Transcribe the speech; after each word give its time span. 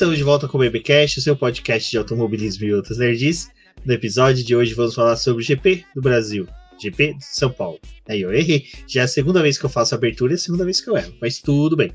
Estamos 0.00 0.16
de 0.16 0.24
volta 0.24 0.48
com 0.48 0.56
o 0.56 0.60
BBcast, 0.62 1.18
o 1.18 1.22
seu 1.22 1.36
podcast 1.36 1.90
de 1.90 1.98
automobilismo 1.98 2.64
e 2.64 2.72
outras 2.72 2.96
nerds. 2.96 3.50
No 3.84 3.92
episódio 3.92 4.42
de 4.42 4.56
hoje 4.56 4.72
vamos 4.72 4.94
falar 4.94 5.14
sobre 5.14 5.42
o 5.42 5.46
GP 5.46 5.84
do 5.94 6.00
Brasil, 6.00 6.48
GP 6.80 7.18
de 7.18 7.24
São 7.26 7.52
Paulo. 7.52 7.78
Aí 8.08 8.22
eu 8.22 8.32
errei, 8.32 8.64
já 8.88 9.02
é 9.02 9.04
a 9.04 9.06
segunda 9.06 9.42
vez 9.42 9.58
que 9.58 9.66
eu 9.66 9.68
faço 9.68 9.94
a 9.94 9.98
abertura 9.98 10.32
e 10.32 10.36
a 10.36 10.38
segunda 10.38 10.64
vez 10.64 10.80
que 10.80 10.88
eu 10.88 10.96
erro, 10.96 11.12
mas 11.20 11.38
tudo 11.38 11.76
bem. 11.76 11.92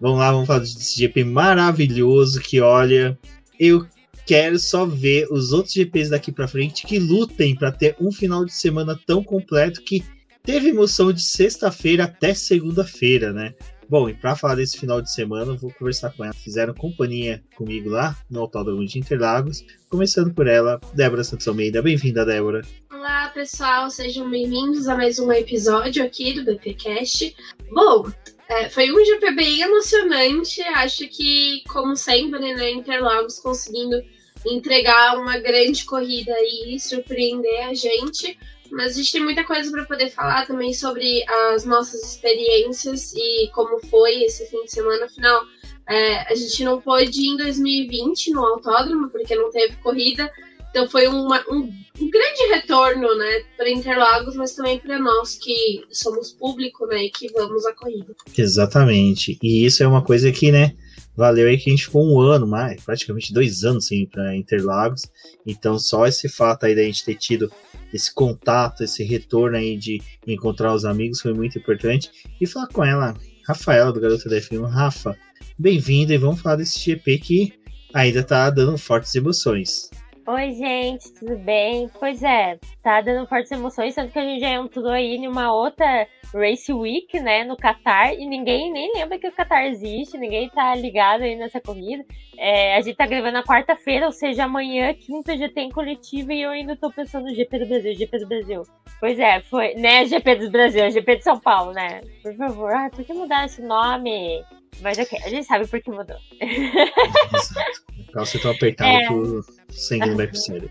Vamos 0.00 0.20
lá, 0.20 0.32
vamos 0.32 0.46
falar 0.46 0.60
desse 0.60 0.98
GP 0.98 1.24
maravilhoso 1.24 2.40
que, 2.40 2.62
olha, 2.62 3.18
eu 3.60 3.86
quero 4.24 4.58
só 4.58 4.86
ver 4.86 5.30
os 5.30 5.52
outros 5.52 5.74
GPs 5.74 6.08
daqui 6.08 6.32
para 6.32 6.48
frente 6.48 6.86
que 6.86 6.98
lutem 6.98 7.54
para 7.54 7.70
ter 7.70 7.94
um 8.00 8.10
final 8.10 8.42
de 8.42 8.54
semana 8.54 8.98
tão 9.06 9.22
completo 9.22 9.82
que 9.82 10.02
teve 10.42 10.70
emoção 10.70 11.12
de 11.12 11.20
sexta-feira 11.20 12.04
até 12.04 12.32
segunda-feira, 12.32 13.34
né? 13.34 13.52
Bom, 13.90 14.06
e 14.06 14.12
para 14.12 14.36
falar 14.36 14.56
desse 14.56 14.78
final 14.78 15.00
de 15.00 15.10
semana, 15.10 15.56
vou 15.56 15.72
conversar 15.72 16.10
com 16.10 16.22
ela. 16.22 16.34
Fizeram 16.34 16.74
companhia 16.74 17.42
comigo 17.56 17.88
lá 17.88 18.14
no 18.30 18.40
Autódromo 18.40 18.84
de 18.84 18.98
Interlagos. 18.98 19.64
Começando 19.88 20.34
por 20.34 20.46
ela, 20.46 20.78
Débora 20.92 21.24
Santos 21.24 21.48
Almeida. 21.48 21.80
Bem-vinda, 21.80 22.26
Débora. 22.26 22.60
Olá, 22.92 23.28
pessoal. 23.28 23.88
Sejam 23.88 24.28
bem-vindos 24.28 24.88
a 24.88 24.94
mais 24.94 25.18
um 25.18 25.32
episódio 25.32 26.04
aqui 26.04 26.34
do 26.34 26.44
BPcast. 26.44 27.34
Bom, 27.72 28.12
é, 28.50 28.68
foi 28.68 28.92
um 28.92 29.02
GP 29.02 29.30
bem 29.30 29.62
emocionante. 29.62 30.60
Acho 30.60 31.08
que, 31.08 31.62
como 31.66 31.96
sempre, 31.96 32.40
né, 32.40 32.70
Interlagos 32.70 33.38
conseguindo 33.38 34.02
entregar 34.44 35.16
uma 35.16 35.38
grande 35.38 35.86
corrida 35.86 36.34
e 36.42 36.78
surpreender 36.78 37.66
a 37.66 37.72
gente. 37.72 38.38
Mas 38.70 38.92
a 38.92 38.96
gente 38.96 39.12
tem 39.12 39.22
muita 39.22 39.44
coisa 39.44 39.70
para 39.70 39.84
poder 39.84 40.10
falar 40.10 40.46
também 40.46 40.72
sobre 40.72 41.24
as 41.52 41.64
nossas 41.64 42.02
experiências 42.02 43.14
e 43.14 43.50
como 43.54 43.78
foi 43.86 44.24
esse 44.24 44.46
fim 44.46 44.64
de 44.64 44.70
semana. 44.70 45.06
Afinal, 45.06 45.42
é, 45.88 46.30
a 46.30 46.34
gente 46.34 46.62
não 46.64 46.80
pôde 46.80 47.20
ir 47.20 47.28
em 47.28 47.36
2020 47.36 48.32
no 48.32 48.44
autódromo, 48.44 49.08
porque 49.10 49.34
não 49.34 49.50
teve 49.50 49.76
corrida. 49.76 50.30
Então 50.70 50.88
foi 50.88 51.08
uma, 51.08 51.42
um, 51.50 51.72
um, 52.00 52.10
grande 52.10 52.42
retorno, 52.52 53.14
né, 53.16 53.42
para 53.56 53.70
Interlagos, 53.70 54.36
mas 54.36 54.54
também 54.54 54.78
para 54.78 54.98
nós 54.98 55.34
que 55.34 55.82
somos 55.90 56.30
público, 56.30 56.86
né, 56.86 57.04
e 57.04 57.10
que 57.10 57.32
vamos 57.32 57.64
à 57.64 57.72
corrida. 57.72 58.14
Exatamente. 58.36 59.38
E 59.42 59.64
isso 59.64 59.82
é 59.82 59.88
uma 59.88 60.04
coisa 60.04 60.30
que, 60.30 60.52
né, 60.52 60.74
valeu 61.18 61.48
aí 61.48 61.58
que 61.58 61.68
a 61.68 61.72
gente 61.72 61.86
ficou 61.86 62.08
um 62.08 62.20
ano 62.20 62.46
mais, 62.46 62.80
praticamente 62.80 63.32
dois 63.32 63.64
anos 63.64 63.88
sem 63.88 64.02
ir 64.02 64.06
para 64.06 64.36
Interlagos. 64.36 65.02
Então, 65.44 65.76
só 65.76 66.06
esse 66.06 66.28
fato 66.28 66.64
aí 66.64 66.76
da 66.76 66.82
gente 66.84 67.04
ter 67.04 67.16
tido 67.16 67.50
esse 67.92 68.14
contato, 68.14 68.84
esse 68.84 69.02
retorno 69.02 69.56
aí 69.56 69.76
de 69.76 70.00
encontrar 70.24 70.72
os 70.72 70.84
amigos 70.84 71.20
foi 71.20 71.34
muito 71.34 71.58
importante. 71.58 72.08
E 72.40 72.46
falar 72.46 72.68
com 72.68 72.84
ela, 72.84 73.14
Rafaela, 73.44 73.92
do 73.92 74.00
Garota 74.00 74.28
da 74.28 74.36
F1. 74.36 74.64
Rafa, 74.68 75.16
bem-vinda 75.58 76.14
e 76.14 76.18
vamos 76.18 76.40
falar 76.40 76.54
desse 76.54 76.78
GP 76.78 77.18
que 77.18 77.52
ainda 77.92 78.22
tá 78.22 78.48
dando 78.48 78.78
fortes 78.78 79.12
emoções. 79.16 79.90
Oi, 80.30 80.52
gente, 80.52 81.10
tudo 81.14 81.38
bem? 81.38 81.88
Pois 81.98 82.22
é, 82.22 82.58
tá 82.82 83.00
dando 83.00 83.26
fortes 83.26 83.50
emoções, 83.50 83.94
tanto 83.94 84.12
que 84.12 84.18
a 84.18 84.22
gente 84.22 84.40
já 84.40 84.50
entrou 84.50 84.90
aí 84.90 85.16
em 85.16 85.26
uma 85.26 85.54
outra 85.54 86.06
Race 86.34 86.70
Week, 86.70 87.18
né, 87.18 87.44
no 87.44 87.56
Qatar, 87.56 88.12
e 88.12 88.26
ninguém 88.26 88.70
nem 88.70 88.92
lembra 88.92 89.18
que 89.18 89.26
o 89.26 89.32
Qatar 89.32 89.64
existe, 89.64 90.18
ninguém 90.18 90.50
tá 90.50 90.74
ligado 90.74 91.22
aí 91.22 91.34
nessa 91.34 91.62
corrida. 91.62 92.04
É, 92.36 92.76
a 92.76 92.80
gente 92.82 92.94
tá 92.94 93.06
gravando 93.06 93.32
na 93.32 93.42
quarta-feira, 93.42 94.04
ou 94.04 94.12
seja, 94.12 94.44
amanhã, 94.44 94.92
quinta, 94.92 95.34
já 95.34 95.48
tem 95.48 95.70
coletiva 95.70 96.30
e 96.34 96.42
eu 96.42 96.50
ainda 96.50 96.76
tô 96.76 96.92
pensando 96.92 97.24
no 97.24 97.34
GP 97.34 97.60
do 97.60 97.66
Brasil, 97.66 97.94
GP 97.94 98.18
do 98.18 98.28
Brasil. 98.28 98.62
Pois 99.00 99.18
é, 99.18 99.40
foi, 99.40 99.76
né, 99.76 100.04
GP 100.04 100.34
do 100.34 100.50
Brasil, 100.50 100.90
GP 100.90 101.16
de 101.16 101.24
São 101.24 101.40
Paulo, 101.40 101.72
né? 101.72 102.02
Por 102.22 102.36
favor, 102.36 102.70
ah, 102.70 102.90
por 102.90 103.02
que 103.02 103.14
mudar 103.14 103.46
esse 103.46 103.62
nome? 103.62 104.44
Mas 104.82 104.98
ok, 104.98 105.18
a 105.24 105.30
gente 105.30 105.46
sabe 105.46 105.66
por 105.66 105.80
que 105.80 105.90
mudou. 105.90 106.18
Exato. 106.38 107.97
Você 108.14 108.38
tá 108.38 108.50
apertado 108.50 108.90
é... 108.90 109.06
que 109.06 109.12
o 109.12 109.44
sangue 109.70 110.08
não 110.08 110.16
vai 110.16 110.26
pro 110.26 110.36
cérebro. 110.36 110.70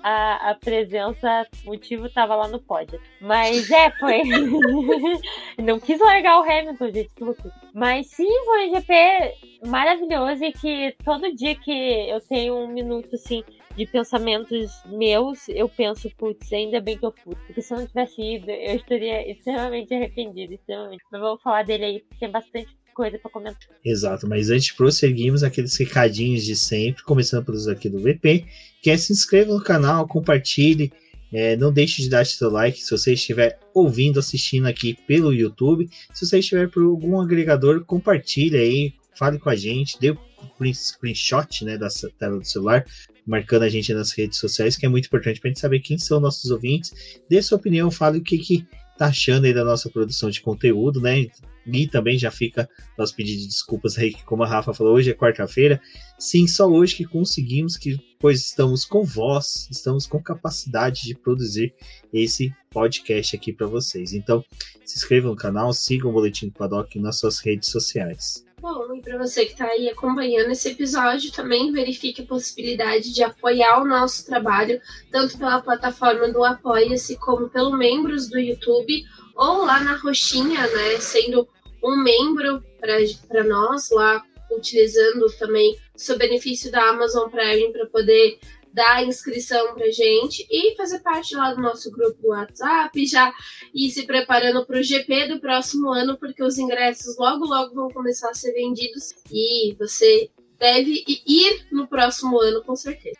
A, 0.00 0.50
a, 0.50 0.54
presença, 0.54 1.44
o 1.64 1.70
motivo 1.70 2.08
tava 2.08 2.36
lá 2.36 2.46
no 2.46 2.60
pódio. 2.60 3.00
Mas 3.20 3.68
é, 3.68 3.90
foi. 3.98 4.22
não 5.58 5.80
quis 5.80 5.98
largar 5.98 6.38
o 6.38 6.44
Hamilton, 6.44 6.92
gente, 6.92 7.10
que 7.14 7.24
loucura. 7.24 7.52
Mas 7.74 8.06
sim, 8.06 8.28
foi 8.44 8.68
um 8.68 8.74
GP 8.74 9.66
maravilhoso 9.66 10.44
e 10.44 10.52
que 10.52 10.94
todo 11.04 11.34
dia 11.34 11.56
que 11.56 12.08
eu 12.08 12.20
tenho 12.20 12.54
um 12.54 12.68
minuto 12.68 13.16
assim 13.16 13.42
de 13.76 13.86
pensamentos 13.86 14.82
meus, 14.86 15.48
eu 15.48 15.68
penso, 15.68 16.08
putz, 16.16 16.52
ainda 16.52 16.80
bem 16.80 16.96
que 16.96 17.04
eu 17.04 17.12
fui. 17.12 17.34
Porque 17.34 17.60
se 17.60 17.74
eu 17.74 17.78
não 17.78 17.86
tivesse 17.86 18.22
ido, 18.22 18.50
eu 18.50 18.76
estaria 18.76 19.28
extremamente 19.28 19.92
arrependido, 19.92 20.54
extremamente. 20.54 21.02
Mas 21.10 21.20
vamos 21.20 21.42
falar 21.42 21.64
dele 21.64 21.84
aí, 21.84 22.00
porque 22.00 22.20
tem 22.20 22.30
bastante 22.30 22.74
coisa 22.96 23.18
para 23.18 23.30
comentar. 23.30 23.68
Exato, 23.84 24.26
mas 24.26 24.48
antes 24.48 24.72
prosseguimos 24.72 25.44
aqueles 25.44 25.76
recadinhos 25.76 26.42
de 26.42 26.56
sempre, 26.56 27.04
começando 27.04 27.44
pelos 27.44 27.68
aqui 27.68 27.90
do 27.90 28.00
VP, 28.00 28.46
que 28.82 28.90
é 28.90 28.96
se 28.96 29.12
inscreva 29.12 29.52
no 29.52 29.62
canal, 29.62 30.08
compartilhe, 30.08 30.90
é, 31.30 31.56
não 31.56 31.70
deixe 31.70 32.00
de 32.00 32.08
dar 32.08 32.24
seu 32.24 32.48
like 32.50 32.82
se 32.82 32.90
você 32.90 33.12
estiver 33.12 33.58
ouvindo, 33.74 34.18
assistindo 34.18 34.66
aqui 34.66 34.96
pelo 35.06 35.34
YouTube. 35.34 35.90
Se 36.14 36.24
você 36.24 36.38
estiver 36.38 36.70
por 36.70 36.82
algum 36.82 37.20
agregador, 37.20 37.84
compartilhe 37.84 38.56
aí, 38.56 38.94
fale 39.14 39.38
com 39.38 39.50
a 39.50 39.56
gente, 39.56 40.00
dê 40.00 40.12
um 40.12 40.72
screenshot 40.72 41.64
né, 41.64 41.76
da 41.76 41.88
tela 42.18 42.38
do 42.38 42.46
celular, 42.46 42.86
marcando 43.26 43.64
a 43.64 43.68
gente 43.68 43.92
nas 43.92 44.12
redes 44.12 44.38
sociais, 44.38 44.76
que 44.76 44.86
é 44.86 44.88
muito 44.88 45.06
importante 45.06 45.38
para 45.38 45.48
a 45.48 45.52
gente 45.52 45.60
saber 45.60 45.80
quem 45.80 45.98
são 45.98 46.18
nossos 46.18 46.50
ouvintes. 46.50 47.20
Dê 47.28 47.42
sua 47.42 47.58
opinião, 47.58 47.90
fale 47.90 48.18
o 48.18 48.22
que, 48.22 48.38
que 48.38 48.66
tá 48.96 49.06
achando 49.06 49.44
aí 49.44 49.52
da 49.52 49.64
nossa 49.64 49.90
produção 49.90 50.30
de 50.30 50.40
conteúdo, 50.40 51.00
né? 51.00 51.26
E 51.66 51.88
também 51.88 52.18
já 52.18 52.30
fica 52.30 52.68
nosso 52.96 53.14
pedido 53.14 53.40
de 53.40 53.48
desculpas 53.48 53.98
aí, 53.98 54.12
que 54.12 54.24
como 54.24 54.42
a 54.42 54.46
Rafa 54.46 54.72
falou, 54.72 54.94
hoje 54.94 55.10
é 55.10 55.14
quarta-feira. 55.14 55.80
Sim, 56.18 56.46
só 56.46 56.66
hoje 56.66 56.94
que 56.94 57.04
conseguimos, 57.04 57.76
que 57.76 57.98
pois 58.18 58.40
estamos 58.40 58.84
com 58.84 59.04
voz, 59.04 59.68
estamos 59.70 60.06
com 60.06 60.22
capacidade 60.22 61.02
de 61.02 61.14
produzir 61.14 61.74
esse 62.12 62.54
podcast 62.70 63.36
aqui 63.36 63.52
para 63.52 63.66
vocês. 63.66 64.12
Então, 64.12 64.44
se 64.84 64.96
inscrevam 64.96 65.32
no 65.32 65.36
canal, 65.36 65.72
sigam 65.72 66.10
o 66.10 66.12
Boletim 66.12 66.46
do 66.46 66.52
Paddock 66.52 66.98
nas 66.98 67.18
suas 67.18 67.40
redes 67.40 67.70
sociais. 67.70 68.46
Bom, 68.60 68.96
e 68.96 69.02
para 69.02 69.18
você 69.18 69.44
que 69.44 69.52
está 69.52 69.66
aí 69.66 69.88
acompanhando 69.88 70.50
esse 70.50 70.70
episódio, 70.70 71.30
também 71.30 71.70
verifique 71.70 72.22
a 72.22 72.26
possibilidade 72.26 73.12
de 73.12 73.22
apoiar 73.22 73.82
o 73.82 73.86
nosso 73.86 74.24
trabalho, 74.24 74.80
tanto 75.12 75.36
pela 75.38 75.60
plataforma 75.60 76.32
do 76.32 76.42
Apoia-se, 76.42 77.16
como 77.18 77.50
pelo 77.50 77.76
membros 77.76 78.28
do 78.28 78.38
YouTube, 78.38 79.04
ou 79.36 79.64
lá 79.64 79.80
na 79.80 79.96
roxinha, 79.96 80.66
né, 80.66 80.98
sendo 80.98 81.46
um 81.86 82.02
membro 82.02 82.62
para 82.80 83.44
nós 83.44 83.90
lá, 83.90 84.22
utilizando 84.50 85.26
também 85.38 85.76
o 85.94 85.98
seu 85.98 86.18
benefício 86.18 86.70
da 86.70 86.90
Amazon 86.90 87.28
Prime 87.30 87.72
para 87.72 87.86
poder 87.86 88.38
dar 88.72 89.06
inscrição 89.06 89.74
para 89.74 89.90
gente 89.90 90.46
e 90.50 90.76
fazer 90.76 90.98
parte 90.98 91.34
lá 91.34 91.54
do 91.54 91.62
nosso 91.62 91.90
grupo 91.90 92.20
do 92.20 92.28
WhatsApp, 92.28 93.06
já 93.06 93.32
ir 93.74 93.90
se 93.90 94.02
preparando 94.04 94.66
para 94.66 94.78
o 94.78 94.82
GP 94.82 95.28
do 95.28 95.40
próximo 95.40 95.90
ano, 95.90 96.18
porque 96.18 96.42
os 96.42 96.58
ingressos 96.58 97.16
logo, 97.16 97.46
logo 97.46 97.74
vão 97.74 97.88
começar 97.88 98.28
a 98.28 98.34
ser 98.34 98.52
vendidos 98.52 99.14
e 99.32 99.74
você 99.78 100.28
deve 100.60 101.04
ir 101.26 101.66
no 101.72 101.86
próximo 101.86 102.38
ano, 102.38 102.62
com 102.62 102.76
certeza. 102.76 103.16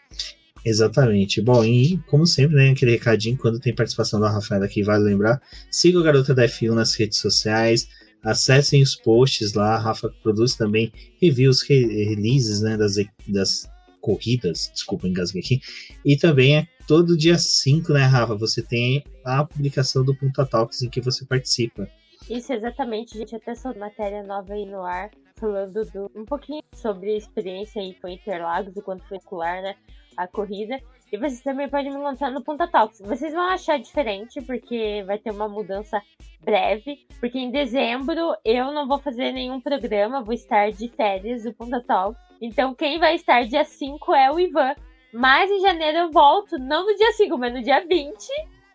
Exatamente. 0.63 1.41
Bom, 1.41 1.65
e 1.65 1.99
como 2.09 2.27
sempre, 2.27 2.57
né, 2.57 2.71
aquele 2.71 2.91
recadinho, 2.91 3.39
quando 3.39 3.61
tem 3.61 3.75
participação 3.75 4.21
da 4.21 4.29
Rafaela 4.29 4.67
aqui, 4.67 4.83
vale 4.83 5.05
lembrar, 5.05 5.41
siga 5.71 5.99
o 5.99 6.03
Garota 6.03 6.35
da 6.35 6.45
F1 6.45 6.75
nas 6.75 6.95
redes 6.95 7.19
sociais, 7.19 7.89
acessem 8.27 8.83
os 8.83 8.97
posts 8.97 9.55
lá, 9.55 9.77
a 9.77 9.79
Rafa 9.79 10.13
produz 10.23 10.57
também 10.57 10.93
reviews, 11.23 11.63
releases, 11.63 12.61
né, 12.61 12.77
das, 12.77 12.97
das 13.29 13.71
corridas, 14.01 14.71
desculpa, 14.75 15.07
engasguei 15.07 15.41
aqui, 15.41 15.61
e 16.05 16.17
também 16.17 16.57
é 16.57 16.67
todo 16.89 17.17
dia 17.17 17.39
5, 17.39 17.93
né, 17.93 18.03
Rafa, 18.03 18.35
você 18.35 18.63
tem 18.63 19.05
a 19.25 19.45
publicação 19.45 20.05
do 20.05 20.15
Punta 20.15 20.45
Talks 20.45 20.83
em 20.83 20.91
que 20.91 21.01
você 21.01 21.25
participa. 21.25 21.89
Isso, 22.29 22.53
exatamente, 22.53 23.17
gente, 23.17 23.37
até 23.37 23.55
sua 23.55 23.73
matéria 23.75 24.25
nova 24.25 24.55
aí 24.55 24.67
no 24.67 24.83
ar, 24.83 25.11
falando 25.37 25.85
do, 25.85 26.11
um 26.17 26.25
pouquinho 26.25 26.63
sobre 26.75 27.13
a 27.13 27.17
experiência 27.17 27.81
aí 27.81 27.95
com 27.95 28.09
Interlagos, 28.09 28.77
o 28.77 28.83
quanto 28.83 29.07
foi 29.07 29.21
popular, 29.21 29.63
né, 29.63 29.77
a 30.17 30.27
corrida, 30.27 30.81
e 31.13 31.17
vocês 31.17 31.41
também 31.43 31.69
podem 31.69 31.93
me 31.93 31.99
encontrar 31.99 32.31
no 32.31 32.43
Punta 32.43 32.67
Talks. 32.67 33.01
Vocês 33.01 33.33
vão 33.33 33.49
achar 33.49 33.79
diferente, 33.79 34.41
porque 34.43 35.03
vai 35.07 35.19
ter 35.19 35.31
uma 35.31 35.49
mudança 35.49 36.03
breve, 36.41 37.07
porque 37.21 37.39
em 37.39 37.51
dezembro 37.51 38.37
eu 38.45 38.73
não 38.73 38.87
vou 38.87 38.99
fazer 38.99 39.33
nenhum 39.33 39.61
programa, 39.61 40.23
vou 40.23 40.35
estar 40.35 40.71
de 40.71 40.89
férias 40.89 41.45
do 41.45 41.53
Punta 41.53 41.81
Talks. 41.81 42.21
Então 42.41 42.75
quem 42.75 42.99
vai 42.99 43.15
estar 43.15 43.45
dia 43.45 43.65
5 43.65 44.15
é 44.15 44.31
o 44.31 44.39
Ivan. 44.39 44.75
Mas 45.13 45.51
em 45.51 45.61
janeiro 45.61 45.99
eu 45.99 46.11
volto, 46.11 46.59
não 46.59 46.85
no 46.85 46.95
dia 46.95 47.13
5, 47.13 47.39
mas 47.39 47.55
no 47.55 47.63
dia 47.63 47.81
20, 47.87 48.29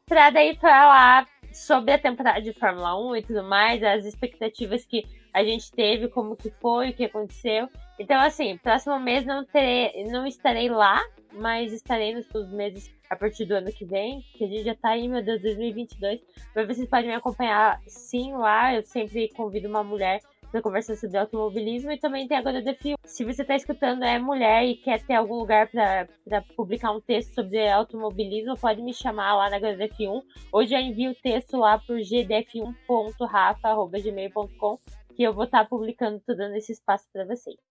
pra 0.07 0.29
daí 0.29 0.55
falar 0.55 1.27
sobre 1.53 1.91
a 1.91 1.99
temporada 1.99 2.41
de 2.41 2.53
Fórmula 2.53 2.97
1 3.11 3.17
e 3.17 3.21
tudo 3.21 3.43
mais, 3.43 3.83
as 3.83 4.05
expectativas 4.05 4.85
que 4.85 5.03
a 5.33 5.43
gente 5.43 5.71
teve, 5.71 6.07
como 6.07 6.35
que 6.35 6.49
foi, 6.49 6.89
o 6.89 6.93
que 6.93 7.05
aconteceu. 7.05 7.67
Então, 7.99 8.19
assim, 8.19 8.57
próximo 8.57 8.99
mês 8.99 9.25
não 9.25 9.45
terei, 9.45 10.05
não 10.05 10.25
estarei 10.25 10.69
lá, 10.69 11.01
mas 11.33 11.73
estarei 11.73 12.13
nos, 12.13 12.27
nos 12.29 12.51
meses 12.51 12.93
a 13.09 13.15
partir 13.15 13.45
do 13.45 13.55
ano 13.55 13.71
que 13.71 13.85
vem, 13.85 14.21
que 14.37 14.43
a 14.43 14.47
gente 14.47 14.63
já 14.63 14.75
tá 14.75 14.89
aí, 14.89 15.07
meu 15.07 15.23
Deus, 15.23 15.41
2022. 15.41 16.21
Mas 16.55 16.67
vocês 16.67 16.89
podem 16.89 17.07
me 17.07 17.15
acompanhar 17.15 17.81
sim 17.87 18.33
lá, 18.33 18.73
eu 18.73 18.83
sempre 18.83 19.29
convido 19.29 19.67
uma 19.67 19.83
mulher 19.83 20.21
para 20.51 20.61
conversar 20.61 20.95
sobre 20.97 21.17
automobilismo 21.17 21.91
e 21.91 21.97
também 21.97 22.27
tem 22.27 22.37
a 22.37 22.43
HDF1. 22.43 22.95
Se 23.05 23.23
você 23.23 23.41
está 23.41 23.55
escutando 23.55 24.03
é 24.03 24.19
mulher 24.19 24.65
e 24.65 24.75
quer 24.75 25.01
ter 25.05 25.13
algum 25.13 25.35
lugar 25.35 25.69
para 25.69 26.09
publicar 26.55 26.91
um 26.91 26.99
texto 26.99 27.33
sobre 27.33 27.65
automobilismo, 27.69 28.59
pode 28.59 28.81
me 28.81 28.93
chamar 28.93 29.33
lá 29.35 29.49
na 29.49 29.57
HDF1 29.59 30.21
ou 30.51 30.65
já 30.65 30.81
envia 30.81 31.11
o 31.11 31.15
texto 31.15 31.55
lá 31.57 31.79
por 31.79 31.97
gdf1.rafa.gmail.com 31.97 34.79
que 35.15 35.23
eu 35.23 35.33
vou 35.33 35.45
estar 35.45 35.63
tá 35.63 35.69
publicando 35.69 36.21
tudo 36.25 36.49
nesse 36.49 36.73
espaço 36.73 37.07
para 37.11 37.25
vocês. 37.25 37.70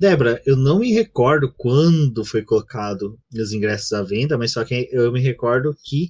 Débora, 0.00 0.40
eu 0.46 0.56
não 0.56 0.78
me 0.78 0.94
recordo 0.94 1.52
quando 1.58 2.24
foi 2.24 2.42
colocado 2.42 3.18
os 3.34 3.52
ingressos 3.52 3.92
à 3.92 4.02
venda, 4.02 4.38
mas 4.38 4.52
só 4.52 4.64
que 4.64 4.88
eu 4.90 5.12
me 5.12 5.20
recordo 5.20 5.76
que 5.84 6.06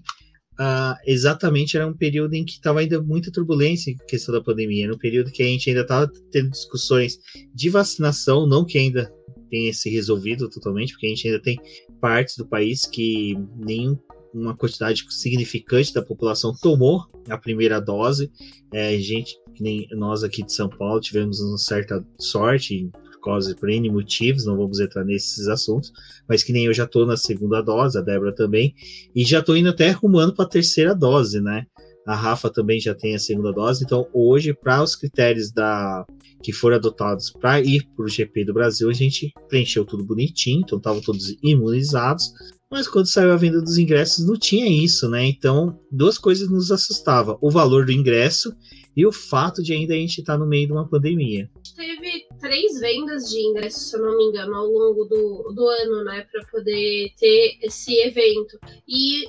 uh, 0.52 0.94
exatamente 1.04 1.76
era 1.76 1.88
um 1.88 1.96
período 1.96 2.34
em 2.34 2.44
que 2.44 2.52
estava 2.52 2.78
ainda 2.78 3.02
muita 3.02 3.32
turbulência 3.32 3.90
em 3.90 3.96
questão 4.06 4.32
da 4.32 4.40
pandemia. 4.40 4.84
Era 4.84 4.94
um 4.94 4.98
período 4.98 5.32
que 5.32 5.42
a 5.42 5.46
gente 5.46 5.68
ainda 5.68 5.82
estava 5.82 6.08
tendo 6.30 6.50
discussões 6.50 7.18
de 7.52 7.68
vacinação, 7.68 8.46
não 8.46 8.64
que 8.64 8.78
ainda 8.78 9.12
tenha 9.50 9.74
se 9.74 9.90
resolvido 9.90 10.48
totalmente, 10.48 10.92
porque 10.92 11.06
a 11.06 11.08
gente 11.08 11.26
ainda 11.26 11.42
tem 11.42 11.58
partes 12.00 12.36
do 12.36 12.46
país 12.46 12.82
que 12.82 13.36
nem 13.56 13.98
uma 14.32 14.56
quantidade 14.56 15.04
significante 15.10 15.92
da 15.92 16.00
população 16.00 16.54
tomou 16.62 17.06
a 17.28 17.36
primeira 17.36 17.80
dose. 17.80 18.30
É, 18.72 18.96
gente, 19.00 19.34
nem 19.58 19.88
nós 19.90 20.22
aqui 20.22 20.44
de 20.44 20.52
São 20.52 20.68
Paulo 20.68 21.00
tivemos 21.00 21.40
uma 21.40 21.58
certa 21.58 22.06
sorte 22.20 22.88
causa 23.20 23.54
por 23.54 23.68
N 23.68 23.90
motivos, 23.90 24.46
não 24.46 24.56
vamos 24.56 24.80
entrar 24.80 25.04
nesses 25.04 25.48
assuntos, 25.48 25.92
mas 26.28 26.42
que 26.42 26.52
nem 26.52 26.66
eu 26.66 26.74
já 26.74 26.86
tô 26.86 27.04
na 27.04 27.16
segunda 27.16 27.60
dose, 27.60 27.98
a 27.98 28.00
Débora 28.00 28.34
também, 28.34 28.74
e 29.14 29.24
já 29.24 29.42
tô 29.42 29.54
indo 29.54 29.68
até 29.68 29.90
arrumando 29.90 30.34
para 30.34 30.44
a 30.44 30.48
terceira 30.48 30.94
dose, 30.94 31.40
né? 31.40 31.66
A 32.06 32.14
Rafa 32.14 32.50
também 32.50 32.80
já 32.80 32.94
tem 32.94 33.14
a 33.14 33.18
segunda 33.18 33.52
dose, 33.52 33.84
então 33.84 34.08
hoje, 34.12 34.54
para 34.54 34.82
os 34.82 34.96
critérios 34.96 35.52
da 35.52 36.04
que 36.42 36.52
foram 36.52 36.76
adotados 36.76 37.30
para 37.30 37.60
ir 37.60 37.86
para 37.94 38.04
o 38.04 38.08
GP 38.08 38.46
do 38.46 38.54
Brasil, 38.54 38.88
a 38.88 38.94
gente 38.94 39.32
preencheu 39.48 39.84
tudo 39.84 40.04
bonitinho, 40.04 40.60
então 40.60 40.78
estavam 40.78 41.00
todos 41.02 41.36
imunizados. 41.42 42.32
Mas 42.70 42.88
quando 42.88 43.06
saiu 43.06 43.32
a 43.32 43.36
venda 43.36 43.60
dos 43.60 43.76
ingressos, 43.78 44.24
não 44.26 44.38
tinha 44.38 44.66
isso, 44.66 45.08
né? 45.08 45.26
Então, 45.26 45.78
duas 45.90 46.16
coisas 46.16 46.48
nos 46.48 46.70
assustavam: 46.70 47.36
o 47.40 47.50
valor 47.50 47.84
do 47.84 47.92
ingresso 47.92 48.54
e 48.96 49.04
o 49.04 49.12
fato 49.12 49.62
de 49.62 49.72
ainda 49.72 49.94
a 49.94 49.96
gente 49.96 50.20
estar 50.20 50.34
tá 50.34 50.38
no 50.38 50.46
meio 50.46 50.66
de 50.66 50.72
uma 50.72 50.88
pandemia. 50.88 51.50
Teve 51.76 52.26
três 52.40 52.80
vendas 52.80 53.28
de 53.28 53.38
ingressos, 53.38 53.90
se 53.90 53.96
eu 53.96 54.02
não 54.02 54.16
me 54.16 54.24
engano, 54.24 54.54
ao 54.54 54.66
longo 54.66 55.04
do, 55.04 55.52
do 55.54 55.68
ano, 55.68 56.04
né, 56.04 56.26
para 56.30 56.44
poder 56.46 57.12
ter 57.18 57.58
esse 57.62 57.94
evento. 58.00 58.58
E 58.88 59.28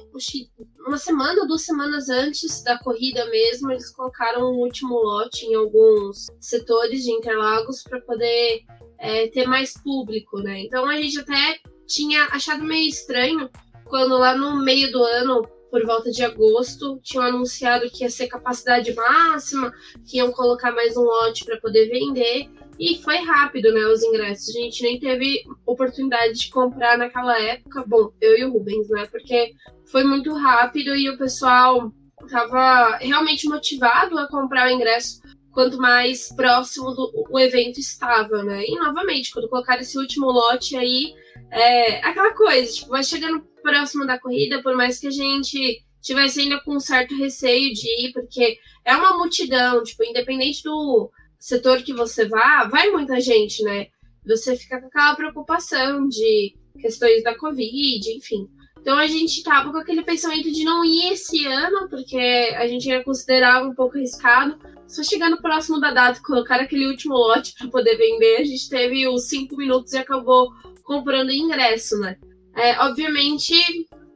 uma 0.85 0.97
semana, 0.97 1.45
duas 1.45 1.63
semanas 1.63 2.09
antes 2.09 2.63
da 2.63 2.77
corrida 2.79 3.25
mesmo, 3.27 3.71
eles 3.71 3.89
colocaram 3.91 4.51
um 4.51 4.59
último 4.59 4.95
lote 4.95 5.45
em 5.45 5.55
alguns 5.55 6.27
setores 6.39 7.03
de 7.03 7.11
Interlagos 7.11 7.83
para 7.83 7.99
poder 8.01 8.61
é, 8.97 9.27
ter 9.27 9.45
mais 9.45 9.73
público, 9.73 10.39
né? 10.39 10.61
Então 10.61 10.87
a 10.87 10.95
gente 10.95 11.19
até 11.19 11.59
tinha 11.87 12.25
achado 12.25 12.63
meio 12.63 12.87
estranho 12.87 13.49
quando 13.85 14.17
lá 14.17 14.35
no 14.35 14.63
meio 14.63 14.91
do 14.91 15.03
ano 15.03 15.45
por 15.71 15.85
volta 15.85 16.11
de 16.11 16.21
agosto, 16.21 16.99
tinham 17.01 17.23
anunciado 17.23 17.89
que 17.89 18.03
ia 18.03 18.09
ser 18.09 18.27
capacidade 18.27 18.93
máxima, 18.93 19.71
que 20.05 20.17
iam 20.17 20.29
colocar 20.33 20.73
mais 20.73 20.97
um 20.97 21.03
lote 21.03 21.45
para 21.45 21.57
poder 21.61 21.87
vender. 21.89 22.49
E 22.79 23.01
foi 23.03 23.17
rápido, 23.17 23.71
né? 23.73 23.85
Os 23.87 24.03
ingressos. 24.03 24.55
A 24.55 24.59
gente 24.59 24.83
nem 24.83 24.99
teve 24.99 25.43
oportunidade 25.65 26.33
de 26.33 26.49
comprar 26.49 26.97
naquela 26.97 27.39
época. 27.39 27.83
Bom, 27.87 28.11
eu 28.19 28.37
e 28.37 28.45
o 28.45 28.53
Rubens, 28.53 28.89
né? 28.89 29.05
Porque 29.05 29.53
foi 29.91 30.03
muito 30.03 30.33
rápido 30.33 30.95
e 30.95 31.09
o 31.09 31.17
pessoal 31.17 31.91
estava 32.23 32.97
realmente 32.97 33.47
motivado 33.47 34.17
a 34.17 34.27
comprar 34.27 34.67
o 34.67 34.71
ingresso 34.71 35.21
quanto 35.51 35.77
mais 35.77 36.33
próximo 36.33 36.91
do 36.91 37.11
o 37.29 37.39
evento 37.39 37.79
estava, 37.79 38.43
né? 38.43 38.63
E 38.65 38.75
novamente, 38.75 39.31
quando 39.31 39.49
colocar 39.49 39.79
esse 39.79 39.97
último 39.97 40.27
lote 40.31 40.77
aí, 40.77 41.13
é 41.51 41.97
aquela 42.05 42.33
coisa, 42.33 42.71
tipo, 42.71 42.89
vai 42.89 43.03
chegando 43.03 43.45
próximo 43.61 44.07
da 44.07 44.19
corrida, 44.19 44.61
por 44.61 44.75
mais 44.75 44.99
que 44.99 45.07
a 45.07 45.11
gente 45.11 45.83
tivesse 46.01 46.41
ainda 46.41 46.59
com 46.61 46.75
um 46.75 46.79
certo 46.79 47.15
receio 47.15 47.73
de 47.73 48.05
ir, 48.05 48.13
porque 48.13 48.57
é 48.83 48.95
uma 48.95 49.17
multidão, 49.17 49.83
tipo, 49.83 50.03
independente 50.03 50.63
do 50.63 51.11
setor 51.41 51.81
que 51.81 51.91
você 51.91 52.27
vá, 52.27 52.65
vai 52.65 52.91
muita 52.91 53.19
gente, 53.19 53.63
né? 53.63 53.87
Você 54.25 54.55
fica 54.55 54.79
com 54.79 54.87
aquela 54.87 55.15
preocupação 55.15 56.07
de 56.07 56.55
questões 56.79 57.23
da 57.23 57.35
Covid, 57.35 58.11
enfim. 58.11 58.47
Então 58.79 58.97
a 58.97 59.07
gente 59.07 59.43
tava 59.43 59.71
com 59.71 59.77
aquele 59.77 60.03
pensamento 60.03 60.51
de 60.51 60.63
não 60.63 60.85
ir 60.85 61.13
esse 61.13 61.45
ano, 61.45 61.89
porque 61.89 62.55
a 62.55 62.67
gente 62.67 62.87
ia 62.87 63.03
considerar 63.03 63.63
um 63.63 63.73
pouco 63.73 63.97
arriscado. 63.97 64.57
Só 64.87 65.03
chegando 65.03 65.41
próximo 65.41 65.79
da 65.79 65.91
data, 65.91 66.21
colocar 66.23 66.59
aquele 66.59 66.87
último 66.87 67.15
lote 67.15 67.55
para 67.57 67.67
poder 67.69 67.95
vender, 67.95 68.37
a 68.37 68.43
gente 68.43 68.69
teve 68.69 69.07
os 69.07 69.23
cinco 69.23 69.55
minutos 69.55 69.93
e 69.93 69.97
acabou 69.97 70.51
comprando 70.83 71.31
ingresso, 71.31 71.97
né? 71.99 72.17
É, 72.55 72.79
obviamente, 72.81 73.53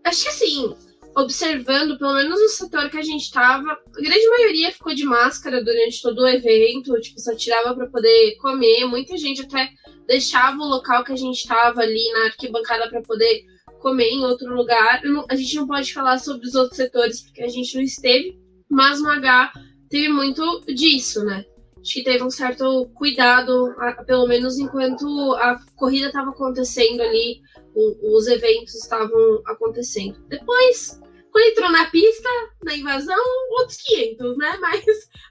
acho 0.04 0.24
que 0.24 0.30
assim, 0.30 0.76
observando, 1.16 1.98
pelo 1.98 2.14
menos 2.14 2.40
no 2.40 2.50
setor 2.50 2.90
que 2.90 2.98
a 2.98 3.02
gente 3.02 3.24
estava, 3.24 3.72
a 3.72 4.02
grande 4.02 4.30
maioria 4.30 4.72
ficou 4.72 4.94
de 4.94 5.06
máscara 5.06 5.64
durante 5.64 6.02
todo 6.02 6.20
o 6.20 6.28
evento, 6.28 7.00
tipo, 7.00 7.20
só 7.20 7.34
tirava 7.36 7.74
para 7.74 7.88
poder 7.88 8.36
comer. 8.36 8.86
Muita 8.86 9.16
gente 9.18 9.42
até 9.44 9.70
deixava 10.06 10.58
o 10.58 10.68
local 10.68 11.04
que 11.04 11.14
a 11.14 11.16
gente 11.16 11.38
estava 11.38 11.82
ali 11.82 12.12
na 12.12 12.26
arquibancada 12.26 12.90
para 12.90 13.02
poder 13.02 13.46
comer 13.80 14.10
em 14.10 14.26
outro 14.26 14.54
lugar. 14.54 15.02
A 15.30 15.36
gente 15.36 15.56
não 15.56 15.66
pode 15.66 15.94
falar 15.94 16.20
sobre 16.20 16.46
os 16.48 16.54
outros 16.54 16.76
setores 16.76 17.22
porque 17.22 17.44
a 17.44 17.50
gente 17.50 17.76
não 17.76 17.82
esteve, 17.82 18.38
mas 18.70 19.02
no 19.02 19.10
H 19.10 19.54
teve 19.90 20.10
muito 20.10 20.64
disso, 20.68 21.24
né? 21.24 21.46
Acho 21.80 21.94
que 21.94 22.04
teve 22.04 22.24
um 22.24 22.32
certo 22.32 22.90
cuidado, 22.96 23.74
pelo 24.08 24.28
menos 24.28 24.58
enquanto 24.58 25.34
a 25.36 25.56
corrida 25.76 26.08
estava 26.08 26.32
acontecendo 26.32 27.02
ali, 27.02 27.40
os 27.76 28.26
eventos 28.28 28.74
estavam 28.74 29.42
acontecendo. 29.46 30.18
Depois, 30.28 31.00
quando 31.36 31.48
entrou 31.48 31.70
na 31.70 31.86
pista, 31.90 32.30
na 32.64 32.78
invasão, 32.78 33.20
outros 33.60 33.76
500, 33.82 34.38
né? 34.38 34.58
Mas 34.62 34.86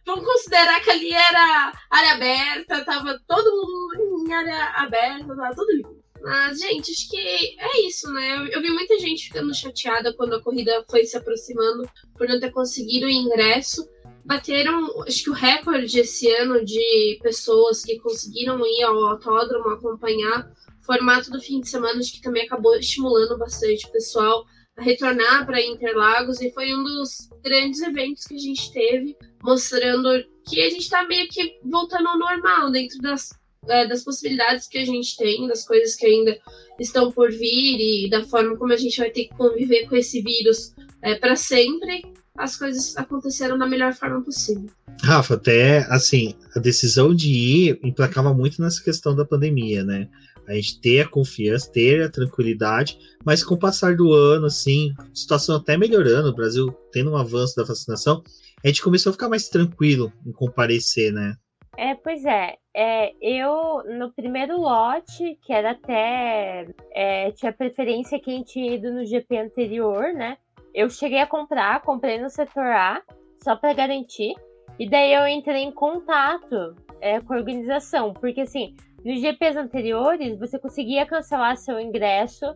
vamos 0.04 0.22
considerar 0.22 0.78
que 0.82 0.90
ali 0.90 1.10
era 1.10 1.72
área 1.90 2.12
aberta, 2.12 2.84
tava 2.84 3.18
todo 3.26 3.50
mundo 3.50 4.28
em 4.28 4.30
área 4.34 4.64
aberta, 4.82 5.34
tava 5.34 5.54
tudo 5.54 5.72
limpo. 5.72 6.04
Mas, 6.20 6.60
gente, 6.60 6.90
acho 6.92 7.08
que 7.08 7.16
é 7.58 7.86
isso, 7.86 8.12
né? 8.12 8.36
Eu, 8.36 8.46
eu, 8.48 8.60
vi 8.60 8.68
muita 8.68 8.98
gente 8.98 9.28
ficando 9.28 9.54
chateada 9.54 10.12
quando 10.14 10.34
a 10.34 10.42
corrida 10.42 10.84
foi 10.90 11.04
se 11.04 11.16
aproximando 11.16 11.88
por 12.18 12.28
não 12.28 12.38
ter 12.38 12.50
conseguido 12.50 13.06
o 13.06 13.10
ingresso 13.10 13.88
bateram, 14.26 15.02
acho 15.06 15.24
que 15.24 15.30
o 15.30 15.34
recorde 15.34 16.00
esse 16.00 16.30
ano 16.34 16.62
de 16.64 17.18
pessoas 17.22 17.82
que 17.82 17.98
conseguiram 17.98 18.60
ir 18.66 18.82
ao 18.82 19.04
autódromo 19.04 19.70
acompanhar 19.70 20.50
o 20.82 20.84
formato 20.84 21.30
do 21.30 21.40
fim 21.40 21.60
de 21.60 21.68
semana, 21.68 21.98
acho 21.98 22.12
que 22.12 22.22
também 22.22 22.44
acabou 22.44 22.74
estimulando 22.76 23.38
bastante 23.38 23.86
o 23.86 23.92
pessoal 23.92 24.44
retornar 24.78 25.46
para 25.46 25.62
Interlagos 25.62 26.40
e 26.40 26.50
foi 26.52 26.74
um 26.74 26.82
dos 26.82 27.28
grandes 27.42 27.80
eventos 27.80 28.24
que 28.24 28.34
a 28.34 28.38
gente 28.38 28.72
teve, 28.72 29.16
mostrando 29.42 30.24
que 30.46 30.60
a 30.60 30.68
gente 30.68 30.82
está 30.82 31.06
meio 31.06 31.28
que 31.28 31.58
voltando 31.64 32.08
ao 32.08 32.18
normal 32.18 32.70
dentro 32.70 32.98
das, 32.98 33.30
é, 33.68 33.86
das 33.86 34.02
possibilidades 34.02 34.66
que 34.66 34.78
a 34.78 34.84
gente 34.84 35.16
tem, 35.16 35.46
das 35.46 35.66
coisas 35.66 35.94
que 35.94 36.06
ainda 36.06 36.38
estão 36.78 37.10
por 37.10 37.30
vir 37.30 38.06
e 38.06 38.10
da 38.10 38.24
forma 38.24 38.56
como 38.56 38.72
a 38.72 38.76
gente 38.76 38.98
vai 38.98 39.10
ter 39.10 39.24
que 39.24 39.36
conviver 39.36 39.88
com 39.88 39.96
esse 39.96 40.20
vírus 40.20 40.74
é, 41.02 41.14
para 41.14 41.36
sempre 41.36 42.02
as 42.36 42.56
coisas 42.56 42.96
aconteceram 42.96 43.56
da 43.56 43.66
melhor 43.66 43.94
forma 43.94 44.20
possível. 44.20 44.68
Rafa, 45.02 45.34
até 45.34 45.86
assim, 45.88 46.34
a 46.54 46.58
decisão 46.58 47.14
de 47.14 47.30
ir 47.30 47.80
emplacava 47.82 48.34
muito 48.34 48.60
nessa 48.60 48.82
questão 48.82 49.14
da 49.14 49.24
pandemia, 49.24 49.84
né? 49.84 50.08
A 50.48 50.54
gente 50.54 50.80
ter 50.80 51.00
a 51.00 51.08
confiança, 51.08 51.72
ter 51.72 52.02
a 52.02 52.10
tranquilidade, 52.10 52.98
mas 53.24 53.42
com 53.42 53.54
o 53.54 53.58
passar 53.58 53.96
do 53.96 54.12
ano, 54.12 54.46
assim, 54.46 54.92
situação 55.12 55.56
até 55.56 55.76
melhorando, 55.76 56.28
o 56.28 56.34
Brasil 56.34 56.72
tendo 56.92 57.12
um 57.12 57.16
avanço 57.16 57.56
da 57.56 57.64
vacinação, 57.64 58.22
a 58.62 58.68
gente 58.68 58.82
começou 58.82 59.10
a 59.10 59.12
ficar 59.12 59.28
mais 59.28 59.48
tranquilo 59.48 60.12
em 60.26 60.32
comparecer, 60.32 61.12
né? 61.12 61.34
É, 61.76 61.94
pois 61.94 62.24
é. 62.24 62.56
é 62.74 63.12
eu, 63.20 63.82
no 63.98 64.12
primeiro 64.12 64.56
lote, 64.56 65.36
que 65.42 65.52
era 65.52 65.72
até. 65.72 66.68
É, 66.92 67.32
tinha 67.32 67.52
preferência 67.52 68.20
quem 68.20 68.44
tinha 68.44 68.74
ido 68.74 68.92
no 68.92 69.04
GP 69.04 69.38
anterior, 69.38 70.12
né? 70.14 70.36
eu 70.74 70.90
cheguei 70.90 71.20
a 71.20 71.26
comprar, 71.26 71.80
comprei 71.82 72.20
no 72.20 72.28
setor 72.28 72.66
A, 72.66 73.00
só 73.42 73.54
para 73.54 73.72
garantir. 73.72 74.34
E 74.76 74.90
daí 74.90 75.14
eu 75.14 75.26
entrei 75.28 75.62
em 75.62 75.70
contato 75.70 76.74
é, 77.00 77.20
com 77.20 77.32
a 77.32 77.36
organização, 77.36 78.12
porque 78.12 78.40
assim, 78.40 78.74
nos 79.04 79.20
GPs 79.20 79.56
anteriores 79.56 80.38
você 80.38 80.58
conseguia 80.58 81.04
cancelar 81.04 81.56
seu 81.56 81.78
ingresso 81.78 82.46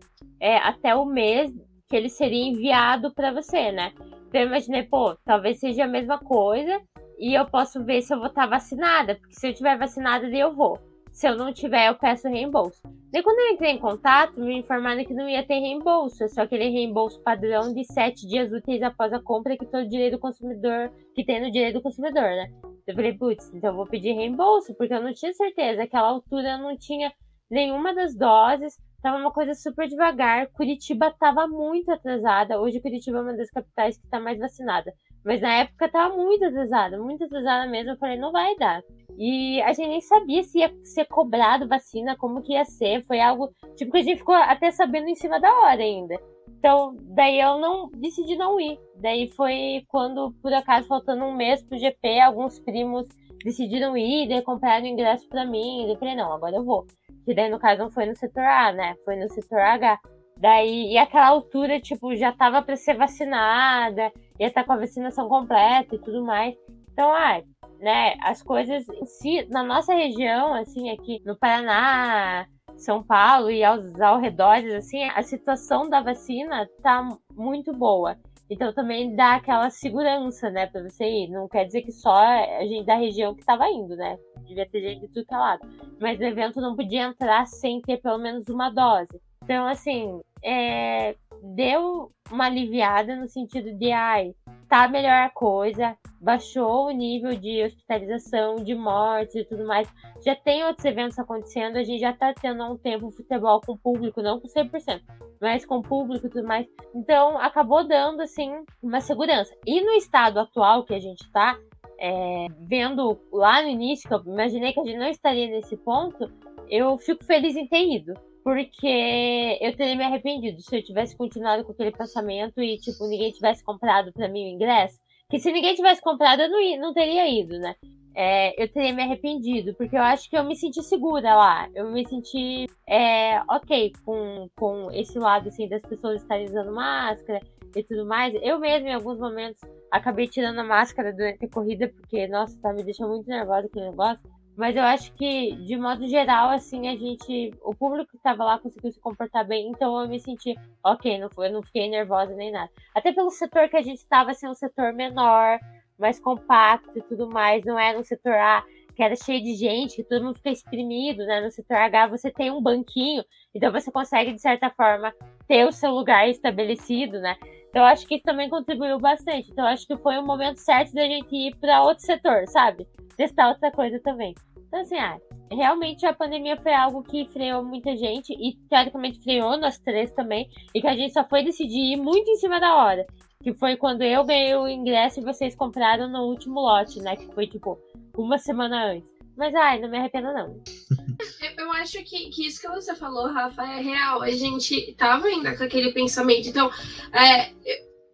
é, 0.41 0.57
até 0.57 0.95
o 0.95 1.05
mês 1.05 1.53
que 1.89 1.97
ele 1.97 2.09
seria 2.09 2.49
enviado 2.49 3.13
para 3.13 3.33
você, 3.33 3.71
né? 3.73 3.93
Então 4.29 4.41
eu 4.41 4.47
imaginei, 4.47 4.83
pô, 4.83 5.15
talvez 5.25 5.59
seja 5.59 5.85
a 5.85 5.89
mesma 5.89 6.19
coisa 6.19 6.81
e 7.19 7.35
eu 7.35 7.47
posso 7.47 7.85
ver 7.85 8.03
se 8.03 8.15
eu 8.15 8.19
vou 8.19 8.29
estar 8.29 8.47
vacinada, 8.47 9.17
porque 9.17 9.35
se 9.35 9.49
eu 9.49 9.55
tiver 9.55 9.77
vacinada, 9.77 10.29
daí 10.29 10.41
eu 10.41 10.55
vou. 10.55 10.79
Se 11.11 11.27
eu 11.27 11.37
não 11.37 11.53
tiver, 11.53 11.89
eu 11.89 11.97
peço 11.97 12.29
reembolso. 12.29 12.81
Daí 13.11 13.23
quando 13.23 13.39
eu 13.41 13.55
entrei 13.55 13.73
em 13.73 13.79
contato, 13.79 14.39
me 14.39 14.59
informaram 14.59 15.05
que 15.05 15.15
não 15.15 15.29
ia 15.29 15.45
ter 15.45 15.59
reembolso, 15.59 16.23
é 16.23 16.29
só 16.29 16.43
aquele 16.43 16.69
reembolso 16.69 17.21
padrão 17.23 17.75
de 17.75 17.85
sete 17.85 18.27
dias 18.27 18.53
úteis 18.53 18.83
após 18.83 19.13
a 19.13 19.21
compra 19.21 19.57
que 19.57 19.67
todo 19.67 19.89
direito 19.89 20.13
do 20.13 20.21
consumidor, 20.21 20.93
que 21.15 21.25
tem 21.25 21.41
no 21.41 21.51
direito 21.51 21.75
do 21.75 21.83
consumidor, 21.83 22.23
né? 22.23 22.51
Eu 22.89 22.95
falei, 22.95 23.13
putz, 23.13 23.53
então 23.53 23.77
vou 23.77 23.87
pedir 23.87 24.15
reembolso, 24.15 24.75
porque 24.75 24.95
eu 24.95 25.03
não 25.03 25.13
tinha 25.13 25.31
certeza. 25.35 25.83
Aquela 25.83 26.09
altura 26.09 26.53
eu 26.53 26.59
não 26.59 26.75
tinha 26.75 27.13
nenhuma 27.51 27.95
das 27.95 28.17
doses, 28.17 28.79
tava 29.03 29.19
uma 29.19 29.31
coisa 29.31 29.53
super 29.53 29.87
devagar. 29.87 30.47
Curitiba 30.53 31.15
tava 31.21 31.47
muito 31.47 31.91
atrasada. 31.93 32.59
Hoje 32.59 32.81
Curitiba 32.81 33.19
é 33.19 33.21
uma 33.21 33.37
das 33.37 33.51
capitais 33.51 33.99
que 33.99 34.09
tá 34.09 34.19
mais 34.19 34.39
vacinada. 34.39 34.91
Mas 35.23 35.43
na 35.43 35.53
época 35.53 35.91
tava 35.91 36.17
muito 36.17 36.47
atrasada, 36.47 36.99
muito 36.99 37.25
atrasada 37.25 37.71
mesmo. 37.71 37.91
Eu 37.91 37.99
falei, 37.99 38.17
não 38.17 38.33
vai 38.33 38.57
dar. 38.57 38.83
E 39.19 39.61
a 39.61 39.75
gente 39.75 39.89
nem 39.89 40.01
sabia 40.01 40.43
se 40.43 40.61
ia 40.61 40.73
ser 40.83 41.05
cobrado 41.05 41.69
vacina, 41.69 42.17
como 42.17 42.41
que 42.41 42.55
ia 42.55 42.65
ser. 42.65 43.05
Foi 43.05 43.21
algo, 43.21 43.51
tipo, 43.77 43.93
que 43.93 43.99
a 43.99 44.03
gente 44.03 44.19
ficou 44.19 44.35
até 44.35 44.71
sabendo 44.71 45.09
em 45.09 45.15
cima 45.15 45.39
da 45.39 45.53
hora 45.61 45.83
ainda. 45.83 46.19
Então, 46.59 46.97
daí 47.15 47.41
eu 47.41 47.59
não 47.59 47.89
decidi 47.91 48.37
não 48.37 48.61
ir. 48.61 48.79
Daí 48.97 49.29
foi 49.29 49.85
quando, 49.87 50.33
por 50.43 50.53
acaso, 50.53 50.89
faltando 50.89 51.25
um 51.25 51.37
mês 51.37 51.63
pro 51.63 51.79
GP, 51.79 52.21
alguns 52.21 52.59
primos 52.59 53.07
decidiram 53.45 53.97
ir, 53.97 54.29
daí 54.29 54.43
compraram 54.43 54.85
ingresso 54.85 55.29
para 55.29 55.47
mim. 55.47 55.87
E 55.87 55.93
eu 55.93 55.97
falei, 55.97 56.17
não, 56.17 56.33
agora 56.33 56.57
eu 56.57 56.65
vou. 56.65 56.85
Que 57.25 57.33
daí, 57.33 57.49
no 57.49 57.61
caso, 57.61 57.83
não 57.83 57.91
foi 57.91 58.07
no 58.07 58.17
setor 58.17 58.43
A, 58.43 58.73
né? 58.73 58.97
Foi 59.05 59.15
no 59.15 59.29
setor 59.29 59.61
H. 59.61 60.01
Daí, 60.37 60.93
e 60.93 60.99
aquela 60.99 61.29
altura, 61.29 61.81
tipo, 61.81 62.15
já 62.17 62.33
tava 62.33 62.63
para 62.63 62.77
ser 62.77 62.97
vacinada, 62.97 64.13
ia 64.39 64.47
estar 64.49 64.63
tá 64.63 64.67
com 64.67 64.73
a 64.73 64.79
vacinação 64.79 65.29
completa 65.29 65.95
e 65.95 65.99
tudo 65.99 66.25
mais. 66.25 66.57
Então, 66.93 67.13
ah, 67.13 67.41
né, 67.79 68.15
as 68.21 68.43
coisas 68.43 68.89
em 68.89 69.07
si, 69.07 69.47
na 69.51 69.63
nossa 69.63 69.95
região, 69.95 70.55
assim, 70.55 70.91
aqui 70.91 71.23
no 71.25 71.37
Paraná, 71.37 72.47
São 72.79 73.03
Paulo 73.03 73.51
e 73.51 73.65
aos 73.65 74.01
arredores, 74.01 74.73
assim, 74.73 75.03
a 75.05 75.23
situação 75.23 75.89
da 75.89 76.01
vacina 76.01 76.69
tá 76.83 77.07
muito 77.35 77.73
boa. 77.73 78.17
Então 78.51 78.73
também 78.73 79.15
dá 79.15 79.35
aquela 79.35 79.69
segurança, 79.69 80.49
né, 80.49 80.67
pra 80.67 80.83
você 80.83 81.05
ir. 81.05 81.29
Não 81.29 81.49
quer 81.49 81.65
dizer 81.67 81.83
que 81.83 81.93
só 81.93 82.15
a 82.15 82.63
gente 82.63 82.87
da 82.87 82.95
região 82.95 83.35
que 83.35 83.45
tava 83.45 83.69
indo, 83.69 83.95
né? 83.95 84.17
Devia 84.47 84.67
ter 84.69 84.81
gente 84.81 85.01
de 85.01 85.09
tudo 85.09 85.27
que 85.27 85.35
é 85.35 85.39
lado. 85.39 85.69
Mas 86.01 86.19
o 86.19 86.25
evento 86.25 86.61
não 86.61 86.75
podia 86.75 87.03
entrar 87.03 87.47
sem 87.47 87.83
ter 87.83 87.99
pelo 87.99 88.19
menos 88.19 88.49
uma 88.49 88.71
dose. 88.71 89.21
Então, 89.49 89.67
assim, 89.67 90.21
é, 90.45 91.17
deu 91.43 92.13
uma 92.31 92.45
aliviada 92.45 93.17
no 93.17 93.27
sentido 93.27 93.73
de, 93.79 93.91
ai, 93.91 94.35
tá 94.69 94.87
melhor 94.87 95.23
a 95.23 95.31
coisa, 95.31 95.97
baixou 96.21 96.89
o 96.89 96.91
nível 96.91 97.35
de 97.35 97.65
hospitalização, 97.65 98.57
de 98.57 98.75
mortes 98.75 99.37
e 99.37 99.45
tudo 99.47 99.67
mais. 99.67 99.91
Já 100.23 100.37
tem 100.37 100.63
outros 100.65 100.85
eventos 100.85 101.19
acontecendo, 101.19 101.79
a 101.79 101.83
gente 101.83 101.99
já 101.99 102.13
tá 102.13 102.35
tendo 102.35 102.63
há 102.63 102.69
um 102.69 102.77
tempo 102.77 103.11
futebol 103.11 103.63
com 103.65 103.75
público, 103.75 104.21
não 104.21 104.39
com 104.39 104.47
100%, 104.47 105.01
mas 105.41 105.65
com 105.65 105.81
público 105.81 106.27
e 106.27 106.31
tudo 106.31 106.47
mais. 106.47 106.67
Então, 106.95 107.39
acabou 107.39 107.89
dando, 107.89 108.21
assim, 108.21 108.53
uma 108.83 109.01
segurança. 109.01 109.57
E 109.67 109.81
no 109.81 109.93
estado 109.93 110.41
atual 110.41 110.85
que 110.85 110.93
a 110.93 111.01
gente 111.01 111.27
tá, 111.33 111.59
é, 111.99 112.49
vendo 112.69 113.19
lá 113.33 113.63
no 113.63 113.69
início, 113.69 114.07
que 114.07 114.15
eu 114.15 114.31
imaginei 114.31 114.75
que 114.75 114.81
a 114.81 114.85
gente 114.85 114.99
não 114.99 115.09
estaria 115.09 115.47
nesse 115.47 115.75
ponto, 115.79 116.31
eu 116.69 116.99
fico 116.99 117.25
feliz 117.25 117.57
em 117.57 117.67
ter 117.67 117.83
ido 117.83 118.28
porque 118.49 119.59
eu 119.61 119.77
teria 119.77 119.95
me 119.95 120.05
arrependido 120.05 120.59
se 120.63 120.75
eu 120.75 120.83
tivesse 120.83 121.15
continuado 121.15 121.65
com 121.65 121.73
aquele 121.73 121.93
pensamento 121.93 122.63
e, 122.63 122.79
tipo, 122.79 123.07
ninguém 123.07 123.31
tivesse 123.31 123.63
comprado 123.63 124.11
para 124.11 124.27
mim 124.27 124.47
o 124.47 124.55
ingresso. 124.55 124.99
Que 125.29 125.39
se 125.39 125.53
ninguém 125.53 125.75
tivesse 125.75 126.01
comprado, 126.01 126.41
eu 126.41 126.49
não, 126.49 126.81
não 126.81 126.95
teria 126.95 127.29
ido, 127.29 127.59
né? 127.59 127.75
É, 128.15 128.61
eu 128.61 128.67
teria 128.73 128.95
me 128.95 129.03
arrependido, 129.03 129.75
porque 129.75 129.95
eu 129.95 130.01
acho 130.01 130.31
que 130.31 130.39
eu 130.39 130.45
me 130.45 130.57
senti 130.57 130.83
segura 130.83 131.35
lá. 131.35 131.69
Eu 131.75 131.93
me 131.93 132.09
senti 132.09 132.65
é, 132.89 133.39
ok 133.51 133.93
com, 134.03 134.49
com 134.57 134.91
esse 134.93 135.19
lado, 135.19 135.51
assim, 135.51 135.69
das 135.69 135.83
pessoas 135.83 136.23
estarem 136.23 136.47
usando 136.47 136.73
máscara 136.73 137.41
e 137.77 137.83
tudo 137.83 138.07
mais. 138.07 138.33
Eu 138.43 138.59
mesmo, 138.59 138.89
em 138.89 138.95
alguns 138.95 139.19
momentos, 139.19 139.61
acabei 139.91 140.27
tirando 140.27 140.59
a 140.59 140.65
máscara 140.65 141.13
durante 141.13 141.45
a 141.45 141.51
corrida, 141.51 141.87
porque, 141.87 142.27
nossa, 142.27 142.59
tá 142.63 142.73
me 142.73 142.83
deixando 142.83 143.11
muito 143.11 143.29
nervosa 143.29 143.67
aquele 143.67 143.91
negócio. 143.91 144.23
Mas 144.59 144.75
eu 144.75 144.83
acho 144.83 145.15
que, 145.15 145.53
de 145.53 145.77
modo 145.77 146.05
geral, 146.09 146.51
assim, 146.51 146.89
a 146.89 146.97
gente. 146.97 147.55
O 147.63 147.73
público 147.77 148.11
que 148.11 148.17
estava 148.17 148.43
lá 148.43 148.59
conseguiu 148.59 148.91
se 148.91 148.99
comportar 148.99 149.47
bem, 149.47 149.69
então 149.69 150.03
eu 150.03 150.09
me 150.09 150.19
senti 150.19 150.53
ok, 150.85 151.17
não, 151.17 151.31
eu 151.45 151.53
não 151.53 151.63
fiquei 151.63 151.89
nervosa 151.89 152.35
nem 152.35 152.51
nada. 152.51 152.69
Até 152.93 153.13
pelo 153.13 153.31
setor 153.31 153.69
que 153.69 153.77
a 153.77 153.83
gente 153.83 153.99
estava, 153.99 154.33
assim, 154.33 154.49
um 154.49 154.55
setor 154.55 154.93
menor, 154.93 155.61
mais 155.97 156.19
compacto 156.19 156.99
e 156.99 157.03
tudo 157.03 157.29
mais. 157.29 157.65
Não 157.65 157.79
era 157.79 157.97
um 157.97 158.03
setor 158.03 158.33
A 158.33 158.65
que 158.97 159.03
era 159.05 159.15
cheio 159.15 159.41
de 159.41 159.55
gente, 159.55 159.95
que 159.95 160.03
todo 160.03 160.25
mundo 160.25 160.39
fica 160.39 160.51
exprimido, 160.51 161.25
né? 161.25 161.41
No 161.41 161.53
setor 161.53 161.77
H 161.77 162.09
você 162.09 162.29
tem 162.29 162.51
um 162.51 162.61
banquinho, 162.61 163.25
então 163.55 163.71
você 163.71 163.93
consegue, 163.93 164.33
de 164.33 164.41
certa 164.41 164.71
forma, 164.71 165.15
ter 165.47 165.65
o 165.65 165.71
seu 165.71 165.93
lugar 165.93 166.29
estabelecido, 166.29 167.21
né? 167.21 167.37
Então 167.69 167.83
eu 167.83 167.89
acho 167.89 168.07
que 168.07 168.15
isso 168.15 168.25
também 168.25 168.49
contribuiu 168.49 168.99
bastante. 168.99 169.51
Então 169.51 169.67
acho 169.67 169.87
que 169.87 169.97
foi 169.97 170.19
o 170.19 170.27
momento 170.27 170.57
certo 170.59 170.93
da 170.95 171.03
gente 171.03 171.35
ir 171.35 171.55
para 171.57 171.83
outro 171.83 172.05
setor, 172.05 172.47
sabe? 172.49 172.87
Testar 173.17 173.49
outra 173.49 173.71
coisa 173.71 174.01
também. 174.01 174.35
Então, 174.69 174.81
assim, 174.81 174.97
ah, 174.99 175.19
realmente 175.51 176.05
a 176.07 176.13
pandemia 176.13 176.57
foi 176.57 176.75
algo 176.75 177.03
que 177.03 177.25
freou 177.27 177.65
muita 177.65 177.97
gente 177.97 178.33
e 178.33 178.55
teoricamente 178.69 179.21
freou 179.23 179.57
nós 179.57 179.79
três 179.79 180.13
também. 180.13 180.49
E 180.75 180.81
que 180.81 180.87
a 180.87 180.95
gente 180.95 181.13
só 181.13 181.25
foi 181.25 181.43
decidir 181.43 181.95
ir 181.95 181.97
muito 181.97 182.31
em 182.31 182.37
cima 182.37 182.61
da 182.61 182.77
hora. 182.77 183.07
Que 183.43 183.55
foi 183.55 183.77
quando 183.77 184.03
eu 184.03 184.25
ganhei 184.25 184.55
o 184.55 184.69
ingresso 184.69 185.21
e 185.21 185.25
vocês 185.25 185.55
compraram 185.55 186.09
no 186.09 186.25
último 186.25 186.61
lote, 186.61 187.01
né? 187.01 187.17
Que 187.17 187.27
foi 187.35 187.47
tipo 187.47 187.79
uma 188.17 188.37
semana 188.37 188.93
antes. 188.93 189.18
Mas 189.39 189.55
ai, 189.55 189.81
não 189.81 189.89
me 189.89 189.99
arrependo, 189.99 190.33
não. 190.33 190.61
Eu 191.57 191.71
acho 191.73 192.03
que, 192.03 192.29
que 192.31 192.45
isso 192.45 192.61
que 192.61 192.69
você 192.69 192.93
falou, 192.97 193.33
Rafa, 193.33 193.63
é 193.63 193.81
real. 193.81 194.21
A 194.21 194.31
gente 194.33 194.95
tava 194.99 195.29
ainda 195.29 195.57
com 195.57 195.63
aquele 195.63 195.93
pensamento. 195.93 196.49
Então, 196.49 196.69
é, 197.13 197.53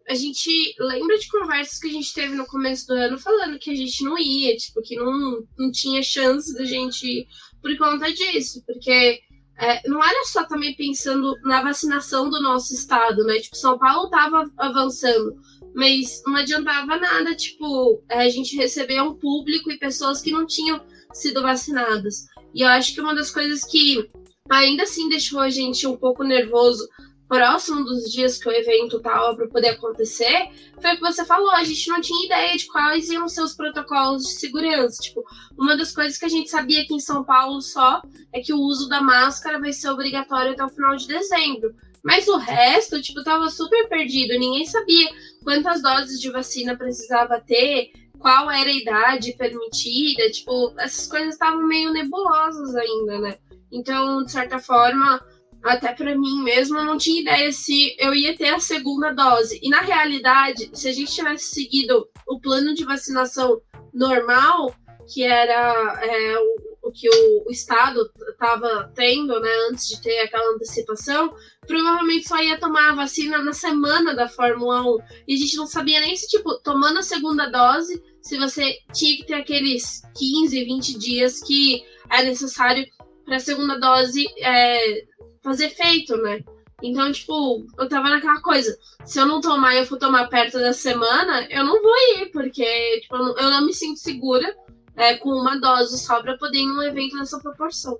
a 0.07 0.15
gente 0.15 0.75
lembra 0.79 1.17
de 1.17 1.27
conversas 1.29 1.79
que 1.79 1.89
a 1.89 1.93
gente 1.93 2.13
teve 2.13 2.35
no 2.35 2.45
começo 2.45 2.87
do 2.87 2.93
ano 2.93 3.19
falando 3.19 3.59
que 3.59 3.71
a 3.71 3.75
gente 3.75 4.05
não 4.05 4.19
ia, 4.19 4.55
tipo, 4.55 4.83
que 4.83 4.97
não, 4.97 5.43
não 5.59 5.71
tinha 5.73 6.03
chance 6.03 6.53
da 6.53 6.65
gente 6.67 7.07
ir 7.07 7.27
por 7.63 7.75
conta 7.79 8.13
disso, 8.13 8.63
porque 8.67 9.21
é, 9.59 9.89
não 9.89 10.05
era 10.05 10.25
só 10.27 10.45
também 10.45 10.77
pensando 10.77 11.35
na 11.45 11.63
vacinação 11.63 12.29
do 12.29 12.43
nosso 12.43 12.75
estado, 12.75 13.25
né? 13.25 13.39
Tipo, 13.39 13.57
São 13.57 13.79
Paulo 13.79 14.11
tava 14.11 14.45
avançando, 14.59 15.37
mas 15.75 16.23
não 16.27 16.37
adiantava 16.37 16.99
nada, 16.99 17.35
tipo, 17.35 18.05
é, 18.11 18.25
a 18.25 18.29
gente 18.29 18.57
receber 18.57 19.01
um 19.01 19.15
público 19.15 19.71
e 19.71 19.79
pessoas 19.79 20.21
que 20.21 20.31
não 20.31 20.45
tinham 20.45 20.85
sido 21.15 21.43
vacinadas. 21.43 22.27
E 22.53 22.63
eu 22.63 22.69
acho 22.69 22.95
que 22.95 23.01
uma 23.01 23.15
das 23.15 23.31
coisas 23.31 23.65
que 23.65 24.11
ainda 24.51 24.83
assim 24.83 25.09
deixou 25.09 25.41
a 25.41 25.49
gente 25.49 25.87
um 25.87 25.97
pouco 25.97 26.23
nervoso 26.23 26.87
próximo 27.27 27.85
dos 27.85 28.13
dias 28.13 28.39
que 28.39 28.49
o 28.49 28.53
evento 28.53 29.01
tava 29.01 29.35
para 29.35 29.49
poder 29.49 29.69
acontecer, 29.71 30.51
foi 30.81 30.93
o 30.93 30.97
que 30.97 31.01
você 31.01 31.25
falou, 31.25 31.51
a 31.53 31.65
gente 31.65 31.89
não 31.89 32.01
tinha 32.01 32.27
ideia 32.27 32.57
de 32.57 32.67
quais 32.67 33.09
iam 33.09 33.29
ser 33.29 33.41
os 33.41 33.55
protocolos 33.55 34.25
de 34.25 34.35
segurança. 34.35 35.03
Tipo, 35.03 35.25
uma 35.59 35.77
das 35.77 35.93
coisas 35.93 36.19
que 36.19 36.27
a 36.27 36.29
gente 36.29 36.51
sabia 36.51 36.83
aqui 36.83 36.95
em 36.95 37.01
São 37.01 37.25
Paulo 37.25 37.61
só 37.61 38.03
é 38.33 38.41
que 38.41 38.53
o 38.53 38.59
uso 38.59 38.89
da 38.89 39.01
máscara 39.01 39.59
vai 39.59 39.73
ser 39.73 39.89
obrigatório 39.89 40.53
até 40.53 40.65
o 40.65 40.69
final 40.69 40.95
de 40.97 41.09
dezembro. 41.09 41.75
Mas 42.05 42.29
o 42.29 42.37
resto, 42.37 43.01
tipo, 43.01 43.25
tava 43.25 43.49
super 43.49 43.89
perdido. 43.89 44.39
Ninguém 44.39 44.67
sabia 44.67 45.09
quantas 45.43 45.81
doses 45.81 46.21
de 46.21 46.31
vacina 46.31 46.77
precisava 46.77 47.41
ter, 47.41 47.91
qual 48.25 48.51
era 48.51 48.71
a 48.71 48.73
idade 48.73 49.37
permitida. 49.37 50.31
Tipo, 50.31 50.73
essas 50.79 51.07
coisas 51.07 51.35
estavam 51.35 51.67
meio 51.67 51.93
nebulosas 51.93 52.75
ainda, 52.75 53.19
né? 53.19 53.37
Então, 53.71 54.25
de 54.25 54.33
certa 54.33 54.59
forma, 54.59 55.23
até 55.63 55.93
para 55.93 56.17
mim 56.17 56.43
mesmo, 56.43 56.79
eu 56.79 56.87
não 56.87 56.97
tinha 56.97 57.21
ideia 57.21 57.53
se 57.53 57.95
eu 57.99 58.15
ia 58.15 58.35
ter 58.35 58.49
a 58.49 58.59
segunda 58.59 59.13
dose. 59.13 59.61
E 59.63 59.69
na 59.69 59.83
realidade, 59.83 60.71
se 60.73 60.89
a 60.89 60.93
gente 60.93 61.13
tivesse 61.15 61.55
seguido 61.55 62.09
o 62.27 62.41
plano 62.41 62.73
de 62.73 62.87
vacinação 62.87 63.61
normal, 63.93 64.75
que 65.13 65.23
era 65.23 66.01
é, 66.03 66.39
o, 66.39 66.89
o, 66.89 66.93
que 66.93 67.07
o, 67.11 67.45
o 67.47 67.51
Estado 67.51 68.11
estava 68.31 68.91
tendo, 68.95 69.39
né, 69.39 69.51
antes 69.71 69.87
de 69.87 70.01
ter 70.01 70.21
aquela 70.21 70.55
antecipação, 70.55 71.35
provavelmente 71.67 72.29
só 72.29 72.43
ia 72.43 72.59
tomar 72.59 72.91
a 72.91 72.95
vacina 72.95 73.39
na 73.43 73.53
semana 73.53 74.15
da 74.15 74.29
Fórmula 74.29 74.83
1. 74.83 74.99
E 75.29 75.35
a 75.35 75.37
gente 75.37 75.57
não 75.57 75.67
sabia 75.67 76.01
nem 76.01 76.17
se, 76.17 76.29
tipo, 76.29 76.59
tomando 76.63 76.99
a 76.99 77.03
segunda 77.03 77.51
dose, 77.51 78.03
se 78.21 78.39
você 78.39 78.79
tinha 78.93 79.17
que 79.17 79.27
ter 79.27 79.35
aqueles 79.35 80.03
15, 80.17 80.65
20 80.65 80.99
dias 80.99 81.41
que 81.41 81.85
é 82.11 82.23
necessário 82.23 82.87
para 83.25 83.37
a 83.37 83.41
segunda 83.41 83.79
dose 83.79 84.27
é, 84.39 85.05
fazer 85.43 85.67
efeito, 85.67 86.17
né? 86.19 86.41
Então, 86.83 87.11
tipo, 87.13 87.67
eu 87.79 87.89
tava 87.89 88.11
naquela 88.11 88.41
coisa. 88.43 88.77
Se 89.05 89.19
eu 89.19 89.27
não 89.27 89.41
tomar 89.41 89.75
e 89.75 89.79
eu 89.79 89.87
for 89.87 89.99
tomar 89.99 90.29
perto 90.29 90.59
da 90.59 90.73
semana, 90.73 91.47
eu 91.51 91.65
não 91.65 91.83
vou 91.83 91.95
ir, 92.17 92.27
porque 92.33 93.01
tipo, 93.01 93.17
eu 93.17 93.51
não 93.51 93.65
me 93.65 93.73
sinto 93.73 93.99
segura 93.99 94.55
é, 94.97 95.15
com 95.15 95.31
uma 95.31 95.59
dose 95.59 95.99
só 95.99 96.23
pra 96.23 96.37
poder 96.37 96.59
ir 96.59 96.67
num 96.67 96.83
evento 96.83 97.17
nessa 97.17 97.39
proporção. 97.41 97.99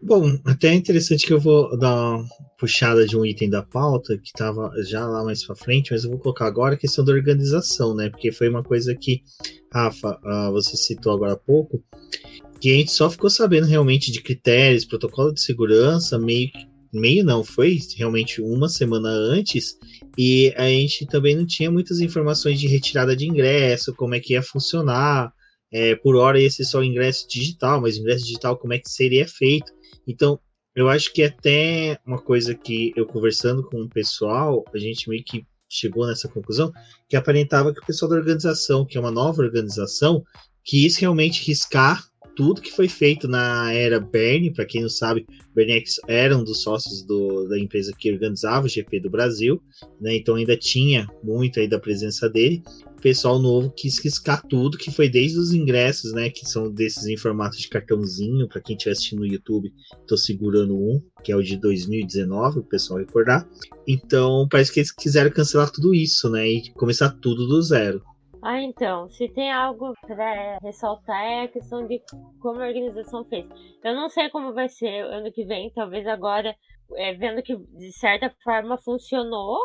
Bom, 0.00 0.38
até 0.44 0.68
é 0.68 0.74
interessante 0.74 1.26
que 1.26 1.32
eu 1.32 1.40
vou 1.40 1.76
dar 1.76 1.94
uma 1.94 2.24
puxada 2.58 3.04
de 3.04 3.16
um 3.16 3.26
item 3.26 3.50
da 3.50 3.62
pauta 3.62 4.16
que 4.16 4.28
estava 4.28 4.70
já 4.84 5.04
lá 5.06 5.24
mais 5.24 5.44
para 5.44 5.56
frente, 5.56 5.92
mas 5.92 6.04
eu 6.04 6.10
vou 6.10 6.18
colocar 6.20 6.46
agora 6.46 6.74
a 6.74 6.78
questão 6.78 7.04
da 7.04 7.12
organização, 7.12 7.94
né? 7.94 8.08
Porque 8.08 8.30
foi 8.30 8.48
uma 8.48 8.62
coisa 8.62 8.94
que, 8.94 9.22
Rafa, 9.72 10.18
uh, 10.24 10.52
você 10.52 10.76
citou 10.76 11.12
agora 11.12 11.32
há 11.32 11.36
pouco, 11.36 11.82
que 12.60 12.72
a 12.72 12.76
gente 12.76 12.92
só 12.92 13.10
ficou 13.10 13.28
sabendo 13.28 13.66
realmente 13.66 14.12
de 14.12 14.22
critérios, 14.22 14.84
protocolo 14.84 15.32
de 15.32 15.40
segurança, 15.40 16.18
meio 16.18 16.50
meio 16.92 17.24
não, 17.24 17.44
foi 17.44 17.78
realmente 17.96 18.40
uma 18.40 18.68
semana 18.68 19.08
antes, 19.10 19.76
e 20.16 20.52
a 20.56 20.68
gente 20.68 21.06
também 21.06 21.36
não 21.36 21.46
tinha 21.46 21.70
muitas 21.70 22.00
informações 22.00 22.58
de 22.58 22.66
retirada 22.66 23.14
de 23.14 23.26
ingresso, 23.26 23.94
como 23.94 24.14
é 24.14 24.20
que 24.20 24.32
ia 24.32 24.42
funcionar, 24.42 25.30
é, 25.70 25.94
por 25.96 26.16
hora 26.16 26.40
ia 26.40 26.50
ser 26.50 26.64
só 26.64 26.82
ingresso 26.82 27.28
digital, 27.28 27.80
mas 27.80 27.96
ingresso 27.96 28.24
digital 28.24 28.56
como 28.56 28.72
é 28.72 28.78
que 28.78 28.90
seria 28.90 29.28
feito. 29.28 29.70
Então, 30.08 30.40
eu 30.74 30.88
acho 30.88 31.12
que 31.12 31.22
até 31.22 31.98
uma 32.06 32.20
coisa 32.20 32.54
que 32.54 32.92
eu 32.96 33.06
conversando 33.06 33.62
com 33.62 33.82
o 33.82 33.88
pessoal, 33.88 34.64
a 34.74 34.78
gente 34.78 35.08
meio 35.08 35.22
que 35.22 35.46
chegou 35.68 36.06
nessa 36.06 36.28
conclusão, 36.28 36.72
que 37.08 37.16
aparentava 37.16 37.74
que 37.74 37.80
o 37.80 37.86
pessoal 37.86 38.10
da 38.10 38.16
organização, 38.16 38.86
que 38.86 38.96
é 38.96 39.00
uma 39.00 39.10
nova 39.10 39.42
organização, 39.42 40.24
quis 40.64 40.96
realmente 40.96 41.46
riscar 41.46 42.08
tudo 42.38 42.62
que 42.62 42.70
foi 42.70 42.86
feito 42.86 43.26
na 43.26 43.72
era 43.72 43.98
Bernie, 43.98 44.52
para 44.52 44.64
quem 44.64 44.80
não 44.82 44.88
sabe, 44.88 45.26
Bernex 45.52 45.96
era 46.06 46.38
um 46.38 46.44
dos 46.44 46.62
sócios 46.62 47.02
do, 47.02 47.48
da 47.48 47.58
empresa 47.58 47.92
que 47.98 48.12
organizava 48.12 48.66
o 48.66 48.68
GP 48.68 49.00
do 49.00 49.10
Brasil, 49.10 49.60
né? 50.00 50.14
Então 50.14 50.36
ainda 50.36 50.56
tinha 50.56 51.08
muito 51.20 51.58
aí 51.58 51.66
da 51.66 51.80
presença 51.80 52.30
dele. 52.30 52.62
Pessoal 53.00 53.38
novo 53.38 53.70
quis 53.70 53.98
riscar 53.98 54.42
tudo, 54.46 54.76
que 54.76 54.90
foi 54.90 55.08
desde 55.08 55.38
os 55.38 55.52
ingressos, 55.52 56.12
né? 56.12 56.30
Que 56.30 56.44
são 56.44 56.70
desses 56.70 57.06
em 57.06 57.16
formato 57.16 57.56
de 57.56 57.68
cartãozinho, 57.68 58.48
para 58.48 58.60
quem 58.60 58.74
estiver 58.74 58.92
assistindo 58.92 59.20
no 59.20 59.26
YouTube, 59.26 59.72
tô 60.06 60.16
segurando 60.16 60.76
um, 60.76 61.00
que 61.22 61.30
é 61.30 61.36
o 61.36 61.42
de 61.42 61.56
2019, 61.56 62.60
o 62.60 62.64
pessoal 62.64 62.98
recordar. 62.98 63.48
Então 63.86 64.48
parece 64.50 64.72
que 64.72 64.80
eles 64.80 64.90
quiseram 64.90 65.30
cancelar 65.30 65.70
tudo 65.70 65.94
isso, 65.94 66.28
né? 66.28 66.46
E 66.46 66.72
começar 66.72 67.10
tudo 67.10 67.46
do 67.46 67.62
zero. 67.62 68.02
Ah, 68.42 68.60
então, 68.62 69.08
se 69.10 69.28
tem 69.28 69.50
algo 69.52 69.92
para 70.06 70.58
ressaltar 70.62 71.24
é 71.24 71.42
a 71.42 71.48
questão 71.48 71.86
de 71.86 72.00
como 72.40 72.60
a 72.60 72.68
organização 72.68 73.24
fez. 73.24 73.44
Eu 73.82 73.94
não 73.94 74.08
sei 74.08 74.30
como 74.30 74.54
vai 74.54 74.68
ser 74.68 75.04
ano 75.04 75.32
que 75.32 75.44
vem, 75.44 75.72
talvez 75.74 76.06
agora, 76.06 76.54
é, 76.96 77.14
vendo 77.14 77.42
que 77.42 77.56
de 77.56 77.92
certa 77.92 78.32
forma 78.44 78.78
funcionou, 78.78 79.58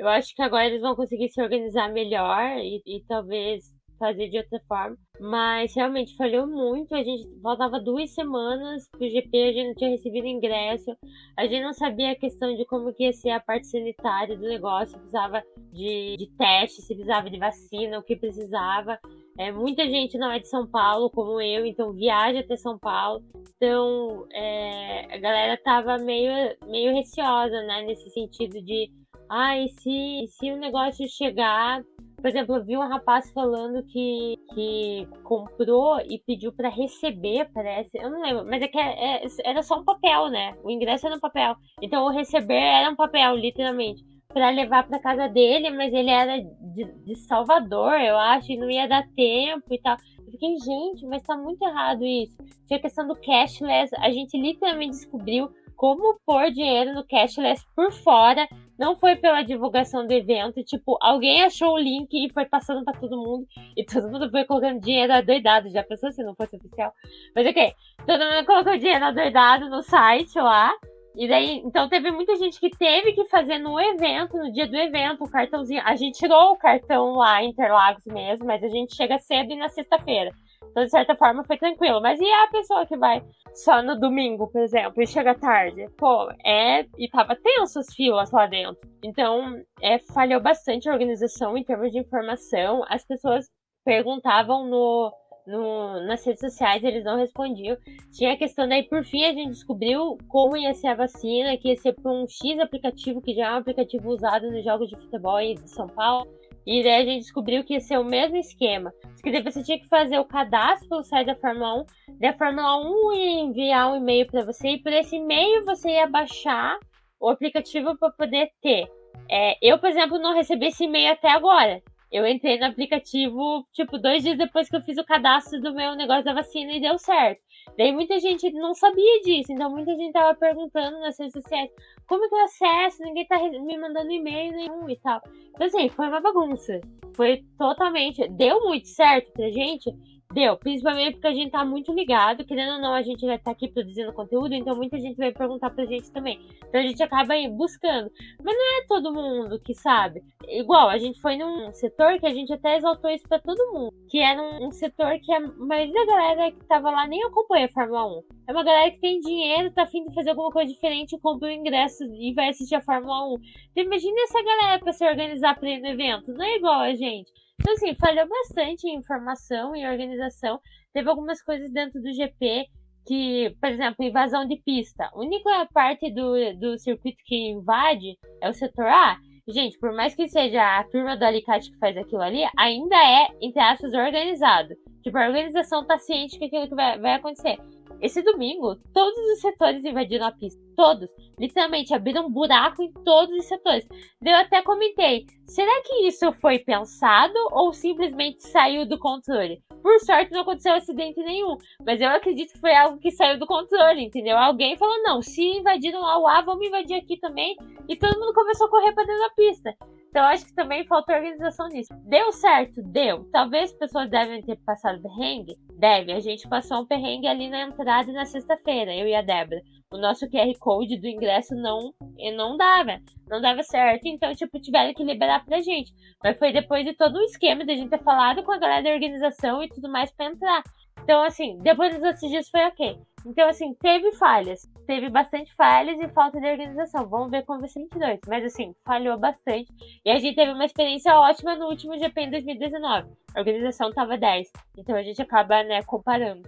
eu 0.00 0.08
acho 0.08 0.34
que 0.34 0.40
agora 0.40 0.66
eles 0.66 0.80
vão 0.80 0.96
conseguir 0.96 1.28
se 1.28 1.42
organizar 1.42 1.92
melhor 1.92 2.56
e, 2.56 2.82
e 2.86 3.04
talvez 3.06 3.64
fazer 3.98 4.30
de 4.30 4.38
outra 4.38 4.58
forma. 4.66 4.96
Mas 5.20 5.76
realmente 5.76 6.16
falhou 6.16 6.46
muito. 6.46 6.94
A 6.94 7.02
gente 7.02 7.28
faltava 7.42 7.78
duas 7.78 8.10
semanas 8.14 8.88
pro 8.90 9.06
GP, 9.06 9.42
a 9.42 9.52
gente 9.52 9.66
não 9.68 9.74
tinha 9.74 9.90
recebido 9.90 10.26
ingresso. 10.26 10.96
A 11.36 11.46
gente 11.46 11.62
não 11.62 11.74
sabia 11.74 12.12
a 12.12 12.16
questão 12.16 12.56
de 12.56 12.64
como 12.64 12.94
que 12.94 13.04
ia 13.04 13.12
ser 13.12 13.28
a 13.28 13.40
parte 13.40 13.66
sanitária 13.66 14.38
do 14.38 14.48
negócio. 14.48 14.96
Precisava 14.96 15.42
de, 15.70 16.16
de 16.16 16.30
teste, 16.38 16.80
se 16.80 16.94
precisava 16.94 17.28
de 17.28 17.38
vacina, 17.38 17.98
o 17.98 18.02
que 18.02 18.16
precisava. 18.16 18.98
É, 19.38 19.52
muita 19.52 19.84
gente 19.84 20.16
não 20.16 20.32
é 20.32 20.38
de 20.38 20.48
São 20.48 20.66
Paulo, 20.66 21.10
como 21.10 21.38
eu, 21.40 21.66
então 21.66 21.92
viaja 21.92 22.40
até 22.40 22.56
São 22.56 22.78
Paulo. 22.78 23.22
Então 23.54 24.26
é, 24.32 25.14
a 25.14 25.18
galera 25.18 25.60
tava 25.62 25.98
meio, 25.98 26.32
meio 26.66 26.94
receosa, 26.94 27.62
né? 27.64 27.82
Nesse 27.82 28.08
sentido 28.08 28.62
de 28.64 28.90
ah, 29.30 29.58
e 29.58 29.68
se, 29.68 30.26
se 30.28 30.50
o 30.52 30.56
negócio 30.56 31.08
chegar 31.08 31.82
por 32.20 32.28
exemplo, 32.28 32.56
eu 32.56 32.64
vi 32.64 32.76
um 32.76 32.86
rapaz 32.86 33.32
falando 33.32 33.82
que, 33.84 34.36
que 34.54 35.08
comprou 35.24 35.98
e 36.00 36.18
pediu 36.26 36.52
para 36.52 36.68
receber, 36.68 37.48
parece. 37.52 37.90
Eu 37.94 38.10
não 38.10 38.20
lembro, 38.20 38.44
mas 38.44 38.62
é 38.62 38.68
que 38.68 38.78
é, 38.78 39.24
é, 39.24 39.26
era 39.42 39.62
só 39.62 39.78
um 39.80 39.84
papel, 39.84 40.28
né? 40.28 40.54
O 40.62 40.70
ingresso 40.70 41.06
era 41.06 41.16
um 41.16 41.20
papel. 41.20 41.56
Então 41.80 42.04
o 42.04 42.10
receber 42.10 42.60
era 42.60 42.90
um 42.90 42.96
papel, 42.96 43.34
literalmente. 43.36 44.04
para 44.28 44.50
levar 44.50 44.86
para 44.86 45.00
casa 45.00 45.28
dele, 45.28 45.70
mas 45.70 45.92
ele 45.92 46.10
era 46.10 46.38
de, 46.38 46.84
de, 47.04 47.14
Salvador, 47.16 47.98
eu 48.00 48.16
acho, 48.16 48.52
e 48.52 48.56
não 48.56 48.70
ia 48.70 48.86
dar 48.86 49.08
tempo 49.16 49.72
e 49.72 49.80
tal. 49.80 49.96
Eu 50.18 50.30
fiquei, 50.30 50.56
gente, 50.58 51.06
mas 51.06 51.22
tá 51.22 51.36
muito 51.36 51.62
errado 51.64 52.04
isso. 52.04 52.36
Tinha 52.66 52.78
a 52.78 52.82
questão 52.82 53.08
do 53.08 53.16
cashless, 53.16 53.90
a 53.96 54.10
gente 54.10 54.38
literalmente 54.38 54.92
descobriu 54.92 55.50
como 55.80 56.20
pôr 56.26 56.50
dinheiro 56.50 56.92
no 56.92 57.06
cashless 57.06 57.64
por 57.74 57.90
fora 57.90 58.46
não 58.78 58.98
foi 58.98 59.16
pela 59.16 59.40
divulgação 59.40 60.06
do 60.06 60.12
evento, 60.12 60.62
tipo, 60.62 60.98
alguém 61.00 61.42
achou 61.42 61.72
o 61.72 61.78
link 61.78 62.12
e 62.12 62.30
foi 62.34 62.44
passando 62.44 62.84
para 62.84 63.00
todo 63.00 63.16
mundo, 63.16 63.46
e 63.74 63.82
todo 63.82 64.10
mundo 64.10 64.30
foi 64.30 64.44
colocando 64.44 64.78
dinheiro 64.78 65.10
adoidado, 65.10 65.70
já 65.70 65.82
pensou 65.82 66.12
se 66.12 66.22
não 66.22 66.34
fosse 66.34 66.54
oficial? 66.54 66.92
Mas 67.34 67.46
ok, 67.46 67.72
todo 68.06 68.22
mundo 68.22 68.44
colocou 68.44 68.76
dinheiro 68.76 69.06
adoidado 69.06 69.70
no 69.70 69.80
site 69.80 70.38
lá, 70.38 70.70
e 71.16 71.26
daí, 71.26 71.62
então 71.64 71.88
teve 71.88 72.10
muita 72.10 72.36
gente 72.36 72.60
que 72.60 72.68
teve 72.68 73.14
que 73.14 73.24
fazer 73.24 73.58
no 73.58 73.80
evento, 73.80 74.36
no 74.36 74.52
dia 74.52 74.66
do 74.66 74.76
evento, 74.76 75.24
o 75.24 75.30
cartãozinho. 75.30 75.82
A 75.86 75.96
gente 75.96 76.18
tirou 76.18 76.52
o 76.52 76.58
cartão 76.58 77.14
lá 77.14 77.42
em 77.42 77.48
Interlagos 77.48 78.04
mesmo, 78.04 78.46
mas 78.46 78.62
a 78.62 78.68
gente 78.68 78.94
chega 78.94 79.18
cedo 79.18 79.50
e 79.50 79.56
na 79.56 79.70
sexta-feira. 79.70 80.30
Então, 80.70 80.84
de 80.84 80.90
certa 80.90 81.16
forma, 81.16 81.44
foi 81.44 81.58
tranquilo. 81.58 82.00
Mas 82.00 82.20
e 82.20 82.24
a 82.24 82.48
pessoa 82.48 82.86
que 82.86 82.96
vai 82.96 83.22
só 83.54 83.82
no 83.82 83.98
domingo, 83.98 84.46
por 84.48 84.60
exemplo, 84.60 85.02
e 85.02 85.06
chega 85.06 85.34
tarde? 85.34 85.86
Pô, 85.96 86.30
é. 86.44 86.86
E 86.98 87.08
tava 87.08 87.36
tenso 87.36 87.78
as 87.80 87.92
filas 87.94 88.30
lá 88.30 88.46
dentro. 88.46 88.88
Então, 89.02 89.60
é, 89.82 89.98
falhou 89.98 90.40
bastante 90.40 90.88
a 90.88 90.92
organização 90.92 91.56
em 91.56 91.64
termos 91.64 91.90
de 91.90 91.98
informação. 91.98 92.84
As 92.88 93.04
pessoas 93.04 93.46
perguntavam 93.84 94.66
no, 94.66 95.12
no, 95.46 96.06
nas 96.06 96.24
redes 96.24 96.40
sociais, 96.40 96.82
eles 96.84 97.04
não 97.04 97.16
respondiam. 97.16 97.76
Tinha 98.12 98.34
a 98.34 98.36
questão 98.36 98.68
daí, 98.68 98.84
por 98.84 99.04
fim, 99.04 99.24
a 99.24 99.32
gente 99.32 99.50
descobriu 99.50 100.16
como 100.28 100.56
ia 100.56 100.72
ser 100.74 100.88
a 100.88 100.94
vacina, 100.94 101.56
que 101.56 101.68
ia 101.68 101.76
ser 101.76 101.94
por 101.94 102.10
um 102.10 102.26
X 102.28 102.58
aplicativo, 102.60 103.20
que 103.20 103.34
já 103.34 103.48
é 103.48 103.52
um 103.52 103.58
aplicativo 103.58 104.08
usado 104.10 104.50
nos 104.50 104.64
jogos 104.64 104.88
de 104.88 104.96
futebol 104.96 105.38
de 105.40 105.70
São 105.70 105.88
Paulo. 105.88 106.30
E 106.66 106.82
daí 106.82 107.02
a 107.02 107.04
gente 107.04 107.22
descobriu 107.22 107.64
que 107.64 107.74
ia 107.74 107.80
ser 107.80 107.98
o 107.98 108.04
mesmo 108.04 108.36
esquema. 108.36 108.92
Que 109.22 109.30
daí 109.30 109.42
você 109.42 109.62
tinha 109.62 109.78
que 109.78 109.88
fazer 109.88 110.18
o 110.18 110.24
cadastro 110.24 110.88
pelo 110.88 111.02
site 111.02 111.26
da 111.26 111.36
Fórmula 111.36 111.82
1. 111.82 111.84
Daí 112.18 112.30
a 112.30 112.38
Fórmula 112.38 112.78
1 112.78 113.12
ia 113.14 113.40
enviar 113.40 113.92
um 113.92 113.96
e-mail 113.96 114.26
para 114.26 114.44
você. 114.44 114.70
E 114.70 114.82
por 114.82 114.92
esse 114.92 115.16
e-mail 115.16 115.64
você 115.64 115.90
ia 115.90 116.06
baixar 116.06 116.78
o 117.18 117.28
aplicativo 117.28 117.96
para 117.98 118.12
poder 118.12 118.50
ter. 118.62 118.88
É, 119.28 119.56
eu, 119.62 119.78
por 119.78 119.88
exemplo, 119.88 120.18
não 120.18 120.34
recebi 120.34 120.66
esse 120.66 120.84
e-mail 120.84 121.12
até 121.12 121.30
agora. 121.30 121.82
Eu 122.10 122.26
entrei 122.26 122.58
no 122.58 122.66
aplicativo, 122.66 123.64
tipo, 123.72 123.96
dois 123.96 124.22
dias 124.22 124.36
depois 124.36 124.68
que 124.68 124.76
eu 124.76 124.82
fiz 124.82 124.98
o 124.98 125.04
cadastro 125.04 125.60
do 125.60 125.72
meu 125.72 125.94
negócio 125.94 126.24
da 126.24 126.34
vacina 126.34 126.72
e 126.72 126.80
deu 126.80 126.98
certo. 126.98 127.40
Daí 127.78 127.92
muita 127.92 128.18
gente 128.18 128.50
não 128.52 128.74
sabia 128.74 129.20
disso, 129.20 129.52
então 129.52 129.70
muita 129.70 129.94
gente 129.94 130.12
tava 130.12 130.34
perguntando 130.34 130.98
nas 131.00 131.18
redes 131.18 131.34
sociais 131.34 131.70
como 132.08 132.28
que 132.28 132.34
eu 132.34 132.44
acesso, 132.44 133.02
ninguém 133.02 133.26
tá 133.26 133.38
me 133.38 133.78
mandando 133.78 134.10
e-mail 134.10 134.52
nenhum 134.52 134.90
e 134.90 134.96
tal. 134.96 135.20
Então 135.50 135.66
assim, 135.66 135.88
foi 135.88 136.08
uma 136.08 136.20
bagunça. 136.20 136.80
Foi 137.14 137.44
totalmente. 137.56 138.28
Deu 138.28 138.60
muito 138.62 138.88
certo 138.88 139.32
pra 139.32 139.50
gente, 139.50 139.90
Deu, 140.32 140.56
principalmente 140.56 141.14
porque 141.14 141.26
a 141.26 141.34
gente 141.34 141.50
tá 141.50 141.64
muito 141.64 141.92
ligado, 141.92 142.44
querendo 142.44 142.74
ou 142.74 142.80
não, 142.80 142.94
a 142.94 143.02
gente 143.02 143.26
vai 143.26 143.34
estar 143.34 143.46
tá 143.46 143.50
aqui 143.50 143.66
produzindo 143.66 144.12
conteúdo, 144.12 144.54
então 144.54 144.76
muita 144.76 144.96
gente 144.96 145.16
vai 145.16 145.32
perguntar 145.32 145.70
pra 145.70 145.84
gente 145.84 146.08
também. 146.12 146.40
Então 146.68 146.80
a 146.80 146.84
gente 146.84 147.02
acaba 147.02 147.32
aí 147.32 147.48
buscando. 147.48 148.08
Mas 148.40 148.56
não 148.56 148.78
é 148.78 148.86
todo 148.86 149.12
mundo 149.12 149.58
que 149.58 149.74
sabe. 149.74 150.22
Igual, 150.46 150.88
a 150.88 150.98
gente 150.98 151.20
foi 151.20 151.36
num 151.36 151.72
setor 151.72 152.20
que 152.20 152.26
a 152.26 152.32
gente 152.32 152.52
até 152.52 152.76
exaltou 152.76 153.10
isso 153.10 153.28
pra 153.28 153.40
todo 153.40 153.72
mundo. 153.72 153.92
Que 154.08 154.20
era 154.20 154.40
um, 154.40 154.68
um 154.68 154.70
setor 154.70 155.18
que 155.18 155.32
a 155.32 155.40
maioria 155.40 155.92
da 155.94 156.06
galera 156.06 156.52
que 156.52 156.64
tava 156.66 156.90
lá 156.92 157.08
nem 157.08 157.24
acompanha 157.24 157.66
a 157.66 157.72
Fórmula 157.72 158.06
1. 158.06 158.22
É 158.46 158.52
uma 158.52 158.62
galera 158.62 158.90
que 158.92 159.00
tem 159.00 159.18
dinheiro, 159.18 159.72
tá 159.72 159.82
afim 159.82 160.04
de 160.04 160.14
fazer 160.14 160.30
alguma 160.30 160.50
coisa 160.50 160.72
diferente, 160.72 161.18
compra 161.18 161.48
o 161.48 161.52
ingresso 161.52 162.04
e 162.04 162.32
vai 162.34 162.50
assistir 162.50 162.76
a 162.76 162.80
Fórmula 162.80 163.34
1. 163.34 163.36
Então 163.72 163.84
imagina 163.84 164.14
essa 164.22 164.40
galera 164.40 164.78
pra 164.78 164.92
se 164.92 165.04
organizar 165.04 165.58
pra 165.58 165.68
ir 165.68 165.80
no 165.80 165.88
evento. 165.88 166.32
Não 166.32 166.44
é 166.44 166.56
igual 166.56 166.80
a 166.80 166.94
gente. 166.94 167.32
Então, 167.60 167.74
assim, 167.74 167.94
falhou 167.94 168.26
bastante 168.26 168.88
em 168.88 168.96
informação 168.96 169.76
e 169.76 169.86
organização. 169.86 170.58
Teve 170.94 171.10
algumas 171.10 171.42
coisas 171.42 171.70
dentro 171.70 172.00
do 172.00 172.12
GP 172.12 172.66
que, 173.06 173.54
por 173.60 173.70
exemplo, 173.70 174.04
invasão 174.04 174.46
de 174.46 174.56
pista. 174.64 175.04
A 175.04 175.18
única 175.18 175.68
parte 175.72 176.10
do, 176.12 176.32
do 176.58 176.78
circuito 176.78 177.18
que 177.24 177.50
invade 177.50 178.16
é 178.40 178.48
o 178.48 178.54
setor 178.54 178.86
A. 178.86 179.18
Gente, 179.46 179.78
por 179.78 179.92
mais 179.92 180.14
que 180.14 180.28
seja 180.28 180.78
a 180.78 180.84
turma 180.84 181.16
do 181.16 181.24
alicate 181.24 181.70
que 181.70 181.78
faz 181.78 181.96
aquilo 181.96 182.22
ali, 182.22 182.44
ainda 182.56 182.96
é, 182.96 183.28
entre 183.42 183.60
aspas, 183.60 183.92
organizado. 183.92 184.74
Tipo, 185.02 185.18
a 185.18 185.26
organização 185.26 185.84
tá 185.84 185.98
ciente 185.98 186.38
que 186.38 186.44
aquilo 186.44 186.68
que 186.68 186.74
vai, 186.74 186.98
vai 186.98 187.14
acontecer. 187.14 187.58
Esse 188.00 188.22
domingo, 188.22 188.76
todos 188.94 189.18
os 189.32 189.40
setores 189.40 189.84
invadiram 189.84 190.26
a 190.26 190.32
pista. 190.32 190.60
Todos. 190.74 191.10
Literalmente, 191.38 191.94
abriram 191.94 192.26
um 192.26 192.30
buraco 192.30 192.82
em 192.82 192.92
todos 193.04 193.36
os 193.36 193.44
setores. 193.44 193.86
Eu 194.24 194.36
até 194.36 194.62
comentei: 194.62 195.26
será 195.46 195.82
que 195.82 196.06
isso 196.06 196.32
foi 196.40 196.58
pensado 196.58 197.34
ou 197.52 197.72
simplesmente 197.72 198.42
saiu 198.42 198.86
do 198.86 198.98
controle? 198.98 199.62
Por 199.82 199.98
sorte, 200.00 200.32
não 200.32 200.40
aconteceu 200.40 200.74
acidente 200.74 201.22
nenhum. 201.22 201.56
Mas 201.84 202.00
eu 202.00 202.08
acredito 202.08 202.52
que 202.52 202.60
foi 202.60 202.74
algo 202.74 202.98
que 202.98 203.10
saiu 203.10 203.38
do 203.38 203.46
controle, 203.46 204.02
entendeu? 204.02 204.36
Alguém 204.36 204.76
falou: 204.76 205.02
não, 205.02 205.20
se 205.20 205.42
invadiram 205.42 206.00
lá 206.00 206.18
o 206.18 206.26
A, 206.26 206.40
vamos 206.40 206.66
invadir 206.66 206.96
aqui 206.96 207.18
também. 207.18 207.56
E 207.88 207.96
todo 207.96 208.18
mundo 208.18 208.34
começou 208.34 208.66
a 208.66 208.70
correr 208.70 208.92
para 208.92 209.04
dentro 209.04 209.20
da 209.20 209.30
pista. 209.30 209.76
Então 210.10 210.24
acho 210.24 210.44
que 210.44 210.54
também 210.54 210.84
faltou 210.86 211.14
organização 211.14 211.68
nisso. 211.68 211.94
Deu 212.04 212.32
certo? 212.32 212.82
Deu. 212.82 213.30
Talvez 213.30 213.72
pessoas 213.72 214.10
devem 214.10 214.42
ter 214.42 214.56
passado 214.66 215.00
perrengue? 215.00 215.56
Deve. 215.78 216.12
A 216.12 216.18
gente 216.18 216.48
passou 216.48 216.82
um 216.82 216.86
perrengue 216.86 217.28
ali 217.28 217.48
na 217.48 217.62
entrada 217.62 218.12
na 218.12 218.26
sexta-feira, 218.26 218.92
eu 218.92 219.06
e 219.06 219.14
a 219.14 219.22
Débora. 219.22 219.62
O 219.92 219.98
nosso 219.98 220.28
QR 220.28 220.52
Code 220.58 221.00
do 221.00 221.06
ingresso 221.06 221.54
não, 221.54 221.92
não 222.36 222.56
dava. 222.56 222.98
Não 223.28 223.40
dava 223.40 223.62
certo. 223.62 224.06
Então, 224.06 224.34
tipo, 224.34 224.60
tiveram 224.60 224.92
que 224.92 225.04
liberar 225.04 225.44
pra 225.44 225.60
gente. 225.60 225.92
Mas 226.22 226.36
foi 226.38 226.52
depois 226.52 226.84
de 226.84 226.92
todo 226.92 227.16
o 227.16 227.22
esquema 227.22 227.64
de 227.64 227.72
a 227.72 227.76
gente 227.76 227.90
ter 227.90 228.02
falado 228.02 228.42
com 228.42 228.52
a 228.52 228.58
galera 228.58 228.82
da 228.82 228.90
organização 228.90 229.62
e 229.62 229.68
tudo 229.68 229.88
mais 229.88 230.10
pra 230.10 230.26
entrar. 230.26 230.62
Então, 231.02 231.22
assim, 231.22 231.56
depois 231.62 231.94
outros 231.94 232.20
dias 232.20 232.48
foi 232.48 232.64
ok. 232.66 232.98
Então, 233.26 233.48
assim, 233.48 233.74
teve 233.74 234.12
falhas. 234.12 234.68
Teve 234.86 235.10
bastante 235.10 235.54
falhas 235.54 235.98
e 236.00 236.08
falta 236.08 236.40
de 236.40 236.46
organização. 236.46 237.08
Vamos 237.08 237.30
ver 237.30 237.44
como 237.44 237.60
vai 237.60 237.68
ser 237.68 237.80
22. 237.80 238.20
Mas, 238.26 238.44
assim, 238.44 238.74
falhou 238.84 239.18
bastante. 239.18 239.68
E 240.04 240.10
a 240.10 240.18
gente 240.18 240.34
teve 240.34 240.52
uma 240.52 240.64
experiência 240.64 241.14
ótima 241.14 241.56
no 241.56 241.66
último 241.66 241.98
GP 241.98 242.20
em 242.22 242.30
2019. 242.30 243.08
A 243.34 243.38
organização 243.38 243.92
tava 243.92 244.16
10. 244.16 244.48
Então 244.78 244.96
a 244.96 245.02
gente 245.02 245.20
acaba, 245.20 245.62
né, 245.62 245.82
comparando. 245.82 246.42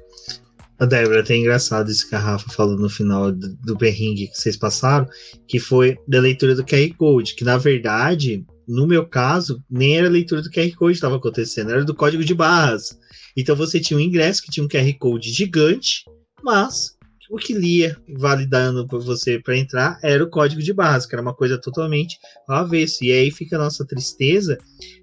A 0.79 0.87
Débora, 0.87 1.23
tem 1.23 1.43
engraçado 1.43 1.91
isso 1.91 2.09
que 2.09 2.15
a 2.17 2.19
Rafa 2.19 2.51
falou 2.51 2.77
no 2.77 2.89
final 2.89 3.31
do, 3.31 3.55
do 3.57 3.77
que 3.77 4.31
vocês 4.33 4.57
passaram, 4.57 5.07
que 5.47 5.61
foi 5.61 5.97
da 6.09 6.19
leitura 6.19 6.57
do 6.57 6.65
QR 6.65 6.93
Code, 6.97 7.37
que 7.37 7.45
na 7.45 7.57
verdade, 7.57 8.45
no 8.67 8.85
meu 8.87 9.07
caso, 9.07 9.63
nem 9.71 9.97
era 9.97 10.09
a 10.09 10.11
leitura 10.11 10.43
do 10.43 10.51
QR 10.51 10.75
Code 10.75 10.95
que 10.95 10.97
estava 10.97 11.17
acontecendo, 11.17 11.71
era 11.71 11.85
do 11.85 11.95
código 11.95 12.25
de 12.25 12.35
barras. 12.35 12.99
Então 13.37 13.55
você 13.55 13.79
tinha 13.79 13.97
um 13.97 14.01
ingresso 14.01 14.43
que 14.43 14.51
tinha 14.51 14.65
um 14.65 14.69
QR 14.69 14.93
Code 14.99 15.31
gigante, 15.31 16.05
mas 16.43 16.97
o 17.31 17.37
que 17.37 17.55
lia 17.55 17.97
validando 18.19 18.87
por 18.87 19.01
você 19.01 19.39
para 19.39 19.57
entrar 19.57 19.99
era 20.03 20.23
o 20.23 20.29
código 20.29 20.61
de 20.61 20.73
barras, 20.73 21.07
que 21.07 21.15
era 21.15 21.23
uma 21.23 21.35
coisa 21.35 21.59
totalmente 21.59 22.19
avesso. 22.47 23.03
E 23.03 23.11
aí 23.11 23.31
fica 23.31 23.57
a 23.57 23.59
nossa 23.59 23.87
tristeza, 23.87 24.59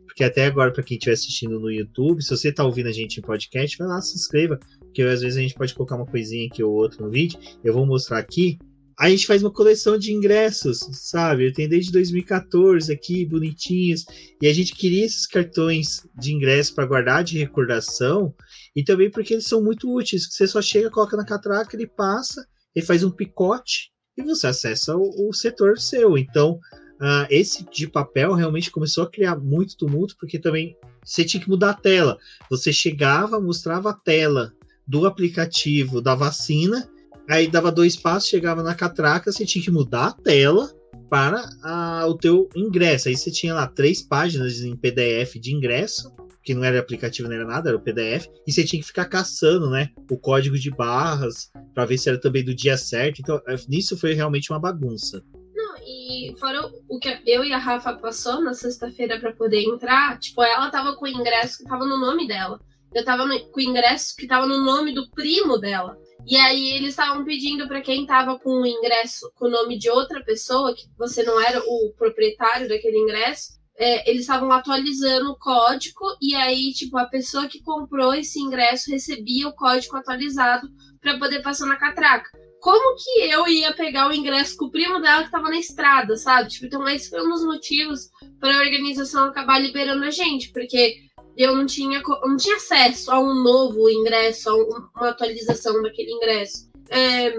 porque 0.05 0.23
até 0.23 0.45
agora, 0.45 0.71
para 0.71 0.83
quem 0.83 0.95
estiver 0.95 1.13
assistindo 1.13 1.59
no 1.59 1.71
YouTube, 1.71 2.21
se 2.21 2.29
você 2.29 2.49
está 2.49 2.63
ouvindo 2.63 2.87
a 2.87 2.91
gente 2.91 3.17
em 3.17 3.21
podcast, 3.21 3.77
vai 3.77 3.87
lá, 3.87 4.01
se 4.01 4.15
inscreva, 4.15 4.59
que 4.93 5.01
às 5.01 5.21
vezes 5.21 5.37
a 5.37 5.41
gente 5.41 5.55
pode 5.55 5.73
colocar 5.73 5.95
uma 5.95 6.05
coisinha 6.05 6.45
aqui 6.45 6.61
ou 6.61 6.71
outra 6.71 7.03
no 7.03 7.09
vídeo. 7.09 7.39
Eu 7.63 7.73
vou 7.73 7.85
mostrar 7.85 8.19
aqui. 8.19 8.59
A 8.99 9.09
gente 9.09 9.25
faz 9.25 9.41
uma 9.41 9.51
coleção 9.51 9.97
de 9.97 10.11
ingressos, 10.11 10.79
sabe? 10.91 11.47
Eu 11.47 11.53
tenho 11.53 11.69
desde 11.69 11.91
2014 11.91 12.91
aqui, 12.91 13.25
bonitinhos. 13.25 14.05
E 14.41 14.47
a 14.47 14.53
gente 14.53 14.75
queria 14.75 15.05
esses 15.05 15.25
cartões 15.25 16.05
de 16.15 16.33
ingresso 16.33 16.75
para 16.75 16.85
guardar 16.85 17.23
de 17.23 17.39
recordação. 17.39 18.35
E 18.79 18.83
também 18.83 19.11
porque 19.11 19.33
eles 19.33 19.45
são 19.45 19.61
muito 19.61 19.93
úteis. 19.93 20.25
Você 20.31 20.47
só 20.47 20.61
chega, 20.61 20.89
coloca 20.89 21.17
na 21.17 21.25
catraca, 21.25 21.75
ele 21.75 21.85
passa, 21.85 22.47
ele 22.73 22.85
faz 22.85 23.03
um 23.03 23.11
picote 23.11 23.91
e 24.17 24.23
você 24.23 24.47
acessa 24.47 24.95
o, 24.95 25.27
o 25.27 25.33
setor 25.33 25.77
seu. 25.77 26.17
Então, 26.17 26.53
uh, 26.53 27.27
esse 27.29 27.69
de 27.69 27.89
papel 27.89 28.33
realmente 28.33 28.71
começou 28.71 29.03
a 29.03 29.11
criar 29.11 29.35
muito 29.35 29.75
tumulto, 29.75 30.15
porque 30.17 30.39
também 30.39 30.77
você 31.03 31.25
tinha 31.25 31.43
que 31.43 31.49
mudar 31.49 31.71
a 31.71 31.73
tela. 31.73 32.17
Você 32.49 32.71
chegava, 32.71 33.37
mostrava 33.37 33.89
a 33.89 33.93
tela 33.93 34.53
do 34.87 35.05
aplicativo 35.05 35.99
da 35.99 36.15
vacina, 36.15 36.89
aí 37.29 37.51
dava 37.51 37.73
dois 37.73 37.97
passos, 37.97 38.29
chegava 38.29 38.63
na 38.63 38.75
catraca, 38.75 39.29
você 39.29 39.45
tinha 39.45 39.61
que 39.61 39.69
mudar 39.69 40.07
a 40.07 40.13
tela 40.13 40.73
para 41.09 41.49
a, 41.61 42.07
o 42.07 42.15
teu 42.15 42.47
ingresso. 42.55 43.09
Aí 43.09 43.17
você 43.17 43.29
tinha 43.29 43.53
lá 43.53 43.67
três 43.67 44.01
páginas 44.01 44.61
em 44.61 44.73
PDF 44.73 45.35
de 45.35 45.53
ingresso, 45.53 46.13
que 46.43 46.53
não 46.53 46.63
era 46.63 46.79
aplicativo, 46.79 47.27
não 47.27 47.35
era 47.35 47.45
nada, 47.45 47.69
era 47.69 47.77
o 47.77 47.81
PDF, 47.81 48.27
e 48.47 48.51
você 48.51 48.63
tinha 48.63 48.81
que 48.81 48.87
ficar 48.87 49.05
caçando, 49.05 49.69
né, 49.69 49.89
o 50.09 50.17
código 50.17 50.57
de 50.57 50.71
barras 50.71 51.51
para 51.73 51.85
ver 51.85 51.97
se 51.97 52.09
era 52.09 52.19
também 52.19 52.43
do 52.43 52.55
dia 52.55 52.77
certo. 52.77 53.19
Então, 53.19 53.41
é, 53.47 53.55
nisso 53.67 53.97
foi 53.97 54.13
realmente 54.13 54.51
uma 54.51 54.59
bagunça. 54.59 55.23
Não, 55.53 55.75
e 55.85 56.33
fora 56.39 56.61
o 56.87 56.99
que 56.99 57.21
eu 57.25 57.43
e 57.43 57.53
a 57.53 57.57
Rafa 57.57 57.93
passou 57.93 58.41
na 58.41 58.53
sexta-feira 58.53 59.19
para 59.19 59.33
poder 59.33 59.61
entrar, 59.61 60.17
tipo, 60.19 60.41
ela 60.41 60.69
tava 60.69 60.95
com 60.95 61.05
o 61.05 61.07
ingresso 61.07 61.59
que 61.59 61.65
tava 61.65 61.85
no 61.85 61.99
nome 61.99 62.27
dela 62.27 62.59
eu 62.93 63.05
tava 63.05 63.25
no, 63.25 63.39
com 63.51 63.59
o 63.59 63.63
ingresso 63.63 64.15
que 64.15 64.27
tava 64.27 64.45
no 64.45 64.63
nome 64.63 64.93
do 64.93 65.09
primo 65.11 65.57
dela. 65.57 65.97
E 66.27 66.35
aí 66.35 66.71
eles 66.71 66.89
estavam 66.89 67.23
pedindo 67.23 67.67
para 67.67 67.81
quem 67.81 68.05
tava 68.05 68.37
com 68.39 68.61
o 68.61 68.65
ingresso 68.65 69.31
com 69.35 69.45
o 69.45 69.49
nome 69.49 69.77
de 69.77 69.89
outra 69.89 70.23
pessoa, 70.23 70.75
que 70.75 70.83
você 70.97 71.23
não 71.23 71.39
era 71.39 71.59
o 71.59 71.93
proprietário 71.97 72.67
daquele 72.67 72.97
ingresso, 72.97 73.58
é, 73.79 74.09
eles 74.09 74.21
estavam 74.21 74.51
atualizando 74.51 75.31
o 75.31 75.37
código 75.37 76.03
e 76.21 76.35
aí, 76.35 76.73
tipo, 76.73 76.97
a 76.97 77.05
pessoa 77.05 77.47
que 77.47 77.63
comprou 77.63 78.13
esse 78.13 78.37
ingresso 78.37 78.91
recebia 78.91 79.47
o 79.47 79.55
código 79.55 79.95
atualizado 79.95 80.67
para 81.01 81.17
poder 81.17 81.41
passar 81.41 81.65
na 81.65 81.77
catraca. 81.77 82.29
Como 82.59 82.97
que 82.97 83.21
eu 83.31 83.47
ia 83.47 83.71
pegar 83.71 84.09
o 84.09 84.13
ingresso 84.13 84.57
com 84.57 84.65
o 84.65 84.71
primo 84.71 84.99
dela 84.99 85.23
que 85.23 85.31
tava 85.31 85.49
na 85.49 85.57
estrada, 85.57 86.17
sabe? 86.17 86.49
Tipo, 86.49 86.65
então 86.65 86.89
esse 86.89 87.09
foi 87.09 87.25
um 87.25 87.29
dos 87.29 87.45
motivos 87.45 88.09
para 88.37 88.53
a 88.53 88.59
organização 88.59 89.27
acabar 89.27 89.59
liberando 89.59 90.03
a 90.03 90.11
gente, 90.11 90.51
porque 90.51 90.97
eu 91.37 91.55
não 91.55 91.65
tinha, 91.65 92.01
não 92.23 92.35
tinha 92.35 92.57
acesso 92.57 93.09
a 93.11 93.19
um 93.21 93.33
novo 93.33 93.89
ingresso, 93.89 94.49
a 94.49 94.55
uma 94.55 95.09
atualização 95.09 95.81
daquele 95.81 96.11
ingresso. 96.11 96.69
É, 96.89 97.33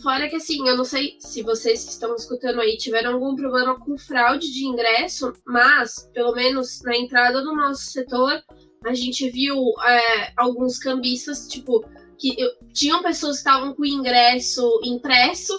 fora 0.00 0.28
que 0.28 0.36
assim, 0.36 0.68
eu 0.68 0.76
não 0.76 0.84
sei 0.84 1.16
se 1.20 1.42
vocês 1.42 1.84
que 1.84 1.90
estão 1.90 2.14
escutando 2.14 2.60
aí 2.60 2.76
tiveram 2.76 3.14
algum 3.14 3.34
problema 3.36 3.78
com 3.78 3.98
fraude 3.98 4.52
de 4.52 4.64
ingresso, 4.64 5.32
mas 5.46 6.10
pelo 6.12 6.34
menos 6.34 6.82
na 6.82 6.96
entrada 6.96 7.42
do 7.42 7.54
nosso 7.54 7.90
setor 7.90 8.42
a 8.84 8.94
gente 8.94 9.28
viu 9.30 9.56
é, 9.84 10.32
alguns 10.36 10.78
cambistas, 10.78 11.48
tipo, 11.48 11.84
que 12.18 12.40
eu, 12.40 12.50
tinham 12.72 13.02
pessoas 13.02 13.36
que 13.36 13.48
estavam 13.48 13.74
com 13.74 13.84
ingresso 13.84 14.80
impresso, 14.84 15.52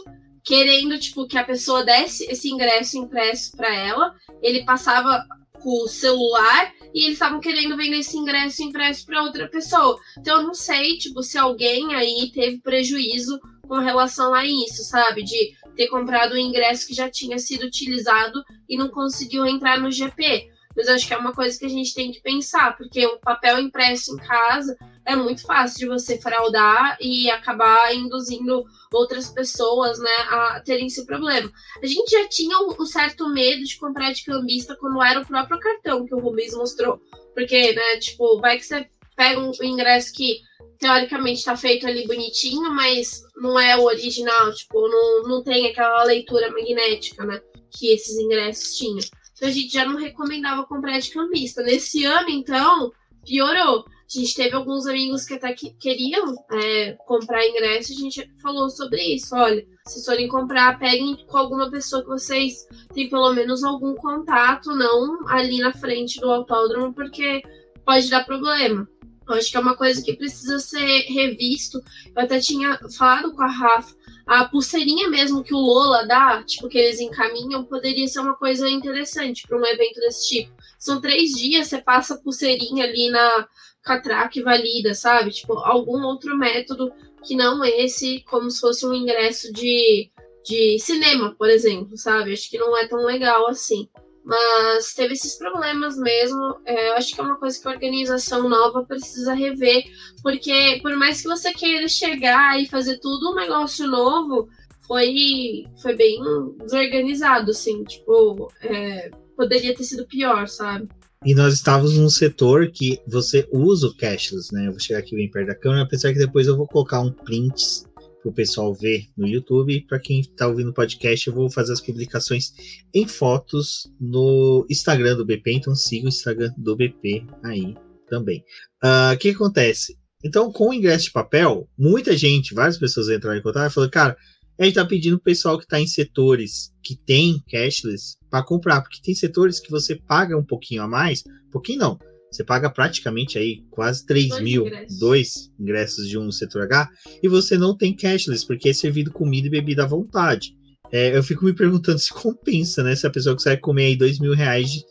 querendo, 0.44 0.98
tipo, 0.98 1.28
que 1.28 1.38
a 1.38 1.44
pessoa 1.44 1.84
desse 1.84 2.24
esse 2.32 2.50
ingresso 2.50 2.98
impresso 2.98 3.52
para 3.56 3.74
ela. 3.74 4.16
Ele 4.42 4.64
passava 4.64 5.26
com 5.62 5.84
o 5.84 5.88
celular 5.88 6.72
e 6.94 7.04
eles 7.04 7.14
estavam 7.14 7.40
querendo 7.40 7.76
vender 7.76 8.00
esse 8.00 8.18
ingresso 8.18 8.64
impresso 8.64 9.06
para 9.06 9.24
outra 9.24 9.50
pessoa. 9.50 10.00
Então 10.18 10.40
eu 10.40 10.48
não 10.48 10.54
sei, 10.54 10.98
tipo, 10.98 11.22
se 11.22 11.38
alguém 11.38 11.94
aí 11.96 12.32
teve 12.34 12.60
prejuízo 12.60 13.40
com 13.68 13.80
relação 13.80 14.34
a 14.34 14.46
isso, 14.46 14.84
sabe? 14.84 15.24
De 15.24 15.54
ter 15.76 15.88
comprado 15.88 16.34
um 16.34 16.38
ingresso 16.38 16.88
que 16.88 16.94
já 16.94 17.10
tinha 17.10 17.38
sido 17.38 17.66
utilizado 17.66 18.44
e 18.68 18.78
não 18.78 18.90
conseguiu 18.90 19.46
entrar 19.46 19.80
no 19.80 19.92
GP. 19.92 20.50
Mas 20.76 20.88
acho 20.90 21.08
que 21.08 21.14
é 21.14 21.18
uma 21.18 21.34
coisa 21.34 21.58
que 21.58 21.66
a 21.66 21.70
gente 21.70 21.94
tem 21.96 22.12
que 22.12 22.22
pensar, 22.22 22.78
porque 22.78 23.04
o 23.04 23.18
papel 23.18 23.60
impresso 23.60 24.14
em 24.14 24.18
casa 24.18 24.78
é 25.04 25.16
muito 25.16 25.42
fácil 25.42 25.80
de 25.80 25.88
você 25.88 26.22
fraudar 26.22 26.98
e 27.02 27.32
acabar 27.32 27.96
induzindo 27.96 28.64
outras 28.94 29.30
pessoas 29.30 29.98
né, 29.98 30.16
a 30.30 30.62
terem 30.64 30.86
esse 30.86 31.04
problema. 31.06 31.52
A 31.82 31.86
gente 31.88 32.12
já 32.12 32.28
tinha 32.28 32.60
um 32.60 32.86
certo 32.86 33.28
medo 33.28 33.64
de 33.64 33.78
comprar 33.80 34.12
de 34.12 34.24
cambista 34.24 34.76
quando 34.76 35.02
era 35.02 35.22
o 35.22 35.26
próprio 35.26 35.60
cartão 35.60 36.06
que 36.06 36.14
o 36.14 36.20
Rubens 36.20 36.54
mostrou. 36.54 37.02
Porque, 37.34 37.74
né, 37.74 37.98
tipo, 37.98 38.40
vai 38.40 38.58
que 38.58 38.66
você 38.66 38.88
pega 39.16 39.40
um 39.40 39.52
ingresso 39.64 40.14
que 40.14 40.42
teoricamente 40.80 41.40
está 41.40 41.56
feito 41.56 41.88
ali 41.88 42.06
bonitinho, 42.08 42.70
mas 42.74 43.22
não 43.36 43.60
é 43.60 43.76
o 43.78 43.84
original, 43.84 44.54
tipo, 44.54 44.88
não, 44.88 45.24
não 45.24 45.44
tem 45.44 45.68
aquela 45.68 46.04
leitura 46.04 46.52
magnética, 46.52 47.26
né? 47.26 47.42
Que 47.72 47.94
esses 47.94 48.18
ingressos 48.18 48.76
tinham. 48.76 49.00
Então 49.36 49.50
a 49.50 49.52
gente 49.52 49.72
já 49.72 49.86
não 49.86 49.98
recomendava 49.98 50.66
comprar 50.66 51.00
de 51.00 51.12
cambista. 51.12 51.62
Nesse 51.62 52.06
ano, 52.06 52.30
então, 52.30 52.92
piorou. 53.26 53.86
A 53.88 54.20
gente 54.20 54.36
teve 54.36 54.56
alguns 54.56 54.88
amigos 54.88 55.26
que 55.26 55.34
até 55.34 55.54
que 55.54 55.72
queriam 55.72 56.34
é, 56.54 56.94
comprar 57.06 57.46
ingresso, 57.46 57.92
a 57.92 57.96
gente 57.96 58.32
falou 58.42 58.70
sobre 58.70 59.02
isso. 59.02 59.36
Olha, 59.36 59.66
se 59.86 60.04
forem 60.06 60.30
comprar, 60.30 60.80
peguem 60.80 61.18
com 61.28 61.38
alguma 61.38 61.70
pessoa 61.70 62.02
que 62.02 62.08
vocês 62.08 62.66
têm 62.94 63.10
pelo 63.10 63.34
menos 63.34 63.66
algum 63.66 63.94
contato, 63.96 64.74
não 64.74 65.28
ali 65.28 65.60
na 65.60 65.74
frente 65.74 66.22
do 66.22 66.32
autódromo, 66.32 66.94
porque 66.94 67.42
pode 67.86 68.10
dar 68.10 68.26
problema. 68.26 68.88
Eu 69.28 69.36
acho 69.36 69.52
que 69.52 69.58
é 69.58 69.60
uma 69.60 69.76
coisa 69.76 70.02
que 70.02 70.16
precisa 70.16 70.60
ser 70.60 71.06
revisto. 71.08 71.80
Eu 72.16 72.24
até 72.24 72.40
tinha 72.40 72.80
falado 72.90 73.34
com 73.34 73.42
a 73.42 73.48
Rafa 73.48 73.96
a 74.28 74.44
pulseirinha 74.44 75.08
mesmo 75.08 75.42
que 75.42 75.54
o 75.54 75.58
Lola 75.58 76.06
dá, 76.06 76.44
tipo, 76.44 76.68
que 76.68 76.78
eles 76.78 77.00
encaminham, 77.00 77.64
poderia 77.64 78.06
ser 78.08 78.20
uma 78.20 78.36
coisa 78.36 78.70
interessante 78.70 79.48
para 79.48 79.58
um 79.58 79.66
evento 79.66 80.02
desse 80.02 80.28
tipo. 80.28 80.52
São 80.78 81.00
três 81.00 81.32
dias, 81.32 81.68
você 81.68 81.78
passa 81.78 82.16
a 82.16 82.18
pulseirinha 82.18 82.84
ali 82.84 83.10
na 83.10 83.48
catraca 83.82 84.38
e 84.38 84.44
valida, 84.44 84.94
sabe? 84.94 85.32
Tipo, 85.32 85.54
algum 85.60 86.04
outro 86.04 86.38
método 86.38 86.92
que 87.24 87.38
não 87.38 87.64
esse, 87.64 88.22
como 88.30 88.52
se 88.52 88.60
fosse 88.60 88.86
um 88.86 88.94
ingresso 88.94 89.52
de, 89.54 90.12
de 90.44 90.78
cinema, 90.78 91.34
por 91.38 91.50
exemplo, 91.50 91.98
sabe? 91.98 92.34
Acho 92.34 92.50
que 92.50 92.58
não 92.58 92.78
é 92.78 92.86
tão 92.86 93.06
legal 93.06 93.48
assim. 93.48 93.88
Mas 94.28 94.94
teve 94.94 95.14
esses 95.14 95.36
problemas 95.36 95.96
mesmo. 95.98 96.58
É, 96.66 96.90
eu 96.90 96.96
acho 96.96 97.16
que 97.16 97.22
é 97.22 97.24
uma 97.24 97.38
coisa 97.38 97.58
que 97.58 97.66
a 97.66 97.72
organização 97.72 98.50
nova 98.50 98.84
precisa 98.84 99.34
rever, 99.34 99.86
porque 100.22 100.80
por 100.82 100.94
mais 100.98 101.22
que 101.22 101.30
você 101.30 101.54
queira 101.54 101.88
chegar 101.88 102.62
e 102.62 102.68
fazer 102.68 103.00
tudo 103.00 103.32
um 103.32 103.36
negócio 103.36 103.88
novo, 103.88 104.50
foi, 104.86 105.64
foi 105.82 105.96
bem 105.96 106.20
desorganizado, 106.60 107.52
assim. 107.52 107.86
Tipo, 107.86 108.52
é, 108.62 109.12
poderia 109.38 109.74
ter 109.74 109.86
sido 109.86 110.06
pior, 110.06 110.46
sabe? 110.50 110.90
E 111.26 111.34
nós 111.34 111.54
estávamos 111.54 111.98
num 111.98 112.10
setor 112.10 112.70
que 112.70 113.00
você 113.08 113.48
usa 113.50 113.88
o 113.88 113.96
cashless, 113.96 114.54
né? 114.54 114.68
Eu 114.68 114.72
vou 114.72 114.80
chegar 114.82 115.00
aqui 115.00 115.16
bem 115.16 115.32
perto 115.32 115.48
da 115.48 115.56
câmera, 115.56 115.84
apesar 115.84 116.12
que 116.12 116.20
depois 116.20 116.48
eu 116.48 116.58
vou 116.58 116.68
colocar 116.68 117.00
um 117.00 117.14
print 117.14 117.86
o 118.30 118.34
pessoal 118.34 118.74
ver 118.74 119.08
no 119.18 119.28
YouTube. 119.28 119.86
Para 119.88 120.00
quem 120.00 120.22
está 120.22 120.48
ouvindo 120.48 120.70
o 120.70 120.74
podcast, 120.74 121.28
eu 121.28 121.34
vou 121.34 121.50
fazer 121.50 121.74
as 121.74 121.82
publicações 121.82 122.54
em 122.94 123.08
fotos 123.08 123.92
no 124.00 124.66
Instagram 124.70 125.16
do 125.16 125.26
BP. 125.26 125.54
Então 125.54 125.76
siga 125.76 126.06
o 126.06 126.10
Instagram 126.10 126.52
do 126.58 126.76
BP 126.76 127.26
aí 127.44 127.76
também. 128.10 128.44
Ah, 128.82 129.12
o 129.12 129.16
uh, 129.16 129.18
que 129.18 129.30
acontece? 129.30 129.98
Então, 130.24 130.52
com 130.52 130.70
o 130.70 130.74
ingresso 130.74 131.06
de 131.06 131.12
papel, 131.12 131.70
muita 131.78 132.18
gente, 132.18 132.54
várias 132.54 132.78
pessoas 132.78 133.10
entraram 133.10 133.38
em 133.38 133.42
contato 133.42 133.72
e 133.72 133.74
falaram, 133.74 133.92
cara, 133.92 134.18
a 134.60 134.64
gente 134.64 134.74
está 134.74 134.86
pedindo 134.86 135.20
pessoal 135.20 135.58
que 135.58 135.66
está 135.66 135.80
em 135.80 135.86
setores 135.86 136.74
que 136.82 136.96
tem 136.96 137.42
cashless 137.50 138.18
para 138.30 138.44
comprar, 138.44 138.82
porque 138.82 139.00
tem 139.02 139.14
setores 139.14 139.60
que 139.60 139.70
você 139.70 139.96
paga 139.96 140.36
um 140.36 140.44
pouquinho 140.44 140.82
a 140.82 140.88
mais, 140.88 141.24
pouquinho 141.52 141.80
não, 141.80 142.00
Você 142.32 142.44
paga 142.44 142.70
praticamente 142.70 143.38
aí 143.38 143.64
quase 143.72 144.06
3 144.06 144.30
Dois 144.30 144.42
mil, 144.44 144.68
ingressos. 144.68 145.00
dois 145.00 145.52
ingressos 145.60 146.08
de 146.10 146.18
um 146.18 146.32
setor 146.32 146.64
H, 146.64 146.90
e 147.24 147.28
você 147.28 147.58
não 147.58 147.76
tem 147.76 147.96
cashless, 147.96 148.46
porque 148.46 148.70
é 148.70 148.74
servido 148.74 149.12
comida 149.12 149.48
e 149.48 149.52
bebida 149.52 149.84
à 149.84 149.88
vontade. 149.88 150.56
É, 150.92 151.18
eu 151.18 151.24
fico 151.24 151.46
me 151.46 151.54
perguntando 151.54 152.00
se 152.00 152.14
compensa, 152.14 152.84
né? 152.84 152.96
Se 152.96 153.06
a 153.08 153.10
pessoa 153.10 153.36
consegue 153.36 153.62
comer 153.62 153.86
aí 153.86 153.96
2 153.98 154.20
mil 154.20 154.34
reais 154.34 154.70
de, 154.72 154.84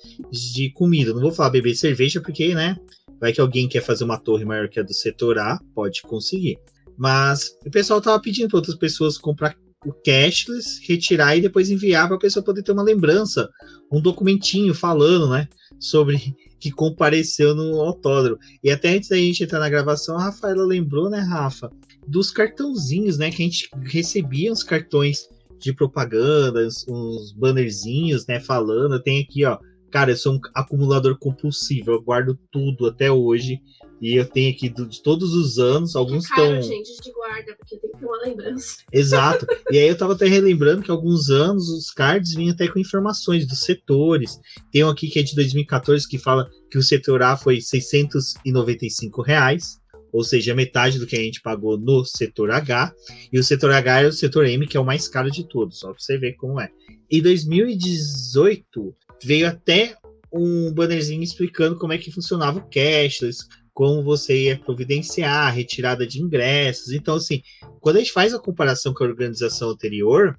de 0.53 0.72
comida. 0.72 1.12
Não 1.12 1.20
vou 1.20 1.33
falar 1.33 1.51
beber 1.51 1.75
cerveja, 1.75 2.20
porque, 2.20 2.55
né? 2.55 2.77
Vai 3.20 3.33
que 3.33 3.40
alguém 3.40 3.68
quer 3.68 3.83
fazer 3.83 4.05
uma 4.05 4.18
torre 4.18 4.44
maior 4.44 4.68
que 4.68 4.79
a 4.79 4.83
do 4.83 4.92
setor 4.92 5.38
A, 5.38 5.59
pode 5.75 6.03
conseguir. 6.03 6.59
Mas 6.99 7.51
o 7.66 7.70
pessoal 7.70 8.01
tava 8.01 8.20
pedindo 8.20 8.49
para 8.49 8.59
outras 8.59 8.77
pessoas 8.77 9.16
comprar 9.18 9.57
o 9.87 9.92
cashless, 10.05 10.81
retirar 10.87 11.37
e 11.37 11.40
depois 11.40 11.70
enviar 11.70 12.09
para 12.09 12.16
a 12.16 12.20
pessoa 12.20 12.44
poder 12.44 12.62
ter 12.62 12.72
uma 12.72 12.83
lembrança, 12.83 13.49
um 13.92 14.01
documentinho 14.01 14.75
falando, 14.75 15.31
né, 15.31 15.46
sobre 15.79 16.35
que 16.59 16.71
compareceu 16.71 17.55
no 17.55 17.81
autódromo. 17.81 18.38
E 18.62 18.71
até 18.71 18.97
antes 18.97 19.09
da 19.09 19.16
gente 19.16 19.45
entrar 19.45 19.61
na 19.61 19.69
gravação, 19.69 20.16
a 20.16 20.25
Rafaela 20.25 20.64
lembrou, 20.64 21.11
né, 21.11 21.19
Rafa, 21.19 21.71
dos 22.07 22.31
cartãozinhos, 22.31 23.19
né, 23.19 23.31
que 23.31 23.42
a 23.42 23.45
gente 23.47 23.69
recebia 23.85 24.53
os 24.53 24.62
cartões 24.62 25.29
de 25.59 25.73
propaganda, 25.73 26.66
uns, 26.88 27.33
bannerzinhos, 27.33 28.27
né, 28.27 28.40
falando. 28.40 29.03
Tem 29.03 29.23
aqui, 29.23 29.45
ó, 29.45 29.59
cara, 29.90 30.12
eu 30.12 30.16
sou 30.16 30.35
um 30.35 30.40
acumulador 30.55 31.18
compulsivo, 31.18 31.92
eu 31.92 32.03
guardo 32.03 32.38
tudo 32.51 32.87
até 32.87 33.11
hoje. 33.11 33.61
E 34.01 34.14
eu 34.14 34.27
tenho 34.27 34.53
aqui 34.53 34.68
de 34.68 35.03
todos 35.03 35.33
os 35.33 35.59
anos, 35.59 35.96
alguns 35.96 36.25
estão. 36.25 36.61
gente, 36.61 37.01
de 37.01 37.12
guarda, 37.12 37.57
porque 37.57 37.79
tem 37.79 37.90
que 37.90 37.99
ter 37.99 38.05
uma 38.05 38.18
lembrança. 38.18 38.77
Exato. 38.92 39.46
E 39.70 39.79
aí 39.79 39.88
eu 39.88 39.96
tava 39.96 40.12
até 40.12 40.27
relembrando 40.27 40.83
que 40.83 40.90
alguns 40.90 41.31
anos 41.31 41.70
os 41.70 41.90
cards 41.90 42.35
vinham 42.35 42.53
até 42.53 42.68
com 42.68 42.79
informações 42.79 43.46
dos 43.46 43.61
setores. 43.61 44.38
Tem 44.70 44.85
um 44.85 44.90
aqui 44.90 45.09
que 45.09 45.18
é 45.18 45.22
de 45.22 45.35
2014 45.35 46.07
que 46.07 46.18
fala 46.18 46.49
que 46.70 46.77
o 46.77 46.83
setor 46.83 47.22
A 47.22 47.37
foi 47.37 47.61
695 47.61 49.22
reais, 49.22 49.81
ou 50.12 50.22
seja, 50.22 50.55
metade 50.55 50.99
do 50.99 51.07
que 51.07 51.16
a 51.16 51.20
gente 51.20 51.40
pagou 51.40 51.79
no 51.79 52.05
setor 52.05 52.51
H. 52.51 52.94
E 53.33 53.38
o 53.38 53.44
setor 53.44 53.72
H 53.72 54.03
é 54.03 54.07
o 54.07 54.12
setor 54.12 54.44
M, 54.44 54.66
que 54.66 54.77
é 54.77 54.81
o 54.81 54.85
mais 54.85 55.09
caro 55.09 55.31
de 55.31 55.49
todos, 55.49 55.79
só 55.79 55.88
pra 55.88 55.99
você 55.99 56.18
ver 56.18 56.35
como 56.35 56.61
é. 56.61 56.70
Em 57.11 57.22
2018 57.22 58.94
veio 59.22 59.48
até 59.48 59.96
um 60.33 60.72
bannerzinho 60.72 61.22
explicando 61.22 61.79
como 61.79 61.92
é 61.92 61.98
que 61.98 62.12
funcionava 62.12 62.59
o 62.59 62.70
cashless, 62.70 63.46
como 63.72 64.02
você 64.02 64.44
ia 64.44 64.59
providenciar 64.59 65.48
a 65.48 65.50
retirada 65.50 66.07
de 66.07 66.22
ingressos. 66.22 66.92
Então, 66.92 67.16
assim, 67.16 67.42
quando 67.81 67.96
a 67.96 67.98
gente 67.98 68.12
faz 68.12 68.33
a 68.33 68.38
comparação 68.38 68.94
com 68.94 69.05
a 69.05 69.07
organização 69.07 69.70
anterior, 69.70 70.38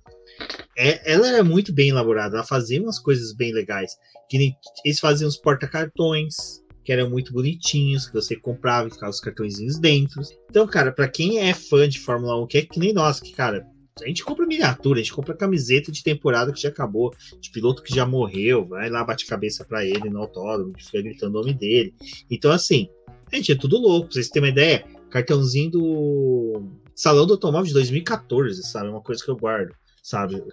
é- 0.75 1.13
ela 1.13 1.27
era 1.27 1.43
muito 1.43 1.73
bem 1.73 1.89
elaborada, 1.89 2.37
ela 2.37 2.43
fazia 2.43 2.81
umas 2.81 2.99
coisas 2.99 3.33
bem 3.33 3.53
legais. 3.53 3.91
Que 4.29 4.37
nem, 4.37 4.55
eles 4.83 4.99
faziam 4.99 5.27
os 5.27 5.37
porta-cartões, 5.37 6.35
que 6.83 6.91
eram 6.91 7.09
muito 7.09 7.33
bonitinhos, 7.33 8.07
que 8.07 8.13
você 8.13 8.35
comprava 8.35 8.87
e 8.87 8.91
ficava 8.91 9.11
os 9.11 9.19
cartõezinhos 9.19 9.77
dentro. 9.77 10.21
Então, 10.49 10.65
cara, 10.65 10.91
pra 10.91 11.07
quem 11.07 11.39
é 11.39 11.53
fã 11.53 11.87
de 11.87 11.99
Fórmula 11.99 12.41
1, 12.41 12.47
que 12.47 12.57
é 12.57 12.61
que 12.61 12.79
nem 12.79 12.93
nós, 12.93 13.19
que, 13.19 13.33
cara, 13.33 13.65
a 14.03 14.07
gente 14.07 14.23
compra 14.23 14.45
miniatura, 14.45 14.99
a 14.99 15.03
gente 15.03 15.13
compra 15.13 15.35
camiseta 15.35 15.91
de 15.91 16.03
temporada 16.03 16.51
que 16.51 16.61
já 16.61 16.69
acabou, 16.69 17.13
de 17.39 17.49
piloto 17.51 17.83
que 17.83 17.93
já 17.93 18.05
morreu, 18.05 18.65
vai 18.65 18.89
lá, 18.89 19.03
bate 19.03 19.25
cabeça 19.25 19.65
pra 19.65 19.85
ele 19.85 20.09
no 20.09 20.19
autódromo, 20.19 20.73
fica 20.77 21.01
gritando 21.01 21.37
o 21.37 21.41
nome 21.41 21.53
dele. 21.53 21.93
Então, 22.29 22.51
assim, 22.51 22.89
gente, 23.31 23.51
é 23.51 23.55
tudo 23.55 23.77
louco. 23.77 24.07
Pra 24.07 24.13
vocês 24.13 24.29
terem 24.29 24.49
uma 24.49 24.51
ideia, 24.51 24.85
cartãozinho 25.09 25.71
do 25.71 26.63
Salão 26.95 27.25
do 27.25 27.33
Automóvel 27.33 27.67
de 27.67 27.73
2014, 27.73 28.63
sabe? 28.63 28.87
É 28.87 28.91
uma 28.91 29.01
coisa 29.01 29.23
que 29.23 29.29
eu 29.29 29.37
guardo, 29.37 29.73
sabe? 30.01 30.43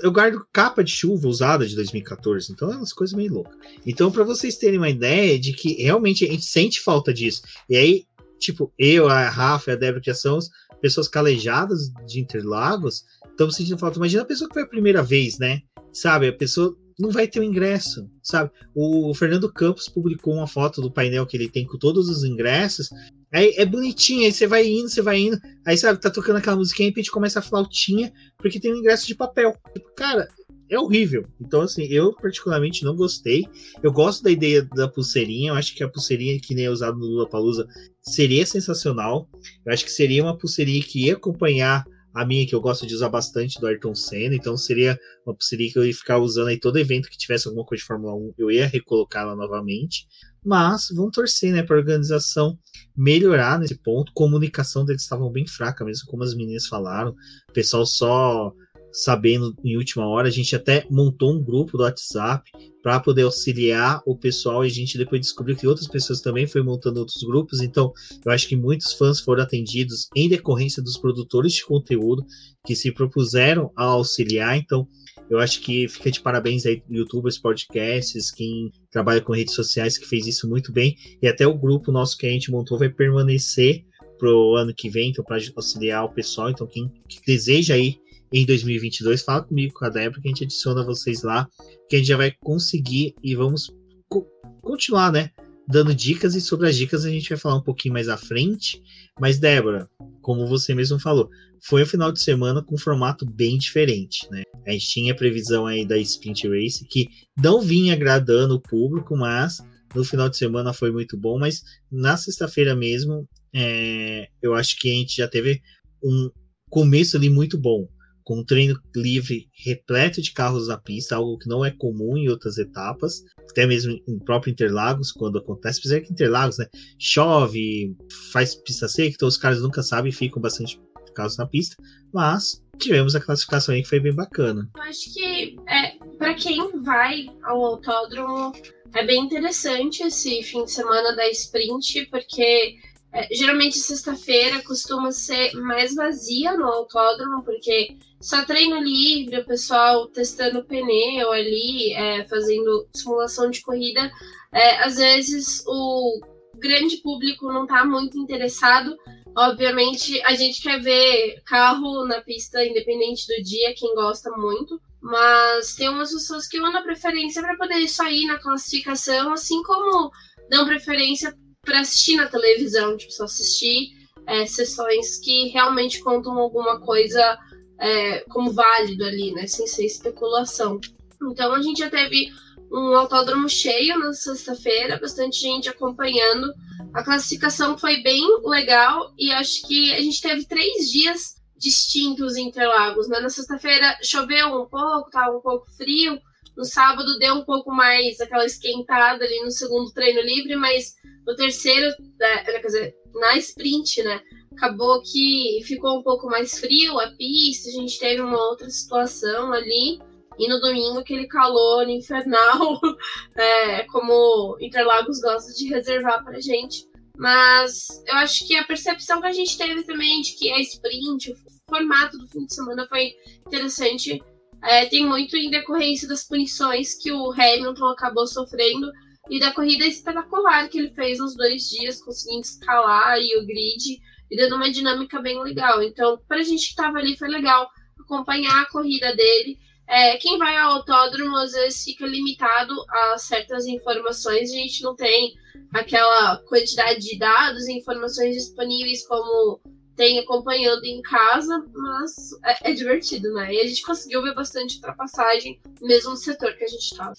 Eu 0.00 0.12
guardo 0.12 0.46
capa 0.52 0.84
de 0.84 0.92
chuva 0.92 1.26
usada 1.28 1.66
de 1.66 1.74
2014, 1.74 2.52
então 2.52 2.72
é 2.72 2.76
umas 2.76 2.92
coisas 2.92 3.16
meio 3.16 3.34
loucas. 3.34 3.56
Então, 3.84 4.10
pra 4.10 4.24
vocês 4.24 4.56
terem 4.56 4.78
uma 4.78 4.90
ideia 4.90 5.38
de 5.38 5.52
que 5.52 5.82
realmente 5.82 6.24
a 6.24 6.28
gente 6.30 6.44
sente 6.44 6.80
falta 6.80 7.12
disso. 7.12 7.42
E 7.68 7.76
aí, 7.76 8.04
tipo, 8.38 8.72
eu, 8.78 9.08
a 9.08 9.28
Rafa 9.28 9.70
e 9.70 9.74
a 9.74 9.76
Débora, 9.76 10.00
que 10.00 10.14
são 10.14 10.38
pessoas 10.80 11.08
calejadas 11.08 11.92
de 12.06 12.20
Interlagos, 12.20 13.04
estamos 13.30 13.56
sentindo 13.56 13.78
falta. 13.78 13.98
Imagina 13.98 14.22
a 14.22 14.26
pessoa 14.26 14.48
que 14.48 14.54
foi 14.54 14.62
a 14.62 14.68
primeira 14.68 15.02
vez, 15.02 15.38
né? 15.38 15.62
Sabe? 15.92 16.28
A 16.28 16.32
pessoa 16.32 16.76
não 16.98 17.10
vai 17.10 17.28
ter 17.28 17.38
o 17.38 17.44
ingresso, 17.44 18.10
sabe? 18.22 18.50
O 18.74 19.14
Fernando 19.14 19.52
Campos 19.52 19.88
publicou 19.88 20.34
uma 20.34 20.48
foto 20.48 20.82
do 20.82 20.90
painel 20.90 21.26
que 21.26 21.36
ele 21.36 21.48
tem 21.48 21.64
com 21.64 21.78
todos 21.78 22.08
os 22.08 22.24
ingressos. 22.24 22.90
Aí 23.32 23.54
é 23.56 23.64
bonitinho, 23.64 24.24
aí 24.24 24.32
você 24.32 24.46
vai 24.46 24.66
indo, 24.66 24.88
você 24.88 25.02
vai 25.02 25.18
indo, 25.20 25.38
aí 25.64 25.76
sabe, 25.76 26.00
tá 26.00 26.10
tocando 26.10 26.38
aquela 26.38 26.56
musiquinha 26.56 26.88
e 26.88 26.90
de 26.90 26.94
repente 26.96 27.10
começa 27.10 27.38
a 27.38 27.42
flautinha, 27.42 28.12
porque 28.38 28.58
tem 28.58 28.72
um 28.72 28.78
ingresso 28.78 29.06
de 29.06 29.14
papel. 29.14 29.54
Tipo, 29.72 29.94
cara, 29.94 30.28
é 30.70 30.78
horrível. 30.78 31.26
Então, 31.40 31.62
assim, 31.62 31.84
eu 31.84 32.12
particularmente 32.14 32.84
não 32.84 32.94
gostei. 32.94 33.46
Eu 33.82 33.92
gosto 33.92 34.22
da 34.22 34.30
ideia 34.30 34.62
da 34.62 34.88
pulseirinha, 34.88 35.50
eu 35.50 35.54
acho 35.54 35.74
que 35.74 35.82
a 35.82 35.88
pulseirinha 35.88 36.38
que 36.40 36.54
nem 36.54 36.66
é 36.66 36.70
usada 36.70 36.96
no 36.96 37.06
Lula 37.06 37.28
Palusa 37.28 37.66
seria 38.02 38.44
sensacional. 38.44 39.28
Eu 39.64 39.72
acho 39.72 39.84
que 39.84 39.90
seria 39.90 40.22
uma 40.22 40.36
pulseirinha 40.36 40.82
que 40.82 41.06
ia 41.06 41.14
acompanhar 41.14 41.84
a 42.14 42.24
minha, 42.24 42.46
que 42.46 42.54
eu 42.54 42.60
gosto 42.60 42.86
de 42.86 42.94
usar 42.94 43.08
bastante, 43.08 43.60
do 43.60 43.66
Ayrton 43.66 43.94
Senna. 43.94 44.34
Então 44.34 44.56
seria 44.56 44.98
uma 45.24 45.34
pulseirinha 45.34 45.72
que 45.72 45.78
eu 45.78 45.86
ia 45.86 45.94
ficar 45.94 46.18
usando 46.18 46.48
aí 46.48 46.58
todo 46.58 46.78
evento 46.78 47.08
que 47.08 47.18
tivesse 47.18 47.46
alguma 47.46 47.64
coisa 47.64 47.80
de 47.82 47.86
Fórmula 47.86 48.14
1, 48.14 48.34
eu 48.38 48.50
ia 48.50 48.66
recolocá-la 48.66 49.36
novamente. 49.36 50.06
Mas 50.44 50.88
vamos 50.94 51.12
torcer, 51.12 51.52
né, 51.52 51.62
para 51.62 51.76
a 51.76 51.80
organização 51.80 52.58
melhorar 52.96 53.58
nesse 53.58 53.76
ponto. 53.76 54.12
Comunicação 54.14 54.84
deles 54.84 55.02
estavam 55.02 55.30
bem 55.30 55.46
fraca, 55.46 55.84
mesmo 55.84 56.06
como 56.06 56.22
as 56.22 56.34
meninas 56.34 56.66
falaram. 56.66 57.14
O 57.50 57.52
pessoal 57.52 57.84
só 57.84 58.52
sabendo 58.92 59.54
em 59.64 59.76
última 59.76 60.06
hora, 60.06 60.28
a 60.28 60.30
gente 60.30 60.54
até 60.56 60.86
montou 60.90 61.32
um 61.32 61.42
grupo 61.42 61.76
do 61.76 61.82
WhatsApp 61.82 62.50
para 62.82 63.00
poder 63.00 63.22
auxiliar 63.22 64.00
o 64.06 64.16
pessoal 64.16 64.64
e 64.64 64.68
a 64.68 64.70
gente 64.70 64.96
depois 64.96 65.20
descobriu 65.20 65.56
que 65.56 65.66
outras 65.66 65.88
pessoas 65.88 66.20
também 66.20 66.46
foram 66.46 66.64
montando 66.64 67.00
outros 67.00 67.22
grupos, 67.22 67.60
então 67.60 67.92
eu 68.24 68.32
acho 68.32 68.48
que 68.48 68.56
muitos 68.56 68.94
fãs 68.94 69.20
foram 69.20 69.42
atendidos 69.42 70.08
em 70.16 70.28
decorrência 70.28 70.82
dos 70.82 70.96
produtores 70.96 71.52
de 71.52 71.64
conteúdo 71.64 72.24
que 72.64 72.74
se 72.74 72.90
propuseram 72.92 73.70
a 73.76 73.84
auxiliar, 73.84 74.56
então 74.56 74.88
eu 75.30 75.38
acho 75.38 75.60
que 75.60 75.86
fica 75.88 76.10
de 76.10 76.20
parabéns 76.20 76.64
aí 76.64 76.82
youtubers, 76.88 77.38
podcasts, 77.38 78.30
quem 78.30 78.72
trabalha 78.90 79.20
com 79.20 79.34
redes 79.34 79.54
sociais 79.54 79.98
que 79.98 80.06
fez 80.06 80.26
isso 80.26 80.48
muito 80.48 80.72
bem. 80.72 80.96
E 81.20 81.28
até 81.28 81.46
o 81.46 81.58
grupo 81.58 81.92
nosso 81.92 82.16
que 82.16 82.26
a 82.26 82.30
gente 82.30 82.50
montou 82.50 82.78
vai 82.78 82.88
permanecer 82.88 83.84
pro 84.18 84.56
ano 84.56 84.74
que 84.74 84.88
vem, 84.88 85.10
então 85.10 85.24
para 85.24 85.38
auxiliar 85.54 86.04
o 86.04 86.12
pessoal, 86.12 86.50
então 86.50 86.66
quem 86.66 86.90
que 87.08 87.20
deseja 87.26 87.74
aí 87.74 87.98
em 88.32 88.44
2022, 88.44 89.22
fala 89.22 89.42
comigo 89.42 89.74
com 89.74 89.84
a 89.84 89.88
Débora 89.88 90.20
que 90.20 90.28
a 90.28 90.30
gente 90.30 90.44
adiciona 90.44 90.84
vocês 90.84 91.22
lá, 91.22 91.48
que 91.88 91.96
a 91.96 91.98
gente 91.98 92.08
já 92.08 92.16
vai 92.16 92.32
conseguir 92.40 93.14
e 93.22 93.34
vamos 93.34 93.70
co 94.08 94.26
continuar, 94.60 95.10
né? 95.12 95.30
Dando 95.66 95.94
dicas 95.94 96.34
e 96.34 96.40
sobre 96.40 96.68
as 96.68 96.76
dicas 96.76 97.04
a 97.04 97.10
gente 97.10 97.28
vai 97.28 97.38
falar 97.38 97.56
um 97.56 97.62
pouquinho 97.62 97.94
mais 97.94 98.08
à 98.08 98.16
frente. 98.16 98.82
Mas, 99.20 99.38
Débora, 99.38 99.88
como 100.22 100.46
você 100.46 100.74
mesmo 100.74 100.98
falou, 100.98 101.28
foi 101.62 101.82
um 101.82 101.86
final 101.86 102.12
de 102.12 102.20
semana 102.20 102.62
com 102.62 102.74
um 102.74 102.78
formato 102.78 103.26
bem 103.26 103.58
diferente, 103.58 104.26
né? 104.30 104.42
A 104.66 104.72
gente 104.72 104.88
tinha 104.88 105.12
a 105.12 105.16
previsão 105.16 105.66
aí 105.66 105.86
da 105.86 105.98
Sprint 105.98 106.48
Race, 106.48 106.86
que 106.86 107.08
não 107.42 107.60
vinha 107.60 107.94
agradando 107.94 108.54
o 108.54 108.60
público, 108.60 109.16
mas 109.16 109.58
no 109.94 110.04
final 110.04 110.28
de 110.28 110.36
semana 110.36 110.72
foi 110.72 110.90
muito 110.90 111.16
bom. 111.16 111.38
Mas 111.38 111.62
na 111.90 112.16
sexta-feira 112.16 112.74
mesmo, 112.76 113.28
é, 113.54 114.28
eu 114.42 114.54
acho 114.54 114.78
que 114.78 114.90
a 114.90 114.94
gente 114.94 115.16
já 115.16 115.28
teve 115.28 115.60
um 116.02 116.30
começo 116.70 117.16
ali 117.16 117.30
muito 117.30 117.58
bom 117.58 117.88
com 118.28 118.40
um 118.40 118.44
treino 118.44 118.78
livre 118.94 119.48
repleto 119.54 120.20
de 120.20 120.32
carros 120.32 120.68
na 120.68 120.76
pista, 120.76 121.16
algo 121.16 121.38
que 121.38 121.48
não 121.48 121.64
é 121.64 121.70
comum 121.70 122.14
em 122.14 122.28
outras 122.28 122.58
etapas, 122.58 123.24
até 123.50 123.66
mesmo 123.66 123.98
em 124.06 124.18
próprio 124.18 124.50
Interlagos, 124.50 125.10
quando 125.10 125.38
acontece, 125.38 125.78
apesar 125.78 126.00
que 126.02 126.12
Interlagos, 126.12 126.58
né, 126.58 126.66
chove, 126.98 127.96
faz 128.30 128.54
pista 128.54 128.86
seca, 128.86 129.14
então 129.14 129.26
os 129.26 129.38
caras 129.38 129.62
nunca 129.62 129.82
sabem, 129.82 130.12
ficam 130.12 130.42
bastante 130.42 130.78
carros 131.14 131.38
na 131.38 131.46
pista, 131.46 131.82
mas 132.12 132.62
tivemos 132.76 133.16
a 133.16 133.20
classificação 133.20 133.74
aí 133.74 133.82
que 133.82 133.88
foi 133.88 133.98
bem 133.98 134.14
bacana. 134.14 134.68
Eu 134.76 134.82
acho 134.82 135.10
que 135.14 135.56
é, 135.66 135.96
para 136.18 136.34
quem 136.34 136.82
vai 136.82 137.30
ao 137.44 137.64
autódromo 137.64 138.52
é 138.94 139.06
bem 139.06 139.24
interessante 139.24 140.02
esse 140.02 140.42
fim 140.42 140.64
de 140.64 140.70
semana 140.70 141.16
da 141.16 141.26
sprint, 141.30 142.04
porque 142.10 142.76
é, 143.12 143.34
geralmente 143.34 143.78
sexta-feira 143.78 144.62
costuma 144.62 145.10
ser 145.10 145.52
mais 145.54 145.94
vazia 145.94 146.56
no 146.56 146.66
autódromo, 146.66 147.42
porque 147.42 147.96
só 148.20 148.44
treino 148.44 148.80
livre, 148.80 149.38
o 149.38 149.46
pessoal 149.46 150.08
testando 150.08 150.64
pneu 150.64 151.32
ali, 151.32 151.94
é, 151.94 152.26
fazendo 152.28 152.86
simulação 152.94 153.50
de 153.50 153.62
corrida. 153.62 154.10
É, 154.52 154.82
às 154.84 154.96
vezes 154.96 155.64
o 155.66 156.20
grande 156.56 156.98
público 156.98 157.50
não 157.50 157.62
está 157.64 157.84
muito 157.84 158.18
interessado. 158.18 158.96
Obviamente, 159.36 160.20
a 160.22 160.34
gente 160.34 160.60
quer 160.60 160.80
ver 160.80 161.40
carro 161.46 162.04
na 162.06 162.20
pista 162.20 162.64
independente 162.64 163.26
do 163.26 163.42
dia, 163.42 163.74
quem 163.74 163.94
gosta 163.94 164.30
muito. 164.32 164.80
Mas 165.00 165.76
tem 165.76 165.88
umas 165.88 166.12
pessoas 166.12 166.46
que 166.48 166.60
mandam 166.60 166.82
preferência 166.82 167.40
para 167.40 167.56
poder 167.56 167.86
só 167.86 168.08
ir 168.08 168.26
na 168.26 168.38
classificação, 168.38 169.32
assim 169.32 169.62
como 169.62 170.10
dão 170.50 170.66
preferência 170.66 171.32
para 171.62 171.80
assistir 171.80 172.16
na 172.16 172.26
televisão, 172.26 172.96
tipo, 172.96 173.12
só 173.12 173.24
assistir 173.24 173.90
é, 174.26 174.46
sessões 174.46 175.18
que 175.18 175.48
realmente 175.48 176.00
contam 176.00 176.38
alguma 176.38 176.80
coisa 176.80 177.38
é, 177.80 178.20
como 178.28 178.52
válido 178.52 179.04
ali, 179.04 179.32
né? 179.32 179.46
Sem 179.46 179.66
ser 179.66 179.86
especulação. 179.86 180.80
Então 181.22 181.54
a 181.54 181.62
gente 181.62 181.78
já 181.78 181.90
teve 181.90 182.30
um 182.70 182.96
autódromo 182.96 183.48
cheio 183.48 183.98
na 183.98 184.12
sexta-feira, 184.12 184.98
bastante 184.98 185.40
gente 185.40 185.68
acompanhando. 185.68 186.52
A 186.94 187.02
classificação 187.02 187.78
foi 187.78 188.02
bem 188.02 188.22
legal 188.44 189.12
e 189.18 189.32
acho 189.32 189.66
que 189.66 189.92
a 189.94 190.00
gente 190.00 190.20
teve 190.20 190.44
três 190.46 190.90
dias 190.90 191.36
distintos 191.56 192.36
em 192.36 192.48
Interlagos. 192.48 193.08
Né? 193.08 193.20
Na 193.20 193.30
sesta-feira 193.30 193.98
choveu 194.02 194.48
um 194.48 194.66
pouco, 194.66 195.08
estava 195.08 195.36
um 195.36 195.40
pouco 195.40 195.66
frio. 195.76 196.20
No 196.58 196.64
sábado 196.64 197.20
deu 197.20 197.36
um 197.36 197.44
pouco 197.44 197.72
mais 197.72 198.20
aquela 198.20 198.44
esquentada 198.44 199.24
ali 199.24 199.40
no 199.44 199.50
segundo 199.52 199.92
treino 199.92 200.20
livre, 200.20 200.56
mas 200.56 200.96
no 201.24 201.36
terceiro, 201.36 201.86
né, 202.18 202.42
quer 202.42 202.60
dizer, 202.60 202.96
na 203.14 203.36
sprint, 203.36 204.02
né? 204.02 204.20
Acabou 204.56 205.00
que 205.00 205.60
ficou 205.64 206.00
um 206.00 206.02
pouco 206.02 206.26
mais 206.26 206.58
frio 206.58 206.98
a 206.98 207.12
pista, 207.12 207.68
a 207.68 207.72
gente 207.72 207.96
teve 208.00 208.20
uma 208.22 208.36
outra 208.48 208.68
situação 208.68 209.52
ali. 209.52 210.00
E 210.36 210.48
no 210.48 210.60
domingo, 210.60 210.98
aquele 210.98 211.28
calor 211.28 211.88
infernal, 211.88 212.80
é, 213.38 213.84
como 213.84 214.56
Interlagos 214.60 215.20
gosta 215.20 215.52
de 215.52 215.68
reservar 215.68 216.24
pra 216.24 216.40
gente. 216.40 216.88
Mas 217.16 217.86
eu 218.04 218.14
acho 218.16 218.44
que 218.48 218.56
a 218.56 218.64
percepção 218.64 219.20
que 219.20 219.28
a 219.28 219.32
gente 219.32 219.56
teve 219.56 219.84
também 219.84 220.20
de 220.22 220.32
que 220.32 220.52
a 220.52 220.58
sprint, 220.58 221.30
o 221.30 221.36
formato 221.70 222.18
do 222.18 222.26
fim 222.26 222.44
de 222.46 222.54
semana 222.54 222.84
foi 222.88 223.12
interessante. 223.46 224.20
É, 224.62 224.86
tem 224.86 225.06
muito 225.06 225.36
em 225.36 225.50
decorrência 225.50 226.08
das 226.08 226.26
punições 226.26 226.94
que 226.94 227.12
o 227.12 227.32
Hamilton 227.32 227.86
acabou 227.86 228.26
sofrendo 228.26 228.90
e 229.30 229.38
da 229.38 229.52
corrida 229.52 229.86
espetacular 229.86 230.68
que 230.68 230.78
ele 230.78 230.90
fez 230.90 231.18
nos 231.18 231.36
dois 231.36 231.68
dias, 231.68 232.02
conseguindo 232.02 232.40
escalar 232.40 233.18
e 233.18 233.38
o 233.38 233.46
grid 233.46 234.00
e 234.30 234.36
dando 234.36 234.56
uma 234.56 234.70
dinâmica 234.70 235.20
bem 235.20 235.40
legal. 235.42 235.82
Então, 235.82 236.18
para 236.26 236.38
a 236.38 236.42
gente 236.42 236.66
que 236.66 236.70
estava 236.70 236.98
ali, 236.98 237.16
foi 237.16 237.28
legal 237.28 237.68
acompanhar 238.00 238.62
a 238.62 238.68
corrida 238.68 239.14
dele. 239.14 239.58
É, 239.86 240.16
quem 240.18 240.38
vai 240.38 240.56
ao 240.56 240.72
autódromo 240.72 241.36
às 241.36 241.52
vezes 241.52 241.84
fica 241.84 242.06
limitado 242.06 242.74
a 242.90 243.18
certas 243.18 243.66
informações, 243.66 244.50
a 244.50 244.54
gente 244.54 244.82
não 244.82 244.94
tem 244.94 245.34
aquela 245.72 246.36
quantidade 246.48 247.00
de 247.00 247.18
dados 247.18 247.66
e 247.66 247.78
informações 247.78 248.34
disponíveis 248.34 249.06
como 249.06 249.60
tem 249.98 250.18
acompanhando 250.18 250.82
em 250.84 251.02
casa, 251.02 251.62
mas 251.74 252.12
é, 252.46 252.70
é, 252.70 252.72
divertido, 252.72 253.30
né? 253.34 253.52
E 253.52 253.60
a 253.60 253.66
gente 253.66 253.82
conseguiu 253.82 254.22
ver 254.22 254.34
bastante 254.34 254.76
ultrapassagem, 254.76 255.60
mesmo 255.82 256.12
no 256.12 256.16
setor 256.16 256.54
que 256.56 256.64
a 256.64 256.68
gente 256.68 256.84
estava. 256.84 257.12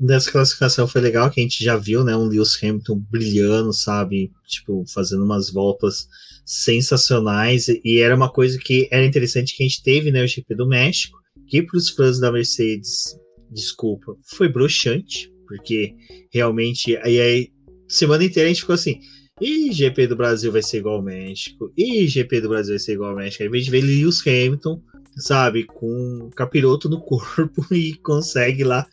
Dessa 0.00 0.32
classificação 0.32 0.88
foi 0.88 1.02
legal, 1.02 1.30
que 1.30 1.40
a 1.40 1.42
gente 1.42 1.62
já 1.62 1.76
viu, 1.76 2.02
né? 2.02 2.16
Um 2.16 2.28
Lewis 2.28 2.56
Hamilton 2.62 3.02
brilhando, 3.10 3.72
sabe? 3.74 4.32
Tipo, 4.46 4.84
fazendo 4.94 5.24
umas 5.24 5.50
voltas 5.50 6.08
sensacionais. 6.46 7.66
E 7.68 8.00
era 8.00 8.16
uma 8.16 8.32
coisa 8.32 8.58
que 8.58 8.88
era 8.90 9.04
interessante 9.04 9.54
que 9.54 9.62
a 9.62 9.66
gente 9.66 9.82
teve, 9.82 10.10
né? 10.10 10.22
O 10.22 10.28
GP 10.28 10.54
do 10.54 10.66
México 10.66 11.18
que 11.46 11.62
para 11.62 11.76
os 11.76 11.90
fãs 11.90 12.18
da 12.18 12.32
Mercedes, 12.32 13.16
desculpa, 13.50 14.16
foi 14.24 14.48
broxante, 14.48 15.32
porque 15.46 15.94
realmente 16.32 16.96
aí, 16.98 17.20
aí 17.20 17.48
semana 17.88 18.24
inteira 18.24 18.48
a 18.48 18.52
gente 18.52 18.62
ficou 18.62 18.74
assim, 18.74 19.00
e 19.40 19.70
GP 19.72 20.06
do 20.06 20.16
Brasil 20.16 20.50
vai 20.50 20.62
ser 20.62 20.78
igual 20.78 20.96
ao 20.96 21.02
México, 21.02 21.72
e 21.76 22.06
GP 22.06 22.40
do 22.40 22.48
Brasil 22.48 22.72
vai 22.72 22.78
ser 22.78 22.94
igual 22.94 23.10
ao 23.10 23.16
México, 23.16 23.42
aí 23.42 23.48
a 23.48 23.56
gente 23.56 23.70
vê 23.70 23.80
Lewis 23.80 24.20
Hamilton, 24.26 24.80
sabe, 25.18 25.64
com 25.64 26.30
capiroto 26.34 26.88
no 26.88 27.00
corpo 27.04 27.66
e 27.72 27.94
consegue 27.96 28.64
lá 28.64 28.86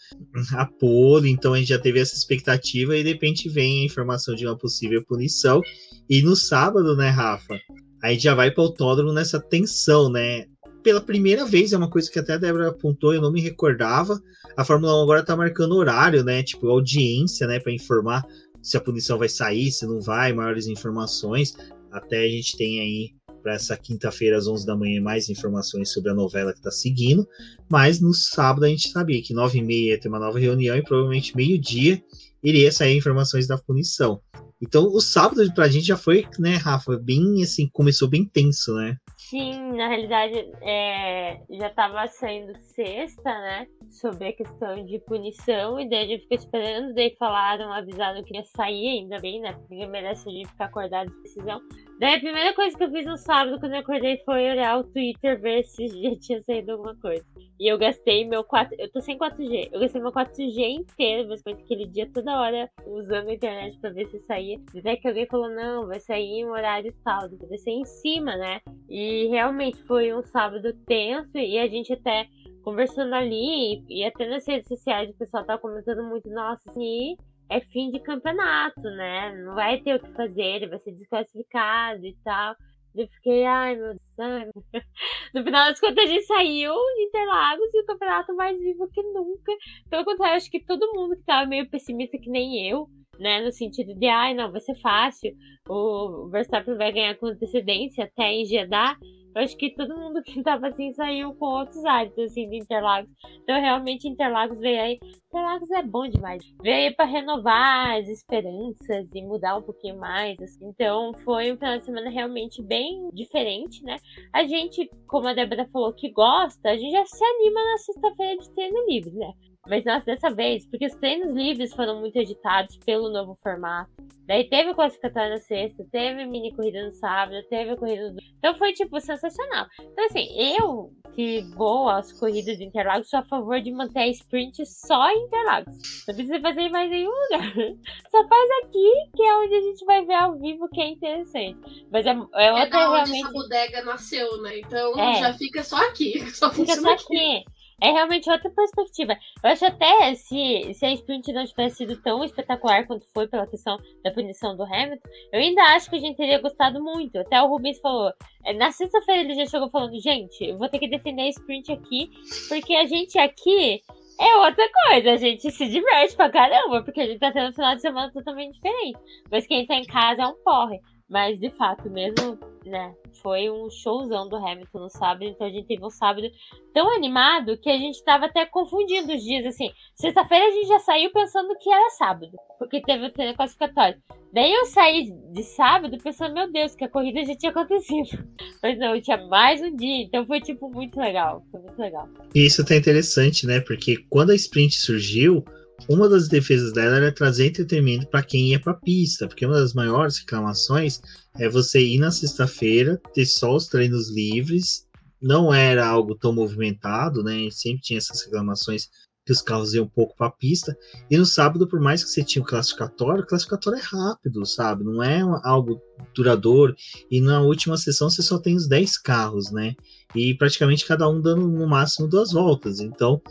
a 0.53 0.65
pole, 0.65 1.29
então 1.29 1.53
a 1.53 1.58
gente 1.58 1.69
já 1.69 1.79
teve 1.79 1.99
essa 1.99 2.15
expectativa 2.15 2.95
e 2.95 3.03
de 3.03 3.10
repente 3.10 3.49
vem 3.49 3.82
a 3.82 3.86
informação 3.86 4.36
de 4.36 4.45
uma 4.45 4.58
possível 4.58 5.03
punição, 5.06 5.62
e 6.10 6.21
no 6.21 6.36
sábado, 6.36 6.95
né, 6.95 7.10
Rafa, 7.10 7.58
a 8.01 8.12
gente 8.12 8.23
já 8.23 8.36
vai 8.36 8.51
para 8.51 8.62
o 8.62 8.65
autódromo 8.65 9.13
nessa 9.13 9.39
tensão, 9.39 10.10
né? 10.10 10.45
pela 10.84 11.01
primeira 11.01 11.45
vez, 11.45 11.71
é 11.71 11.77
uma 11.77 11.89
coisa 11.89 12.12
que 12.12 12.19
até 12.19 12.34
a 12.34 12.38
Débora 12.38 12.67
apontou, 12.67 13.13
eu 13.13 13.21
não 13.21 13.32
me 13.32 13.39
recordava. 13.39 14.21
A 14.56 14.65
Fórmula 14.65 14.99
1 14.99 15.03
agora 15.03 15.23
tá 15.23 15.36
marcando 15.36 15.75
horário, 15.75 16.23
né? 16.23 16.43
Tipo, 16.43 16.69
audiência, 16.69 17.47
né? 17.47 17.60
Para 17.60 17.71
informar 17.71 18.23
se 18.63 18.78
a 18.78 18.82
punição 18.82 19.19
vai 19.19 19.30
sair, 19.30 19.71
se 19.71 19.86
não 19.86 19.99
vai, 19.99 20.34
maiores 20.34 20.65
informações. 20.67 21.56
Até 21.91 22.23
a 22.23 22.30
gente 22.30 22.58
tem 22.58 22.80
aí 22.80 23.13
para 23.43 23.54
essa 23.54 23.76
quinta-feira 23.76 24.38
às 24.38 24.47
11 24.47 24.65
da 24.65 24.76
manhã 24.76 25.02
mais 25.02 25.30
informações 25.30 25.91
sobre 25.91 26.10
a 26.10 26.15
novela 26.15 26.54
que 26.54 26.60
está 26.60 26.71
seguindo. 26.71 27.28
Mas 27.69 27.99
no 27.99 28.13
sábado 28.13 28.63
a 28.63 28.69
gente 28.69 28.89
sabia 28.89 29.21
que 29.21 29.34
9 29.34 29.60
e 29.60 29.62
meia 29.62 29.89
ia 29.91 29.99
ter 29.99 30.08
uma 30.08 30.19
nova 30.19 30.39
reunião 30.39 30.78
e 30.78 30.82
provavelmente 30.82 31.36
meio-dia 31.36 32.02
iria 32.41 32.71
sair 32.71 32.97
informações 32.97 33.45
da 33.45 33.58
punição. 33.58 34.21
Então 34.62 34.86
o 34.86 35.02
sábado 35.02 35.54
para 35.54 35.65
a 35.65 35.69
gente 35.69 35.86
já 35.86 35.97
foi, 35.97 36.26
né, 36.39 36.56
Rafa, 36.56 36.97
bem 36.97 37.43
assim, 37.43 37.69
começou 37.73 38.08
bem 38.08 38.26
tenso, 38.26 38.73
né? 38.76 38.95
Sim, 39.30 39.73
na 39.73 39.89
realidade 39.89 40.36
é, 40.62 41.41
já 41.49 41.67
estava 41.67 42.08
saindo 42.08 42.54
sexta, 42.73 43.23
né? 43.23 43.67
Sobre 43.93 44.29
a 44.29 44.34
questão 44.34 44.84
de 44.84 44.99
punição, 44.99 45.79
e 45.79 45.88
daí 45.88 46.08
gente 46.08 46.23
ficou 46.23 46.38
esperando, 46.38 46.93
daí 46.95 47.15
falaram, 47.17 47.71
avisaram 47.71 48.23
que 48.23 48.36
ia 48.36 48.43
sair, 48.43 48.99
ainda 48.99 49.19
bem, 49.19 49.39
né? 49.39 49.53
Porque 49.53 49.86
merece 49.86 50.27
a 50.27 50.32
gente 50.32 50.49
ficar 50.49 50.65
acordado 50.65 51.12
de 51.12 51.21
decisão. 51.21 51.62
Daí 51.99 52.15
a 52.15 52.19
primeira 52.19 52.53
coisa 52.53 52.75
que 52.75 52.84
eu 52.84 52.91
fiz 52.91 53.06
no 53.06 53.17
sábado 53.17 53.60
quando 53.60 53.73
eu 53.73 53.79
acordei 53.79 54.17
foi 54.25 54.49
olhar 54.49 54.79
o 54.79 54.84
Twitter 54.84 55.39
ver 55.39 55.63
se 55.63 55.88
já 56.01 56.19
tinha 56.19 56.43
saído 56.43 56.73
alguma 56.73 56.95
coisa. 56.95 57.23
E 57.60 57.71
eu 57.71 57.77
gastei 57.77 58.27
meu 58.27 58.43
4. 58.43 58.75
Eu 58.79 58.91
tô 58.91 58.99
sem 58.99 59.17
4G. 59.17 59.69
Eu 59.71 59.79
gastei 59.79 60.01
meu 60.01 60.12
4G 60.12 60.82
inteiro, 60.82 61.29
basicamente 61.29 61.63
aquele 61.63 61.88
dia 61.88 62.10
toda 62.12 62.41
hora 62.41 62.69
usando 62.88 63.29
a 63.29 63.34
internet 63.34 63.79
pra 63.79 63.91
ver 63.91 64.08
se 64.08 64.19
saía. 64.21 64.60
Até 64.75 64.97
que 64.97 65.08
alguém 65.08 65.27
falou, 65.27 65.49
não, 65.49 65.88
vai 65.88 65.99
sair 65.99 66.39
em 66.39 66.45
um 66.45 66.51
horário 66.51 66.93
tal, 67.06 67.29
vai 67.47 67.58
ser 67.58 67.71
em 67.71 67.86
cima, 67.86 68.36
né? 68.36 68.60
E 68.89 69.27
realmente 69.27 69.82
foi 69.84 70.13
um 70.13 70.23
sábado 70.23 70.73
tenso 70.86 71.38
e 71.38 71.58
a 71.58 71.67
gente 71.67 71.93
até 71.93 72.27
conversando 72.63 73.13
ali 73.13 73.84
e 73.89 74.04
até 74.06 74.28
nas 74.28 74.47
redes 74.47 74.67
sociais 74.67 75.10
o 75.10 75.17
pessoal 75.17 75.45
tá 75.45 75.58
comentando 75.58 76.04
muito, 76.04 76.30
nossa, 76.30 76.69
assim, 76.69 77.15
é 77.49 77.60
fim 77.60 77.91
de 77.91 77.99
campeonato, 77.99 78.82
né? 78.82 79.36
Não 79.43 79.56
vai 79.56 79.80
ter 79.82 79.95
o 79.95 79.99
que 79.99 80.12
fazer, 80.13 80.41
ele 80.41 80.67
vai 80.67 80.80
ser 80.80 80.93
desclassificado 80.93 82.06
e 82.06 82.15
tal. 82.23 82.56
Eu 82.95 83.08
fiquei, 83.08 83.45
ai 83.45 83.76
meu 83.76 83.95
Deus. 84.17 84.54
No 85.34 85.43
final 85.43 85.67
das 85.67 85.80
contas, 85.80 86.04
a 86.04 86.08
gente 86.08 86.26
saiu 86.26 86.73
de 86.73 87.04
Interlagos 87.06 87.73
e 87.73 87.82
o 87.82 87.86
campeonato 87.88 88.36
mais 88.36 88.56
vivo 88.60 88.88
que 88.89 89.02
nunca. 89.02 89.52
Pelo 89.89 90.06
contrário, 90.06 90.36
acho 90.36 90.52
que 90.52 90.63
todo 90.63 90.93
mundo 90.93 91.15
que 91.15 91.23
tava 91.23 91.47
meio 91.47 91.67
pessimista 91.67 92.19
que 92.19 92.30
nem 92.30 92.69
eu, 92.69 92.88
né? 93.19 93.41
No 93.41 93.52
sentido 93.52 93.95
de, 93.95 94.06
ai, 94.06 94.36
não, 94.36 94.52
vai 94.52 94.62
ser 94.62 94.76
fácil. 94.76 95.36
O 95.67 96.30
Verstappen 96.30 96.78
vai 96.78 96.91
ganhar 96.91 97.15
com 97.17 97.26
antecedência 97.26 98.06
até 98.06 98.32
em 98.32 98.45
Jeddah. 98.45 98.95
Eu 99.36 99.41
acho 99.41 99.58
que 99.58 99.74
todo 99.74 99.98
mundo 99.98 100.22
que 100.22 100.43
tava 100.43 100.67
assim 100.67 100.93
saiu 100.93 101.34
com 101.36 101.46
outros 101.46 101.84
hábitos, 101.86 102.26
assim, 102.26 102.48
de 102.50 102.58
Interlagos. 102.58 103.10
Então, 103.41 103.60
realmente, 103.60 104.08
Interlagos 104.08 104.60
veio 104.60 104.82
aí. 104.82 105.00
Interlagos 105.28 105.72
é 105.72 105.82
bom 105.82 106.08
demais. 106.08 106.43
Veio 106.62 106.89
aí 106.89 106.96
pra 106.96 107.06
renovar 107.06 107.98
as 107.98 108.08
esperanças 108.08 109.08
e 109.13 109.22
mudar 109.24 109.58
um 109.58 109.63
pouquinho 109.63 109.98
mais. 109.98 110.39
Assim. 110.39 110.65
Então, 110.67 111.13
foi 111.24 111.52
um 111.52 111.58
final 111.58 111.80
de 111.80 111.86
semana 111.86 112.10
realmente 112.10 112.62
bem 112.62 113.10
diferente, 113.12 113.84
né? 113.84 113.98
A 114.32 114.43
gente, 114.43 114.89
como 115.08 115.28
a 115.28 115.34
Débora 115.34 115.67
falou, 115.72 115.93
que 115.93 116.12
gosta, 116.12 116.69
a 116.69 116.78
gente 116.78 116.91
já 116.91 117.06
se 117.06 117.24
anima 117.24 117.60
na 117.63 117.78
sexta-feira 117.78 118.38
de 118.38 118.54
treino 118.54 118.86
livre, 118.88 119.13
né? 119.15 119.34
Mas 119.67 119.86
nossa, 119.86 120.06
dessa 120.06 120.30
vez, 120.30 120.65
porque 120.65 120.86
os 120.86 120.95
treinos 120.95 121.34
livres 121.34 121.73
foram 121.73 121.99
muito 121.99 122.17
editados 122.17 122.78
pelo 122.78 123.10
novo 123.10 123.38
formato. 123.41 123.91
Daí 124.26 124.49
teve 124.49 124.71
o 124.71 124.76
classificatório 124.76 125.32
na 125.32 125.38
sexta, 125.38 125.86
teve 125.91 126.26
mini 126.26 126.54
corrida 126.54 126.86
no 126.86 126.91
sábado, 126.91 127.41
teve 127.49 127.71
a 127.71 127.78
corrida 127.78 128.12
do. 128.12 128.19
Então 128.38 128.56
foi, 128.56 128.73
tipo, 128.73 128.99
sensacional. 128.99 129.67
Então, 129.80 130.06
assim, 130.06 130.28
eu 130.58 130.91
que 131.15 131.41
vou 131.56 131.90
às 131.90 132.12
corridas 132.12 132.58
de 132.58 132.63
Interlagos 132.63 133.10
sou 133.10 133.19
a 133.19 133.23
favor 133.23 133.62
de 133.62 133.71
manter 133.71 134.00
a 134.00 134.08
sprint 134.08 134.65
só 134.65 135.10
em 135.12 135.25
Interlagos. 135.25 135.73
Não 136.08 136.15
precisa 136.15 136.40
fazer 136.42 136.62
em 136.62 136.71
mais 136.71 136.90
nenhum 136.90 137.12
lugar. 137.12 137.54
Só 138.10 138.27
faz 138.27 138.50
aqui, 138.63 138.92
que 139.15 139.21
é 139.21 139.37
onde 139.37 139.56
a 139.56 139.62
gente 139.62 139.85
vai 139.85 140.06
ver 140.06 140.15
ao 140.15 140.37
vivo, 140.37 140.67
que 140.69 140.81
é 140.81 140.87
interessante. 140.87 141.85
Mas 141.92 142.06
é, 142.06 142.10
é 142.10 142.13
outra 142.13 142.37
é 142.40 142.69
da 142.69 142.92
onde 142.92 143.12
realmente. 143.12 143.21
essa 143.21 143.31
bodega 143.31 143.83
nasceu, 143.83 144.42
né? 144.42 144.60
Então 144.60 145.00
é. 145.00 145.19
já 145.19 145.33
fica 145.33 145.63
só 145.63 145.77
aqui. 145.87 146.19
Só 146.33 146.52
fica 146.52 146.75
só 146.75 146.94
aqui. 146.94 147.04
aqui. 147.04 147.46
É 147.84 147.92
realmente 147.92 148.31
outra 148.31 148.50
perspectiva. 148.50 149.13
Eu 149.44 149.50
acho 149.50 149.65
até 149.65 150.15
se, 150.15 150.73
se 150.73 150.86
a 150.86 150.94
sprint 150.94 151.34
não 151.34 151.46
tivesse 151.46 151.75
sido 151.75 152.02
tão 152.02 152.23
espetacular 152.23 152.88
quanto 152.88 153.06
foi 153.13 153.27
pela 153.27 153.46
questão 153.46 153.77
da 154.02 154.10
punição 154.10 154.56
do 154.56 154.63
Hamilton, 154.63 155.10
eu 155.34 155.40
ainda 155.42 155.62
acho 155.75 155.90
que 155.90 155.98
a 155.98 156.00
gente 156.00 156.15
teria 156.15 156.40
gostado 156.40 156.81
muito. 156.81 157.19
Até 157.19 157.42
o 157.42 157.48
Rubens 157.48 157.81
falou. 157.81 158.13
É, 158.46 158.54
na 158.54 158.71
sexta-feira 158.71 159.21
ele 159.21 159.36
já 159.36 159.46
chegou 159.48 159.69
falando, 159.69 160.00
gente, 160.00 160.46
eu 160.46 160.58
vou 160.58 160.69
ter 160.69 160.79
que 160.79 160.88
defender 160.88 161.23
a 161.23 161.29
sprint 161.29 161.73
aqui, 161.73 162.10
porque 162.48 162.73
a 162.73 162.86
gente 162.86 163.19
aqui 163.19 163.81
é 164.17 164.36
outra 164.38 164.65
coisa, 164.88 165.12
a 165.12 165.17
gente 165.17 165.52
se 165.52 165.67
diverte 165.67 166.15
pra 166.15 166.29
caramba, 166.29 166.84
porque 166.84 167.02
a 167.02 167.06
gente 167.06 167.19
tá 167.19 167.34
tendo 167.34 167.50
um 167.50 167.54
final 167.54 167.75
de 167.75 167.81
semana 167.81 168.12
totalmente 168.13 168.54
diferente. 168.54 169.00
Mas 169.29 169.46
quem 169.46 169.65
tá 169.65 169.75
em 169.75 169.86
casa 169.86 170.21
é 170.21 170.27
um 170.27 170.42
porre. 170.42 170.79
Mas 171.13 171.39
de 171.39 171.51
fato, 171.51 171.91
mesmo, 171.91 172.39
né? 172.65 172.91
Foi 173.21 173.47
um 173.47 173.69
showzão 173.69 174.27
do 174.27 174.35
Hamilton 174.35 174.79
no 174.79 174.89
sábado, 174.89 175.25
então 175.25 175.45
a 175.45 175.49
gente 175.51 175.67
teve 175.67 175.85
um 175.85 175.89
sábado 175.91 176.27
tão 176.73 176.91
animado 176.91 177.55
que 177.55 177.69
a 177.69 177.77
gente 177.77 178.03
tava 178.03 178.25
até 178.25 178.47
confundindo 178.47 179.13
os 179.13 179.21
dias, 179.21 179.45
assim. 179.45 179.69
Sexta-feira 179.95 180.47
a 180.47 180.51
gente 180.51 180.67
já 180.67 180.79
saiu 180.79 181.11
pensando 181.11 181.55
que 181.59 181.69
era 181.71 181.91
sábado, 181.91 182.31
porque 182.57 182.81
teve 182.81 183.05
o 183.05 183.11
treino 183.11 183.35
classificatório. 183.35 184.01
Daí 184.33 184.51
eu 184.51 184.65
saí 184.65 185.11
de 185.31 185.43
sábado 185.43 185.95
pensando, 186.03 186.33
meu 186.33 186.51
Deus, 186.51 186.73
que 186.73 186.83
a 186.83 186.89
corrida 186.89 187.23
já 187.23 187.35
tinha 187.35 187.51
acontecido. 187.51 188.09
Mas 188.63 188.79
não, 188.79 188.99
tinha 188.99 189.17
mais 189.27 189.61
um 189.61 189.75
dia, 189.75 190.05
então 190.05 190.25
foi 190.25 190.41
tipo 190.41 190.67
muito 190.67 190.99
legal. 190.99 191.45
Foi 191.51 191.61
muito 191.61 191.77
legal. 191.77 192.09
E 192.33 192.43
isso 192.43 192.65
tá 192.65 192.75
interessante, 192.75 193.45
né? 193.45 193.59
Porque 193.59 193.97
quando 194.09 194.31
a 194.31 194.35
sprint 194.35 194.77
surgiu, 194.77 195.45
uma 195.88 196.08
das 196.08 196.27
defesas 196.27 196.73
dela 196.73 196.98
era 196.98 197.12
trazer 197.12 197.48
entretenimento 197.48 198.08
para 198.08 198.23
quem 198.23 198.50
ia 198.50 198.60
para 198.60 198.73
pista, 198.73 199.27
porque 199.27 199.46
uma 199.46 199.60
das 199.60 199.73
maiores 199.73 200.17
reclamações 200.19 201.02
é 201.40 201.50
você 201.50 201.81
ir 201.81 202.00
na 202.00 202.12
sexta-feira, 202.12 203.02
ter 203.13 203.25
só 203.25 203.56
os 203.56 203.67
treinos 203.67 204.10
livres, 204.10 204.88
não 205.21 205.54
era 205.54 205.88
algo 205.88 206.15
tão 206.15 206.34
movimentado, 206.34 207.23
né? 207.23 207.48
Sempre 207.50 207.81
tinha 207.81 207.98
essas 207.98 208.23
reclamações 208.23 208.90
que 209.25 209.31
os 209.31 209.42
carros 209.42 209.73
iam 209.73 209.86
um 209.86 209.90
pouco 209.90 210.15
para 210.17 210.27
a 210.27 210.31
pista. 210.31 210.77
E 211.10 211.17
no 211.17 211.25
sábado, 211.25 211.67
por 211.67 211.79
mais 211.79 212.04
que 212.04 212.10
você 212.10 212.23
tinha 212.23 212.44
o 212.44 212.46
classificatório, 212.46 213.23
o 213.23 213.25
classificatório 213.25 213.79
é 213.79 213.81
rápido, 213.81 214.46
sabe? 214.46 214.84
Não 214.84 215.02
é 215.02 215.21
algo 215.44 215.81
duradouro. 216.13 216.75
E 217.10 217.21
na 217.21 217.40
última 217.42 217.77
sessão 217.77 218.10
você 218.10 218.21
só 218.21 218.38
tem 218.38 218.56
os 218.56 218.67
10 218.67 218.98
carros, 218.98 219.50
né? 219.50 219.75
E 220.13 220.36
praticamente 220.36 220.86
cada 220.86 221.08
um 221.08 221.21
dando 221.21 221.48
no 221.48 221.67
máximo 221.67 222.08
duas 222.08 222.31
voltas. 222.31 222.79
Então 222.79 223.21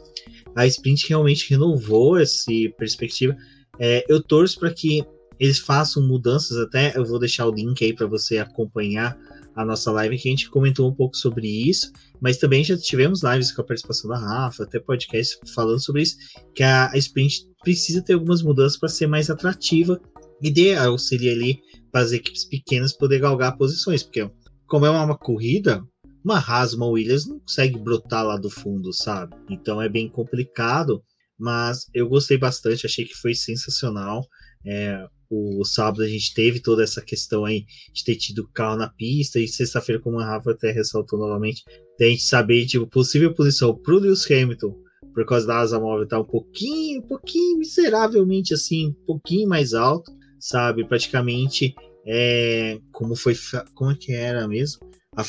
a 0.55 0.67
sprint 0.67 1.09
realmente 1.09 1.51
renovou 1.51 2.19
essa 2.19 2.51
perspectiva. 2.77 3.37
É, 3.79 4.05
eu 4.09 4.23
torço 4.23 4.59
para 4.59 4.73
que 4.73 5.05
eles 5.39 5.59
façam 5.59 6.07
mudanças 6.07 6.57
até. 6.59 6.97
Eu 6.97 7.05
vou 7.05 7.19
deixar 7.19 7.47
o 7.47 7.55
link 7.55 7.85
aí 7.85 7.95
para 7.95 8.07
você 8.07 8.39
acompanhar 8.39 9.19
a 9.55 9.65
nossa 9.65 9.91
live 9.91 10.19
que 10.19 10.29
a 10.29 10.31
gente 10.31 10.51
comentou 10.51 10.89
um 10.89 10.95
pouco 10.95 11.17
sobre 11.17 11.47
isso, 11.47 11.93
mas 12.21 12.39
também 12.39 12.65
já 12.65 12.77
tivemos 12.77 13.23
lives 13.23 13.53
com 13.53 13.61
a 13.61 13.65
participação 13.65 14.09
da 14.09 14.19
Rafa, 14.19 14.63
até 14.63 14.81
podcast 14.81 15.39
falando 15.55 15.83
sobre 15.83 16.03
isso, 16.03 16.17
que 16.55 16.63
a, 16.63 16.91
sprint 16.95 17.47
precisa 17.63 18.03
ter 18.03 18.15
algumas 18.15 18.43
mudanças 18.43 18.79
para 18.79 18.89
ser 18.89 19.07
mais 19.07 19.29
atrativa 19.29 20.01
e 20.41 20.75
auxílio 20.75 21.31
ali 21.31 21.61
para 21.91 22.01
as 22.01 22.13
equipes 22.13 22.45
pequenas 22.45 22.93
poder 22.93 23.21
galgar 23.21 23.57
posições, 23.57 24.03
porque 24.03 24.29
como 24.67 24.87
é 24.87 24.91
uma 24.91 25.17
corrida, 25.17 25.85
uma 26.25 26.39
Haas, 26.39 26.73
uma 26.73 26.87
Williams 26.87 27.27
não 27.27 27.41
consegue 27.41 27.79
brotar 27.79 28.25
lá 28.25 28.37
do 28.37 28.51
fundo, 28.51 28.93
sabe? 28.93 29.35
Então 29.51 29.81
é 29.81 29.89
bem 29.89 30.09
complicado, 30.09 31.03
mas 31.39 31.87
eu 31.95 32.09
gostei 32.09 32.39
bastante, 32.39 32.87
achei 32.87 33.05
que 33.05 33.15
foi 33.15 33.35
sensacional. 33.35 34.27
É, 34.65 35.07
o 35.29 35.65
sábado 35.65 36.03
a 36.03 36.09
gente 36.09 36.35
teve 36.35 36.61
toda 36.61 36.83
essa 36.83 37.01
questão 37.01 37.45
aí 37.45 37.65
de 37.93 38.05
ter 38.05 38.17
tido 38.17 38.49
carro 38.53 38.77
na 38.77 38.89
pista, 38.89 39.41
e 39.41 39.49
sexta-feira, 39.49 40.01
como 40.01 40.21
a 40.21 40.25
Rafa 40.25 40.53
até 40.53 40.71
ressaltou 40.71 41.19
novamente, 41.19 41.63
da 41.99 42.07
gente 42.07 42.23
saber, 42.23 42.67
tipo, 42.67 42.87
possível 42.87 43.35
posição 43.35 43.75
pro 43.75 43.99
Lewis 43.99 44.31
Hamilton, 44.31 44.75
por 45.15 45.27
causa 45.27 45.47
da 45.47 45.59
asa 45.59 45.81
móvel 45.81 46.07
tá 46.07 46.21
um 46.21 46.25
pouquinho, 46.25 47.01
um 47.01 47.07
pouquinho 47.07 47.59
miseravelmente 47.59 48.55
assim, 48.55 48.89
um 48.89 49.07
pouquinho 49.07 49.49
mais 49.49 49.75
alto, 49.75 50.13
sabe? 50.39 50.87
Praticamente 50.87 51.75
é, 52.07 52.79
como 52.93 53.15
foi, 53.15 53.35
como 53.75 53.91
é 53.91 53.95
que 53.95 54.13
era 54.13 54.47
mesmo? 54.49 54.92
A 55.17 55.23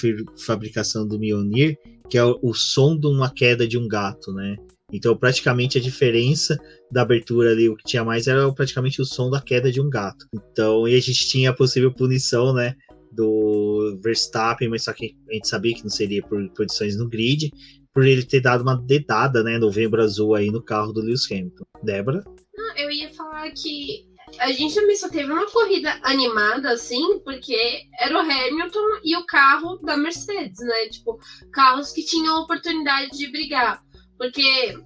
fabricação 0.45 1.07
do 1.07 1.19
Mionir, 1.19 1.77
que 2.09 2.17
é 2.17 2.23
o, 2.23 2.39
o 2.41 2.53
som 2.53 2.97
de 2.97 3.07
uma 3.07 3.29
queda 3.29 3.67
de 3.67 3.77
um 3.77 3.87
gato, 3.87 4.31
né? 4.31 4.55
Então, 4.91 5.17
praticamente 5.17 5.77
a 5.77 5.81
diferença 5.81 6.57
da 6.91 7.01
abertura 7.01 7.51
ali, 7.51 7.67
o 7.67 7.75
que 7.75 7.83
tinha 7.83 8.03
mais 8.03 8.27
era 8.27 8.51
praticamente 8.53 9.01
o 9.01 9.05
som 9.05 9.29
da 9.29 9.41
queda 9.41 9.71
de 9.71 9.81
um 9.81 9.89
gato. 9.89 10.27
Então, 10.33 10.87
e 10.87 10.95
a 10.95 11.01
gente 11.01 11.27
tinha 11.27 11.49
a 11.49 11.53
possível 11.53 11.91
punição, 11.91 12.53
né? 12.53 12.75
Do 13.11 13.99
Verstappen, 14.03 14.69
mas 14.69 14.83
só 14.83 14.93
que 14.93 15.15
a 15.29 15.33
gente 15.33 15.47
sabia 15.47 15.73
que 15.73 15.83
não 15.83 15.89
seria 15.89 16.21
por 16.21 16.47
posições 16.51 16.95
no 16.95 17.09
grid, 17.09 17.51
por 17.93 18.05
ele 18.05 18.23
ter 18.23 18.39
dado 18.39 18.61
uma 18.61 18.75
dedada, 18.75 19.43
né? 19.43 19.57
Novembro 19.57 20.01
azul 20.01 20.35
aí 20.35 20.51
no 20.51 20.61
carro 20.61 20.93
do 20.93 21.01
Lewis 21.01 21.29
Hamilton. 21.29 21.65
Débora? 21.81 22.23
Não, 22.55 22.77
eu 22.77 22.91
ia 22.91 23.11
falar 23.13 23.51
que 23.51 24.05
a 24.39 24.51
gente 24.51 24.75
também 24.75 24.95
só 24.95 25.09
teve 25.09 25.31
uma 25.31 25.49
corrida 25.49 25.99
animada, 26.03 26.71
assim, 26.71 27.19
porque 27.19 27.83
era 27.99 28.15
o 28.15 28.19
Hamilton 28.19 28.99
e 29.03 29.15
o 29.15 29.25
carro 29.25 29.77
da 29.77 29.97
Mercedes, 29.97 30.59
né? 30.59 30.87
Tipo, 30.89 31.19
carros 31.51 31.91
que 31.91 32.05
tinham 32.05 32.41
oportunidade 32.41 33.11
de 33.11 33.31
brigar. 33.31 33.83
Porque, 34.17 34.77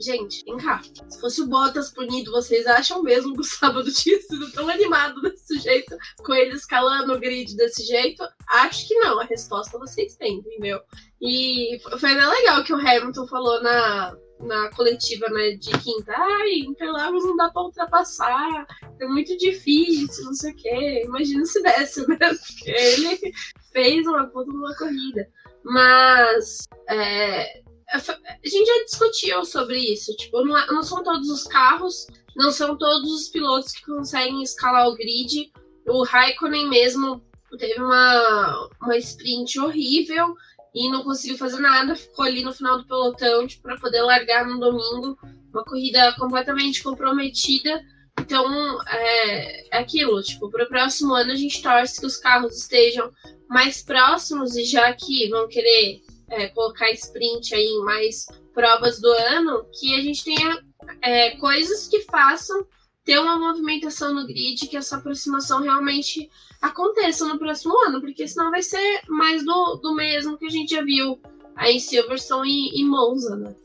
gente, 0.00 0.44
vem 0.44 0.56
cá. 0.58 0.82
Se 1.08 1.20
fosse 1.20 1.42
o 1.42 1.46
Bottas 1.46 1.90
punido, 1.90 2.30
vocês 2.30 2.66
acham 2.66 3.02
mesmo 3.02 3.34
que 3.34 3.40
o 3.40 3.44
sábado 3.44 3.90
tinha 3.92 4.20
sido 4.22 4.50
tão 4.52 4.68
animado 4.68 5.20
desse 5.20 5.58
jeito, 5.58 5.96
com 6.18 6.34
ele 6.34 6.54
escalando 6.54 7.12
o 7.12 7.18
grid 7.18 7.56
desse 7.56 7.84
jeito? 7.84 8.22
Acho 8.48 8.86
que 8.86 8.94
não. 8.94 9.20
A 9.20 9.24
resposta 9.24 9.78
vocês 9.78 10.14
têm, 10.16 10.38
entendeu? 10.38 10.80
E 11.20 11.78
foi 11.98 12.14
legal 12.14 12.62
que 12.64 12.72
o 12.72 12.76
Hamilton 12.76 13.26
falou 13.26 13.62
na, 13.62 14.16
na 14.40 14.70
coletiva 14.70 15.28
né, 15.30 15.50
de 15.52 15.70
quinta, 15.78 16.12
ai, 16.16 16.60
Interlagos 16.60 17.24
não 17.24 17.36
dá 17.36 17.50
pra 17.50 17.62
ultrapassar, 17.62 18.66
é 19.00 19.06
muito 19.06 19.36
difícil, 19.36 20.24
não 20.24 20.34
sei 20.34 20.52
o 20.52 20.56
quê. 20.56 21.02
Imagina 21.04 21.44
se 21.44 21.62
desse, 21.62 22.06
né? 22.08 22.16
Porque 22.18 22.70
ele 22.70 23.32
fez 23.72 24.06
uma 24.06 24.26
puta 24.26 24.50
uma 24.50 24.74
corrida. 24.76 25.28
Mas 25.64 26.66
é, 26.88 27.62
a 27.92 27.98
gente 28.44 28.66
já 28.66 28.84
discutiu 28.84 29.44
sobre 29.44 29.78
isso. 29.78 30.14
Tipo, 30.16 30.44
não, 30.44 30.56
é, 30.56 30.66
não 30.68 30.82
são 30.82 31.02
todos 31.02 31.28
os 31.30 31.44
carros, 31.44 32.06
não 32.36 32.50
são 32.52 32.76
todos 32.76 33.10
os 33.10 33.28
pilotos 33.28 33.72
que 33.72 33.84
conseguem 33.84 34.42
escalar 34.42 34.88
o 34.88 34.94
grid. 34.94 35.50
O 35.86 36.04
Raikkonen 36.04 36.68
mesmo 36.68 37.22
teve 37.58 37.80
uma, 37.80 38.68
uma 38.82 38.96
sprint 38.98 39.58
horrível 39.58 40.34
e 40.78 40.88
não 40.88 41.02
conseguiu 41.02 41.36
fazer 41.36 41.58
nada, 41.58 41.96
ficou 41.96 42.24
ali 42.24 42.44
no 42.44 42.52
final 42.52 42.78
do 42.78 42.86
pelotão 42.86 43.44
tipo, 43.48 43.64
para 43.64 43.78
poder 43.78 44.00
largar 44.02 44.46
no 44.46 44.60
domingo. 44.60 45.18
Uma 45.52 45.64
corrida 45.64 46.14
completamente 46.16 46.82
comprometida. 46.84 47.82
Então, 48.20 48.46
é, 48.86 49.76
é 49.76 49.78
aquilo, 49.78 50.22
tipo, 50.22 50.48
para 50.50 50.64
o 50.64 50.68
próximo 50.68 51.14
ano 51.14 51.32
a 51.32 51.34
gente 51.34 51.60
torce 51.60 51.98
que 51.98 52.06
os 52.06 52.16
carros 52.16 52.56
estejam 52.56 53.10
mais 53.48 53.82
próximos 53.82 54.56
e 54.56 54.64
já 54.64 54.92
que 54.92 55.28
vão 55.30 55.48
querer 55.48 56.00
é, 56.30 56.48
colocar 56.48 56.90
sprint 56.92 57.54
aí 57.54 57.64
em 57.64 57.84
mais 57.84 58.26
provas 58.54 59.00
do 59.00 59.08
ano, 59.08 59.66
que 59.72 59.94
a 59.94 60.00
gente 60.00 60.22
tenha 60.22 60.62
é, 61.02 61.30
coisas 61.38 61.88
que 61.88 62.02
façam 62.02 62.64
ter 63.08 63.18
uma 63.18 63.38
movimentação 63.38 64.12
no 64.12 64.26
grid, 64.26 64.66
que 64.68 64.76
essa 64.76 64.98
aproximação 64.98 65.62
realmente 65.62 66.28
aconteça 66.60 67.26
no 67.26 67.38
próximo 67.38 67.72
ano, 67.86 68.02
porque 68.02 68.28
senão 68.28 68.50
vai 68.50 68.60
ser 68.60 69.00
mais 69.08 69.42
do, 69.42 69.76
do 69.76 69.94
mesmo 69.94 70.36
que 70.36 70.44
a 70.44 70.50
gente 70.50 70.74
já 70.74 70.82
viu 70.84 71.18
aí 71.56 71.76
em 71.76 71.80
Silverstone 71.80 72.50
e, 72.50 72.82
e 72.82 72.84
Monza, 72.84 73.34
né? 73.34 73.56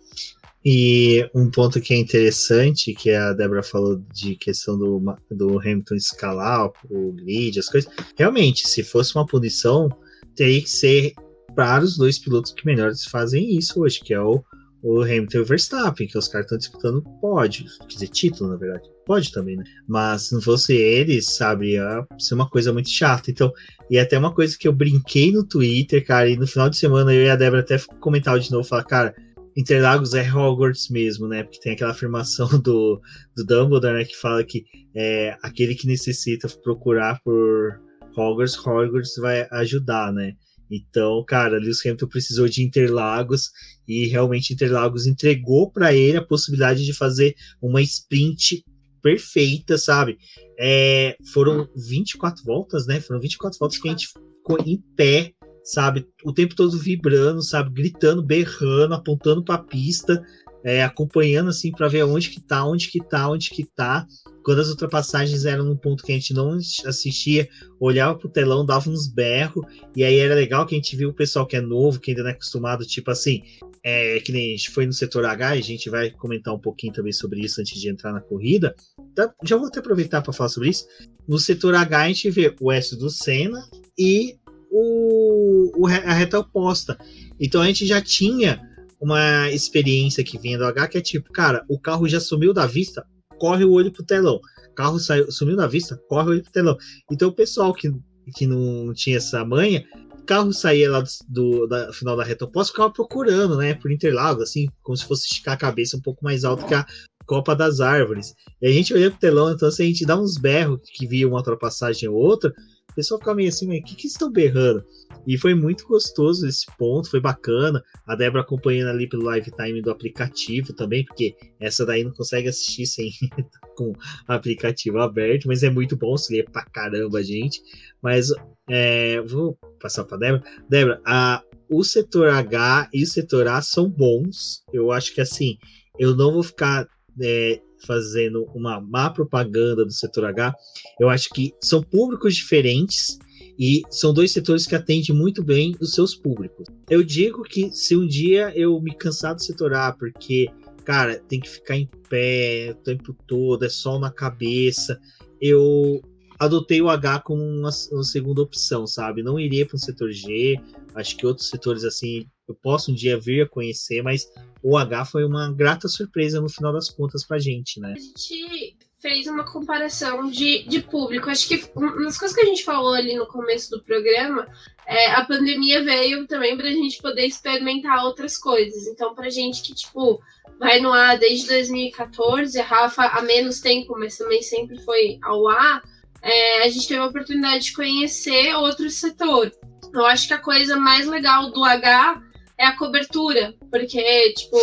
E 0.64 1.30
um 1.36 1.52
ponto 1.52 1.82
que 1.82 1.94
é 1.94 1.98
interessante, 1.98 2.94
que 2.94 3.12
a 3.12 3.34
Débora 3.34 3.62
falou 3.62 4.02
de 4.14 4.38
questão 4.38 4.78
do, 4.78 5.04
do 5.30 5.60
Hamilton 5.60 5.96
escalar 5.96 6.72
o 6.90 7.12
grid, 7.12 7.60
as 7.60 7.68
coisas. 7.68 7.92
Realmente, 8.16 8.66
se 8.66 8.82
fosse 8.82 9.14
uma 9.14 9.26
punição, 9.26 9.90
teria 10.38 10.62
que 10.62 10.70
ser 10.70 11.12
para 11.54 11.84
os 11.84 11.98
dois 11.98 12.18
pilotos 12.18 12.54
que 12.54 12.66
melhores 12.66 13.04
fazem 13.04 13.58
isso 13.58 13.82
hoje, 13.82 14.00
que 14.00 14.14
é 14.14 14.22
o, 14.22 14.42
o 14.84 15.02
Hamilton 15.02 15.38
e 15.38 15.42
o 15.42 15.46
Verstappen, 15.46 16.08
que 16.08 16.18
os 16.18 16.28
caras 16.28 16.46
estão 16.46 16.58
disputando 16.58 17.02
pódio, 17.22 17.66
quer 17.88 17.94
dizer, 17.94 18.08
título, 18.10 18.50
na 18.50 18.58
verdade. 18.58 18.84
Pode 19.06 19.32
também, 19.32 19.56
né? 19.56 19.64
Mas 19.88 20.24
se 20.24 20.34
não 20.34 20.42
fosse 20.42 20.74
eles, 20.74 21.36
sabe, 21.36 21.72
ia 21.72 22.06
ser 22.20 22.36
uma 22.36 22.50
coisa 22.50 22.74
muito 22.74 22.90
chata. 22.90 23.32
Então, 23.32 23.52
e 23.90 23.98
até 23.98 24.18
uma 24.18 24.34
coisa 24.34 24.58
que 24.58 24.68
eu 24.68 24.74
brinquei 24.74 25.32
no 25.32 25.46
Twitter, 25.46 26.06
cara, 26.06 26.30
e 26.30 26.36
no 26.36 26.46
final 26.46 26.70
de 26.70 26.78
semana 26.78 27.14
eu 27.14 27.24
e 27.24 27.30
a 27.30 27.36
Débora 27.36 27.62
até 27.62 27.78
comentaram 28.00 28.40
de 28.40 28.52
novo, 28.52 28.68
falar, 28.68 28.84
cara, 28.84 29.16
Interlagos 29.56 30.14
é 30.14 30.30
Hogwarts 30.30 30.90
mesmo, 30.90 31.28
né? 31.28 31.44
Porque 31.44 31.60
tem 31.60 31.74
aquela 31.74 31.92
afirmação 31.92 32.48
do, 32.60 33.00
do 33.36 33.46
Dumbledore, 33.46 33.94
né? 33.94 34.04
Que 34.04 34.18
fala 34.18 34.44
que 34.44 34.66
é, 34.96 35.38
aquele 35.42 35.76
que 35.76 35.88
necessita 35.88 36.48
procurar 36.62 37.22
por 37.24 37.80
Hogwarts, 38.18 38.58
Hogwarts 38.58 39.16
vai 39.18 39.48
ajudar, 39.52 40.12
né? 40.12 40.34
Então, 40.74 41.24
cara, 41.26 41.60
Lewis 41.60 41.86
Hamilton 41.86 42.08
precisou 42.08 42.48
de 42.48 42.64
Interlagos 42.64 43.52
e 43.88 44.08
realmente 44.08 44.54
Interlagos 44.54 45.06
entregou 45.06 45.72
para 45.72 45.94
ele 45.94 46.18
a 46.18 46.26
possibilidade 46.26 46.84
de 46.84 46.94
fazer 46.94 47.36
uma 47.62 47.82
sprint 47.82 48.64
perfeita, 49.02 49.78
sabe? 49.78 50.18
É, 50.58 51.16
foram 51.34 51.68
24 51.76 52.44
voltas, 52.44 52.88
né? 52.88 53.00
Foram 53.00 53.20
24 53.20 53.60
voltas 53.60 53.78
que 53.78 53.88
a 53.88 53.92
gente 53.92 54.08
ficou 54.08 54.58
em 54.66 54.82
pé, 54.96 55.34
sabe? 55.64 56.08
O 56.24 56.34
tempo 56.34 56.56
todo 56.56 56.80
vibrando, 56.80 57.44
sabe? 57.44 57.70
Gritando, 57.70 58.24
berrando, 58.24 58.96
apontando 58.96 59.44
para 59.44 59.56
a 59.56 59.64
pista 59.64 60.24
é, 60.64 60.82
acompanhando 60.84 61.50
assim 61.50 61.72
para 61.72 61.90
ver 61.90 62.04
onde 62.04 62.30
que 62.30 62.40
tá, 62.40 62.66
onde 62.66 62.90
que 62.90 63.00
tá, 63.04 63.30
onde 63.30 63.50
que 63.50 63.66
tá. 63.66 64.08
Quando 64.44 64.60
as 64.60 64.70
ultrapassagens 64.70 65.46
eram 65.46 65.66
num 65.66 65.76
ponto 65.76 66.04
que 66.04 66.12
a 66.12 66.16
gente 66.16 66.34
não 66.34 66.58
assistia, 66.86 67.48
olhava 67.80 68.18
pro 68.18 68.30
telão, 68.30 68.66
dava 68.66 68.90
uns 68.90 69.08
berros, 69.08 69.66
e 69.96 70.04
aí 70.04 70.18
era 70.18 70.36
legal 70.36 70.66
que 70.66 70.76
a 70.76 70.78
gente 70.78 70.96
viu 70.96 71.10
o 71.10 71.14
pessoal 71.14 71.48
que 71.48 71.56
é 71.56 71.62
novo, 71.62 72.00
que 72.00 72.12
ainda 72.12 72.24
não 72.24 72.30
é 72.30 72.34
acostumado, 72.34 72.86
tipo 72.86 73.10
assim, 73.10 73.42
é, 73.84 74.20
que 74.20 74.32
nem 74.32 74.54
a 74.54 74.58
gente 74.58 74.70
foi 74.72 74.86
no 74.86 74.94
setor 74.94 75.26
H, 75.26 75.50
a 75.50 75.62
gente 75.62 75.90
vai 75.90 76.10
comentar 76.12 76.54
um 76.54 76.60
pouquinho 76.60 76.94
também 76.94 77.12
sobre 77.12 77.42
isso 77.42 77.60
antes 77.60 77.80
de 77.80 77.90
entrar 77.90 78.14
na 78.14 78.22
corrida. 78.22 78.76
Então, 79.12 79.32
já 79.44 79.58
vou 79.58 79.68
até 79.68 79.80
aproveitar 79.80 80.22
para 80.22 80.34
falar 80.34 80.50
sobre 80.50 80.70
isso. 80.70 80.86
No 81.28 81.38
setor 81.38 81.76
H 81.76 82.02
a 82.02 82.08
gente 82.08 82.30
vê 82.30 82.54
o 82.60 82.72
S 82.72 82.98
do 82.98 83.10
Senna 83.10 83.62
e 83.98 84.38
o, 84.72 85.84
o 85.84 85.88
a 85.88 86.14
reta 86.14 86.40
oposta. 86.40 86.98
Então 87.40 87.62
a 87.62 87.68
gente 87.68 87.86
já 87.86 88.02
tinha 88.02 88.62
uma 89.00 89.52
experiência 89.52 90.24
que 90.24 90.40
vinha 90.40 90.58
do 90.58 90.66
H, 90.66 90.88
que 90.88 90.98
é 90.98 91.02
tipo, 91.02 91.32
cara, 91.32 91.66
o 91.70 91.78
carro 91.78 92.08
já 92.08 92.20
sumiu 92.20 92.54
da 92.54 92.66
vista, 92.66 93.06
corre 93.44 93.66
o 93.66 93.74
olho 93.74 93.92
pro 93.92 94.06
telão. 94.06 94.40
Carro 94.74 94.98
saiu, 95.00 95.30
sumiu 95.30 95.58
da 95.58 95.68
vista, 95.68 96.02
corre 96.08 96.30
o 96.30 96.32
olho 96.32 96.44
pro 96.44 96.52
telão. 96.54 96.78
Então 97.12 97.28
o 97.28 97.34
pessoal 97.34 97.74
que, 97.74 97.92
que 98.38 98.48
não 98.48 98.94
tinha 98.94 99.18
essa 99.18 99.44
manha, 99.44 99.84
carro 100.26 100.54
saía 100.54 100.90
lá 100.90 101.02
do, 101.02 101.10
do 101.28 101.68
da 101.68 101.92
final 101.92 102.16
da 102.16 102.24
reta 102.24 102.46
oposta, 102.46 102.72
ficava 102.72 102.94
procurando, 102.94 103.58
né, 103.58 103.74
por 103.74 103.92
Interlagos, 103.92 104.44
assim, 104.44 104.68
como 104.82 104.96
se 104.96 105.04
fosse 105.04 105.26
esticar 105.26 105.56
a 105.56 105.58
cabeça 105.58 105.98
um 105.98 106.02
pouco 106.02 106.24
mais 106.24 106.46
alto 106.46 106.66
que 106.66 106.74
a 106.74 106.86
Copa 107.26 107.54
das 107.54 107.82
Árvores. 107.82 108.34
E 108.62 108.68
a 108.68 108.72
gente 108.72 108.94
olhando 108.94 109.12
pro 109.12 109.20
telão, 109.20 109.52
então 109.52 109.70
se 109.70 109.84
a 109.84 109.86
gente 109.86 110.06
dá 110.06 110.18
uns 110.18 110.38
berros 110.38 110.80
que 110.94 111.06
via 111.06 111.28
uma 111.28 111.36
ultrapassagem 111.36 112.08
ou 112.08 112.16
outra, 112.16 112.50
o 112.92 112.96
pessoal 112.96 113.20
fica 113.20 113.36
meio 113.36 113.50
assim, 113.50 113.78
o 113.78 113.84
que, 113.84 113.94
que 113.94 114.08
estão 114.08 114.32
berrando? 114.32 114.86
E 115.28 115.38
foi 115.38 115.54
muito 115.54 115.88
gostoso 115.88 116.48
esse 116.48 116.66
ponto, 116.78 117.10
foi 117.10 117.20
bacana. 117.20 117.84
A 118.06 118.16
Débora 118.16 118.42
acompanhando 118.42 118.90
ali 118.90 119.08
pelo 119.08 119.24
live 119.24 119.52
time 119.52 119.82
do 119.82 119.92
aplicativo 119.92 120.74
também, 120.74 121.06
porque 121.06 121.36
essa 121.60 121.86
daí 121.86 122.04
não 122.04 122.12
consegue 122.12 122.50
assistir 122.50 122.86
sem 122.86 123.12
com 123.76 123.94
aplicativo 124.28 125.00
aberto, 125.00 125.48
mas 125.48 125.64
é 125.64 125.70
muito 125.70 125.96
bom, 125.96 126.18
se 126.18 126.34
lê 126.34 126.44
pra 126.44 126.66
caramba, 126.66 127.24
gente. 127.24 127.62
Mas 128.02 128.30
é, 128.70 129.22
vou 129.22 129.58
passar 129.80 130.04
pra 130.04 130.18
Débora. 130.18 130.44
Débora, 130.70 131.02
a, 131.06 131.44
o 131.70 131.84
setor 131.84 132.30
H 132.30 132.90
e 132.94 133.04
o 133.04 133.08
setor 133.08 133.48
A 133.48 133.62
são 133.62 133.90
bons. 133.90 134.64
Eu 134.74 134.92
acho 134.92 135.14
que 135.14 135.22
assim, 135.22 135.58
eu 135.98 136.16
não 136.16 136.34
vou 136.34 136.44
ficar 136.44 136.88
é, 137.22 137.62
fazendo 137.86 138.46
uma 138.54 138.80
má 138.80 139.10
propaganda 139.10 139.86
do 139.86 139.92
setor 139.92 140.26
H. 140.26 140.54
Eu 141.00 141.10
acho 141.10 141.30
que 141.30 141.54
são 141.62 141.82
públicos 141.82 142.36
diferentes 142.36 143.18
e 143.58 143.82
são 143.90 144.14
dois 144.14 144.32
setores 144.32 144.66
que 144.66 144.76
atendem 144.76 145.16
muito 145.16 145.44
bem 145.44 145.76
os 145.80 145.92
seus 145.92 146.16
públicos. 146.16 146.66
Eu 146.90 147.04
digo 147.04 147.44
que 147.44 147.72
se 147.72 147.96
um 147.96 148.08
dia 148.08 148.52
eu 148.56 148.80
me 148.82 148.96
cansar 148.96 149.36
do 149.36 149.44
setor 149.44 149.74
A, 149.74 149.92
porque, 149.92 150.50
cara, 150.84 151.20
tem 151.28 151.40
que 151.40 151.50
ficar 151.50 151.78
em 151.78 151.90
pé 152.10 152.72
o 152.72 152.84
tempo 152.84 153.16
todo, 153.28 153.64
é 153.64 153.70
sol 153.70 154.00
na 154.00 154.12
cabeça, 154.12 155.00
eu 155.40 156.02
adotei 156.40 156.82
o 156.82 156.90
H 156.90 157.20
como 157.20 157.42
uma, 157.42 157.70
uma 157.92 158.04
segunda 158.04 158.42
opção, 158.42 158.88
sabe? 158.88 159.24
Não 159.24 159.40
iria 159.40 159.66
para 159.66 159.76
um 159.76 159.80
setor 159.80 160.12
G, 160.12 160.60
acho 160.96 161.16
que 161.16 161.26
outros 161.26 161.50
setores 161.50 161.84
assim 161.84 162.26
eu 162.48 162.56
posso 162.56 162.92
um 162.92 162.96
dia 162.96 163.20
vir 163.20 163.44
a 163.44 163.48
conhecer, 163.50 164.02
mas 164.02 164.30
o 164.62 164.78
H 164.78 165.06
foi 165.06 165.24
uma 165.24 165.52
grata 165.52 165.88
surpresa 165.88 166.42
no 166.42 166.50
final 166.50 166.74
das 166.74 166.90
contas 166.90 167.26
pra 167.26 167.40
gente, 167.40 167.80
né? 167.80 167.94
A 167.96 168.00
gente 168.00 168.76
fez 169.04 169.28
uma 169.28 169.44
comparação 169.44 170.30
de, 170.30 170.64
de 170.64 170.82
público. 170.82 171.30
Acho 171.30 171.46
que 171.46 171.70
uma 171.76 171.94
das 172.06 172.18
coisas 172.18 172.34
que 172.34 172.42
a 172.42 172.46
gente 172.46 172.64
falou 172.64 172.94
ali 172.94 173.14
no 173.16 173.28
começo 173.28 173.70
do 173.70 173.84
programa, 173.84 174.48
é, 174.88 175.12
a 175.12 175.26
pandemia 175.26 175.84
veio 175.84 176.26
também 176.26 176.56
pra 176.56 176.70
gente 176.70 177.02
poder 177.02 177.26
experimentar 177.26 178.06
outras 178.06 178.38
coisas. 178.38 178.88
Então, 178.88 179.14
pra 179.14 179.30
gente 179.30 179.62
que, 179.62 179.76
tipo, 179.76 180.22
vai 180.58 180.80
no 180.80 180.94
A 180.94 181.18
desde 181.18 181.48
2014, 181.48 182.58
a 182.58 182.64
Rafa 182.64 183.04
há 183.04 183.22
menos 183.22 183.60
tempo, 183.60 183.94
mas 184.00 184.18
também 184.18 184.42
sempre 184.42 184.82
foi 184.84 185.20
ao 185.22 185.50
A, 185.50 185.84
é, 186.22 186.64
a 186.64 186.70
gente 186.70 186.88
teve 186.88 187.02
a 187.02 187.06
oportunidade 187.06 187.66
de 187.66 187.74
conhecer 187.74 188.56
outro 188.56 188.90
setor. 188.90 189.52
Eu 189.94 190.06
acho 190.06 190.30
que 190.30 190.34
a 190.34 190.40
coisa 190.40 190.78
mais 190.78 191.06
legal 191.06 191.52
do 191.52 191.62
H 191.62 192.24
é 192.58 192.66
a 192.66 192.78
cobertura, 192.78 193.54
porque, 193.70 194.34
tipo. 194.34 194.58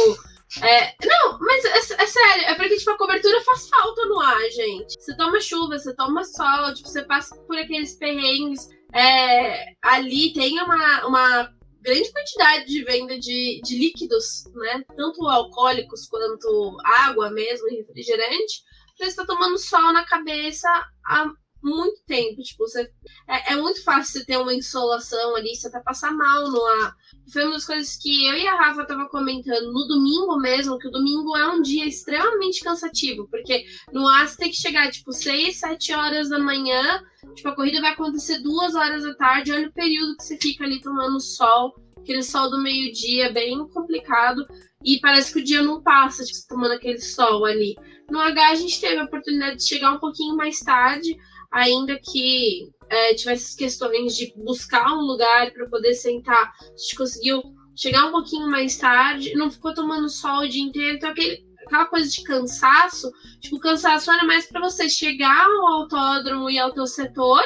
É, 0.62 0.94
não, 1.07 1.38
mas 1.38 1.64
é, 1.64 2.03
é, 2.03 2.07
sério, 2.07 2.44
é 2.46 2.55
porque 2.57 2.76
tipo, 2.76 2.90
a 2.90 2.98
cobertura 2.98 3.40
faz 3.42 3.68
falta 3.68 4.05
no 4.07 4.20
ar, 4.20 4.51
gente. 4.51 5.01
Você 5.01 5.16
toma 5.16 5.40
chuva, 5.40 5.78
você 5.78 5.94
toma 5.94 6.24
sol, 6.24 6.74
tipo, 6.74 6.88
você 6.88 7.05
passa 7.05 7.36
por 7.46 7.57
aqueles 7.57 7.94
perrengues. 7.96 8.68
É, 8.92 9.66
ali 9.80 10.32
tem 10.32 10.61
uma, 10.61 11.07
uma 11.07 11.55
grande 11.80 12.12
quantidade 12.12 12.66
de 12.66 12.82
venda 12.82 13.18
de, 13.18 13.61
de 13.62 13.78
líquidos, 13.78 14.44
né? 14.55 14.82
Tanto 14.96 15.26
alcoólicos 15.28 16.07
quanto 16.09 16.76
água 16.84 17.30
mesmo, 17.30 17.68
refrigerante. 17.68 18.62
Você 18.96 19.05
está 19.07 19.24
tomando 19.24 19.57
sol 19.57 19.92
na 19.92 20.05
cabeça 20.05 20.68
a 21.07 21.32
muito 21.62 22.02
tempo. 22.06 22.42
Tipo, 22.42 22.66
você, 22.66 22.90
é, 23.28 23.52
é, 23.52 23.56
muito 23.56 23.82
fácil 23.84 24.20
você 24.20 24.24
ter 24.24 24.36
uma 24.38 24.54
insolação 24.54 25.36
ali, 25.36 25.54
você 25.54 25.68
até 25.68 25.80
passar 25.80 26.12
mal 26.12 26.50
no 26.50 26.64
ar. 26.64 26.96
Foi 27.32 27.44
uma 27.44 27.52
das 27.52 27.64
coisas 27.64 27.96
que 27.96 28.26
eu 28.26 28.34
e 28.34 28.46
a 28.46 28.56
Rafa 28.56 28.84
tava 28.84 29.08
comentando 29.08 29.72
no 29.72 29.86
domingo 29.86 30.38
mesmo, 30.38 30.78
que 30.78 30.88
o 30.88 30.90
domingo 30.90 31.36
é 31.36 31.48
um 31.48 31.62
dia 31.62 31.86
extremamente 31.86 32.61
cansativo, 32.61 33.28
porque 33.30 33.64
no 33.92 34.06
ar 34.08 34.26
você 34.26 34.36
tem 34.36 34.50
que 34.50 34.56
chegar, 34.56 34.90
tipo, 34.90 35.12
6, 35.12 35.56
7 35.56 35.92
horas 35.92 36.28
da 36.28 36.38
manhã, 36.38 37.02
tipo, 37.34 37.48
a 37.48 37.54
corrida 37.54 37.80
vai 37.80 37.92
acontecer 37.92 38.38
duas 38.40 38.74
horas 38.74 39.04
da 39.04 39.14
tarde, 39.14 39.52
olha 39.52 39.68
o 39.68 39.72
período 39.72 40.16
que 40.16 40.24
você 40.24 40.36
fica 40.38 40.64
ali 40.64 40.80
tomando 40.80 41.20
sol, 41.20 41.74
aquele 41.98 42.22
sol 42.22 42.50
do 42.50 42.62
meio-dia, 42.62 43.32
bem 43.32 43.56
complicado, 43.68 44.44
e 44.84 44.98
parece 45.00 45.32
que 45.32 45.40
o 45.40 45.44
dia 45.44 45.62
não 45.62 45.82
passa, 45.82 46.24
tipo, 46.24 46.40
tomando 46.48 46.72
aquele 46.72 47.00
sol 47.00 47.44
ali. 47.44 47.76
No 48.11 48.18
H 48.18 48.48
a 48.48 48.54
gente 48.54 48.80
teve 48.80 48.98
a 48.98 49.04
oportunidade 49.04 49.56
de 49.56 49.68
chegar 49.68 49.92
um 49.92 50.00
pouquinho 50.00 50.36
mais 50.36 50.58
tarde, 50.61 51.16
ainda 51.51 51.98
que 51.98 52.68
é, 52.88 53.14
tivesse 53.14 53.57
questões 53.57 54.16
de 54.16 54.32
buscar 54.36 54.92
um 54.92 55.03
lugar 55.03 55.53
para 55.53 55.68
poder 55.68 55.94
sentar, 55.94 56.53
a 56.61 56.76
gente 56.76 56.96
conseguiu 56.96 57.42
chegar 57.76 58.07
um 58.07 58.12
pouquinho 58.12 58.48
mais 58.48 58.76
tarde, 58.76 59.34
não 59.34 59.51
ficou 59.51 59.72
tomando 59.72 60.09
sol 60.09 60.42
o 60.42 60.48
dia 60.48 60.62
inteiro, 60.62 60.96
então 60.96 61.11
aquele, 61.11 61.44
aquela 61.66 61.86
coisa 61.86 62.11
de 62.11 62.22
cansaço, 62.22 63.11
tipo, 63.40 63.57
o 63.57 63.61
cansaço 63.61 64.11
era 64.11 64.24
mais 64.24 64.46
para 64.46 64.61
você 64.61 64.88
chegar 64.88 65.46
ao 65.46 65.80
autódromo 65.80 66.51
e 66.51 66.59
ao 66.59 66.72
teu 66.72 66.86
setor 66.86 67.42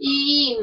e 0.00 0.56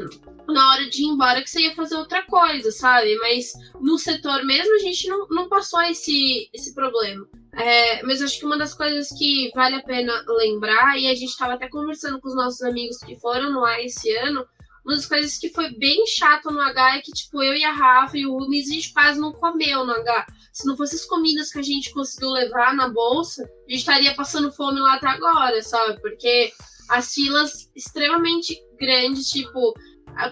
na 0.48 0.72
hora 0.72 0.88
de 0.88 1.02
ir 1.02 1.06
embora 1.06 1.42
que 1.42 1.50
você 1.50 1.62
ia 1.62 1.74
fazer 1.74 1.96
outra 1.96 2.22
coisa, 2.22 2.70
sabe? 2.70 3.16
Mas 3.16 3.52
no 3.80 3.98
setor 3.98 4.44
mesmo 4.44 4.74
a 4.76 4.78
gente 4.78 5.08
não, 5.08 5.26
não 5.28 5.48
passou 5.48 5.82
esse, 5.82 6.48
esse 6.52 6.74
problema. 6.74 7.26
É, 7.56 8.02
mas 8.02 8.20
acho 8.20 8.38
que 8.38 8.44
uma 8.44 8.58
das 8.58 8.74
coisas 8.74 9.08
que 9.16 9.50
vale 9.54 9.76
a 9.76 9.82
pena 9.82 10.12
lembrar, 10.28 10.98
e 10.98 11.06
a 11.06 11.14
gente 11.14 11.30
estava 11.30 11.54
até 11.54 11.68
conversando 11.68 12.20
com 12.20 12.28
os 12.28 12.36
nossos 12.36 12.60
amigos 12.62 12.98
que 12.98 13.18
foram 13.18 13.50
no 13.50 13.64
A 13.64 13.80
esse 13.82 14.14
ano, 14.16 14.46
uma 14.84 14.94
das 14.94 15.06
coisas 15.06 15.38
que 15.38 15.48
foi 15.48 15.70
bem 15.70 16.06
chato 16.06 16.50
no 16.50 16.60
H 16.60 16.96
é 16.96 17.00
que, 17.00 17.10
tipo, 17.10 17.42
eu 17.42 17.54
e 17.54 17.64
a 17.64 17.72
Rafa 17.72 18.16
e 18.16 18.26
o 18.26 18.38
Rubens, 18.38 18.70
a 18.70 18.74
gente 18.74 18.92
quase 18.92 19.18
não 19.18 19.32
comeu 19.32 19.84
no 19.84 19.92
H. 19.92 20.26
Se 20.52 20.66
não 20.66 20.76
fossem 20.76 20.98
as 20.98 21.06
comidas 21.06 21.50
que 21.50 21.58
a 21.58 21.62
gente 21.62 21.92
conseguiu 21.92 22.30
levar 22.30 22.74
na 22.74 22.88
bolsa, 22.88 23.42
a 23.42 23.70
gente 23.70 23.80
estaria 23.80 24.14
passando 24.14 24.52
fome 24.52 24.78
lá 24.78 24.94
até 24.94 25.08
agora, 25.08 25.60
sabe? 25.62 26.00
Porque 26.00 26.52
as 26.88 27.12
filas 27.12 27.68
extremamente 27.74 28.56
grandes, 28.78 29.28
tipo, 29.28 29.74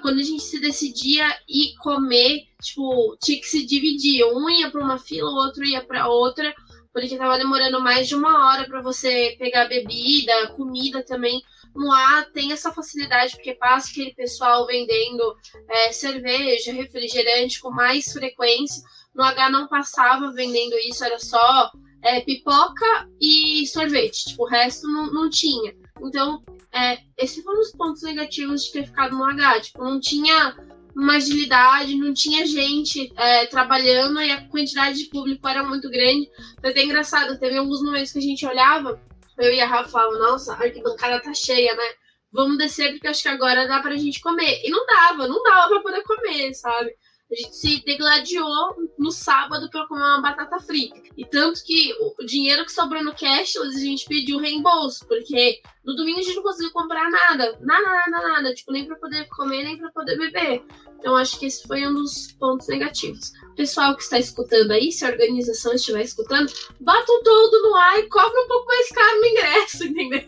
quando 0.03 0.21
a 0.21 0.23
gente 0.23 0.43
se 0.43 0.61
decidia 0.61 1.27
ir 1.49 1.75
comer, 1.83 2.43
tipo, 2.63 3.17
tinha 3.21 3.41
que 3.41 3.49
se 3.49 3.67
dividir. 3.67 4.25
Um 4.25 4.49
ia 4.49 4.71
para 4.71 4.85
uma 4.85 4.99
fila, 4.99 5.31
o 5.31 5.35
outro 5.35 5.65
ia 5.65 5.85
para 5.85 6.07
outra 6.07 6.55
porque 6.95 7.19
tava 7.19 7.37
demorando 7.37 7.81
mais 7.81 8.07
de 8.07 8.15
uma 8.15 8.47
hora 8.47 8.69
para 8.69 8.81
você 8.81 9.35
pegar 9.37 9.67
bebida, 9.67 10.47
comida 10.57 11.03
também. 11.03 11.43
No 11.75 11.91
A 11.93 12.23
tem 12.33 12.53
essa 12.53 12.73
facilidade, 12.73 13.35
porque 13.35 13.53
passa 13.53 13.91
aquele 13.91 14.15
pessoal 14.15 14.65
vendendo 14.65 15.37
é, 15.69 15.91
cerveja, 15.91 16.73
refrigerante 16.73 17.61
com 17.61 17.73
mais 17.73 18.13
frequência. 18.13 18.85
No 19.13 19.25
H 19.25 19.51
não 19.51 19.67
passava 19.67 20.31
vendendo 20.31 20.79
isso, 20.79 21.05
era 21.05 21.19
só 21.19 21.73
é, 22.01 22.21
pipoca 22.21 23.09
e 23.21 23.67
sorvete. 23.67 24.27
Tipo, 24.27 24.45
o 24.45 24.49
resto 24.49 24.87
não, 24.87 25.13
não 25.13 25.29
tinha. 25.29 25.75
Então, 26.01 26.45
é, 26.73 26.99
esse 27.19 27.43
foi 27.43 27.55
um 27.55 27.59
dos 27.59 27.73
pontos 27.73 28.03
negativos 28.03 28.67
de 28.67 28.73
ter 28.73 28.87
ficado 28.87 29.17
no 29.17 29.25
H. 29.25 29.61
Tipo, 29.63 29.83
não 29.83 29.99
tinha 29.99 30.57
uma 30.95 31.17
agilidade, 31.17 31.97
não 31.97 32.15
tinha 32.15 32.47
gente 32.47 33.13
é, 33.17 33.47
trabalhando 33.47 34.21
e 34.21 34.31
a 34.31 34.47
quantidade 34.49 34.99
de 34.99 35.11
público 35.11 35.47
era 35.49 35.63
muito 35.63 35.91
grande. 35.91 36.31
Foi 36.61 36.71
até 36.71 36.83
engraçado, 36.83 37.39
teve 37.39 37.57
alguns 37.57 37.83
momentos 37.83 38.13
que 38.13 38.19
a 38.19 38.23
gente 38.23 38.47
olhava, 38.47 39.01
eu 39.39 39.53
e 39.53 39.61
a 39.61 39.67
Rafa 39.67 39.91
falavam, 39.91 40.19
nossa, 40.19 40.55
a 40.55 40.63
arquibancada 40.63 41.21
tá 41.21 41.35
cheia, 41.35 41.75
né? 41.75 41.85
Vamos 42.33 42.59
descer 42.59 42.93
porque 42.93 43.07
acho 43.07 43.23
que 43.23 43.29
agora 43.29 43.67
dá 43.67 43.81
pra 43.81 43.97
gente 43.97 44.21
comer. 44.21 44.61
E 44.65 44.71
não 44.71 44.85
dava, 44.87 45.29
não 45.29 45.43
dava 45.43 45.69
pra 45.69 45.81
poder 45.81 46.03
comer, 46.03 46.53
sabe? 46.55 46.95
A 47.35 47.37
gente 47.37 47.57
se 47.57 47.83
degladiou 47.85 48.77
no 48.97 49.11
sábado 49.11 49.69
para 49.69 49.89
comer 49.89 50.03
uma 50.03 50.21
batata 50.21 50.61
frita. 50.61 51.03
E 51.17 51.27
tanto 51.27 51.65
que 51.65 51.93
o 52.01 52.25
dinheiro 52.25 52.65
que 52.65 52.71
sobrou 52.71 53.03
no 53.03 53.13
cashless 53.13 53.77
a 53.77 53.81
gente 53.81 54.07
pediu 54.07 54.39
reembolso, 54.39 55.05
porque 55.09 55.61
no 55.85 55.97
domingo 55.97 56.21
a 56.21 56.23
gente 56.23 56.37
não 56.37 56.45
conseguiu 56.45 56.73
comprar 56.73 57.11
nada. 57.11 57.59
Nada, 57.61 57.91
nada, 57.91 58.29
nada. 58.29 58.55
Tipo, 58.55 58.71
nem 58.71 58.87
para 58.87 58.95
poder 58.97 59.29
comer, 59.31 59.65
nem 59.65 59.77
para 59.77 59.91
poder 59.91 60.17
beber. 60.17 60.63
Então 60.97 61.17
acho 61.17 61.37
que 61.37 61.47
esse 61.47 61.67
foi 61.67 61.85
um 61.85 61.93
dos 61.93 62.31
pontos 62.39 62.69
negativos. 62.69 63.33
Pessoal 63.57 63.97
que 63.97 64.03
está 64.05 64.17
escutando 64.17 64.71
aí, 64.71 64.93
se 64.93 65.05
a 65.05 65.11
organização 65.11 65.75
estiver 65.75 66.03
escutando, 66.03 66.53
bota 66.81 67.13
o 67.13 67.23
todo 67.25 67.63
no 67.69 67.75
ar 67.75 67.99
e 67.99 68.09
cobra 68.09 68.41
um 68.41 68.49
pouco 68.49 68.67
mais 68.67 68.89
caro 68.91 69.21
no 69.21 69.27
ingresso, 69.27 69.85
entendeu? 69.87 70.25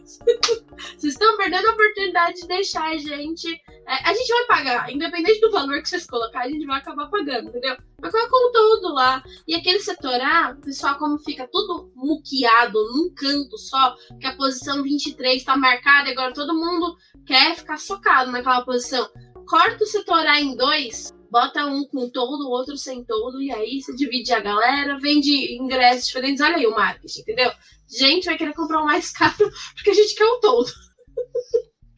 Vocês 0.99 1.13
estão 1.15 1.37
perdendo 1.37 1.69
a 1.69 1.73
oportunidade 1.73 2.41
de 2.41 2.49
deixar 2.49 2.91
a 2.91 2.99
gente. 2.99 3.49
É, 3.87 4.09
a 4.09 4.13
gente 4.13 4.29
vai 4.29 4.47
pagar, 4.47 4.93
independente 4.93 5.41
do 5.41 5.51
valor 5.51 5.81
que 5.81 5.89
vocês 5.89 6.07
colocarem, 6.07 6.49
a 6.49 6.55
gente 6.55 6.67
vai 6.67 6.79
acabar 6.79 7.09
pagando, 7.09 7.49
entendeu? 7.49 7.77
Mas 8.01 8.13
coloca 8.13 8.37
o 8.37 8.53
todo 8.53 8.95
lá. 8.95 9.23
E 9.47 9.55
aquele 9.55 9.79
setor 9.81 10.21
A, 10.21 10.57
pessoal, 10.63 10.99
como 10.99 11.19
fica 11.19 11.49
tudo 11.51 11.93
muqueado 11.95 12.79
num 12.93 13.15
canto 13.15 13.57
só, 13.59 13.95
que 14.21 14.27
a 14.27 14.37
posição 14.37 14.83
23 14.83 15.37
está 15.37 15.57
marcada 15.57 16.09
e 16.09 16.13
agora 16.13 16.35
todo 16.35 16.55
mundo 16.55 16.97
quer 17.25 17.55
ficar 17.55 17.79
socado 17.79 18.33
naquela 18.33 18.65
posição 18.65 19.09
corta 19.47 19.85
o 19.85 19.87
setor 19.87 20.27
A 20.27 20.41
em 20.41 20.57
dois, 20.57 21.15
bota 21.31 21.65
um 21.67 21.85
com 21.87 22.11
todo, 22.11 22.51
outro 22.51 22.77
sem 22.77 23.05
todo, 23.05 23.41
e 23.41 23.53
aí 23.53 23.81
você 23.81 23.95
divide 23.95 24.33
a 24.33 24.41
galera, 24.41 24.99
vende 24.99 25.57
ingressos 25.57 26.09
diferentes. 26.09 26.43
Olha 26.43 26.57
aí 26.57 26.67
o 26.67 26.73
marketing, 26.73 27.21
entendeu? 27.21 27.51
Gente 27.89 28.27
vai 28.27 28.37
querer 28.37 28.55
comprar 28.55 28.83
o 28.83 28.87
mais 28.87 29.11
caro 29.11 29.37
porque 29.75 29.91
a 29.91 29.95
gente 29.95 30.15
quer 30.15 30.25
o 30.25 30.41
todo. 30.41 30.71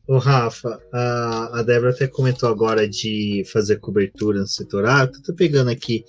Ô, 0.09 0.16
Rafa, 0.16 0.80
a, 0.90 1.61
a 1.61 1.62
Débora 1.62 1.90
até 1.90 2.09
comentou 2.09 2.48
agora 2.48 2.88
de 2.88 3.42
fazer 3.52 3.78
cobertura 3.78 4.40
no 4.40 4.46
setor 4.46 4.86
A. 4.86 5.02
Eu 5.02 5.22
tô 5.22 5.34
pegando 5.34 5.68
aqui, 5.68 6.02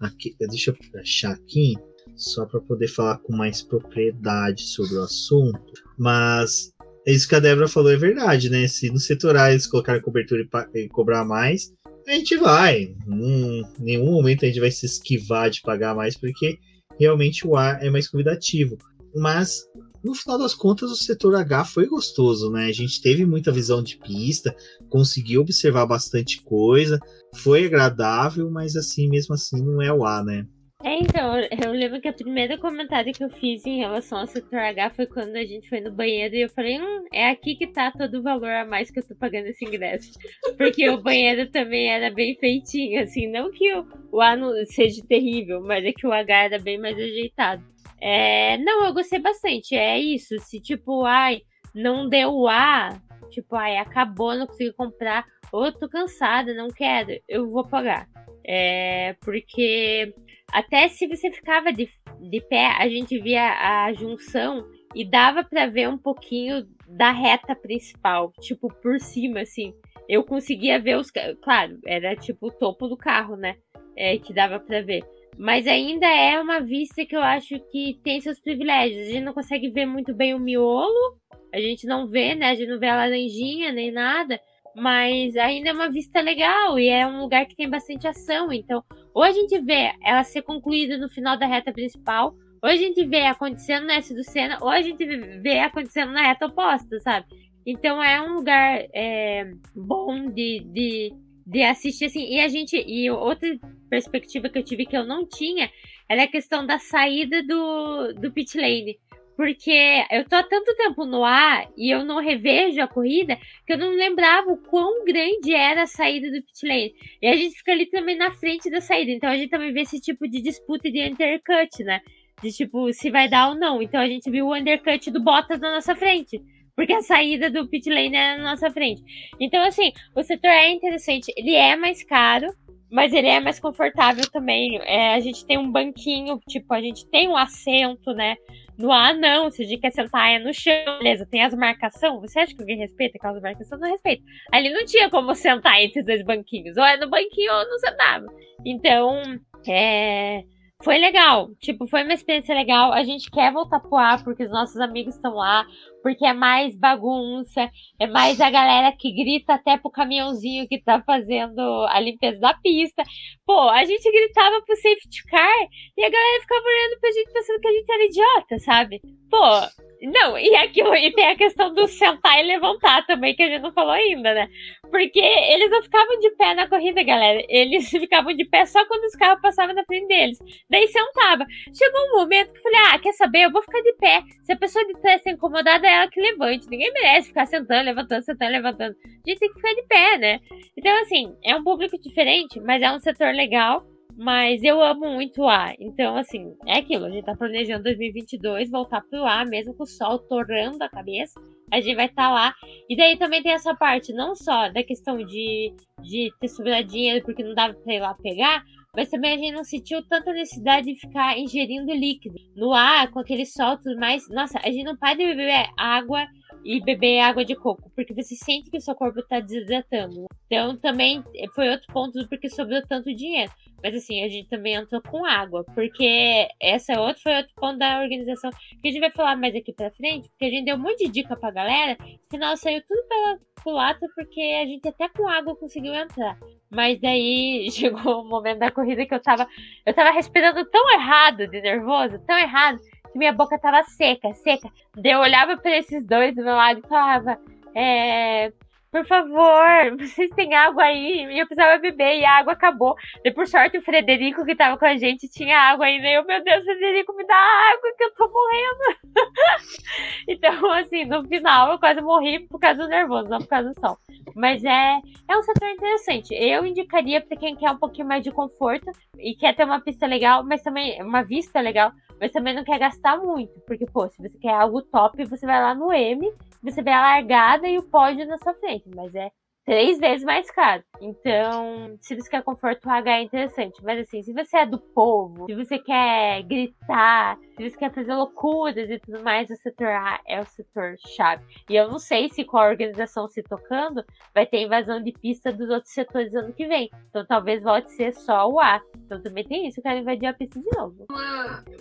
aqui 0.00 0.34
deixa 0.40 0.72
eu 0.72 1.00
achar 1.00 1.30
aqui. 1.30 1.74
só 2.16 2.44
para 2.44 2.60
poder 2.60 2.88
falar 2.88 3.18
com 3.18 3.36
mais 3.36 3.62
propriedade 3.62 4.62
sobre 4.62 4.96
o 4.96 5.02
assunto. 5.02 5.72
Mas 5.96 6.72
isso 7.06 7.28
que 7.28 7.36
a 7.36 7.40
Débora 7.40 7.68
falou 7.68 7.92
é 7.92 7.96
verdade, 7.96 8.50
né? 8.50 8.66
Se 8.66 8.90
no 8.90 8.98
setor 8.98 9.36
A 9.36 9.52
eles 9.52 9.68
colocarem 9.68 10.02
cobertura 10.02 10.42
e, 10.74 10.80
e 10.80 10.88
cobrar 10.88 11.24
mais, 11.24 11.72
a 12.08 12.10
gente 12.10 12.36
vai. 12.36 12.96
Em 13.06 13.62
nenhum 13.78 14.10
momento 14.10 14.44
a 14.44 14.48
gente 14.48 14.58
vai 14.58 14.72
se 14.72 14.86
esquivar 14.86 15.50
de 15.50 15.62
pagar 15.62 15.94
mais, 15.94 16.16
porque 16.16 16.58
realmente 16.98 17.46
o 17.46 17.56
A 17.56 17.78
é 17.80 17.88
mais 17.90 18.08
convidativo. 18.08 18.76
Mas 19.14 19.62
no 20.06 20.14
final 20.14 20.38
das 20.38 20.54
contas, 20.54 20.90
o 20.90 20.96
setor 20.96 21.34
H 21.34 21.64
foi 21.64 21.86
gostoso, 21.86 22.50
né? 22.50 22.66
A 22.66 22.72
gente 22.72 23.02
teve 23.02 23.26
muita 23.26 23.50
visão 23.50 23.82
de 23.82 23.98
pista, 23.98 24.54
conseguiu 24.88 25.40
observar 25.40 25.84
bastante 25.84 26.40
coisa, 26.42 27.00
foi 27.34 27.66
agradável, 27.66 28.48
mas 28.48 28.76
assim, 28.76 29.08
mesmo 29.08 29.34
assim, 29.34 29.60
não 29.60 29.82
é 29.82 29.92
o 29.92 30.04
A, 30.04 30.22
né? 30.22 30.46
É, 30.84 31.00
então, 31.00 31.36
eu 31.64 31.72
lembro 31.72 32.00
que 32.00 32.08
o 32.08 32.14
primeiro 32.14 32.60
comentário 32.60 33.12
que 33.12 33.24
eu 33.24 33.30
fiz 33.30 33.66
em 33.66 33.78
relação 33.78 34.18
ao 34.18 34.26
setor 34.26 34.60
H 34.60 34.90
foi 34.90 35.06
quando 35.06 35.34
a 35.34 35.44
gente 35.44 35.68
foi 35.68 35.80
no 35.80 35.90
banheiro 35.90 36.36
e 36.36 36.42
eu 36.42 36.50
falei, 36.50 36.78
hum, 36.78 37.06
é 37.12 37.28
aqui 37.28 37.56
que 37.56 37.66
tá 37.66 37.90
todo 37.90 38.18
o 38.18 38.22
valor 38.22 38.50
a 38.50 38.64
mais 38.64 38.90
que 38.90 39.00
eu 39.00 39.08
tô 39.08 39.16
pagando 39.16 39.46
esse 39.46 39.64
ingresso. 39.64 40.12
Porque 40.56 40.88
o 40.88 41.02
banheiro 41.02 41.50
também 41.50 41.88
era 41.90 42.14
bem 42.14 42.36
feitinho, 42.38 43.02
assim, 43.02 43.26
não 43.26 43.50
que 43.50 43.74
o, 43.74 43.84
o 44.12 44.20
A 44.20 44.36
não 44.36 44.52
seja 44.66 45.02
terrível, 45.08 45.60
mas 45.60 45.84
é 45.84 45.90
que 45.90 46.06
o 46.06 46.12
H 46.12 46.44
era 46.44 46.58
bem 46.60 46.78
mais 46.78 46.96
ajeitado. 46.96 47.64
É, 48.00 48.58
não, 48.58 48.84
eu 48.84 48.92
gostei 48.92 49.18
bastante. 49.18 49.74
É 49.74 49.98
isso. 49.98 50.38
Se 50.40 50.60
tipo, 50.60 51.04
ai, 51.04 51.42
não 51.74 52.08
deu 52.08 52.48
A, 52.48 53.00
tipo, 53.30 53.54
ai, 53.56 53.76
acabou, 53.76 54.34
não 54.34 54.46
consegui 54.46 54.72
comprar, 54.72 55.24
ou 55.52 55.72
tô 55.72 55.88
cansada, 55.88 56.54
não 56.54 56.68
quero, 56.68 57.12
eu 57.28 57.50
vou 57.50 57.66
pagar. 57.66 58.08
É, 58.48 59.14
porque 59.20 60.14
até 60.52 60.88
se 60.88 61.06
você 61.06 61.30
ficava 61.32 61.72
de, 61.72 61.88
de 62.30 62.40
pé, 62.42 62.66
a 62.78 62.88
gente 62.88 63.18
via 63.18 63.42
a 63.42 63.92
junção 63.92 64.66
e 64.94 65.04
dava 65.04 65.42
para 65.44 65.66
ver 65.66 65.88
um 65.88 65.98
pouquinho 65.98 66.66
da 66.86 67.10
reta 67.10 67.54
principal, 67.54 68.32
tipo, 68.40 68.68
por 68.80 68.98
cima, 69.00 69.40
assim. 69.40 69.74
Eu 70.08 70.22
conseguia 70.24 70.78
ver 70.80 70.96
os. 70.96 71.10
Claro, 71.42 71.78
era 71.84 72.14
tipo 72.14 72.46
o 72.46 72.52
topo 72.52 72.86
do 72.86 72.96
carro, 72.96 73.36
né? 73.36 73.56
É, 73.96 74.16
que 74.18 74.32
dava 74.32 74.60
para 74.60 74.82
ver. 74.82 75.04
Mas 75.38 75.66
ainda 75.66 76.06
é 76.06 76.40
uma 76.40 76.60
vista 76.60 77.04
que 77.04 77.14
eu 77.14 77.20
acho 77.20 77.58
que 77.70 77.98
tem 78.02 78.20
seus 78.20 78.40
privilégios. 78.40 79.06
A 79.06 79.10
gente 79.10 79.24
não 79.24 79.34
consegue 79.34 79.68
ver 79.70 79.86
muito 79.86 80.14
bem 80.14 80.34
o 80.34 80.38
miolo, 80.38 81.18
a 81.54 81.60
gente 81.60 81.86
não 81.86 82.06
vê, 82.06 82.34
né? 82.34 82.50
A 82.50 82.54
gente 82.54 82.70
não 82.70 82.78
vê 82.78 82.88
a 82.88 82.96
laranjinha 82.96 83.72
nem 83.72 83.90
nada. 83.90 84.40
Mas 84.74 85.36
ainda 85.36 85.70
é 85.70 85.72
uma 85.72 85.90
vista 85.90 86.20
legal 86.20 86.78
e 86.78 86.88
é 86.88 87.06
um 87.06 87.20
lugar 87.20 87.46
que 87.46 87.56
tem 87.56 87.68
bastante 87.68 88.06
ação. 88.06 88.52
Então, 88.52 88.82
ou 89.14 89.22
a 89.22 89.30
gente 89.30 89.58
vê 89.60 89.92
ela 90.02 90.22
ser 90.22 90.42
concluída 90.42 90.98
no 90.98 91.08
final 91.08 91.38
da 91.38 91.46
reta 91.46 91.72
principal, 91.72 92.34
ou 92.62 92.68
a 92.68 92.76
gente 92.76 93.04
vê 93.06 93.22
acontecendo 93.22 93.90
S 93.90 94.14
do 94.14 94.22
Senna, 94.22 94.58
ou 94.60 94.68
a 94.68 94.82
gente 94.82 95.04
vê 95.40 95.60
acontecendo 95.60 96.12
na 96.12 96.22
reta 96.22 96.46
oposta, 96.46 96.98
sabe? 97.00 97.26
Então 97.66 98.02
é 98.02 98.20
um 98.20 98.34
lugar 98.34 98.84
é, 98.94 99.50
bom 99.74 100.30
de, 100.30 100.60
de 100.72 101.12
de 101.46 101.62
assistir 101.62 102.06
assim. 102.06 102.26
E 102.26 102.40
a 102.40 102.48
gente. 102.48 102.76
E 102.76 103.08
outra 103.10 103.48
perspectiva 103.88 104.48
que 104.48 104.58
eu 104.58 104.64
tive 104.64 104.84
que 104.84 104.96
eu 104.96 105.06
não 105.06 105.26
tinha 105.26 105.70
era 106.08 106.24
a 106.24 106.28
questão 106.28 106.66
da 106.66 106.78
saída 106.78 107.42
do, 107.42 108.12
do 108.14 108.32
pit 108.32 108.58
lane. 108.58 108.98
Porque 109.36 110.04
eu 110.10 110.26
tô 110.26 110.34
há 110.34 110.42
tanto 110.42 110.74
tempo 110.76 111.04
no 111.04 111.22
ar 111.22 111.68
e 111.76 111.94
eu 111.94 112.02
não 112.06 112.22
revejo 112.22 112.80
a 112.80 112.88
corrida 112.88 113.38
que 113.66 113.74
eu 113.74 113.78
não 113.78 113.90
lembrava 113.90 114.50
o 114.50 114.56
quão 114.56 115.04
grande 115.04 115.52
era 115.52 115.82
a 115.82 115.86
saída 115.86 116.30
do 116.30 116.42
pit 116.42 116.66
lane. 116.66 116.94
E 117.20 117.26
a 117.28 117.36
gente 117.36 117.58
fica 117.58 117.72
ali 117.72 117.86
também 117.86 118.16
na 118.16 118.32
frente 118.32 118.70
da 118.70 118.80
saída. 118.80 119.12
Então 119.12 119.28
a 119.28 119.36
gente 119.36 119.50
também 119.50 119.72
vê 119.72 119.82
esse 119.82 120.00
tipo 120.00 120.26
de 120.26 120.40
disputa 120.40 120.90
de 120.90 121.00
undercut, 121.02 121.84
né? 121.84 122.00
De 122.42 122.50
tipo, 122.50 122.90
se 122.94 123.10
vai 123.10 123.28
dar 123.28 123.50
ou 123.50 123.54
não. 123.54 123.82
Então 123.82 124.00
a 124.00 124.08
gente 124.08 124.30
viu 124.30 124.46
o 124.46 124.54
undercut 124.54 125.10
do 125.10 125.22
Bottas 125.22 125.60
na 125.60 125.70
nossa 125.70 125.94
frente 125.94 126.40
porque 126.76 126.92
a 126.92 127.00
saída 127.00 127.50
do 127.50 127.66
pit 127.66 127.88
lane 127.88 128.14
é 128.14 128.36
na 128.36 128.50
nossa 128.50 128.70
frente. 128.70 129.02
Então, 129.40 129.64
assim, 129.64 129.92
o 130.14 130.22
setor 130.22 130.50
é 130.50 130.70
interessante. 130.70 131.32
Ele 131.34 131.54
é 131.54 131.74
mais 131.74 132.04
caro, 132.04 132.46
mas 132.90 133.14
ele 133.14 133.28
é 133.28 133.40
mais 133.40 133.58
confortável 133.58 134.30
também. 134.30 134.78
É, 134.82 135.14
a 135.14 135.20
gente 135.20 135.44
tem 135.46 135.56
um 135.56 135.72
banquinho, 135.72 136.38
tipo, 136.46 136.72
a 136.74 136.80
gente 136.80 137.08
tem 137.08 137.28
um 137.28 137.36
assento, 137.36 138.12
né? 138.12 138.36
No 138.78 138.92
A, 138.92 139.14
não. 139.14 139.50
Se 139.50 139.62
a 139.62 139.66
gente 139.66 139.80
quer 139.80 139.90
sentar, 139.90 140.30
é 140.30 140.38
no 140.38 140.52
chão. 140.52 140.98
Beleza, 140.98 141.26
tem 141.26 141.42
as 141.42 141.54
marcações. 141.54 142.20
Você 142.20 142.38
acha 142.38 142.54
que 142.54 142.60
alguém 142.60 142.76
respeita 142.76 143.16
aquelas 143.16 143.40
marcações? 143.40 143.80
Não 143.80 143.90
respeita. 143.90 144.22
Ali 144.52 144.70
não 144.70 144.84
tinha 144.84 145.08
como 145.08 145.34
sentar 145.34 145.80
entre 145.80 146.00
os 146.00 146.06
dois 146.06 146.22
banquinhos. 146.22 146.76
Ou 146.76 146.84
é 146.84 146.98
no 146.98 147.08
banquinho 147.08 147.52
ou 147.52 147.66
não 147.66 147.78
sentava. 147.78 148.26
Então, 148.64 149.22
é 149.66 150.44
foi 150.82 150.98
legal. 150.98 151.48
Tipo, 151.60 151.86
foi 151.86 152.02
uma 152.02 152.12
experiência 152.12 152.54
legal. 152.54 152.92
A 152.92 153.02
gente 153.02 153.30
quer 153.30 153.52
voltar 153.52 153.80
pro 153.80 153.96
ar 153.96 154.22
porque 154.22 154.44
os 154.44 154.50
nossos 154.50 154.78
amigos 154.80 155.14
estão 155.14 155.34
lá, 155.34 155.66
porque 156.06 156.24
é 156.24 156.32
mais 156.32 156.72
bagunça, 156.76 157.68
é 157.98 158.06
mais 158.06 158.40
a 158.40 158.48
galera 158.48 158.92
que 158.96 159.10
grita 159.10 159.54
até 159.54 159.76
pro 159.76 159.90
caminhãozinho 159.90 160.68
que 160.68 160.80
tá 160.80 161.02
fazendo 161.04 161.60
a 161.88 161.98
limpeza 161.98 162.38
da 162.38 162.54
pista. 162.54 163.02
Pô, 163.44 163.68
a 163.70 163.84
gente 163.84 164.08
gritava 164.08 164.62
pro 164.62 164.76
safety 164.76 165.24
car 165.28 165.68
e 165.96 166.04
a 166.04 166.08
galera 166.08 166.40
ficava 166.42 166.64
olhando 166.64 167.00
pra 167.00 167.10
gente 167.10 167.32
pensando 167.32 167.60
que 167.60 167.66
a 167.66 167.72
gente 167.72 167.92
era 167.92 168.04
idiota, 168.04 168.58
sabe? 168.60 169.00
Pô, 169.28 169.86
não, 170.02 170.38
e, 170.38 170.54
aquilo, 170.56 170.94
e 170.94 171.12
tem 171.12 171.26
a 171.28 171.36
questão 171.36 171.72
do 171.72 171.86
sentar 171.86 172.38
e 172.38 172.46
levantar 172.46 173.04
também, 173.06 173.34
que 173.34 173.42
a 173.42 173.48
gente 173.48 173.62
não 173.62 173.72
falou 173.72 173.92
ainda, 173.92 174.34
né? 174.34 174.48
Porque 174.90 175.18
eles 175.18 175.70
não 175.70 175.82
ficavam 175.82 176.18
de 176.20 176.30
pé 176.36 176.54
na 176.54 176.68
corrida, 176.68 177.02
galera. 177.02 177.42
Eles 177.48 177.88
ficavam 177.90 178.34
de 178.34 178.44
pé 178.44 178.66
só 178.66 178.84
quando 178.86 179.04
os 179.04 179.16
carros 179.16 179.40
passavam 179.40 179.74
na 179.74 179.84
frente 179.84 180.06
deles. 180.06 180.38
Daí 180.68 180.86
sentava. 180.88 181.46
Chegou 181.74 182.00
um 182.00 182.20
momento 182.20 182.52
que 182.52 182.58
eu 182.58 182.62
falei: 182.62 182.80
ah, 182.90 182.98
quer 182.98 183.12
saber? 183.12 183.44
Eu 183.44 183.52
vou 183.52 183.62
ficar 183.62 183.80
de 183.80 183.92
pé. 183.94 184.22
Se 184.44 184.52
a 184.52 184.56
pessoa 184.56 184.84
de 184.86 185.00
trás 185.00 185.16
está 185.16 185.30
incomodada, 185.30 185.86
ela 185.96 186.08
que 186.08 186.20
levante. 186.20 186.68
Ninguém 186.68 186.92
merece 186.92 187.28
ficar 187.28 187.46
sentando, 187.46 187.84
levantando, 187.84 188.22
sentando, 188.22 188.52
levantando. 188.52 188.96
A 189.04 189.28
gente 189.30 189.38
tem 189.38 189.48
que 189.48 189.54
ficar 189.54 189.74
de 189.74 189.82
pé, 189.86 190.18
né? 190.18 190.40
Então, 190.76 191.00
assim, 191.00 191.34
é 191.44 191.54
um 191.56 191.64
público 191.64 191.98
diferente, 192.00 192.60
mas 192.60 192.82
é 192.82 192.90
um 192.90 192.98
setor 192.98 193.34
legal. 193.34 193.84
Mas 194.18 194.62
eu 194.62 194.80
amo 194.80 195.10
muito 195.10 195.42
o 195.42 195.48
A. 195.48 195.74
Então, 195.78 196.16
assim, 196.16 196.56
é 196.66 196.78
aquilo. 196.78 197.04
A 197.04 197.10
gente 197.10 197.26
tá 197.26 197.36
planejando 197.36 197.84
2022 197.84 198.70
voltar 198.70 199.02
pro 199.02 199.26
A, 199.26 199.44
mesmo 199.44 199.74
com 199.74 199.82
o 199.82 199.86
sol 199.86 200.18
torrando 200.18 200.82
a 200.82 200.88
cabeça. 200.88 201.38
A 201.70 201.80
gente 201.80 201.94
vai 201.94 202.06
estar 202.06 202.28
tá 202.28 202.32
lá. 202.32 202.54
E 202.88 202.96
daí 202.96 203.18
também 203.18 203.42
tem 203.42 203.52
essa 203.52 203.74
parte, 203.74 204.14
não 204.14 204.34
só 204.34 204.70
da 204.70 204.82
questão 204.82 205.18
de, 205.18 205.74
de 206.02 206.30
ter 206.40 206.48
sobrado 206.48 206.88
dinheiro 206.88 207.22
porque 207.26 207.44
não 207.44 207.54
dava 207.54 207.74
pra 207.74 207.94
ir 207.94 208.00
lá 208.00 208.14
pegar, 208.14 208.64
mas 208.96 209.10
também 209.10 209.34
a 209.34 209.36
gente 209.36 209.52
não 209.52 209.62
sentiu 209.62 210.02
tanta 210.08 210.32
necessidade 210.32 210.86
de 210.86 210.98
ficar 210.98 211.38
ingerindo 211.38 211.92
líquido. 211.92 212.36
No 212.56 212.72
ar, 212.72 213.10
com 213.10 213.18
aquele 213.18 213.44
sol 213.44 213.76
tudo 213.76 214.00
mais. 214.00 214.26
Nossa, 214.30 214.58
a 214.58 214.70
gente 214.70 214.84
não 214.84 214.96
pode 214.96 215.18
beber 215.18 215.68
água 215.76 216.26
e 216.64 216.80
beber 216.80 217.20
água 217.20 217.44
de 217.44 217.54
coco, 217.54 217.90
porque 217.94 218.14
você 218.14 218.34
sente 218.34 218.70
que 218.70 218.78
o 218.78 218.80
seu 218.80 218.94
corpo 218.94 219.20
está 219.20 219.38
desidratando. 219.38 220.26
Então 220.46 220.76
também 220.76 221.22
foi 221.54 221.68
outro 221.68 221.86
ponto 221.92 222.26
porque 222.28 222.48
sobrou 222.48 222.80
tanto 222.88 223.14
dinheiro. 223.14 223.52
Mas 223.82 223.94
assim, 223.94 224.22
a 224.22 224.28
gente 224.28 224.48
também 224.48 224.74
entrou 224.74 225.00
com 225.02 225.24
água, 225.24 225.64
porque 225.74 226.48
essa 226.60 226.92
é 226.92 226.98
outro, 226.98 227.22
foi 227.22 227.36
outro 227.36 227.52
ponto 227.54 227.78
da 227.78 228.00
organização 228.00 228.50
que 228.50 228.88
a 228.88 228.90
gente 228.90 229.00
vai 229.00 229.10
falar 229.10 229.36
mais 229.36 229.54
aqui 229.54 229.72
pra 229.72 229.90
frente, 229.90 230.28
porque 230.30 230.46
a 230.46 230.50
gente 230.50 230.64
deu 230.64 230.76
um 230.76 230.80
monte 230.80 231.04
de 231.04 231.10
dica 231.10 231.36
pra 231.36 231.50
galera, 231.50 231.96
final 232.30 232.56
saiu 232.56 232.82
tudo 232.86 233.02
pela 233.08 233.38
culata, 233.62 234.06
porque 234.14 234.40
a 234.40 234.66
gente 234.66 234.88
até 234.88 235.08
com 235.08 235.28
água 235.28 235.56
conseguiu 235.56 235.94
entrar. 235.94 236.38
Mas 236.70 237.00
daí 237.00 237.68
chegou 237.72 238.22
o 238.22 238.28
momento 238.28 238.58
da 238.58 238.70
corrida 238.70 239.04
que 239.06 239.14
eu 239.14 239.20
tava, 239.20 239.46
eu 239.84 239.94
tava 239.94 240.10
respirando 240.10 240.64
tão 240.66 240.92
errado 240.92 241.46
de 241.48 241.60
nervoso, 241.60 242.18
tão 242.26 242.38
errado, 242.38 242.78
que 243.12 243.18
minha 243.18 243.32
boca 243.32 243.58
tava 243.58 243.82
seca, 243.84 244.32
seca. 244.34 244.70
Daí 244.94 245.12
eu 245.12 245.20
olhava 245.20 245.56
para 245.56 245.76
esses 245.76 246.04
dois 246.04 246.34
do 246.34 246.42
meu 246.42 246.54
lado 246.54 246.80
e 246.84 246.88
falava, 246.88 247.38
é, 247.74 248.52
por 248.96 249.04
favor, 249.04 249.96
vocês 249.98 250.30
têm 250.30 250.54
água 250.54 250.84
aí? 250.84 251.26
E 251.26 251.38
eu 251.38 251.46
precisava 251.46 251.78
beber 251.78 252.18
e 252.18 252.24
a 252.24 252.38
água 252.38 252.54
acabou. 252.54 252.94
E 253.22 253.30
por 253.30 253.46
sorte 253.46 253.76
o 253.76 253.82
Frederico 253.82 254.42
que 254.42 254.56
tava 254.56 254.78
com 254.78 254.86
a 254.86 254.96
gente 254.96 255.28
tinha 255.28 255.58
água 255.58 255.84
ainda. 255.84 256.06
E 256.06 256.14
eu, 256.14 256.24
meu 256.24 256.42
Deus, 256.42 256.64
Frederico, 256.64 257.14
me 257.14 257.26
dá 257.26 257.34
água 257.34 257.94
que 257.94 258.04
eu 258.04 258.14
tô 258.14 258.30
morrendo. 258.30 258.98
então, 260.26 260.72
assim, 260.72 261.04
no 261.04 261.22
final 261.28 261.72
eu 261.72 261.78
quase 261.78 262.00
morri 262.00 262.46
por 262.48 262.58
causa 262.58 262.84
do 262.84 262.88
nervoso, 262.88 263.28
não 263.28 263.38
por 263.38 263.48
causa 263.48 263.68
do 263.68 263.78
sol. 263.78 263.98
Mas 264.34 264.64
é, 264.64 264.98
é 265.28 265.36
um 265.36 265.42
setor 265.42 265.68
interessante. 265.68 266.34
Eu 266.34 266.64
indicaria 266.64 267.20
para 267.20 267.36
quem 267.36 267.54
quer 267.54 267.72
um 267.72 267.78
pouquinho 267.78 268.08
mais 268.08 268.24
de 268.24 268.30
conforto 268.30 268.90
e 269.18 269.34
quer 269.34 269.54
ter 269.54 269.64
uma 269.64 269.80
pista 269.80 270.06
legal, 270.06 270.42
mas 270.42 270.62
também 270.62 271.02
uma 271.02 271.22
vista 271.22 271.60
legal, 271.60 271.92
mas 272.18 272.32
também 272.32 272.54
não 272.54 272.64
quer 272.64 272.78
gastar 272.78 273.18
muito. 273.18 273.52
Porque, 273.66 273.84
pô, 273.84 274.08
se 274.08 274.22
você 274.22 274.38
quer 274.38 274.54
algo 274.54 274.80
top, 274.80 275.22
você 275.26 275.44
vai 275.44 275.60
lá 275.60 275.74
no 275.74 275.92
M 275.92 276.32
você 276.70 276.82
vê 276.82 276.90
a 276.90 277.00
largada 277.00 277.68
e 277.68 277.78
o 277.78 277.82
pódio 277.82 278.26
na 278.26 278.38
sua 278.38 278.54
frente, 278.54 278.88
mas 278.94 279.14
é 279.14 279.30
três 279.64 279.98
vezes 279.98 280.24
mais 280.24 280.50
caro. 280.50 280.82
Então, 281.00 281.96
se 282.00 282.14
você 282.14 282.30
quer 282.30 282.42
conforto, 282.42 282.86
o 282.86 282.90
H 282.90 283.18
é 283.18 283.22
interessante. 283.22 283.82
Mas 283.82 284.00
assim, 284.00 284.22
se 284.22 284.32
você 284.32 284.58
é 284.58 284.66
do 284.66 284.78
povo, 284.78 285.46
se 285.46 285.54
você 285.54 285.78
quer 285.78 286.42
gritar, 286.44 287.36
se 287.56 287.70
você 287.70 287.76
quer 287.76 287.94
fazer 287.94 288.14
loucuras 288.14 288.90
e 288.90 288.98
tudo 288.98 289.22
mais, 289.22 289.48
o 289.48 289.56
setor 289.56 289.88
A 289.88 290.20
é 290.26 290.40
o 290.40 290.44
setor 290.44 290.96
chave. 291.16 291.42
E 291.70 291.74
eu 291.74 291.88
não 291.88 291.98
sei 291.98 292.28
se 292.28 292.44
com 292.44 292.58
a 292.58 292.68
organização 292.68 293.26
se 293.28 293.42
tocando, 293.42 294.04
vai 294.34 294.46
ter 294.46 294.62
invasão 294.62 295.02
de 295.02 295.12
pista 295.12 295.50
dos 295.50 295.70
outros 295.70 295.92
setores 295.92 296.34
ano 296.34 296.52
que 296.52 296.66
vem. 296.66 296.90
Então 297.08 297.24
talvez 297.26 297.62
volte 297.62 297.90
ser 297.92 298.12
só 298.12 298.48
o 298.48 298.60
A. 298.60 298.82
Então 299.06 299.22
também 299.22 299.44
tem 299.44 299.66
isso, 299.66 299.80
eu 299.80 299.82
quero 299.82 300.00
invadir 300.00 300.26
a 300.26 300.34
pista 300.34 300.60
de 300.60 300.68
novo. 300.76 301.06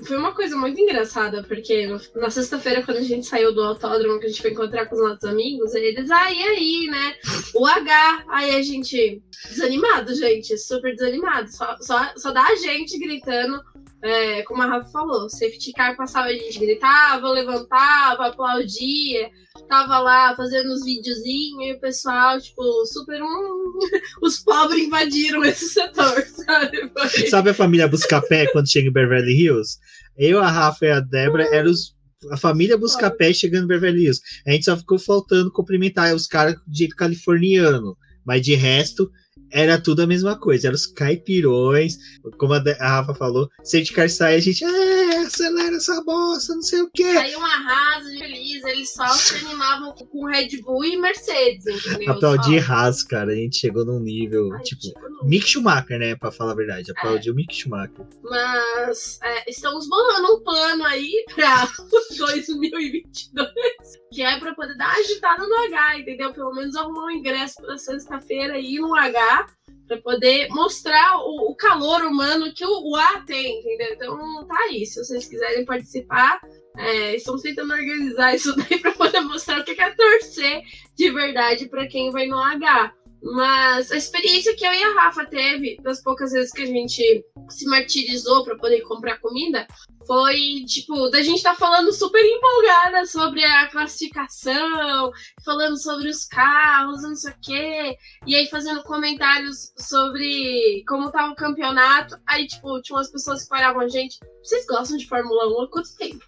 Foi 0.05 0.17
uma 0.17 0.33
coisa 0.33 0.55
muito 0.55 0.79
engraçada, 0.79 1.43
porque 1.43 1.87
na 2.15 2.29
sexta-feira, 2.29 2.83
quando 2.83 2.97
a 2.97 3.03
gente 3.03 3.25
saiu 3.25 3.53
do 3.53 3.61
autódromo, 3.61 4.19
que 4.19 4.27
a 4.27 4.29
gente 4.29 4.41
foi 4.41 4.51
encontrar 4.51 4.85
com 4.85 4.95
os 4.95 5.01
nossos 5.01 5.25
amigos, 5.25 5.75
eles, 5.75 6.09
ah, 6.09 6.23
aí, 6.23 6.87
né? 6.87 7.15
O 7.53 7.65
H, 7.65 8.25
aí 8.29 8.55
a 8.55 8.61
gente, 8.61 9.21
desanimado, 9.49 10.13
gente, 10.13 10.57
super 10.57 10.95
desanimado. 10.95 11.51
Só, 11.51 11.75
só, 11.81 12.13
só 12.15 12.31
dá 12.31 12.43
a 12.43 12.55
gente 12.55 12.97
gritando 12.97 13.61
é, 14.05 14.43
como 14.43 14.61
a 14.61 14.67
Rafa 14.67 14.91
falou, 14.91 15.29
safety 15.29 15.64
car 15.73 15.95
passava, 15.95 16.27
a 16.27 16.33
gente 16.33 16.59
gritava, 16.59 17.29
levantava, 17.29 18.27
aplaudia, 18.27 19.29
tava 19.67 19.99
lá 19.99 20.35
fazendo 20.35 20.71
os 20.71 20.83
videozinhos 20.83 21.65
e 21.67 21.73
o 21.73 21.79
pessoal, 21.79 22.39
tipo, 22.39 22.63
super 22.85 23.21
um. 23.21 23.79
Os 24.21 24.39
pobres 24.39 24.85
invadiram 24.85 25.43
esse 25.43 25.69
setor, 25.69 26.21
sabe? 26.25 26.89
Foi... 26.89 27.27
Sabe 27.27 27.49
a 27.49 27.53
família 27.53 27.87
Buscapé 27.87 28.47
quando 28.51 28.69
chega 28.69 28.89
em 28.89 28.93
Beverly 28.93 29.33
Hills? 29.33 29.77
Eu, 30.17 30.39
a 30.39 30.49
Rafa 30.49 30.85
e 30.85 30.91
a 30.91 30.99
Débora 30.99 31.47
ah. 31.51 31.55
eram 31.55 31.71
os 31.71 31.95
a 32.31 32.37
família 32.37 32.77
Buscapé 32.77 33.33
chegando 33.33 33.65
em 33.65 33.67
Beverly 33.67 34.05
Hills. 34.05 34.21
A 34.47 34.51
gente 34.51 34.65
só 34.65 34.75
ficou 34.75 34.97
faltando 34.97 35.51
cumprimentar 35.51 36.13
os 36.15 36.27
caras 36.27 36.55
de 36.67 36.79
jeito 36.79 36.95
californiano. 36.95 37.95
Mas 38.25 38.41
de 38.41 38.55
resto, 38.55 39.09
era 39.51 39.79
tudo 39.79 40.01
a 40.01 40.07
mesma 40.07 40.37
coisa, 40.37 40.67
eram 40.67 40.75
os 40.75 40.85
caipirões, 40.85 41.97
como 42.37 42.53
a, 42.53 42.59
Rafa 42.79 43.13
falou, 43.13 43.49
se 43.63 43.81
de 43.81 43.93
car 43.93 44.09
sai, 44.09 44.35
a 44.35 44.39
gente, 44.39 44.63
é, 44.63 45.17
acelera 45.17 45.75
essa 45.75 46.03
bosta, 46.03 46.53
não 46.53 46.61
sei 46.61 46.81
o 46.81 46.89
quê. 46.93 47.03
Aí 47.03 47.35
um 47.35 47.45
arraso 47.45 48.09
feliz, 48.17 48.63
eles 48.63 48.93
só 48.93 49.07
se 49.07 49.45
animavam 49.45 49.93
com 49.93 50.25
Red 50.25 50.61
Bull 50.61 50.85
e 50.85 50.97
Mercedes, 50.97 51.65
entendeu? 51.65 52.13
Aplaudir 52.13 52.71
Haas, 52.71 53.03
cara, 53.03 53.31
a 53.31 53.35
gente 53.35 53.57
chegou 53.57 53.85
num 53.85 53.99
nível, 53.99 54.53
Ai, 54.53 54.63
tipo, 54.63 54.81
no... 55.09 55.25
Mick 55.25 55.47
Schumacher, 55.47 55.99
né, 55.99 56.15
pra 56.15 56.31
falar 56.31 56.51
a 56.51 56.55
verdade, 56.55 56.91
aplaudiu 56.91 57.33
é. 57.33 57.35
Mick 57.35 57.55
Schumacher. 57.55 58.05
Mas, 58.23 59.19
é, 59.23 59.49
estamos 59.49 59.87
bolando 59.87 60.35
um 60.35 60.43
plano 60.43 60.83
aí 60.85 61.25
pra 61.33 61.67
2022, 62.17 63.49
que 64.11 64.21
é 64.21 64.39
pra 64.39 64.53
poder 64.53 64.75
dar 64.77 64.91
agitada 64.95 65.45
no 65.45 65.55
H, 65.65 65.99
entendeu? 65.99 66.33
Pelo 66.33 66.53
menos 66.53 66.75
arrumar 66.75 67.05
um 67.05 67.11
ingresso 67.11 67.55
pra 67.61 67.77
sexta-feira 67.77 68.57
e 68.57 68.75
ir 68.75 68.79
no 68.79 68.95
H 68.95 69.34
para 69.87 69.97
poder 70.01 70.47
mostrar 70.49 71.17
o, 71.19 71.51
o, 71.51 71.55
calor 71.55 72.01
humano 72.03 72.53
que 72.53 72.65
o, 72.65 72.91
o 72.91 72.95
A 72.95 73.21
tem, 73.21 73.59
entendeu? 73.59 73.93
Então 73.93 74.47
tá 74.47 74.57
aí, 74.69 74.85
se 74.85 75.03
vocês 75.03 75.27
quiserem 75.27 75.65
participar, 75.65 76.41
é, 76.77 77.15
estamos 77.15 77.41
tentando 77.41 77.73
organizar 77.73 78.35
isso 78.35 78.55
daí 78.57 78.79
para 78.79 78.91
poder 78.93 79.21
mostrar 79.21 79.59
o 79.59 79.63
que 79.63 79.79
é 79.79 79.91
torcer 79.91 80.63
de 80.95 81.11
verdade 81.11 81.67
para 81.67 81.87
quem 81.87 82.11
vai 82.11 82.27
no 82.27 82.39
H. 82.39 82.93
Mas 83.25 83.91
a 83.91 83.97
experiência 83.97 84.55
que 84.55 84.63
eu 84.63 84.71
e 84.71 84.83
a 84.83 84.93
Rafa 84.93 85.25
teve, 85.25 85.77
das 85.81 85.99
poucas 85.99 86.31
vezes 86.31 86.51
que 86.51 86.61
a 86.61 86.67
gente 86.67 87.25
se 87.49 87.65
martirizou 87.65 88.43
para 88.43 88.55
poder 88.55 88.81
comprar 88.81 89.19
comida, 89.19 89.65
foi 90.05 90.63
tipo, 90.67 91.09
da 91.09 91.23
gente 91.23 91.41
tá 91.41 91.55
falando 91.55 91.91
super 91.91 92.23
empolgada 92.23 93.03
sobre 93.07 93.43
a 93.43 93.67
classificação, 93.71 95.11
falando 95.43 95.75
sobre 95.75 96.07
os 96.07 96.25
carros, 96.25 97.01
não 97.01 97.15
sei 97.15 97.31
o 97.31 97.35
quê, 97.41 97.97
e 98.27 98.35
aí 98.35 98.47
fazendo 98.47 98.83
comentários 98.83 99.73
sobre 99.75 100.83
como 100.87 101.09
tava 101.09 101.31
o 101.31 101.35
campeonato. 101.35 102.15
Aí, 102.27 102.45
tipo, 102.45 102.79
tinha 102.83 102.95
umas 102.95 103.09
pessoas 103.09 103.41
que 103.41 103.49
paravam 103.49 103.81
a 103.81 103.87
gente. 103.87 104.19
Vocês 104.43 104.67
gostam 104.67 104.97
de 104.97 105.07
Fórmula 105.07 105.47
1 105.47 105.61
há 105.63 105.71
quanto 105.71 105.97
tempo? 105.97 106.23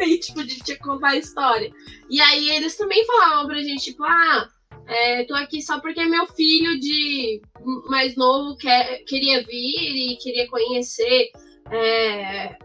aí, 0.00 0.16
tipo, 0.18 0.46
tinha 0.46 0.76
que 0.78 0.82
contar 0.82 1.10
a 1.10 1.16
história. 1.18 1.70
E 2.08 2.22
aí 2.22 2.48
eles 2.56 2.74
também 2.74 3.04
falavam 3.04 3.48
pra 3.48 3.60
gente, 3.60 3.84
tipo, 3.84 4.02
ah 4.04 4.48
é, 4.88 5.24
tô 5.24 5.34
aqui 5.34 5.60
só 5.60 5.80
porque 5.80 6.04
meu 6.06 6.26
filho 6.28 6.80
de 6.80 7.42
mais 7.88 8.16
novo 8.16 8.56
quer, 8.56 9.04
queria 9.04 9.44
vir 9.44 10.12
e 10.12 10.16
queria 10.16 10.48
conhecer 10.48 11.30
é, 11.70 12.56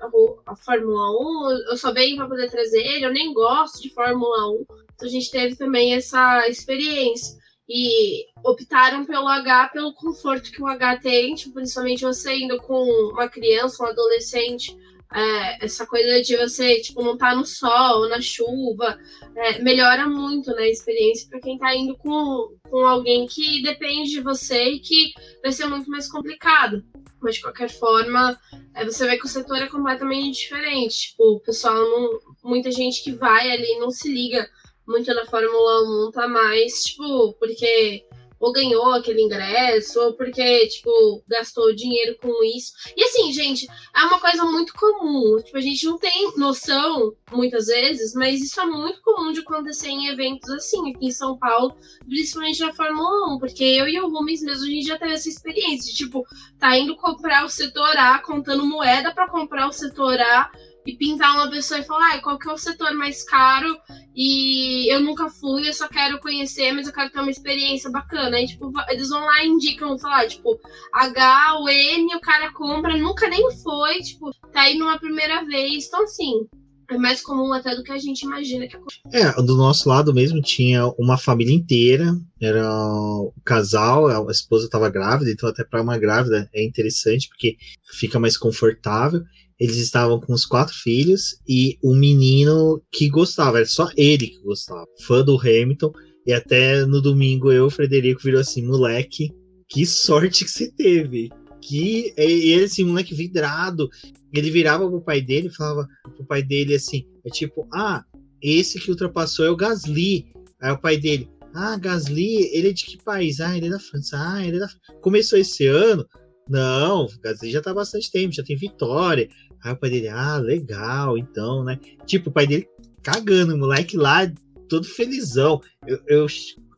a, 0.45 0.55
Fórmula 0.55 1.11
1. 1.11 1.51
Eu 1.69 1.77
só 1.77 1.93
venho 1.93 2.15
para 2.15 2.27
poder 2.27 2.49
trazer 2.49 2.81
ele, 2.81 3.05
eu 3.05 3.11
nem 3.11 3.33
gosto 3.33 3.81
de 3.81 3.93
Fórmula 3.93 4.51
1. 4.51 4.65
Então 4.95 5.07
a 5.07 5.11
gente 5.11 5.29
teve 5.29 5.55
também 5.57 5.93
essa 5.93 6.47
experiência. 6.47 7.37
E 7.67 8.25
optaram 8.43 9.05
pelo 9.05 9.27
H 9.27 9.69
pelo 9.69 9.93
conforto 9.93 10.51
que 10.51 10.61
o 10.61 10.67
H 10.67 10.97
tem, 10.97 11.33
tipo, 11.33 11.53
principalmente 11.53 12.03
você 12.03 12.35
indo 12.35 12.57
com 12.57 12.83
uma 13.11 13.27
criança, 13.29 13.83
um 13.83 13.87
adolescente 13.87 14.77
é, 15.13 15.65
essa 15.65 15.85
coisa 15.85 16.21
de 16.21 16.35
você, 16.35 16.81
tipo, 16.81 17.03
não 17.03 17.15
tá 17.15 17.35
no 17.35 17.45
sol, 17.45 18.09
na 18.09 18.19
chuva, 18.19 18.97
é, 19.35 19.59
melhora 19.59 20.07
muito, 20.07 20.51
né, 20.51 20.63
a 20.63 20.69
experiência 20.69 21.29
para 21.29 21.39
quem 21.39 21.57
tá 21.57 21.75
indo 21.75 21.95
com, 21.97 22.55
com 22.69 22.85
alguém 22.85 23.27
que 23.27 23.61
depende 23.61 24.09
de 24.09 24.21
você 24.21 24.63
e 24.63 24.79
que 24.79 25.13
vai 25.41 25.51
ser 25.51 25.67
muito 25.67 25.89
mais 25.89 26.11
complicado. 26.11 26.83
Mas, 27.21 27.35
de 27.35 27.41
qualquer 27.41 27.69
forma, 27.69 28.37
é, 28.75 28.83
você 28.83 29.07
vê 29.07 29.17
que 29.17 29.25
o 29.25 29.29
setor 29.29 29.57
é 29.57 29.67
completamente 29.67 30.39
diferente. 30.39 31.09
Tipo, 31.09 31.35
o 31.35 31.39
pessoal 31.39 31.75
não. 31.75 32.19
Muita 32.43 32.69
gente 32.69 33.01
que 33.01 33.13
vai 33.13 33.49
ali 33.49 33.79
não 33.79 33.89
se 33.89 34.11
liga 34.11 34.45
muito 34.85 35.13
na 35.13 35.25
Fórmula 35.25 36.07
1, 36.09 36.11
tá 36.11 36.27
mais, 36.27 36.83
tipo, 36.83 37.33
porque 37.39 38.05
ou 38.43 38.51
ganhou 38.51 38.91
aquele 38.91 39.21
ingresso, 39.21 40.01
ou 40.01 40.13
porque, 40.13 40.67
tipo, 40.67 41.23
gastou 41.29 41.73
dinheiro 41.73 42.17
com 42.21 42.43
isso. 42.43 42.73
E 42.95 43.01
assim, 43.01 43.31
gente, 43.31 43.65
é 43.95 43.99
uma 44.03 44.19
coisa 44.19 44.43
muito 44.43 44.73
comum. 44.73 45.41
Tipo, 45.41 45.57
a 45.57 45.61
gente 45.61 45.85
não 45.85 45.97
tem 45.97 46.35
noção, 46.35 47.15
muitas 47.31 47.67
vezes, 47.67 48.13
mas 48.13 48.41
isso 48.41 48.59
é 48.59 48.65
muito 48.65 49.01
comum 49.01 49.31
de 49.31 49.39
acontecer 49.39 49.87
em 49.87 50.09
eventos 50.09 50.49
assim, 50.49 50.91
aqui 50.91 51.05
em 51.05 51.11
São 51.11 51.37
Paulo, 51.37 51.73
principalmente 52.05 52.59
na 52.59 52.73
Fórmula 52.73 53.35
1, 53.35 53.39
porque 53.39 53.63
eu 53.63 53.87
e 53.87 53.97
o 54.01 54.09
Rubens 54.09 54.41
mesmo, 54.41 54.65
a 54.65 54.69
gente 54.69 54.87
já 54.87 54.99
teve 54.99 55.13
essa 55.13 55.29
experiência 55.29 55.89
de, 55.89 55.97
tipo, 55.97 56.25
tá 56.59 56.77
indo 56.77 56.97
comprar 56.97 57.45
o 57.45 57.49
setor 57.49 57.95
A, 57.95 58.19
contando 58.19 58.65
moeda 58.65 59.13
para 59.13 59.29
comprar 59.29 59.69
o 59.69 59.71
setor 59.71 60.19
A, 60.19 60.51
e 60.85 60.95
pintar 60.95 61.35
uma 61.35 61.49
pessoa 61.49 61.79
e 61.79 61.83
falar, 61.83 62.15
ah, 62.15 62.21
qual 62.21 62.37
que 62.37 62.49
é 62.49 62.53
o 62.53 62.57
setor 62.57 62.93
mais 62.93 63.23
caro 63.23 63.77
e 64.15 64.93
eu 64.93 65.01
nunca 65.01 65.29
fui, 65.29 65.67
eu 65.67 65.73
só 65.73 65.87
quero 65.87 66.19
conhecer, 66.19 66.71
mas 66.71 66.87
eu 66.87 66.93
quero 66.93 67.09
ter 67.11 67.19
uma 67.19 67.31
experiência 67.31 67.89
bacana. 67.89 68.37
Aí, 68.37 68.45
tipo, 68.45 68.71
eles 68.89 69.09
vão 69.09 69.25
lá 69.25 69.43
e 69.43 69.47
indicam, 69.47 69.97
falar, 69.97 70.27
tipo, 70.27 70.59
H, 70.93 71.59
o 71.59 71.69
N, 71.69 72.15
o 72.15 72.21
cara 72.21 72.51
compra, 72.53 72.97
nunca 72.97 73.27
nem 73.27 73.51
foi, 73.57 74.01
tipo, 74.01 74.31
tá 74.51 74.61
aí 74.61 74.77
numa 74.77 74.99
primeira 74.99 75.43
vez. 75.45 75.87
Então, 75.87 76.03
assim, 76.03 76.47
é 76.89 76.97
mais 76.97 77.21
comum 77.21 77.51
até 77.53 77.75
do 77.75 77.83
que 77.83 77.91
a 77.91 77.97
gente 77.97 78.21
imagina 78.23 78.67
que 78.67 78.77
É, 79.11 79.31
do 79.41 79.55
nosso 79.55 79.89
lado 79.89 80.13
mesmo 80.13 80.41
tinha 80.41 80.87
uma 80.97 81.17
família 81.17 81.53
inteira, 81.53 82.13
era 82.41 82.69
o 82.71 83.33
casal, 83.43 84.07
a 84.27 84.31
esposa 84.31 84.65
estava 84.65 84.89
grávida, 84.89 85.31
então 85.31 85.49
até 85.49 85.63
para 85.63 85.81
uma 85.81 85.97
grávida 85.97 86.49
é 86.53 86.63
interessante 86.63 87.27
porque 87.29 87.57
fica 87.93 88.19
mais 88.19 88.37
confortável. 88.37 89.21
Eles 89.59 89.77
estavam 89.77 90.19
com 90.19 90.33
os 90.33 90.45
quatro 90.45 90.73
filhos 90.73 91.37
e 91.47 91.77
um 91.83 91.95
menino 91.95 92.81
que 92.91 93.07
gostava, 93.07 93.57
era 93.57 93.65
só 93.65 93.89
ele 93.95 94.27
que 94.27 94.41
gostava, 94.41 94.85
fã 95.05 95.23
do 95.23 95.39
Hamilton. 95.39 95.91
E 96.25 96.33
até 96.33 96.85
no 96.85 97.01
domingo 97.01 97.51
eu, 97.51 97.65
o 97.65 97.69
Frederico, 97.69 98.21
virou 98.23 98.41
assim: 98.41 98.65
moleque, 98.65 99.31
que 99.69 99.85
sorte 99.85 100.45
que 100.45 100.51
você 100.51 100.71
teve. 100.71 101.29
Que 101.61 102.13
ele, 102.17 102.63
assim, 102.63 102.83
moleque 102.83 103.13
vidrado. 103.13 103.89
Ele 104.33 104.51
virava 104.51 104.89
pro 104.89 105.01
pai 105.01 105.21
dele 105.21 105.47
e 105.47 105.55
falava 105.55 105.87
pro 106.15 106.25
pai 106.25 106.41
dele 106.43 106.75
assim: 106.75 107.05
é 107.25 107.29
tipo, 107.29 107.67
ah, 107.73 108.03
esse 108.41 108.79
que 108.79 108.89
ultrapassou 108.89 109.45
é 109.45 109.49
o 109.49 109.55
Gasly. 109.55 110.25
Aí 110.61 110.71
o 110.71 110.77
pai 110.79 110.97
dele, 110.97 111.29
ah, 111.53 111.77
Gasly, 111.77 112.49
ele 112.53 112.69
é 112.69 112.73
de 112.73 112.85
que 112.85 113.03
país? 113.03 113.39
Ah, 113.39 113.55
ele 113.55 113.67
é 113.67 113.69
da 113.69 113.79
França. 113.79 114.17
Ah, 114.19 114.45
ele 114.45 114.57
é 114.57 114.59
da 114.59 114.69
Começou 115.01 115.37
esse 115.37 115.65
ano. 115.67 116.05
Não, 116.49 117.05
o 117.05 117.19
Gasly 117.21 117.51
já 117.51 117.61
tá 117.61 117.71
há 117.71 117.73
bastante 117.73 118.11
tempo, 118.11 118.33
já 118.33 118.43
tem 118.43 118.55
vitória. 118.55 119.29
Aí 119.63 119.71
o 119.71 119.77
pai 119.77 119.89
dele, 119.89 120.09
ah, 120.09 120.37
legal, 120.37 121.17
então, 121.17 121.63
né? 121.63 121.79
Tipo, 122.05 122.29
o 122.29 122.33
pai 122.33 122.45
dele 122.45 122.67
cagando, 123.01 123.55
o 123.55 123.57
moleque 123.57 123.97
lá, 123.97 124.29
todo 124.67 124.87
felizão. 124.87 125.61
Eu, 125.85 125.99
eu 126.07 126.27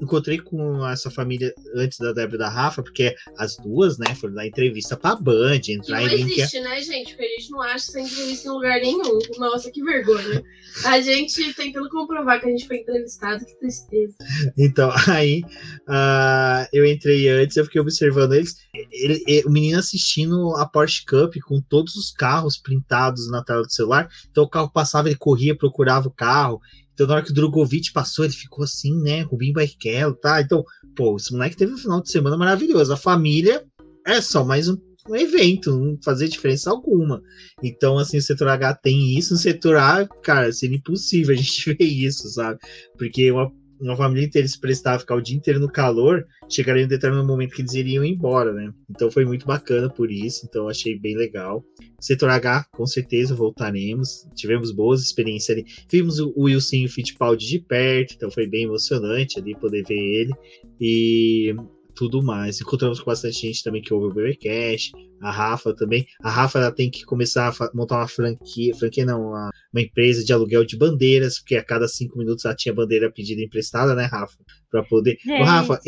encontrei 0.02 0.40
com 0.40 0.86
essa 0.88 1.10
família 1.10 1.54
antes 1.76 1.98
da 2.00 2.12
Débora 2.12 2.40
da 2.40 2.50
Rafa, 2.50 2.84
porque 2.84 3.16
as 3.38 3.56
duas, 3.58 3.98
né, 3.98 4.14
foram 4.16 4.34
dar 4.34 4.48
entrevista 4.48 4.98
pra 4.98 5.16
Band, 5.16 5.62
entrar 5.70 6.02
não 6.02 6.08
em 6.08 6.22
existe, 6.22 6.60
né, 6.60 6.82
gente? 6.82 7.12
Porque 7.12 7.26
a 7.26 7.40
gente 7.40 7.52
não 7.52 7.62
acha 7.62 7.76
essa 7.76 8.00
entrevista 8.00 8.48
em 8.48 8.52
lugar 8.52 8.80
nenhum. 8.82 9.20
Nossa, 9.38 9.72
que 9.72 9.84
vergonha. 9.84 10.44
A 10.86 11.00
gente 11.00 11.54
tentando 11.54 11.90
comprovar 11.90 12.40
que 12.40 12.48
a 12.48 12.50
gente 12.50 12.68
foi 12.68 12.78
entrevistado, 12.78 13.46
que 13.46 13.58
tristeza. 13.60 14.16
Então, 14.58 14.92
aí 15.08 15.42
uh, 15.88 16.68
eu 16.74 16.86
entrei 16.86 17.30
antes, 17.30 17.56
eu 17.56 17.66
fiquei 17.66 17.80
observando 17.80 18.34
eles. 18.34 18.56
Ele, 18.92 19.24
ele, 19.26 19.44
o 19.46 19.52
menino 19.52 19.80
assistindo 19.80 20.56
a 20.56 20.68
Porsche 20.68 21.06
Cup 21.06 21.36
com 21.46 21.62
todos 21.62 21.96
os 21.96 22.12
carros 22.12 22.58
printados 22.58 23.30
na 23.30 23.44
tela 23.44 23.62
do 23.62 23.72
celular. 23.72 24.10
Então 24.30 24.44
o 24.44 24.50
carro 24.50 24.72
passava, 24.72 25.08
ele 25.08 25.18
corria, 25.18 25.56
procurava 25.56 26.08
o 26.08 26.14
carro. 26.14 26.60
Então, 26.96 27.06
na 27.06 27.16
hora 27.16 27.24
que 27.24 27.32
o 27.32 27.34
Drogovic 27.34 27.92
passou, 27.92 28.24
ele 28.24 28.34
ficou 28.34 28.64
assim, 28.64 28.98
né? 29.02 29.22
Rubinho 29.22 29.54
Barrichello, 29.54 30.16
tá? 30.16 30.42
Então, 30.42 30.64
pô, 30.96 31.18
esse 31.18 31.32
moleque 31.34 31.58
teve 31.58 31.74
um 31.74 31.78
final 31.78 32.02
de 32.02 32.10
semana 32.10 32.38
maravilhoso. 32.38 32.94
A 32.94 32.98
família 32.98 33.66
é 34.08 34.22
só 34.22 34.46
mais 34.46 34.70
um, 34.70 34.78
um 35.10 35.16
evento, 35.16 35.78
não 35.78 35.98
fazer 36.02 36.30
diferença 36.30 36.72
alguma. 36.72 37.22
Então, 37.62 37.98
assim, 37.98 38.18
o 38.18 38.22
setor 38.22 38.48
H 38.48 38.76
tem 38.76 39.18
isso, 39.18 39.34
no 39.34 39.40
setor 39.40 39.76
A, 39.76 40.08
cara, 40.24 40.52
seria 40.54 40.78
impossível 40.78 41.36
a 41.36 41.38
gente 41.38 41.74
ver 41.76 41.84
isso, 41.84 42.30
sabe? 42.30 42.60
Porque 42.98 43.30
uma 43.30 43.52
uma 43.80 43.96
família 43.96 44.26
inteira 44.26 44.48
se 44.48 44.60
prestava 44.60 44.98
a 44.98 45.00
ficar 45.00 45.16
o 45.16 45.22
dia 45.22 45.36
inteiro 45.36 45.60
no 45.60 45.72
calor, 45.72 46.26
chegaria 46.50 46.86
um 46.86 46.88
determinado 46.88 47.28
momento 47.28 47.56
que 47.56 47.62
eles 47.62 47.74
iriam 47.74 48.04
embora, 48.04 48.54
né? 48.54 48.72
Então 48.90 49.12
foi 49.12 49.26
muito 49.26 49.46
bacana 49.46 49.90
por 49.90 50.12
isso, 50.12 50.46
então 50.48 50.68
achei 50.68 50.98
bem 50.98 51.16
legal. 51.16 51.64
Setor 52.00 52.30
H, 52.30 52.66
com 52.72 52.86
certeza 52.86 53.34
voltaremos. 53.34 54.28
Tivemos 54.36 54.72
boas 54.72 55.02
experiências 55.02 55.58
ali. 55.58 55.66
Vimos 55.90 56.20
o 56.20 56.34
Wilson 56.38 56.88
Fittipaldi 56.88 57.48
de 57.48 57.60
perto, 57.60 58.14
então 58.16 58.30
foi 58.30 58.48
bem 58.48 58.64
emocionante 58.64 59.40
ali 59.40 59.56
poder 59.56 59.84
ver 59.84 59.98
ele. 59.98 60.34
E 60.80 61.56
tudo 61.96 62.22
mais. 62.22 62.62
Encontramos 62.62 63.00
com 63.00 63.06
bastante 63.06 63.40
gente 63.40 63.64
também 63.64 63.82
que 63.82 63.94
ouve 63.94 64.08
o 64.08 64.14
BBcast, 64.14 64.92
a 65.22 65.32
Rafa 65.32 65.74
também. 65.74 66.06
A 66.22 66.30
Rafa 66.30 66.60
ela 66.60 66.72
tem 66.72 66.92
que 66.92 67.04
começar 67.04 67.48
a 67.48 67.72
montar 67.74 67.98
uma 67.98 68.08
franquia, 68.08 68.76
franquia 68.76 69.06
não, 69.06 69.30
uma, 69.30 69.50
uma, 69.74 69.82
empresa 69.82 70.24
de 70.24 70.34
aluguel 70.34 70.66
de 70.66 70.78
bandeiras, 70.78 71.40
porque 71.40 71.56
a 71.56 71.64
cada 71.64 71.88
cinco 71.88 72.18
minutos 72.18 72.46
ela 72.46 72.56
tinha 72.56 72.74
bandeira 72.74 73.12
pedida 73.12 73.42
emprestada, 73.42 73.96
né, 73.96 74.06
Rafa? 74.06 74.38
Para 74.70 74.84
poder. 74.84 75.18
Gente, 75.26 75.42
Ô, 75.42 75.44
Rafa. 75.44 75.80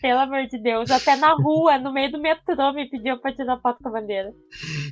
Pelo 0.00 0.20
amor 0.20 0.46
de 0.46 0.58
Deus, 0.62 0.90
até 0.90 1.16
na 1.16 1.34
rua, 1.34 1.78
no 1.78 1.92
meio 1.92 2.10
do 2.10 2.20
metrô, 2.20 2.72
me 2.72 2.88
pediu 2.88 3.18
pra 3.18 3.34
tirar 3.34 3.60
foto 3.60 3.78
com 3.82 3.88
a 3.88 3.92
bandeira. 3.92 4.32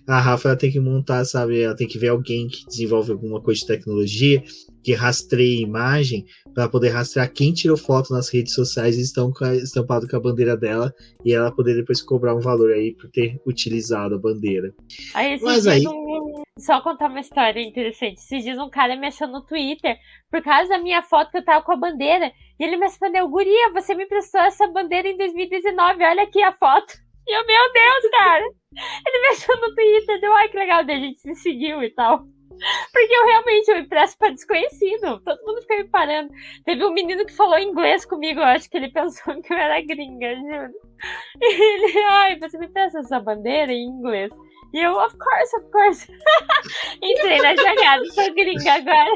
A 0.06 0.20
Rafa 0.20 0.48
ela 0.48 0.58
tem 0.58 0.70
que 0.70 0.80
montar, 0.80 1.24
sabe? 1.24 1.62
Ela 1.62 1.76
tem 1.76 1.86
que 1.86 1.98
ver 1.98 2.08
alguém 2.08 2.48
que 2.48 2.66
desenvolve 2.66 3.12
alguma 3.12 3.40
coisa 3.42 3.60
de 3.60 3.66
tecnologia 3.66 4.42
que 4.82 4.94
rastreia 4.94 5.62
imagem 5.62 6.24
para 6.54 6.68
poder 6.68 6.90
rastrear 6.90 7.30
quem 7.32 7.52
tirou 7.52 7.76
foto 7.76 8.12
nas 8.12 8.32
redes 8.32 8.54
sociais 8.54 8.96
e 8.96 9.02
estão 9.02 9.32
estampado 9.62 10.08
com 10.08 10.16
a 10.16 10.20
bandeira 10.20 10.56
dela 10.56 10.92
e 11.24 11.32
ela 11.32 11.54
poder 11.54 11.74
depois 11.74 12.00
cobrar 12.00 12.34
um 12.34 12.40
valor 12.40 12.72
aí 12.72 12.94
por 12.94 13.10
ter 13.10 13.40
utilizado 13.46 14.14
a 14.14 14.18
bandeira. 14.18 14.72
Aí, 15.14 15.38
Mas 15.42 15.66
aí 15.66 15.86
um... 15.86 16.42
só 16.58 16.80
contar 16.80 17.08
uma 17.08 17.20
história 17.20 17.60
interessante. 17.60 18.18
Esses 18.18 18.44
dias 18.44 18.58
um 18.58 18.70
cara 18.70 18.96
me 18.96 19.06
achou 19.06 19.28
no 19.28 19.44
Twitter 19.44 19.96
por 20.30 20.42
causa 20.42 20.68
da 20.68 20.78
minha 20.78 21.02
foto 21.02 21.30
que 21.30 21.38
eu 21.38 21.44
tava 21.44 21.64
com 21.64 21.72
a 21.72 21.76
bandeira 21.76 22.32
e 22.58 22.64
ele 22.64 22.76
me 22.76 22.84
respondeu: 22.84 23.28
"Guria, 23.28 23.72
você 23.72 23.94
me 23.94 24.06
prestou 24.06 24.40
essa 24.40 24.66
bandeira 24.68 25.08
em 25.08 25.16
2019. 25.16 26.04
Olha 26.04 26.22
aqui 26.22 26.42
a 26.42 26.52
foto." 26.52 26.94
E 27.26 27.36
eu, 27.36 27.46
meu 27.46 27.72
Deus, 27.72 28.10
cara! 28.18 28.44
Ele 29.06 29.20
me 29.20 29.28
achou 29.28 29.56
no 29.60 29.74
Twitter, 29.74 30.20
deu, 30.20 30.34
ai 30.34 30.48
que 30.48 30.56
legal, 30.56 30.84
daí 30.84 30.96
a 30.96 31.00
gente 31.00 31.20
se 31.20 31.34
seguiu 31.34 31.82
e 31.82 31.90
tal. 31.90 32.24
Porque 32.92 33.14
eu 33.14 33.26
realmente 33.26 33.70
eu 33.70 33.78
impresso 33.78 34.18
pra 34.18 34.30
desconhecido. 34.30 35.20
Todo 35.20 35.44
mundo 35.44 35.60
fica 35.62 35.76
me 35.76 35.84
parando. 35.84 36.32
Teve 36.64 36.84
um 36.84 36.92
menino 36.92 37.24
que 37.24 37.36
falou 37.36 37.58
inglês 37.58 38.04
comigo, 38.04 38.40
eu 38.40 38.44
acho 38.44 38.68
que 38.68 38.76
ele 38.76 38.90
pensou 38.90 39.40
que 39.42 39.52
eu 39.52 39.58
era 39.58 39.80
gringa, 39.82 40.34
juro. 40.34 40.72
E 41.40 41.62
ele, 41.62 41.98
ai, 42.10 42.38
você 42.38 42.58
me 42.58 42.68
presta 42.68 43.00
essa 43.00 43.20
bandeira 43.20 43.72
em 43.72 43.84
inglês. 43.84 44.30
E 44.72 44.80
eu, 44.80 44.92
of 44.92 45.16
course, 45.16 45.56
of 45.56 45.70
course. 45.70 46.12
Entrei 47.02 47.38
na 47.38 47.54
jogada, 47.54 48.04
sou 48.06 48.34
gringa 48.34 48.72
agora. 48.72 49.12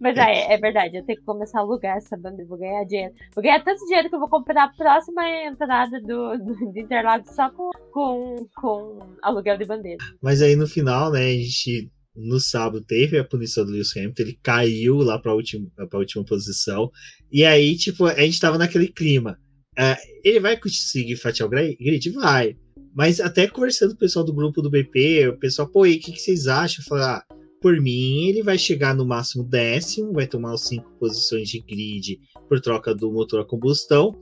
Mas 0.00 0.16
é, 0.16 0.52
é 0.52 0.58
verdade, 0.58 0.96
eu 0.96 1.04
tenho 1.04 1.18
que 1.18 1.24
começar 1.24 1.58
a 1.58 1.62
alugar 1.62 1.96
essa 1.96 2.16
bandeira, 2.16 2.48
vou 2.48 2.58
ganhar 2.58 2.84
dinheiro. 2.84 3.14
Vou 3.34 3.42
ganhar 3.42 3.62
tanto 3.62 3.84
dinheiro 3.86 4.08
que 4.08 4.14
eu 4.14 4.20
vou 4.20 4.28
comprar 4.28 4.64
a 4.64 4.68
próxima 4.68 5.22
entrada 5.44 6.00
do, 6.00 6.38
do, 6.38 6.72
de 6.72 6.80
Interlagos 6.80 7.34
só 7.34 7.50
com, 7.50 7.70
com, 7.92 8.46
com 8.56 8.98
aluguel 9.22 9.58
de 9.58 9.64
bandeira. 9.64 10.04
Mas 10.20 10.42
aí 10.42 10.56
no 10.56 10.66
final, 10.66 11.10
né, 11.10 11.20
a 11.20 11.32
gente 11.32 11.90
no 12.14 12.38
sábado 12.38 12.84
teve 12.84 13.18
a 13.18 13.24
punição 13.24 13.64
do 13.64 13.72
Lewis 13.72 13.96
Hamilton, 13.96 14.22
ele 14.22 14.38
caiu 14.42 14.98
lá 14.98 15.18
para 15.18 15.32
a 15.32 15.34
última, 15.34 15.66
pra 15.88 15.98
última 15.98 16.24
posição. 16.24 16.90
E 17.30 17.44
aí, 17.44 17.76
tipo, 17.76 18.06
a 18.06 18.20
gente 18.20 18.40
tava 18.40 18.58
naquele 18.58 18.88
clima. 18.88 19.38
Uh, 19.78 19.96
ele 20.22 20.38
vai 20.38 20.56
conseguir 20.56 21.16
fatiar 21.16 21.46
o 21.46 21.50
grid? 21.50 22.10
Vai. 22.10 22.56
Mas 22.94 23.20
até 23.20 23.48
conversando 23.48 23.90
com 23.90 23.96
o 23.96 24.00
pessoal 24.00 24.24
do 24.24 24.34
grupo 24.34 24.60
do 24.60 24.70
BP, 24.70 25.28
o 25.28 25.38
pessoal, 25.38 25.66
pô, 25.66 25.86
e 25.86 25.96
o 25.96 26.00
que, 26.00 26.12
que, 26.12 26.20
vocês 26.20 26.46
acham? 26.46 26.84
Falar, 26.84 27.24
ah, 27.26 27.34
por 27.62 27.80
mim, 27.80 28.26
ele 28.26 28.42
vai 28.42 28.58
chegar 28.58 28.94
no 28.94 29.06
máximo 29.06 29.44
décimo, 29.44 30.12
vai 30.12 30.26
tomar 30.26 30.52
os 30.52 30.66
cinco 30.66 30.90
posições 30.98 31.48
de 31.48 31.60
grid 31.60 32.20
por 32.48 32.60
troca 32.60 32.92
do 32.92 33.10
motor 33.10 33.40
a 33.40 33.44
combustão. 33.44 34.20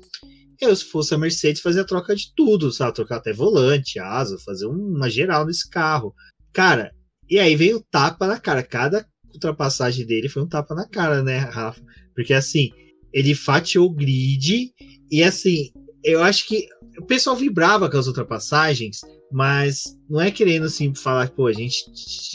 Eu, 0.60 0.76
se 0.76 0.84
fosse 0.84 1.14
a 1.14 1.18
Mercedes, 1.18 1.62
fazia 1.62 1.80
a 1.80 1.86
troca 1.86 2.14
de 2.14 2.34
tudo, 2.36 2.70
sabe? 2.70 2.94
Trocar 2.94 3.16
até 3.16 3.32
volante, 3.32 3.98
asa, 3.98 4.38
fazer 4.44 4.66
uma 4.66 5.08
geral 5.08 5.46
nesse 5.46 5.68
carro. 5.68 6.14
Cara, 6.52 6.92
e 7.30 7.38
aí 7.38 7.56
veio 7.56 7.78
o 7.78 7.84
tapa 7.90 8.26
na 8.26 8.38
cara. 8.38 8.62
Cada 8.62 9.06
ultrapassagem 9.32 10.06
dele 10.06 10.28
foi 10.28 10.42
um 10.42 10.48
tapa 10.48 10.74
na 10.74 10.86
cara, 10.86 11.22
né, 11.22 11.38
Rafa? 11.38 11.80
Porque 12.14 12.34
assim, 12.34 12.68
ele 13.10 13.34
fatiou 13.34 13.86
o 13.86 13.94
grid 13.94 14.70
e 15.10 15.22
assim, 15.22 15.72
eu 16.02 16.22
acho 16.22 16.46
que 16.46 16.66
o 16.98 17.04
pessoal 17.04 17.36
vibrava 17.36 17.88
com 17.90 17.96
as 17.96 18.06
ultrapassagens, 18.06 19.00
mas 19.30 19.96
não 20.08 20.20
é 20.20 20.30
querendo 20.30 20.66
assim 20.66 20.94
falar 20.94 21.30
pô, 21.30 21.46
a 21.46 21.52
gente 21.52 21.84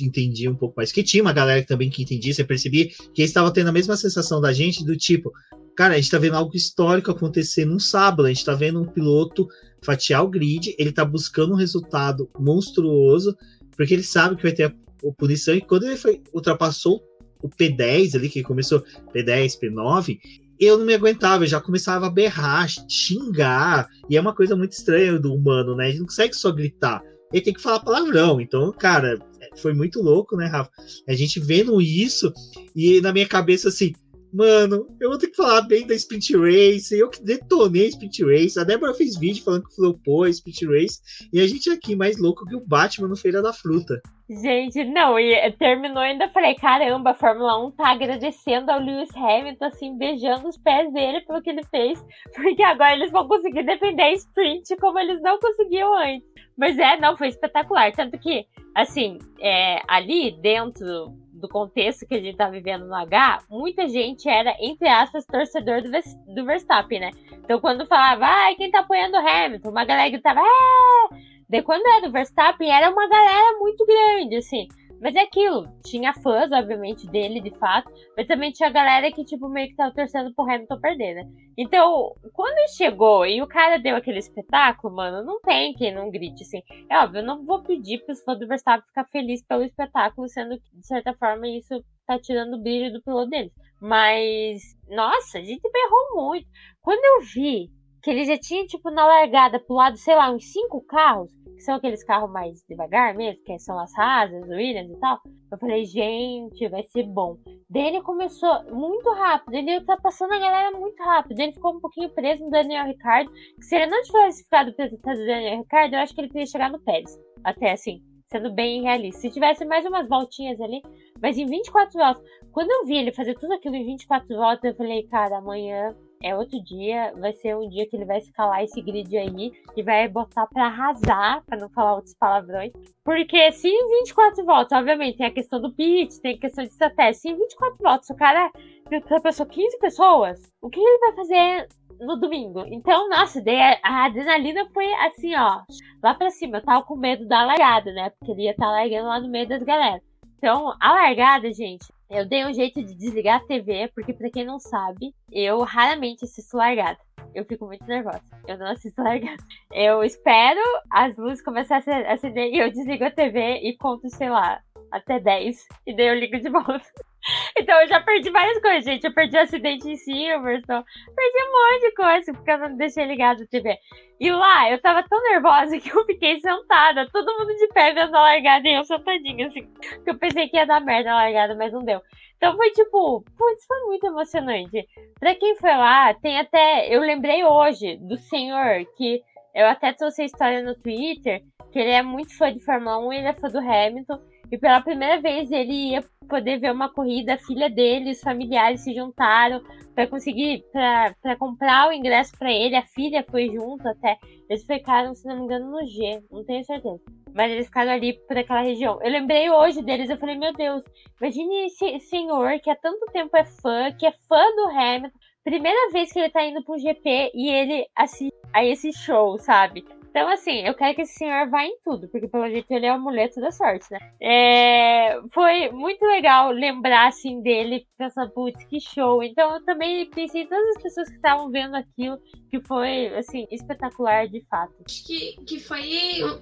entendia 0.01 0.49
um 0.49 0.55
pouco 0.55 0.75
mais. 0.77 0.91
Que 0.91 1.03
tinha 1.03 1.23
uma 1.23 1.33
galera 1.33 1.63
também 1.63 1.89
que 1.89 2.03
entendia, 2.03 2.33
você 2.33 2.43
percebia 2.43 2.87
que 2.87 3.21
eles 3.21 3.29
estavam 3.29 3.51
tendo 3.51 3.69
a 3.69 3.73
mesma 3.73 3.97
sensação 3.97 4.39
da 4.39 4.53
gente, 4.53 4.85
do 4.85 4.95
tipo, 4.95 5.31
cara, 5.75 5.93
a 5.93 5.97
gente 5.97 6.09
tá 6.09 6.17
vendo 6.17 6.35
algo 6.35 6.55
histórico 6.55 7.11
acontecer 7.11 7.65
num 7.65 7.79
sábado, 7.79 8.25
a 8.25 8.29
gente 8.29 8.45
tá 8.45 8.55
vendo 8.55 8.81
um 8.81 8.85
piloto 8.85 9.47
fatiar 9.83 10.23
o 10.23 10.29
grid, 10.29 10.75
ele 10.79 10.91
tá 10.91 11.05
buscando 11.05 11.53
um 11.53 11.57
resultado 11.57 12.29
monstruoso, 12.39 13.37
porque 13.75 13.93
ele 13.93 14.03
sabe 14.03 14.35
que 14.35 14.43
vai 14.43 14.53
ter 14.53 14.63
a 14.63 14.73
punição, 15.17 15.53
e 15.53 15.61
quando 15.61 15.85
ele 15.85 15.97
foi, 15.97 16.21
ultrapassou 16.33 17.03
o 17.41 17.49
P10 17.49 18.15
ali, 18.15 18.29
que 18.29 18.41
começou 18.41 18.83
P10, 19.13 19.59
P9, 19.59 20.17
eu 20.59 20.77
não 20.77 20.85
me 20.85 20.93
aguentava, 20.93 21.43
eu 21.43 21.47
já 21.47 21.59
começava 21.59 22.07
a 22.07 22.11
berrar, 22.11 22.67
xingar, 22.89 23.87
e 24.09 24.17
é 24.17 24.21
uma 24.21 24.35
coisa 24.35 24.55
muito 24.55 24.73
estranha 24.73 25.19
do 25.19 25.33
humano, 25.33 25.75
né? 25.75 25.85
A 25.85 25.87
gente 25.89 25.99
não 25.99 26.05
consegue 26.05 26.35
só 26.35 26.51
gritar, 26.51 27.01
ele 27.31 27.43
tem 27.43 27.53
que 27.53 27.61
falar 27.61 27.79
palavrão. 27.79 28.39
Então, 28.39 28.71
cara, 28.71 29.19
foi 29.57 29.73
muito 29.73 30.01
louco, 30.01 30.35
né, 30.35 30.47
Rafa? 30.47 30.69
A 31.07 31.13
gente 31.13 31.39
vendo 31.39 31.81
isso, 31.81 32.31
e 32.75 33.01
na 33.01 33.11
minha 33.11 33.27
cabeça, 33.27 33.69
assim, 33.69 33.93
Mano, 34.35 34.85
eu 34.99 35.09
vou 35.09 35.17
ter 35.17 35.27
que 35.27 35.37
falar 35.37 35.61
bem 35.61 35.87
da 35.87 35.95
Sprint 35.95 36.35
Race. 36.35 36.93
Eu 36.93 37.09
que 37.09 37.23
detonei 37.23 37.87
Sprint 37.87 38.21
Race. 38.25 38.59
A 38.59 38.65
Débora 38.65 38.93
fez 38.93 39.17
vídeo 39.17 39.41
falando 39.41 39.63
que 39.63 39.73
flopou 39.73 40.23
a 40.23 40.29
Sprint 40.29 40.65
Race. 40.65 40.99
E 41.31 41.39
a 41.39 41.47
gente 41.47 41.69
aqui 41.69 41.95
mais 41.95 42.19
louco 42.19 42.45
que 42.45 42.53
o 42.53 42.59
Batman 42.59 43.07
no 43.07 43.15
Feira 43.15 43.41
da 43.41 43.53
Fruta. 43.53 44.01
Gente, 44.29 44.83
não, 44.83 45.17
e 45.17 45.49
terminou 45.53 45.99
ainda 45.99 46.27
falei, 46.29 46.53
caramba, 46.55 47.11
a 47.11 47.13
Fórmula 47.13 47.65
1 47.67 47.71
tá 47.71 47.91
agradecendo 47.91 48.71
ao 48.71 48.81
Lewis 48.81 49.15
Hamilton, 49.15 49.65
assim, 49.65 49.97
beijando 49.97 50.49
os 50.49 50.57
pés 50.57 50.91
dele 50.91 51.21
pelo 51.21 51.41
que 51.41 51.51
ele 51.51 51.63
fez, 51.65 52.03
porque 52.35 52.63
agora 52.63 52.93
eles 52.93 53.11
vão 53.11 53.27
conseguir 53.29 53.63
defender 53.63 54.01
a 54.01 54.13
sprint 54.13 54.75
como 54.81 54.99
eles 54.99 55.21
não 55.21 55.39
conseguiam 55.39 55.97
antes. 55.97 56.27
Mas 56.57 56.77
é, 56.77 56.97
não, 56.99 57.15
foi 57.15 57.29
espetacular. 57.29 57.93
Tanto 57.93 58.17
que, 58.17 58.45
assim, 58.73 59.17
é, 59.39 59.81
ali 59.87 60.31
dentro 60.41 61.13
do 61.35 61.47
contexto 61.47 62.05
que 62.05 62.15
a 62.15 62.21
gente 62.21 62.37
tá 62.37 62.49
vivendo 62.49 62.85
no 62.85 62.95
H, 62.95 63.43
muita 63.49 63.87
gente 63.87 64.27
era, 64.27 64.55
entre 64.59 64.87
aspas, 64.87 65.25
torcedor 65.25 65.81
do, 65.81 65.89
do 66.33 66.45
Verstappen, 66.45 66.99
né? 66.99 67.11
Então 67.33 67.59
quando 67.59 67.85
falava, 67.85 68.25
ai, 68.25 68.55
quem 68.55 68.71
tá 68.71 68.79
apoiando 68.79 69.17
o 69.17 69.19
Hamilton? 69.19 69.69
Uma 69.69 69.85
galera 69.85 70.09
gritava, 70.09 70.41
ah! 70.41 71.09
Daí 71.49 71.61
quando 71.61 71.85
era 71.85 72.07
do 72.07 72.11
Verstappen, 72.11 72.71
era 72.71 72.89
uma 72.89 73.07
galera 73.07 73.57
muito 73.59 73.85
grande, 73.85 74.37
assim. 74.37 74.67
Mas 75.01 75.15
é 75.15 75.21
aquilo, 75.21 75.67
tinha 75.85 76.13
fãs, 76.13 76.51
obviamente, 76.51 77.07
dele, 77.07 77.41
de 77.41 77.51
fato, 77.57 77.91
mas 78.15 78.27
também 78.27 78.51
tinha 78.51 78.69
galera 78.69 79.11
que, 79.11 79.23
tipo, 79.23 79.49
meio 79.49 79.69
que 79.69 79.75
tava 79.75 79.93
torcendo 79.93 80.33
pro 80.33 80.45
Hamilton 80.45 80.79
perder, 80.79 81.15
né? 81.15 81.31
Então, 81.57 82.15
quando 82.33 82.57
ele 82.57 82.67
chegou 82.69 83.25
e 83.25 83.41
o 83.41 83.47
cara 83.47 83.77
deu 83.77 83.95
aquele 83.95 84.19
espetáculo, 84.19 84.95
mano, 84.95 85.23
não 85.23 85.39
tem 85.41 85.73
quem 85.73 85.93
não 85.93 86.09
grite, 86.09 86.43
assim. 86.43 86.61
É 86.89 86.97
óbvio, 86.99 87.19
eu 87.19 87.25
não 87.25 87.45
vou 87.45 87.61
pedir 87.61 88.03
pros 88.05 88.23
fãs 88.23 88.39
do 88.39 88.47
Verstappen 88.47 88.87
ficar 88.87 89.05
felizes 89.05 89.45
pelo 89.45 89.63
espetáculo, 89.63 90.27
sendo 90.27 90.59
que, 90.59 90.77
de 90.77 90.85
certa 90.85 91.13
forma, 91.13 91.47
isso 91.47 91.83
tá 92.05 92.19
tirando 92.19 92.55
o 92.55 92.61
brilho 92.61 92.93
do 92.93 93.01
piloto 93.01 93.29
deles. 93.29 93.51
Mas, 93.81 94.61
nossa, 94.89 95.37
a 95.37 95.41
gente 95.41 95.61
berrou 95.71 96.27
muito. 96.27 96.47
Quando 96.81 97.03
eu 97.03 97.21
vi 97.27 97.69
que 98.05 98.11
ele 98.11 98.23
já 98.23 98.37
tinha, 98.37 98.63
tipo, 98.67 98.91
na 98.91 99.03
largada, 99.03 99.59
pulado, 99.59 99.97
sei 99.97 100.15
lá, 100.15 100.29
uns 100.31 100.51
cinco 100.51 100.79
carros, 100.81 101.31
que 101.55 101.61
são 101.61 101.73
aqueles 101.73 102.03
carros 102.03 102.31
mais 102.31 102.63
devagar 102.69 103.15
mesmo, 103.15 103.43
que 103.43 103.57
são 103.57 103.79
as 103.79 103.91
rasas, 103.97 104.47
Williams 104.47 104.95
e 104.95 104.99
tal. 104.99 105.19
Eu 105.51 105.57
falei, 105.57 105.85
gente, 105.85 106.69
vai 106.69 106.83
ser 106.83 107.01
bom. 107.01 107.35
Daí 107.67 107.87
ele 107.87 108.03
começou 108.03 108.63
muito 108.71 109.11
rápido, 109.11 109.55
ele 109.55 109.83
tá 109.85 109.97
passando 109.97 110.33
a 110.33 110.37
galera 110.37 110.77
muito 110.77 111.01
rápido. 111.01 111.39
Ele 111.39 111.53
ficou 111.53 111.77
um 111.77 111.79
pouquinho 111.79 112.13
preso 112.13 112.43
no 112.43 112.51
Daniel 112.51 112.85
Ricardo, 112.85 113.31
que 113.31 113.63
se 113.63 113.75
ele 113.75 113.87
não 113.87 114.03
tivesse 114.03 114.43
ficado 114.43 114.71
preso 114.75 114.97
no 114.97 115.25
Daniel 115.25 115.57
Ricardo, 115.61 115.95
eu 115.95 115.99
acho 116.01 116.13
que 116.13 116.21
ele 116.21 116.29
teria 116.29 116.45
chegar 116.45 116.69
no 116.69 116.79
Pérez. 116.83 117.09
Até 117.43 117.71
assim, 117.71 118.03
sendo 118.27 118.53
bem 118.53 118.83
realista. 118.83 119.21
Se 119.21 119.31
tivesse 119.31 119.65
mais 119.65 119.83
umas 119.83 120.07
voltinhas 120.07 120.61
ali, 120.61 120.79
mas 121.19 121.39
em 121.39 121.47
24 121.47 121.97
voltas. 121.97 122.23
Quando 122.51 122.69
eu 122.69 122.85
vi 122.85 122.97
ele 122.97 123.11
fazer 123.11 123.33
tudo 123.33 123.53
aquilo 123.53 123.75
em 123.75 123.83
24 123.83 124.27
voltas, 124.27 124.63
eu 124.63 124.75
falei, 124.75 125.07
cara, 125.07 125.39
amanhã 125.39 125.95
é 126.23 126.35
outro 126.35 126.61
dia, 126.63 127.13
vai 127.19 127.33
ser 127.33 127.55
um 127.55 127.69
dia 127.69 127.87
que 127.87 127.95
ele 127.95 128.05
vai 128.05 128.17
escalar 128.17 128.63
esse 128.63 128.81
grid 128.81 129.15
aí 129.17 129.51
e 129.75 129.83
vai 129.83 130.07
botar 130.07 130.47
para 130.47 130.65
arrasar, 130.65 131.43
para 131.45 131.59
não 131.59 131.69
falar 131.69 131.95
outros 131.95 132.15
palavrões. 132.15 132.71
Porque 133.03 133.51
se 133.51 133.67
em 133.67 133.99
24 134.03 134.45
voltas, 134.45 134.77
obviamente, 134.77 135.17
tem 135.17 135.27
a 135.27 135.31
questão 135.31 135.61
do 135.61 135.73
pitch, 135.73 136.19
tem 136.21 136.35
a 136.35 136.39
questão 136.39 136.63
de 136.63 136.71
estratégia. 136.71 137.13
Se 137.13 137.29
em 137.29 137.37
24 137.37 137.77
voltas 137.79 138.09
o 138.09 138.15
cara 138.15 138.51
ultrapassou 138.91 139.45
15 139.45 139.79
pessoas, 139.79 140.41
o 140.61 140.69
que 140.69 140.79
ele 140.79 140.99
vai 140.99 141.15
fazer 141.15 141.67
no 141.99 142.17
domingo. 142.17 142.63
Então, 142.67 143.09
nossa, 143.09 143.41
a 143.83 144.05
adrenalina 144.05 144.67
foi 144.73 144.91
assim, 144.95 145.35
ó, 145.35 145.61
lá 146.03 146.13
pra 146.13 146.29
cima. 146.29 146.57
Eu 146.57 146.63
tava 146.63 146.83
com 146.83 146.95
medo 146.95 147.27
da 147.27 147.45
largada, 147.45 147.91
né? 147.93 148.09
Porque 148.11 148.31
ele 148.31 148.43
ia 148.43 148.51
estar 148.51 148.65
tá 148.65 148.71
largando 148.71 149.07
lá 149.07 149.19
no 149.19 149.29
meio 149.29 149.47
das 149.47 149.63
galera. 149.63 150.01
Então, 150.37 150.73
a 150.79 150.93
largada, 150.93 151.51
gente, 151.53 151.85
eu 152.09 152.27
dei 152.27 152.45
um 152.45 152.53
jeito 152.53 152.83
de 152.83 152.95
desligar 152.95 153.37
a 153.37 153.45
TV, 153.45 153.89
porque 153.93 154.13
pra 154.13 154.29
quem 154.29 154.45
não 154.45 154.59
sabe, 154.59 155.13
eu 155.31 155.61
raramente 155.61 156.25
assisto 156.25 156.55
largada. 156.57 156.97
Eu 157.33 157.43
fico 157.45 157.65
muito 157.65 157.85
nervosa. 157.85 158.23
Eu 158.47 158.57
não 158.57 158.67
assisto 158.67 159.01
largada. 159.01 159.43
Eu 159.73 160.03
espero 160.03 160.61
as 160.91 161.17
luzes 161.17 161.43
começarem 161.43 162.05
a 162.05 162.13
acender 162.13 162.53
e 162.53 162.59
eu 162.59 162.71
desligo 162.71 163.03
a 163.03 163.11
TV 163.11 163.59
e 163.63 163.75
conto, 163.77 164.09
sei 164.09 164.29
lá, 164.29 164.61
até 164.91 165.19
10. 165.19 165.67
E 165.85 165.95
daí 165.95 166.07
eu 166.07 166.15
ligo 166.15 166.39
de 166.39 166.47
volta. 166.49 166.81
Então 167.57 167.81
eu 167.81 167.87
já 167.87 168.01
perdi 168.01 168.29
várias 168.29 168.61
coisas, 168.61 168.85
gente. 168.85 169.05
Eu 169.05 169.13
perdi 169.13 169.37
o 169.37 169.41
acidente 169.41 169.89
em 169.89 169.95
Silverstone. 169.95 170.83
Perdi 171.15 171.37
um 171.43 171.51
monte 171.51 171.81
de 171.81 171.95
coisa 171.95 172.33
porque 172.33 172.51
eu 172.51 172.57
não 172.57 172.77
deixei 172.77 173.05
ligado 173.05 173.43
a 173.43 173.47
TV. 173.47 173.77
E 174.19 174.31
lá, 174.31 174.69
eu 174.69 174.81
tava 174.81 175.03
tão 175.07 175.21
nervosa 175.23 175.77
que 175.79 175.89
eu 175.89 176.05
fiquei 176.05 176.39
sentada, 176.39 177.09
todo 177.11 177.37
mundo 177.37 177.53
de 177.55 177.67
pé 177.69 177.93
vendo 177.93 178.15
a 178.15 178.21
largada 178.21 178.67
e 178.67 178.73
eu 178.73 178.83
sentadinha, 178.83 179.47
assim. 179.47 179.63
Porque 179.63 180.09
eu 180.09 180.17
pensei 180.17 180.47
que 180.47 180.57
ia 180.57 180.65
dar 180.65 180.81
merda 180.81 181.11
a 181.11 181.15
largada, 181.15 181.55
mas 181.55 181.73
não 181.73 181.83
deu. 181.83 182.01
Então 182.37 182.55
foi 182.55 182.69
tipo, 182.71 183.23
putz, 183.37 183.65
foi 183.65 183.79
muito 183.85 184.05
emocionante. 184.05 184.87
Pra 185.19 185.35
quem 185.35 185.55
foi 185.55 185.71
lá, 185.71 186.13
tem 186.13 186.39
até. 186.39 186.93
Eu 186.93 187.01
lembrei 187.01 187.43
hoje 187.43 187.97
do 187.97 188.17
senhor 188.17 188.85
que. 188.97 189.21
Eu 189.53 189.67
até 189.67 189.93
trouxe 189.93 190.21
a 190.21 190.25
história 190.25 190.61
no 190.61 190.75
Twitter, 190.75 191.41
que 191.71 191.79
ele 191.79 191.91
é 191.91 192.01
muito 192.01 192.37
fã 192.37 192.51
de 192.51 192.59
Fórmula 192.59 192.99
1 192.99 193.13
e 193.13 193.17
ele 193.19 193.27
é 193.27 193.33
fã 193.33 193.47
do 193.47 193.59
Hamilton. 193.59 194.19
E 194.51 194.57
pela 194.57 194.81
primeira 194.81 195.19
vez 195.19 195.51
ele 195.51 195.91
ia 195.91 196.03
poder 196.27 196.59
ver 196.59 196.71
uma 196.71 196.89
corrida, 196.89 197.33
a 197.33 197.37
filha 197.37 197.69
dele, 197.69 198.11
os 198.11 198.21
familiares 198.21 198.81
se 198.81 198.93
juntaram 198.93 199.61
para 199.93 200.07
conseguir, 200.07 200.63
para 200.71 201.35
comprar 201.37 201.89
o 201.89 201.93
ingresso 201.93 202.37
para 202.37 202.51
ele. 202.51 202.75
A 202.75 202.85
filha 202.85 203.25
foi 203.29 203.49
junto 203.49 203.87
até. 203.87 204.17
Eles 204.49 204.65
ficaram, 204.65 205.13
se 205.15 205.27
não 205.27 205.37
me 205.37 205.43
engano, 205.43 205.71
no 205.71 205.85
G, 205.85 206.21
não 206.31 206.43
tenho 206.43 206.63
certeza. 206.63 206.99
Mas 207.33 207.51
eles 207.51 207.65
ficaram 207.67 207.91
ali 207.91 208.13
por 208.27 208.37
aquela 208.37 208.61
região. 208.61 208.99
Eu 209.01 209.11
lembrei 209.11 209.49
hoje 209.49 209.81
deles, 209.81 210.09
eu 210.09 210.17
falei, 210.17 210.37
meu 210.37 210.53
Deus, 210.53 210.83
imagine 211.21 211.65
esse 211.65 211.99
senhor 212.01 212.59
que 212.59 212.69
há 212.69 212.75
tanto 212.75 213.05
tempo 213.11 213.35
é 213.35 213.43
fã, 213.43 213.91
que 213.91 214.05
é 214.05 214.11
fã 214.27 214.43
do 214.55 214.69
Hamilton. 214.69 215.17
Primeira 215.43 215.91
vez 215.91 216.11
que 216.11 216.19
ele 216.19 216.29
tá 216.29 216.43
indo 216.43 216.63
pro 216.63 216.77
GP 216.77 217.31
e 217.35 217.49
ele 217.49 217.85
assiste 217.95 218.33
a 218.51 218.65
esse 218.65 218.91
show, 218.93 219.37
sabe? 219.37 219.85
Então, 220.15 220.29
assim, 220.29 220.61
eu 220.61 220.73
quero 220.73 220.95
que 220.95 221.01
esse 221.01 221.15
senhor 221.15 221.49
vá 221.49 221.65
em 221.65 221.77
tudo, 221.83 222.07
porque 222.07 222.25
pelo 222.29 222.49
jeito 222.49 222.71
ele 222.71 222.85
é 222.85 222.91
o 222.93 222.95
amuleto 222.95 223.41
da 223.41 223.51
sorte, 223.51 223.85
né? 223.91 223.99
É, 224.21 225.19
foi 225.33 225.69
muito 225.71 226.05
legal 226.05 226.51
lembrar, 226.51 227.09
assim, 227.09 227.41
dele, 227.41 227.85
pensar, 227.97 228.29
putz, 228.29 228.63
que 228.69 228.79
show. 228.79 229.21
Então, 229.21 229.55
eu 229.55 229.65
também 229.65 230.09
pensei 230.09 230.43
em 230.43 230.47
todas 230.47 230.77
as 230.77 230.83
pessoas 230.83 231.09
que 231.09 231.17
estavam 231.17 231.51
vendo 231.51 231.75
aquilo, 231.75 232.17
que 232.49 232.61
foi, 232.65 233.07
assim, 233.07 233.45
espetacular 233.51 234.29
de 234.29 234.39
fato. 234.49 234.73
Acho 234.85 235.05
que, 235.05 235.35
que 235.45 235.59
foi 235.59 235.83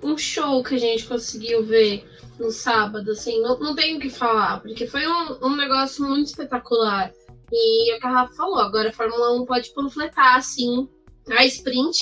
um 0.04 0.16
show 0.20 0.64
que 0.64 0.76
a 0.76 0.80
gente 0.80 1.08
conseguiu 1.08 1.66
ver 1.66 2.08
no 2.40 2.52
sábado, 2.52 3.10
assim, 3.10 3.42
não, 3.42 3.58
não 3.58 3.76
tenho 3.76 3.98
o 3.98 4.00
que 4.00 4.12
falar, 4.12 4.62
porque 4.62 4.86
foi 4.86 5.08
um, 5.08 5.48
um 5.48 5.56
negócio 5.56 6.08
muito 6.08 6.28
espetacular. 6.28 7.12
E 7.52 7.96
o 7.96 8.00
que 8.00 8.06
a 8.06 8.12
Rafa 8.12 8.36
falou, 8.36 8.60
agora 8.60 8.90
a 8.90 8.94
Fórmula 8.94 9.34
1 9.42 9.46
pode 9.48 9.74
panfletar, 9.74 10.36
assim, 10.36 10.88
a 11.30 11.46
sprint, 11.46 12.00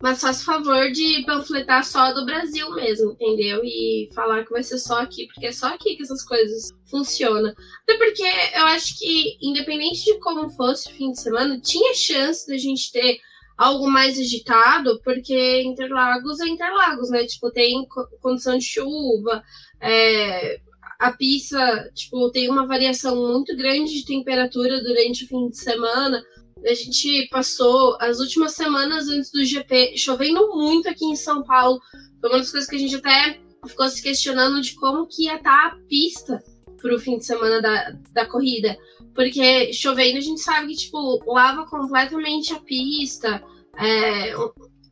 mas 0.00 0.20
faça 0.20 0.44
favor 0.44 0.90
de 0.92 1.24
panfletar 1.26 1.84
só 1.84 2.12
do 2.12 2.24
Brasil 2.24 2.70
mesmo, 2.74 3.12
entendeu? 3.12 3.60
E 3.64 4.08
falar 4.14 4.44
que 4.44 4.52
vai 4.52 4.62
ser 4.62 4.78
só 4.78 5.00
aqui, 5.00 5.26
porque 5.26 5.46
é 5.46 5.52
só 5.52 5.68
aqui 5.68 5.96
que 5.96 6.02
essas 6.02 6.24
coisas 6.24 6.70
funcionam. 6.88 7.52
Até 7.82 7.98
porque 7.98 8.22
eu 8.22 8.66
acho 8.66 8.98
que, 8.98 9.36
independente 9.42 10.04
de 10.04 10.18
como 10.20 10.50
fosse 10.50 10.88
o 10.88 10.92
fim 10.92 11.12
de 11.12 11.20
semana, 11.20 11.60
tinha 11.60 11.94
chance 11.94 12.46
da 12.46 12.56
gente 12.56 12.92
ter 12.92 13.18
algo 13.58 13.90
mais 13.90 14.18
agitado, 14.18 15.00
porque 15.04 15.62
Interlagos 15.62 16.40
é 16.40 16.48
Interlagos, 16.48 17.10
né? 17.10 17.26
Tipo, 17.26 17.50
tem 17.50 17.86
condição 18.22 18.56
de 18.56 18.64
chuva, 18.64 19.42
é, 19.80 20.60
a 20.98 21.12
pista, 21.12 21.90
tipo, 21.94 22.30
tem 22.30 22.48
uma 22.48 22.66
variação 22.66 23.16
muito 23.16 23.56
grande 23.56 23.92
de 23.92 24.04
temperatura 24.04 24.82
durante 24.82 25.24
o 25.24 25.28
fim 25.28 25.48
de 25.48 25.58
semana. 25.58 26.22
A 26.64 26.74
gente 26.74 27.28
passou 27.30 27.96
as 28.00 28.20
últimas 28.20 28.52
semanas 28.52 29.08
antes 29.08 29.30
do 29.30 29.44
GP 29.44 29.96
chovendo 29.96 30.48
muito 30.54 30.88
aqui 30.88 31.04
em 31.04 31.16
São 31.16 31.42
Paulo. 31.42 31.80
Foi 32.20 32.30
uma 32.30 32.38
das 32.38 32.50
coisas 32.50 32.68
que 32.68 32.76
a 32.76 32.78
gente 32.78 32.96
até 32.96 33.40
ficou 33.66 33.88
se 33.88 34.02
questionando 34.02 34.60
de 34.60 34.74
como 34.74 35.06
que 35.06 35.24
ia 35.24 35.36
estar 35.36 35.70
tá 35.70 35.76
a 35.76 35.88
pista 35.88 36.42
pro 36.76 36.98
fim 36.98 37.18
de 37.18 37.26
semana 37.26 37.60
da, 37.60 37.92
da 38.12 38.26
corrida. 38.26 38.76
Porque 39.14 39.72
chovendo 39.72 40.18
a 40.18 40.22
gente 40.22 40.40
sabe 40.40 40.68
que, 40.68 40.76
tipo, 40.76 41.22
lava 41.32 41.66
completamente 41.66 42.52
a 42.52 42.60
pista. 42.60 43.42
É, 43.78 44.34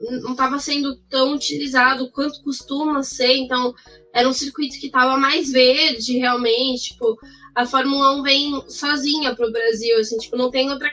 não 0.00 0.32
estava 0.32 0.58
sendo 0.58 0.96
tão 1.08 1.34
utilizado 1.34 2.10
quanto 2.12 2.42
costuma 2.42 3.02
ser, 3.02 3.36
então 3.36 3.74
era 4.14 4.28
um 4.28 4.32
circuito 4.32 4.78
que 4.78 4.86
estava 4.86 5.16
mais 5.16 5.50
verde 5.50 6.18
realmente, 6.18 6.90
tipo, 6.90 7.18
a 7.55 7.66
Fórmula 7.66 8.16
1 8.16 8.22
vem 8.22 8.62
sozinha 8.68 9.34
para 9.34 9.46
o 9.46 9.53
Brasil, 9.53 9.99
assim, 9.99 10.16
tipo, 10.18 10.36
não 10.36 10.51
tem 10.51 10.70
outra 10.70 10.90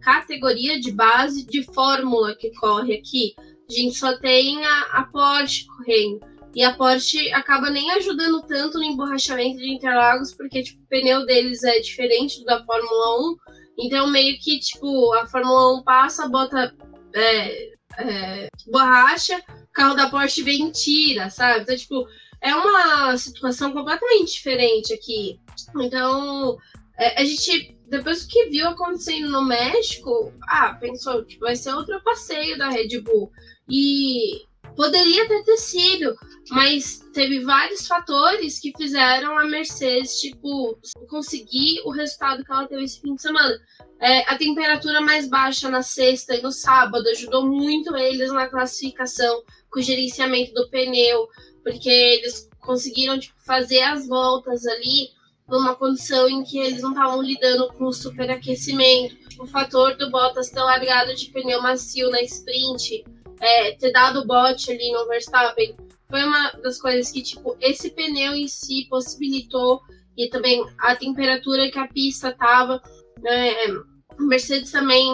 categoria 0.00 0.80
de 0.80 0.92
base 0.92 1.46
de 1.46 1.62
Fórmula 1.72 2.34
que 2.36 2.52
corre 2.54 2.94
aqui. 2.94 3.34
A 3.68 3.72
gente 3.72 3.96
só 3.96 4.16
tem 4.18 4.64
a, 4.64 4.80
a 4.92 5.04
Porsche 5.04 5.66
correndo. 5.66 6.20
E 6.54 6.62
a 6.62 6.74
Porsche 6.74 7.32
acaba 7.32 7.70
nem 7.70 7.90
ajudando 7.92 8.42
tanto 8.42 8.78
no 8.78 8.84
emborrachamento 8.84 9.58
de 9.58 9.72
Interlagos, 9.72 10.34
porque 10.34 10.62
tipo, 10.62 10.82
o 10.82 10.86
pneu 10.86 11.24
deles 11.24 11.64
é 11.64 11.80
diferente 11.80 12.40
do 12.40 12.44
da 12.44 12.62
Fórmula 12.64 13.30
1. 13.30 13.36
Então, 13.78 14.10
meio 14.10 14.38
que, 14.38 14.58
tipo, 14.58 15.14
a 15.14 15.26
Fórmula 15.26 15.78
1 15.78 15.82
passa, 15.82 16.28
bota 16.28 16.74
é, 17.14 17.72
é, 17.98 18.48
borracha, 18.70 19.38
o 19.38 19.72
carro 19.72 19.94
da 19.94 20.10
Porsche 20.10 20.42
vem 20.42 20.68
e 20.68 20.72
tira, 20.72 21.30
sabe? 21.30 21.62
Então, 21.62 21.76
tipo, 21.76 22.06
é 22.42 22.54
uma 22.54 23.16
situação 23.16 23.72
completamente 23.72 24.32
diferente 24.32 24.92
aqui. 24.92 25.38
Então, 25.80 26.58
é, 26.98 27.20
a 27.20 27.24
gente, 27.24 27.76
depois 27.88 28.24
que 28.24 28.46
viu 28.46 28.68
acontecendo 28.68 29.28
no 29.30 29.44
México, 29.44 30.32
ah, 30.48 30.74
pensou, 30.80 31.24
tipo, 31.24 31.44
vai 31.44 31.56
ser 31.56 31.72
outro 31.74 32.02
passeio 32.02 32.58
da 32.58 32.68
Red 32.68 33.00
Bull. 33.00 33.30
E 33.68 34.44
poderia 34.76 35.26
ter 35.28 35.56
sido, 35.56 36.14
mas 36.50 37.00
teve 37.12 37.40
vários 37.40 37.86
fatores 37.86 38.58
que 38.58 38.72
fizeram 38.76 39.38
a 39.38 39.44
Mercedes, 39.44 40.20
tipo, 40.20 40.78
conseguir 41.08 41.80
o 41.84 41.90
resultado 41.90 42.44
que 42.44 42.52
ela 42.52 42.66
teve 42.66 42.84
esse 42.84 43.00
fim 43.00 43.14
de 43.14 43.22
semana. 43.22 43.58
É, 44.00 44.20
a 44.30 44.36
temperatura 44.36 45.00
mais 45.00 45.28
baixa 45.28 45.68
na 45.68 45.82
sexta 45.82 46.34
e 46.34 46.42
no 46.42 46.50
sábado 46.50 47.08
ajudou 47.08 47.46
muito 47.46 47.96
eles 47.96 48.32
na 48.32 48.48
classificação, 48.48 49.42
com 49.70 49.80
o 49.80 49.82
gerenciamento 49.82 50.52
do 50.54 50.68
pneu, 50.68 51.28
porque 51.62 51.88
eles 51.88 52.48
conseguiram 52.60 53.18
tipo, 53.18 53.34
fazer 53.44 53.82
as 53.82 54.06
voltas 54.08 54.66
ali 54.66 55.10
numa 55.52 55.74
condição 55.74 56.28
em 56.28 56.42
que 56.42 56.58
eles 56.58 56.80
não 56.80 56.92
estavam 56.92 57.22
lidando 57.22 57.68
com 57.74 57.84
o 57.84 57.92
superaquecimento. 57.92 59.16
O 59.38 59.46
fator 59.46 59.94
do 59.96 60.10
Bottas 60.10 60.48
ter 60.48 60.60
largado 60.60 61.14
de 61.14 61.26
pneu 61.26 61.60
macio 61.60 62.08
na 62.10 62.22
sprint, 62.22 63.04
é, 63.38 63.72
ter 63.72 63.92
dado 63.92 64.26
bote 64.26 64.72
ali 64.72 64.90
no 64.92 65.06
Verstappen, 65.06 65.76
foi 66.08 66.22
uma 66.24 66.52
das 66.62 66.80
coisas 66.80 67.10
que, 67.10 67.22
tipo, 67.22 67.56
esse 67.60 67.90
pneu 67.90 68.34
em 68.34 68.48
si 68.48 68.86
possibilitou 68.88 69.82
e 70.16 70.28
também 70.28 70.64
a 70.78 70.96
temperatura 70.96 71.70
que 71.70 71.78
a 71.78 71.88
pista 71.88 72.32
tava. 72.32 72.82
É, 73.24 73.66
a 73.68 74.22
Mercedes 74.22 74.70
também 74.70 75.06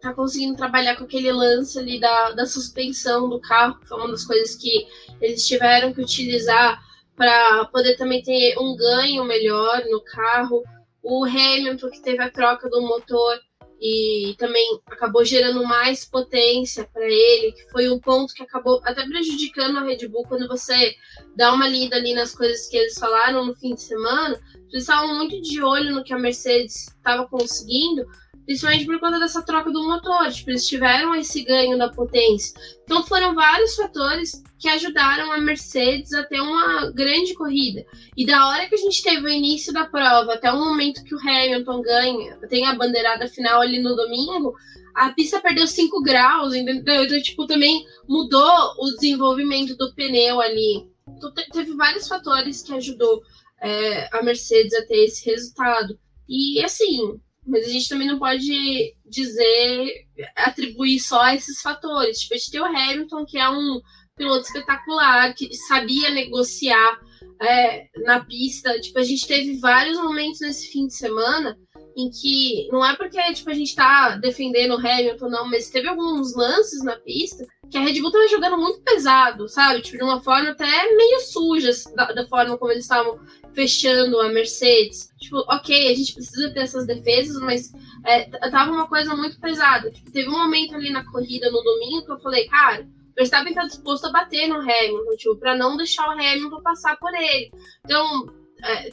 tá 0.00 0.14
conseguindo 0.14 0.56
trabalhar 0.56 0.96
com 0.96 1.04
aquele 1.04 1.32
lance 1.32 1.78
ali 1.78 2.00
da, 2.00 2.32
da 2.32 2.46
suspensão 2.46 3.28
do 3.28 3.40
carro, 3.40 3.78
foi 3.86 3.98
uma 3.98 4.08
das 4.08 4.24
coisas 4.24 4.54
que 4.54 4.86
eles 5.20 5.46
tiveram 5.46 5.92
que 5.92 6.00
utilizar 6.00 6.80
para 7.16 7.64
poder 7.66 7.96
também 7.96 8.22
ter 8.22 8.56
um 8.58 8.76
ganho 8.76 9.24
melhor 9.24 9.82
no 9.90 10.02
carro. 10.04 10.62
O 11.02 11.24
Hamilton, 11.24 11.90
que 11.90 12.02
teve 12.02 12.22
a 12.22 12.30
troca 12.30 12.68
do 12.68 12.82
motor 12.82 13.38
e 13.80 14.34
também 14.38 14.80
acabou 14.86 15.24
gerando 15.24 15.62
mais 15.64 16.04
potência 16.04 16.88
para 16.92 17.04
ele, 17.04 17.52
que 17.52 17.70
foi 17.70 17.88
um 17.90 18.00
ponto 18.00 18.32
que 18.32 18.42
acabou 18.42 18.80
até 18.84 19.06
prejudicando 19.06 19.78
a 19.78 19.82
Red 19.82 20.08
Bull 20.08 20.24
quando 20.26 20.48
você 20.48 20.94
dá 21.36 21.52
uma 21.52 21.68
lida 21.68 21.96
ali 21.96 22.14
nas 22.14 22.34
coisas 22.34 22.66
que 22.68 22.76
eles 22.76 22.98
falaram 22.98 23.44
no 23.44 23.54
fim 23.54 23.74
de 23.74 23.82
semana. 23.82 24.40
Eles 24.70 24.82
estavam 24.82 25.14
muito 25.16 25.40
de 25.42 25.62
olho 25.62 25.94
no 25.94 26.02
que 26.02 26.12
a 26.12 26.18
Mercedes 26.18 26.88
estava 26.88 27.26
conseguindo, 27.28 28.06
principalmente 28.46 28.86
por 28.86 28.98
conta 29.00 29.18
dessa 29.18 29.42
troca 29.42 29.70
do 29.70 29.82
motor. 29.82 30.30
Tipo, 30.30 30.50
eles 30.50 30.66
tiveram 30.66 31.14
esse 31.14 31.42
ganho 31.42 31.76
da 31.76 31.90
potência. 31.90 32.58
Então 32.84 33.04
foram 33.04 33.34
vários 33.34 33.74
fatores 33.74 34.42
que 34.58 34.68
ajudaram 34.68 35.32
a 35.32 35.38
Mercedes 35.38 36.14
a 36.14 36.22
ter 36.22 36.40
uma 36.40 36.90
grande 36.92 37.34
corrida. 37.34 37.84
E 38.16 38.24
da 38.24 38.48
hora 38.48 38.66
que 38.68 38.76
a 38.76 38.78
gente 38.78 39.02
teve 39.02 39.26
o 39.26 39.28
início 39.28 39.72
da 39.72 39.84
prova 39.84 40.34
até 40.34 40.50
o 40.50 40.58
momento 40.58 41.04
que 41.04 41.14
o 41.14 41.18
Hamilton 41.18 41.82
ganha, 41.82 42.36
tem 42.48 42.64
a 42.64 42.74
bandeirada 42.74 43.28
final 43.28 43.60
ali 43.60 43.82
no 43.82 43.94
domingo, 43.94 44.54
a 44.94 45.10
pista 45.12 45.40
perdeu 45.40 45.66
5 45.66 46.02
graus, 46.02 46.54
entendeu? 46.54 47.04
Então, 47.04 47.20
tipo, 47.20 47.46
também 47.46 47.84
mudou 48.08 48.50
o 48.78 48.90
desenvolvimento 48.92 49.76
do 49.76 49.94
pneu 49.94 50.40
ali. 50.40 50.88
Então, 51.06 51.32
teve 51.52 51.74
vários 51.74 52.08
fatores 52.08 52.62
que 52.62 52.72
ajudou 52.72 53.20
é, 53.60 54.08
a 54.16 54.22
Mercedes 54.22 54.72
a 54.72 54.86
ter 54.86 55.04
esse 55.04 55.28
resultado. 55.28 55.98
E 56.26 56.64
assim, 56.64 57.20
Mas 57.46 57.66
a 57.66 57.70
gente 57.70 57.88
também 57.88 58.08
não 58.08 58.18
pode 58.18 58.94
dizer, 59.04 60.06
atribuir 60.34 60.98
só 60.98 61.20
a 61.22 61.34
esses 61.34 61.60
fatores. 61.60 62.20
Tipo, 62.20 62.34
a 62.34 62.36
gente 62.36 62.50
tem 62.50 62.60
o 62.60 62.64
Hamilton, 62.64 63.24
que 63.24 63.38
é 63.38 63.48
um 63.48 63.80
piloto 64.16 64.46
espetacular, 64.46 65.34
que 65.34 65.54
sabia 65.54 66.10
negociar 66.10 66.98
é, 67.40 67.86
na 68.04 68.24
pista. 68.24 68.78
Tipo, 68.80 68.98
a 68.98 69.04
gente 69.04 69.26
teve 69.26 69.58
vários 69.58 69.98
momentos 69.98 70.40
nesse 70.40 70.68
fim 70.68 70.86
de 70.86 70.94
semana 70.94 71.56
em 71.96 72.10
que 72.10 72.68
não 72.70 72.84
é 72.84 72.94
porque 72.94 73.20
tipo, 73.32 73.48
a 73.48 73.54
gente 73.54 73.74
tá 73.74 74.16
defendendo 74.16 74.72
o 74.72 74.78
Hamilton, 74.78 75.28
não, 75.30 75.48
mas 75.48 75.70
teve 75.70 75.88
alguns 75.88 76.36
lances 76.36 76.84
na 76.84 76.96
pista 76.96 77.46
que 77.70 77.78
a 77.78 77.80
Red 77.80 78.00
Bull 78.00 78.12
tava 78.12 78.28
jogando 78.28 78.58
muito 78.58 78.82
pesado, 78.82 79.48
sabe? 79.48 79.80
Tipo, 79.80 79.96
de 79.96 80.04
uma 80.04 80.22
forma 80.22 80.50
até 80.50 80.94
meio 80.94 81.20
suja 81.20 81.70
da, 81.94 82.12
da 82.12 82.26
forma 82.28 82.58
como 82.58 82.70
eles 82.70 82.84
estavam 82.84 83.18
fechando 83.54 84.20
a 84.20 84.28
Mercedes. 84.28 85.10
Tipo, 85.18 85.38
ok, 85.48 85.90
a 85.90 85.94
gente 85.94 86.12
precisa 86.12 86.52
ter 86.52 86.60
essas 86.60 86.86
defesas, 86.86 87.40
mas 87.40 87.72
é, 88.04 88.24
tava 88.50 88.70
uma 88.70 88.86
coisa 88.86 89.16
muito 89.16 89.40
pesada. 89.40 89.90
Tipo, 89.90 90.12
teve 90.12 90.28
um 90.28 90.38
momento 90.38 90.74
ali 90.74 90.90
na 90.90 91.04
corrida 91.10 91.50
no 91.50 91.62
domingo 91.62 92.04
que 92.04 92.12
eu 92.12 92.20
falei, 92.20 92.46
cara, 92.46 92.86
Verstappen 93.16 93.54
tá 93.54 93.64
disposto 93.64 94.04
a 94.04 94.12
bater 94.12 94.46
no 94.46 94.56
Hamilton, 94.56 95.16
tipo, 95.16 95.36
pra 95.36 95.56
não 95.56 95.78
deixar 95.78 96.06
o 96.06 96.12
Hamilton 96.12 96.60
passar 96.60 96.98
por 96.98 97.12
ele. 97.14 97.50
Então, 97.82 98.26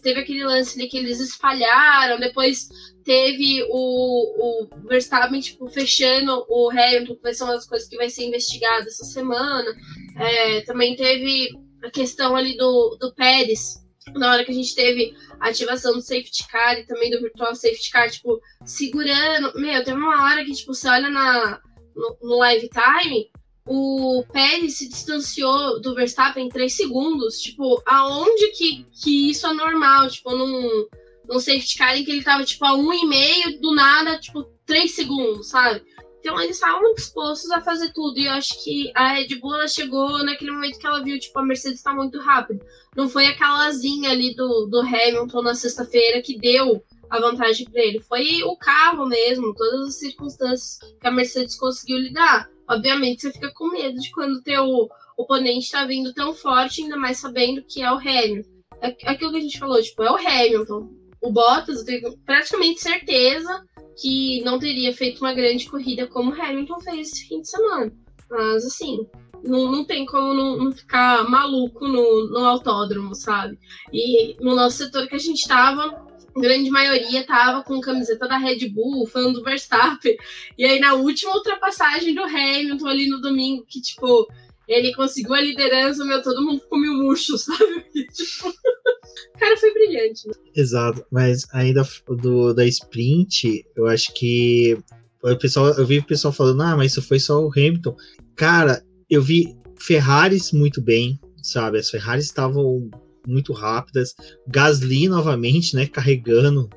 teve 0.01 0.19
aquele 0.19 0.43
lance 0.43 0.79
ali 0.79 0.89
que 0.89 0.97
eles 0.97 1.19
espalharam, 1.19 2.19
depois 2.19 2.69
teve 3.03 3.63
o, 3.69 4.63
o 4.63 4.87
Verstappen 4.87 5.39
tipo, 5.39 5.67
fechando 5.69 6.45
o 6.47 6.69
Hamilton, 6.69 7.15
que 7.15 7.43
uma 7.43 7.53
das 7.53 7.67
coisas 7.67 7.87
que 7.87 7.97
vai 7.97 8.09
ser 8.09 8.25
investigada 8.25 8.87
essa 8.87 9.03
semana. 9.03 9.69
É, 10.17 10.61
também 10.61 10.95
teve 10.95 11.49
a 11.83 11.89
questão 11.89 12.35
ali 12.35 12.55
do, 12.55 12.97
do 12.99 13.13
Pérez, 13.13 13.83
na 14.15 14.31
hora 14.31 14.43
que 14.43 14.51
a 14.51 14.55
gente 14.55 14.75
teve 14.75 15.13
a 15.39 15.49
ativação 15.49 15.93
do 15.93 16.01
safety 16.01 16.47
car 16.47 16.77
e 16.77 16.85
também 16.85 17.09
do 17.09 17.21
virtual 17.21 17.55
safety 17.55 17.91
car, 17.91 18.09
tipo, 18.09 18.39
segurando. 18.65 19.53
Meu, 19.59 19.83
teve 19.83 19.97
uma 19.97 20.23
hora 20.23 20.43
que, 20.43 20.53
tipo, 20.53 20.73
você 20.73 20.87
olha 20.87 21.09
na, 21.09 21.61
no, 21.95 22.17
no 22.21 22.37
live 22.37 22.69
time, 22.69 23.29
o 23.65 24.23
Pérez 24.31 24.77
se 24.77 24.89
distanciou 24.89 25.79
do 25.81 25.95
Verstappen 25.95 26.45
em 26.45 26.49
3 26.49 26.71
segundos. 26.73 27.39
Tipo, 27.39 27.81
aonde 27.85 28.47
que, 28.51 28.85
que 28.91 29.29
isso 29.29 29.47
é 29.47 29.53
normal? 29.53 30.09
Tipo, 30.09 30.35
num, 30.35 30.87
num 31.27 31.39
safety 31.39 31.77
car 31.77 31.97
em 31.97 32.03
que 32.03 32.11
ele 32.11 32.23
tava, 32.23 32.43
tipo, 32.43 32.65
a 32.65 32.71
1,5 32.71 33.59
do 33.61 33.73
nada, 33.73 34.19
tipo, 34.19 34.43
3 34.65 34.91
segundos, 34.91 35.49
sabe? 35.49 35.81
Então 36.19 36.39
eles 36.39 36.55
estavam 36.55 36.93
dispostos 36.93 37.51
a 37.51 37.61
fazer 37.61 37.91
tudo. 37.91 38.17
E 38.17 38.25
eu 38.25 38.31
acho 38.31 38.63
que 38.63 38.91
a 38.95 39.13
Red 39.13 39.35
Bull 39.39 39.55
ela 39.55 39.67
chegou 39.67 40.23
naquele 40.23 40.51
momento 40.51 40.79
que 40.79 40.87
ela 40.87 41.03
viu, 41.03 41.19
tipo, 41.19 41.37
a 41.37 41.43
Mercedes 41.43 41.81
tá 41.81 41.93
muito 41.93 42.17
rápida. 42.19 42.65
Não 42.95 43.09
foi 43.09 43.25
aquela 43.25 43.67
asinha 43.67 44.11
ali 44.11 44.33
do, 44.33 44.67
do 44.67 44.79
Hamilton 44.79 45.41
na 45.41 45.53
sexta-feira 45.53 46.21
que 46.21 46.37
deu 46.37 46.81
a 47.17 47.21
vantagem 47.21 47.69
para 47.69 47.81
ele. 47.81 47.99
Foi 48.01 48.43
o 48.43 48.55
carro 48.57 49.05
mesmo, 49.05 49.53
todas 49.53 49.87
as 49.87 49.99
circunstâncias 49.99 50.77
que 50.99 51.07
a 51.07 51.11
Mercedes 51.11 51.57
conseguiu 51.57 51.97
lidar 51.97 52.51
obviamente 52.67 53.21
você 53.21 53.31
fica 53.31 53.51
com 53.53 53.69
medo 53.69 53.99
de 53.99 54.11
quando 54.11 54.35
o 54.35 54.43
teu 54.43 54.89
oponente 55.17 55.65
está 55.65 55.85
vindo 55.85 56.13
tão 56.13 56.33
forte, 56.33 56.81
ainda 56.81 56.97
mais 56.97 57.17
sabendo 57.17 57.63
que 57.63 57.81
é 57.81 57.91
o 57.91 57.97
Hamilton. 57.97 58.49
É 58.81 58.87
aquilo 59.09 59.31
que 59.31 59.37
a 59.37 59.41
gente 59.41 59.59
falou, 59.59 59.81
tipo, 59.81 60.03
é 60.03 60.11
o 60.11 60.17
Hamilton. 60.17 60.89
O 61.21 61.31
Bottas, 61.31 61.79
eu 61.79 61.85
tenho 61.85 62.17
praticamente 62.25 62.81
certeza 62.81 63.63
que 64.01 64.41
não 64.43 64.59
teria 64.59 64.93
feito 64.93 65.19
uma 65.21 65.33
grande 65.33 65.69
corrida 65.69 66.07
como 66.07 66.31
o 66.31 66.41
Hamilton 66.41 66.79
fez 66.81 67.11
esse 67.11 67.27
fim 67.27 67.41
de 67.41 67.49
semana. 67.49 67.93
Mas, 68.29 68.65
assim, 68.65 69.07
não, 69.43 69.71
não 69.71 69.85
tem 69.85 70.05
como 70.05 70.33
não, 70.33 70.57
não 70.57 70.71
ficar 70.71 71.29
maluco 71.29 71.87
no, 71.87 72.29
no 72.29 72.45
autódromo, 72.45 73.15
sabe? 73.15 73.57
E 73.93 74.35
no 74.41 74.55
nosso 74.55 74.77
setor 74.77 75.07
que 75.07 75.15
a 75.15 75.19
gente 75.19 75.47
tava, 75.47 76.05
grande 76.35 76.69
maioria 76.69 77.25
tava 77.25 77.63
com 77.63 77.79
camiseta 77.81 78.27
da 78.27 78.37
Red 78.37 78.69
Bull, 78.69 79.07
fã 79.07 79.31
do 79.31 79.43
Verstappen. 79.43 80.17
E 80.57 80.65
aí, 80.65 80.79
na 80.79 80.93
última 80.93 81.35
ultrapassagem 81.35 82.13
do 82.13 82.23
Hamilton 82.23 82.87
ali 82.87 83.07
no 83.07 83.21
domingo, 83.21 83.65
que, 83.67 83.81
tipo, 83.81 84.27
ele 84.67 84.93
conseguiu 84.93 85.33
a 85.33 85.41
liderança, 85.41 86.05
meu, 86.05 86.21
todo 86.21 86.43
mundo 86.43 86.61
ficou 86.61 86.79
meio 86.79 86.93
murcho, 86.93 87.37
sabe? 87.39 87.85
tipo, 88.11 88.49
o 88.49 89.39
cara 89.39 89.57
foi 89.57 89.73
brilhante. 89.73 90.27
Né? 90.27 90.33
Exato, 90.55 91.05
mas 91.11 91.45
ainda 91.53 91.87
do, 92.07 92.53
da 92.53 92.65
sprint, 92.65 93.65
eu 93.75 93.87
acho 93.87 94.13
que 94.13 94.77
o 95.21 95.37
pessoal, 95.37 95.69
eu 95.73 95.85
vi 95.85 95.99
o 95.99 96.05
pessoal 96.05 96.33
falando, 96.33 96.61
ah, 96.63 96.75
mas 96.75 96.91
isso 96.91 97.01
foi 97.01 97.19
só 97.19 97.39
o 97.39 97.51
Hamilton. 97.51 97.95
Cara, 98.35 98.83
eu 99.09 99.21
vi 99.21 99.55
Ferraris 99.79 100.51
muito 100.51 100.81
bem, 100.81 101.19
sabe? 101.41 101.77
As 101.77 101.89
Ferraris 101.89 102.25
estavam 102.25 102.89
muito 103.27 103.53
rápidas. 103.53 104.13
Gasly 104.47 105.07
novamente, 105.07 105.75
né, 105.75 105.87
carregando 105.87 106.69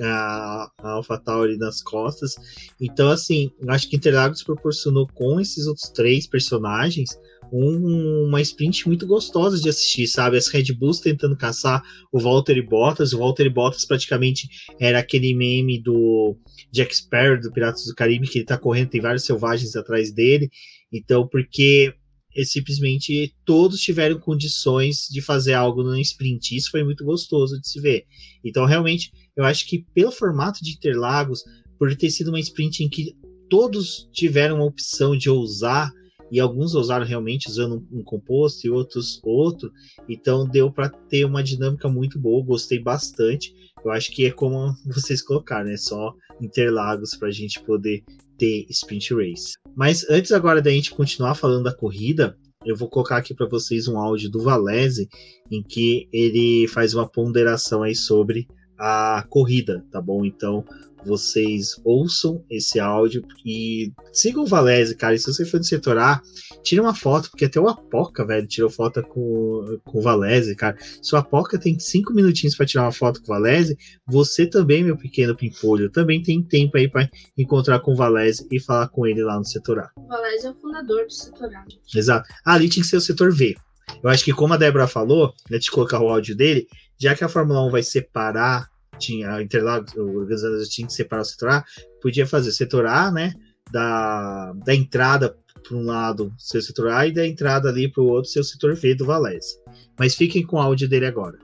a, 0.00 0.70
a 0.78 0.90
AlphaTauri 0.90 1.56
nas 1.56 1.82
costas. 1.82 2.34
Então, 2.80 3.10
assim, 3.10 3.50
acho 3.68 3.88
que 3.88 3.96
Interlagos 3.96 4.42
proporcionou 4.42 5.06
com 5.14 5.40
esses 5.40 5.66
outros 5.66 5.88
três 5.90 6.26
personagens 6.26 7.10
um, 7.52 8.24
uma 8.26 8.40
sprint 8.40 8.86
muito 8.86 9.06
gostosa 9.06 9.60
de 9.60 9.68
assistir, 9.68 10.06
sabe? 10.06 10.36
As 10.36 10.48
Red 10.48 10.72
Bulls 10.74 11.00
tentando 11.00 11.36
caçar 11.36 11.82
o 12.12 12.18
Walter 12.18 12.56
e 12.56 12.62
Bottas. 12.62 13.12
O 13.12 13.18
Walter 13.18 13.46
e 13.46 13.50
Bottas 13.50 13.84
praticamente 13.84 14.48
era 14.80 14.98
aquele 14.98 15.34
meme 15.34 15.80
do 15.80 16.36
Jack 16.72 16.96
Sparrow 16.96 17.40
do 17.40 17.52
Piratas 17.52 17.84
do 17.84 17.94
Caribe, 17.94 18.28
que 18.28 18.38
ele 18.38 18.46
tá 18.46 18.58
correndo, 18.58 18.90
tem 18.90 19.00
vários 19.00 19.24
selvagens 19.24 19.76
atrás 19.76 20.12
dele. 20.12 20.50
Então, 20.92 21.28
porque 21.28 21.94
e 22.34 22.44
simplesmente 22.44 23.34
todos 23.44 23.80
tiveram 23.80 24.18
condições 24.18 25.08
de 25.10 25.20
fazer 25.20 25.54
algo 25.54 25.82
no 25.82 25.96
sprint. 25.98 26.56
Isso 26.56 26.70
foi 26.70 26.82
muito 26.82 27.04
gostoso 27.04 27.60
de 27.60 27.68
se 27.68 27.80
ver. 27.80 28.04
Então, 28.44 28.64
realmente, 28.66 29.12
eu 29.36 29.44
acho 29.44 29.66
que 29.66 29.84
pelo 29.94 30.10
formato 30.10 30.62
de 30.62 30.72
Interlagos, 30.72 31.42
por 31.78 31.94
ter 31.94 32.10
sido 32.10 32.28
uma 32.28 32.40
sprint 32.40 32.82
em 32.82 32.88
que 32.88 33.14
todos 33.48 34.08
tiveram 34.12 34.60
a 34.60 34.64
opção 34.64 35.16
de 35.16 35.30
ousar, 35.30 35.92
e 36.30 36.40
alguns 36.40 36.74
ousaram 36.74 37.06
realmente 37.06 37.48
usando 37.48 37.86
um 37.92 38.02
composto 38.02 38.66
e 38.66 38.70
outros 38.70 39.20
outro, 39.22 39.70
então 40.08 40.48
deu 40.48 40.68
para 40.68 40.88
ter 40.88 41.24
uma 41.24 41.42
dinâmica 41.42 41.88
muito 41.88 42.18
boa, 42.18 42.44
gostei 42.44 42.80
bastante. 42.80 43.54
Eu 43.84 43.92
acho 43.92 44.10
que 44.10 44.26
é 44.26 44.32
como 44.32 44.74
vocês 44.86 45.22
colocaram, 45.22 45.70
né? 45.70 45.76
Só 45.76 46.12
Interlagos 46.40 47.14
para 47.14 47.28
a 47.28 47.32
gente 47.32 47.62
poder 47.62 48.02
ter 48.36 48.66
sprint 48.70 49.14
race. 49.14 49.52
Mas 49.76 50.08
antes 50.08 50.32
agora 50.32 50.62
da 50.62 50.70
gente 50.70 50.90
continuar 50.90 51.34
falando 51.34 51.64
da 51.64 51.74
corrida, 51.74 52.36
eu 52.64 52.76
vou 52.76 52.88
colocar 52.88 53.18
aqui 53.18 53.34
para 53.34 53.48
vocês 53.48 53.88
um 53.88 53.98
áudio 53.98 54.30
do 54.30 54.42
Valese 54.42 55.08
em 55.50 55.62
que 55.62 56.08
ele 56.12 56.66
faz 56.68 56.94
uma 56.94 57.08
ponderação 57.08 57.82
aí 57.82 57.94
sobre 57.94 58.46
a 58.78 59.24
corrida, 59.28 59.84
tá 59.90 60.00
bom? 60.00 60.24
Então, 60.24 60.64
vocês 61.04 61.80
ouçam 61.84 62.44
esse 62.50 62.80
áudio 62.80 63.22
e 63.44 63.92
sigam 64.12 64.44
o 64.44 64.46
Valese, 64.46 64.96
cara. 64.96 65.14
E 65.14 65.18
se 65.18 65.26
você 65.26 65.44
for 65.44 65.58
do 65.58 65.66
setor 65.66 65.98
A, 65.98 66.20
tira 66.62 66.82
uma 66.82 66.94
foto, 66.94 67.30
porque 67.30 67.44
até 67.44 67.60
o 67.60 67.68
Apoca, 67.68 68.26
velho, 68.26 68.46
tirou 68.46 68.70
foto 68.70 69.02
com, 69.02 69.78
com 69.84 69.98
o 69.98 70.02
Valese, 70.02 70.54
cara. 70.56 70.76
Se 71.02 71.14
o 71.14 71.18
Apoca 71.18 71.58
tem 71.58 71.78
cinco 71.78 72.12
minutinhos 72.12 72.56
para 72.56 72.66
tirar 72.66 72.84
uma 72.84 72.92
foto 72.92 73.20
com 73.20 73.32
o 73.32 73.34
Valese, 73.34 73.76
você 74.06 74.46
também, 74.46 74.84
meu 74.84 74.96
pequeno 74.96 75.36
pimpolho, 75.36 75.90
também 75.90 76.22
tem 76.22 76.42
tempo 76.42 76.76
aí 76.76 76.88
para 76.88 77.08
encontrar 77.36 77.80
com 77.80 77.92
o 77.92 77.96
Valese 77.96 78.46
e 78.50 78.60
falar 78.60 78.88
com 78.88 79.06
ele 79.06 79.22
lá 79.22 79.36
no 79.36 79.44
setor 79.44 79.80
A. 79.80 79.90
O 79.96 80.06
Valese 80.06 80.46
é 80.46 80.50
o 80.50 80.54
fundador 80.54 81.04
do 81.04 81.12
setor 81.12 81.54
A. 81.54 81.64
Exato. 81.94 82.28
Ah, 82.44 82.54
ali 82.54 82.68
tinha 82.68 82.82
que 82.82 82.88
ser 82.88 82.96
o 82.96 83.00
setor 83.00 83.32
V. 83.32 83.54
Eu 84.02 84.10
acho 84.10 84.24
que, 84.24 84.32
como 84.32 84.54
a 84.54 84.56
Débora 84.56 84.86
falou, 84.86 85.32
né, 85.50 85.58
de 85.58 85.70
colocar 85.70 86.00
o 86.00 86.08
áudio 86.08 86.36
dele, 86.36 86.66
já 86.98 87.14
que 87.14 87.24
a 87.24 87.28
Fórmula 87.28 87.66
1 87.66 87.70
vai 87.70 87.82
separar 87.82 88.68
tinha 88.98 89.40
Interlagos, 89.42 89.92
o 89.94 90.18
organizador 90.18 90.62
tinha 90.64 90.86
que 90.86 90.92
separar 90.92 91.22
o 91.22 91.24
setor 91.24 91.50
A, 91.50 91.64
podia 92.00 92.26
fazer 92.26 92.52
setor 92.52 92.86
A, 92.86 93.10
né? 93.10 93.32
Da, 93.70 94.52
da 94.64 94.74
entrada 94.74 95.36
para 95.66 95.76
um 95.76 95.84
lado 95.84 96.32
seu 96.38 96.60
setor 96.60 96.90
A 96.90 97.06
e 97.06 97.12
da 97.12 97.26
entrada 97.26 97.68
ali 97.68 97.90
para 97.90 98.02
o 98.02 98.08
outro 98.08 98.30
seu 98.30 98.44
setor 98.44 98.74
V 98.74 98.94
do 98.94 99.06
Valese. 99.06 99.58
Mas 99.98 100.14
fiquem 100.14 100.46
com 100.46 100.56
o 100.56 100.60
áudio 100.60 100.88
dele 100.88 101.06
agora. 101.06 101.38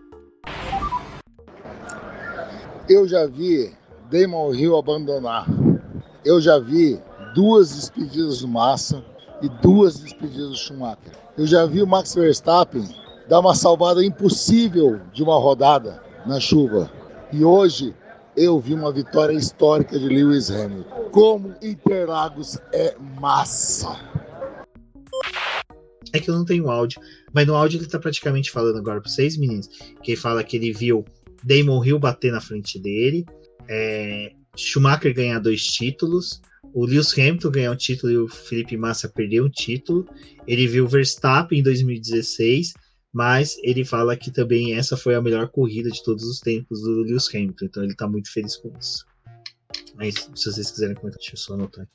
Eu 2.88 3.08
já 3.08 3.26
vi 3.26 3.72
Damon 4.10 4.54
Hill 4.54 4.76
abandonar. 4.76 5.46
Eu 6.24 6.40
já 6.40 6.58
vi 6.58 7.00
duas 7.34 7.74
despedidas 7.74 8.40
do 8.40 8.48
Massa 8.48 9.04
e 9.40 9.48
duas 9.62 10.00
despedidas 10.00 10.50
do 10.50 10.56
Schumacher. 10.56 11.12
Eu 11.38 11.46
já 11.46 11.64
vi 11.64 11.82
o 11.82 11.86
Max 11.86 12.14
Verstappen 12.14 12.84
dar 13.28 13.40
uma 13.40 13.54
salvada 13.54 14.04
impossível 14.04 15.00
de 15.12 15.22
uma 15.22 15.38
rodada 15.38 16.02
na 16.26 16.40
chuva. 16.40 16.90
E 17.32 17.44
hoje 17.44 17.94
eu 18.36 18.58
vi 18.58 18.74
uma 18.74 18.92
vitória 18.92 19.32
histórica 19.32 19.96
de 19.96 20.08
Lewis 20.08 20.50
Hamilton. 20.50 21.10
Como 21.10 21.54
Interlagos 21.62 22.58
é 22.72 22.96
massa! 23.20 23.88
É 26.12 26.18
que 26.18 26.28
eu 26.28 26.34
não 26.34 26.44
tenho 26.44 26.68
áudio, 26.68 27.00
mas 27.32 27.46
no 27.46 27.54
áudio 27.54 27.78
ele 27.78 27.86
tá 27.86 28.00
praticamente 28.00 28.50
falando 28.50 28.78
agora 28.78 29.00
para 29.00 29.08
vocês, 29.08 29.36
meninos, 29.36 29.68
que 30.02 30.12
ele 30.12 30.20
fala 30.20 30.42
que 30.42 30.56
ele 30.56 30.72
viu 30.72 31.04
Damon 31.44 31.84
Hill 31.84 32.00
bater 32.00 32.32
na 32.32 32.40
frente 32.40 32.80
dele, 32.80 33.24
é, 33.68 34.32
Schumacher 34.56 35.14
ganhar 35.14 35.38
dois 35.38 35.64
títulos, 35.64 36.40
o 36.72 36.84
Lewis 36.84 37.12
Hamilton 37.12 37.50
ganhar 37.50 37.70
um 37.70 37.76
título 37.76 38.12
e 38.12 38.18
o 38.18 38.28
Felipe 38.28 38.76
Massa 38.76 39.08
perder 39.08 39.42
um 39.42 39.48
título. 39.48 40.04
Ele 40.46 40.66
viu 40.66 40.86
Verstappen 40.86 41.60
em 41.60 41.62
2016 41.62 42.74
mas 43.12 43.56
ele 43.62 43.84
fala 43.84 44.16
que 44.16 44.30
também 44.30 44.74
essa 44.74 44.96
foi 44.96 45.14
a 45.14 45.22
melhor 45.22 45.48
corrida 45.48 45.90
de 45.90 46.02
todos 46.02 46.24
os 46.24 46.40
tempos 46.40 46.82
do 46.82 47.02
Lewis 47.02 47.28
Hamilton, 47.32 47.64
então 47.64 47.82
ele 47.82 47.92
está 47.92 48.08
muito 48.08 48.32
feliz 48.32 48.56
com 48.56 48.72
isso. 48.78 49.04
Mas 49.96 50.14
se 50.34 50.50
vocês 50.50 50.70
quiserem 50.70 50.94
comentar, 50.94 51.18
deixa 51.18 51.34
eu 51.34 51.38
só 51.38 51.54
anotar. 51.54 51.88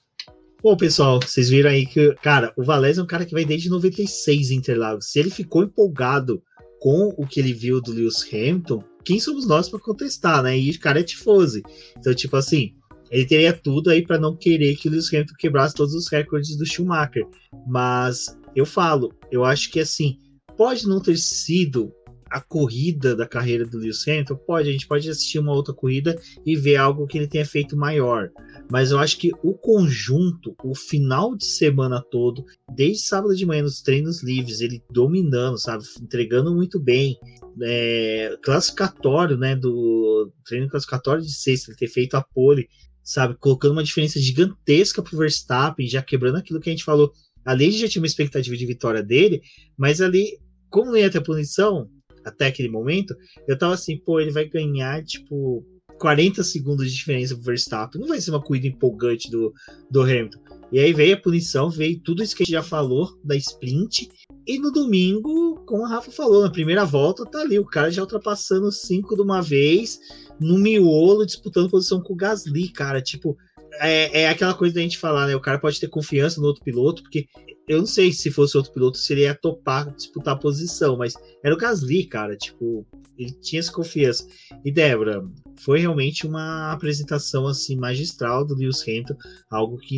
Bom, 0.62 0.76
pessoal, 0.76 1.20
vocês 1.20 1.50
viram 1.50 1.70
aí 1.70 1.86
que, 1.86 2.14
cara, 2.16 2.52
o 2.58 2.64
Valés 2.64 2.98
é 2.98 3.04
um 3.04 3.08
cara 3.08 3.26
que 3.26 3.34
vai 3.34 3.46
desde 3.46 3.70
96 3.70 4.52
em 4.52 4.56
Interlagos. 4.56 5.12
Se 5.12 5.20
ele 5.20 5.30
ficou 5.30 5.64
empolgado 5.64 6.42
com 6.80 7.14
o 7.18 7.28
que 7.28 7.40
ele 7.40 7.54
viu 7.54 7.80
do 7.80 7.92
Lewis 7.92 8.28
Hamilton, 8.32 8.84
quem 9.04 9.20
somos 9.20 9.48
nós 9.48 9.70
para 9.70 9.80
contestar, 9.80 10.42
né? 10.42 10.58
E 10.58 10.72
o 10.72 10.80
cara 10.80 11.00
é 11.00 11.04
tifose. 11.04 11.62
Então, 11.98 12.14
tipo 12.16 12.36
assim, 12.36 12.74
ele 13.12 13.26
teria 13.26 13.54
tudo 13.54 13.92
aí 13.92 14.04
para 14.04 14.20
não 14.20 14.36
querer 14.36 14.76
que 14.76 14.88
o 14.88 14.92
Lewis 14.92 15.14
Hamilton 15.14 15.36
quebrasse 15.38 15.76
todos 15.76 15.94
os 15.94 16.08
recordes 16.08 16.58
do 16.58 16.66
Schumacher. 16.66 17.28
Mas 17.68 18.36
eu 18.56 18.66
falo, 18.66 19.14
eu 19.32 19.46
acho 19.46 19.70
que 19.70 19.80
assim, 19.80 20.18
pode 20.58 20.88
não 20.88 21.02
ter 21.02 21.18
sido 21.18 21.94
a 22.30 22.42
corrida 22.42 23.16
da 23.16 23.28
carreira 23.28 23.66
do 23.66 23.78
Lewis 23.78 24.06
Hamilton, 24.08 24.36
pode, 24.36 24.70
a 24.70 24.72
gente 24.72 24.88
pode 24.88 25.10
assistir 25.10 25.40
uma 25.40 25.54
outra 25.54 25.74
corrida 25.74 26.20
e 26.46 26.56
ver 26.56 26.76
algo 26.76 27.08
que 27.08 27.18
ele 27.18 27.28
tenha 27.28 27.46
feito 27.46 27.78
maior. 27.78 28.30
Mas 28.70 28.92
eu 28.92 29.00
acho 29.00 29.18
que 29.18 29.32
o 29.44 29.54
conjunto, 29.54 30.56
o 30.64 30.76
final 30.76 31.36
de 31.36 31.46
semana 31.46 32.04
todo, 32.12 32.44
desde 32.76 33.04
sábado 33.04 33.36
de 33.36 33.46
manhã 33.46 33.62
nos 33.62 33.82
treinos 33.82 34.24
livres, 34.24 34.60
ele 34.60 34.84
dominando, 34.92 35.58
sabe, 35.58 35.84
entregando 36.02 36.54
muito 36.54 36.80
bem, 36.80 37.18
é, 37.62 38.38
classificatório, 38.44 39.38
né, 39.38 39.56
do 39.56 40.32
treino 40.46 40.68
classificatório 40.68 41.22
de 41.22 41.32
sexta, 41.32 41.72
ele 41.72 41.78
ter 41.78 41.88
feito 41.88 42.16
a 42.16 42.22
pole, 42.22 42.68
sabe, 43.04 43.36
colocando 43.40 43.74
uma 43.74 43.84
diferença 43.84 44.20
gigantesca 44.20 45.02
pro 45.02 45.18
Verstappen, 45.18 45.88
já 45.88 46.02
quebrando 46.02 46.38
aquilo 46.38 46.60
que 46.60 46.70
a 46.70 46.74
gente 46.74 46.84
falou. 46.84 47.14
Ali 47.46 47.72
já 47.72 47.88
tinha 47.88 48.02
uma 48.02 48.08
expectativa 48.08 48.56
de 48.56 48.66
vitória 48.66 49.04
dele, 49.04 49.42
mas 49.78 50.02
ali, 50.02 50.40
como 50.70 50.92
não 50.92 50.98
ia 50.98 51.10
ter 51.10 51.22
punição, 51.22 51.90
até 52.26 52.48
aquele 52.48 52.70
momento, 52.70 53.16
eu 53.48 53.58
tava 53.58 53.76
assim, 53.76 53.98
pô, 53.98 54.20
ele 54.20 54.32
vai 54.32 54.50
ganhar, 54.50 55.04
tipo, 55.04 55.64
40 56.00 56.44
segundos 56.44 56.90
de 56.90 56.98
diferença 56.98 57.36
pro 57.36 57.44
Verstappen. 57.44 58.02
Não 58.02 58.08
vai 58.08 58.20
ser 58.20 58.32
uma 58.32 58.42
corrida 58.42 58.68
empolgante 58.68 59.30
do, 59.30 59.54
do 59.90 60.02
Hamilton. 60.02 60.40
E 60.72 60.80
aí 60.80 60.92
veio 60.94 61.16
a 61.16 61.20
punição, 61.20 61.70
veio 61.70 62.00
tudo 62.02 62.24
isso 62.24 62.36
que 62.36 62.44
a 62.44 62.46
gente 62.46 62.54
já 62.54 62.64
falou 62.64 63.18
da 63.24 63.36
sprint. 63.36 64.10
E 64.48 64.58
no 64.58 64.72
domingo, 64.72 65.64
como 65.66 65.86
a 65.86 65.90
Rafa 65.90 66.12
falou, 66.12 66.42
na 66.42 66.52
primeira 66.52 66.84
volta, 66.84 67.26
tá 67.26 67.42
ali 67.42 67.58
o 67.60 67.66
cara 67.66 67.92
já 67.92 68.02
ultrapassando 68.02 68.72
cinco 68.72 69.16
de 69.16 69.22
uma 69.22 69.42
vez, 69.42 70.00
no 70.40 70.58
miolo, 70.58 71.26
disputando 71.26 71.70
posição 71.70 72.02
com 72.02 72.14
o 72.14 72.16
Gasly, 72.16 72.70
cara. 72.70 73.02
Tipo, 73.02 73.38
é, 73.80 74.22
é 74.22 74.30
aquela 74.30 74.54
coisa 74.54 74.76
da 74.76 74.82
gente 74.82 74.98
falar, 74.98 75.28
né? 75.28 75.36
O 75.36 75.42
cara 75.42 75.60
pode 75.60 75.80
ter 75.80 75.88
confiança 75.88 76.40
no 76.40 76.48
outro 76.48 76.64
piloto, 76.64 77.02
porque 77.04 77.28
eu 77.68 77.80
não 77.80 77.86
sei 77.86 78.12
se 78.14 78.30
fosse 78.30 78.56
outro 78.56 78.72
piloto 78.72 78.98
se 78.98 79.12
ele 79.14 79.22
ia 79.22 79.34
topar 79.34 79.94
disputar 79.96 80.36
a 80.36 80.40
posição, 80.40 80.98
mas 80.98 81.14
era 81.44 81.54
o 81.54 81.58
Gasly, 81.58 82.06
cara. 82.06 82.36
Tipo, 82.38 82.86
ele 83.18 83.32
tinha 83.32 83.60
essa 83.60 83.72
confiança. 83.72 84.28
E 84.64 84.72
Débora, 84.72 85.24
foi 85.58 85.80
realmente 85.80 86.28
uma 86.28 86.72
apresentação 86.72 87.48
assim 87.48 87.76
magistral 87.76 88.46
do 88.46 88.56
Lewis 88.56 88.82
Hamilton, 88.82 89.16
algo 89.50 89.78
que 89.78 89.98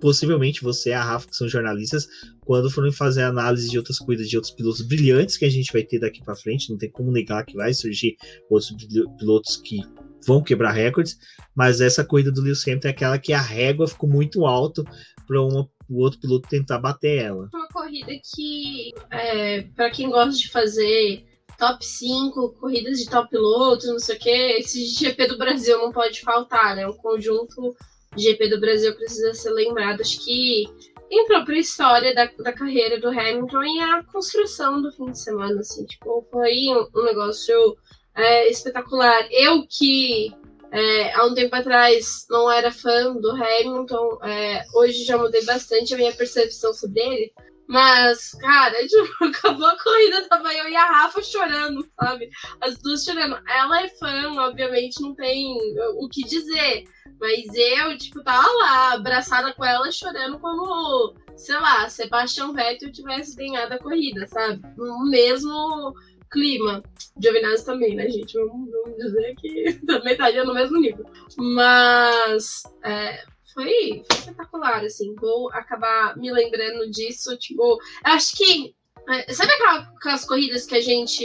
possivelmente 0.00 0.62
você 0.62 0.90
e 0.90 0.92
a 0.92 1.02
Rafa, 1.02 1.28
que 1.28 1.36
são 1.36 1.48
jornalistas, 1.48 2.06
quando 2.40 2.70
forem 2.70 2.92
fazer 2.92 3.22
análise 3.22 3.70
de 3.70 3.78
outras 3.78 3.98
coisas 3.98 4.28
de 4.28 4.36
outros 4.36 4.52
pilotos 4.52 4.82
brilhantes 4.82 5.38
que 5.38 5.46
a 5.46 5.50
gente 5.50 5.72
vai 5.72 5.82
ter 5.82 5.98
daqui 5.98 6.22
para 6.22 6.36
frente, 6.36 6.70
não 6.70 6.76
tem 6.76 6.90
como 6.90 7.10
negar 7.10 7.44
que 7.44 7.56
vai 7.56 7.72
surgir 7.72 8.16
outros 8.50 8.74
pilotos 9.18 9.56
que 9.56 9.78
vão 10.26 10.42
quebrar 10.42 10.72
recordes, 10.72 11.18
mas 11.54 11.80
essa 11.80 12.04
corrida 12.04 12.32
do 12.32 12.40
Lewis 12.40 12.66
Hamilton 12.66 12.88
é 12.88 12.90
aquela 12.90 13.18
que 13.18 13.32
a 13.32 13.40
régua 13.40 13.88
ficou 13.88 14.08
muito 14.08 14.46
alto 14.46 14.84
para 15.26 15.40
o 15.40 15.68
outro 15.96 16.20
piloto 16.20 16.48
tentar 16.48 16.78
bater 16.78 17.24
ela. 17.24 17.48
Uma 17.52 17.68
corrida 17.68 18.12
que, 18.34 18.92
é, 19.10 19.62
para 19.74 19.90
quem 19.90 20.10
gosta 20.10 20.38
de 20.38 20.50
fazer 20.50 21.24
top 21.58 21.84
5, 21.84 22.56
corridas 22.60 22.98
de 22.98 23.08
top 23.08 23.30
pilotos, 23.30 23.86
não 23.86 23.98
sei 23.98 24.16
o 24.16 24.18
que, 24.18 24.30
esse 24.58 24.86
GP 24.86 25.28
do 25.28 25.38
Brasil 25.38 25.78
não 25.78 25.92
pode 25.92 26.20
faltar, 26.20 26.76
né? 26.76 26.86
O 26.86 26.94
conjunto 26.94 27.74
GP 28.16 28.48
do 28.48 28.60
Brasil 28.60 28.94
precisa 28.94 29.32
ser 29.34 29.50
lembrado. 29.50 30.00
Acho 30.00 30.22
que 30.24 30.64
em 31.10 31.26
própria 31.26 31.58
história 31.58 32.14
da, 32.14 32.30
da 32.38 32.52
carreira 32.52 32.98
do 32.98 33.08
Hamilton 33.08 33.62
e 33.62 33.80
a 33.80 34.02
construção 34.04 34.82
do 34.82 34.90
fim 34.92 35.06
de 35.06 35.18
semana, 35.18 35.60
assim, 35.60 35.84
tipo, 35.84 36.26
foi 36.30 36.52
um, 36.70 36.88
um 36.94 37.04
negócio 37.04 37.76
é, 38.16 38.48
espetacular. 38.48 39.26
Eu 39.30 39.66
que 39.68 40.34
é, 40.72 41.14
há 41.14 41.24
um 41.24 41.34
tempo 41.34 41.54
atrás 41.54 42.26
não 42.28 42.50
era 42.50 42.72
fã 42.72 43.14
do 43.14 43.30
Hamilton, 43.30 44.18
é, 44.22 44.64
hoje 44.74 45.04
já 45.04 45.16
mudei 45.16 45.44
bastante 45.44 45.94
a 45.94 45.96
minha 45.96 46.12
percepção 46.12 46.72
sobre 46.72 47.00
ele. 47.00 47.32
Mas, 47.66 48.32
cara, 48.32 48.76
tipo, 48.86 49.24
acabou 49.24 49.66
a 49.66 49.82
corrida, 49.82 50.28
tava 50.28 50.52
eu 50.52 50.68
e 50.68 50.76
a 50.76 50.84
Rafa 50.84 51.22
chorando, 51.22 51.86
sabe? 51.98 52.28
As 52.60 52.76
duas 52.78 53.04
chorando. 53.04 53.38
Ela 53.48 53.84
é 53.84 53.88
fã, 53.88 54.32
obviamente, 54.38 55.00
não 55.00 55.14
tem 55.14 55.56
o 55.96 56.08
que 56.08 56.24
dizer. 56.24 56.84
Mas 57.20 57.44
eu, 57.54 57.96
tipo, 57.96 58.22
tava 58.22 58.46
lá, 58.46 58.92
abraçada 58.94 59.52
com 59.54 59.64
ela, 59.64 59.90
chorando 59.90 60.38
como, 60.40 61.14
sei 61.36 61.58
lá, 61.58 61.88
Sebastian 61.88 62.52
Vettel 62.52 62.92
tivesse 62.92 63.36
ganhado 63.36 63.74
a 63.74 63.78
corrida, 63.78 64.26
sabe? 64.26 64.60
No 64.76 65.08
mesmo 65.08 65.94
clima. 66.34 66.82
Giovinazzi 67.16 67.64
também, 67.64 67.94
né, 67.94 68.10
gente? 68.10 68.34
Vamos, 68.34 68.68
vamos 68.70 68.98
dizer 68.98 69.34
que 69.36 69.72
também 69.86 70.12
estaria 70.12 70.44
no 70.44 70.52
mesmo 70.52 70.78
nível. 70.80 71.06
Mas 71.38 72.64
é, 72.84 73.24
foi, 73.54 74.02
foi 74.10 74.18
espetacular, 74.18 74.84
assim. 74.84 75.14
Vou 75.14 75.50
acabar 75.52 76.16
me 76.16 76.32
lembrando 76.32 76.90
disso. 76.90 77.36
Tipo, 77.38 77.78
acho 78.02 78.36
que. 78.36 78.74
É, 79.06 79.32
sabe 79.34 79.52
aquelas 79.52 80.24
corridas 80.24 80.66
que 80.66 80.74
a 80.74 80.80
gente. 80.80 81.24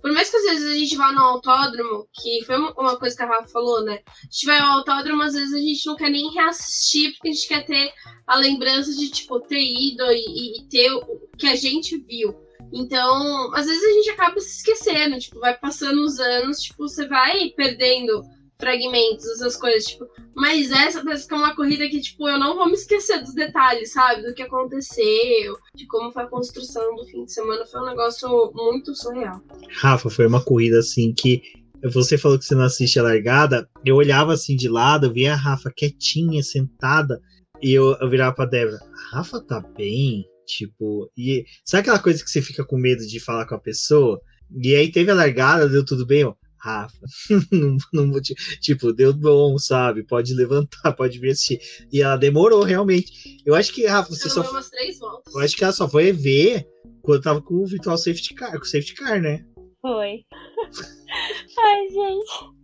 Por 0.00 0.10
mais 0.12 0.30
que 0.30 0.36
às 0.38 0.42
vezes 0.44 0.72
a 0.72 0.74
gente 0.74 0.96
vá 0.96 1.12
no 1.12 1.20
autódromo, 1.20 2.08
que 2.12 2.42
foi 2.46 2.56
uma 2.56 2.98
coisa 2.98 3.14
que 3.14 3.22
a 3.22 3.26
Rafa 3.26 3.48
falou, 3.48 3.84
né? 3.84 4.00
A 4.06 4.24
gente 4.24 4.46
vai 4.46 4.58
ao 4.58 4.78
autódromo, 4.78 5.22
às 5.22 5.34
vezes 5.34 5.52
a 5.52 5.58
gente 5.58 5.86
não 5.86 5.94
quer 5.94 6.08
nem 6.08 6.32
reassistir, 6.32 7.12
porque 7.12 7.28
a 7.28 7.32
gente 7.32 7.48
quer 7.48 7.66
ter 7.66 7.92
a 8.26 8.36
lembrança 8.36 8.90
de, 8.94 9.10
tipo, 9.10 9.38
ter 9.40 9.60
ido 9.60 10.04
e, 10.10 10.60
e 10.60 10.68
ter 10.68 10.90
o 10.90 11.28
que 11.36 11.46
a 11.46 11.54
gente 11.54 11.98
viu. 11.98 12.34
Então, 12.72 13.52
às 13.54 13.66
vezes 13.66 13.82
a 13.82 13.92
gente 13.92 14.10
acaba 14.10 14.40
se 14.40 14.58
esquecendo, 14.58 15.18
tipo, 15.18 15.40
vai 15.40 15.56
passando 15.58 16.02
os 16.02 16.18
anos, 16.20 16.60
tipo, 16.60 16.88
você 16.88 17.06
vai 17.08 17.50
perdendo 17.56 18.22
fragmentos, 18.60 19.26
essas 19.26 19.56
coisas, 19.56 19.86
tipo, 19.86 20.06
mas 20.36 20.70
essa 20.70 21.02
parece 21.02 21.26
que 21.26 21.34
é 21.34 21.36
uma 21.36 21.56
corrida 21.56 21.88
que, 21.88 22.00
tipo, 22.00 22.28
eu 22.28 22.38
não 22.38 22.54
vou 22.54 22.66
me 22.66 22.74
esquecer 22.74 23.20
dos 23.20 23.34
detalhes, 23.34 23.92
sabe? 23.92 24.22
Do 24.22 24.34
que 24.34 24.42
aconteceu, 24.42 25.56
de 25.74 25.86
como 25.86 26.12
foi 26.12 26.22
a 26.22 26.28
construção 26.28 26.94
do 26.94 27.04
fim 27.06 27.24
de 27.24 27.32
semana, 27.32 27.66
foi 27.66 27.80
um 27.80 27.86
negócio 27.86 28.52
muito 28.54 28.94
surreal. 28.94 29.40
Rafa, 29.80 30.10
foi 30.10 30.26
uma 30.26 30.44
corrida 30.44 30.78
assim 30.78 31.12
que 31.12 31.42
você 31.82 32.18
falou 32.18 32.38
que 32.38 32.44
você 32.44 32.54
não 32.54 32.64
assiste 32.64 32.98
a 32.98 33.02
largada, 33.02 33.68
eu 33.84 33.96
olhava 33.96 34.34
assim 34.34 34.54
de 34.54 34.68
lado, 34.68 35.06
eu 35.06 35.12
via 35.12 35.32
a 35.32 35.36
Rafa 35.36 35.72
quietinha, 35.74 36.42
sentada, 36.42 37.20
e 37.62 37.72
eu, 37.72 37.96
eu 38.00 38.08
virava 38.08 38.34
pra 38.34 38.44
Débora, 38.44 38.78
Rafa 39.10 39.40
tá 39.40 39.60
bem? 39.60 40.24
Tipo, 40.50 41.10
e 41.16 41.44
sabe 41.64 41.82
aquela 41.82 41.98
coisa 41.98 42.22
que 42.22 42.30
você 42.30 42.42
fica 42.42 42.64
com 42.64 42.76
medo 42.76 43.06
de 43.06 43.20
falar 43.20 43.46
com 43.46 43.54
a 43.54 43.60
pessoa? 43.60 44.20
E 44.62 44.74
aí 44.74 44.90
teve 44.90 45.10
a 45.10 45.14
largada, 45.14 45.68
deu 45.68 45.84
tudo 45.84 46.04
bem, 46.04 46.24
ó. 46.24 46.34
Rafa, 46.58 46.94
não, 47.50 48.04
não, 48.06 48.20
tipo, 48.60 48.92
deu 48.92 49.14
bom, 49.14 49.56
sabe? 49.56 50.04
Pode 50.04 50.34
levantar, 50.34 50.92
pode 50.92 51.18
vir 51.18 51.30
assistir. 51.30 51.58
E 51.90 52.02
ela 52.02 52.16
demorou, 52.16 52.62
realmente. 52.62 53.40
Eu 53.46 53.54
acho 53.54 53.72
que, 53.72 53.86
Rafa, 53.86 54.10
você 54.10 54.28
só. 54.28 54.42
Umas 54.42 54.68
três 54.68 54.98
voltas. 54.98 55.34
Eu 55.34 55.40
acho 55.40 55.56
que 55.56 55.64
ela 55.64 55.72
só 55.72 55.88
foi 55.88 56.12
ver 56.12 56.66
quando 57.00 57.22
tava 57.22 57.40
com 57.40 57.54
o 57.54 57.66
virtual 57.66 57.96
safety 57.96 58.34
car, 58.34 58.52
com 58.52 58.64
o 58.64 58.66
safety 58.66 58.94
car, 58.94 59.22
né? 59.22 59.42
Foi. 59.80 60.20
Ai, 61.58 61.88
gente. 61.88 62.60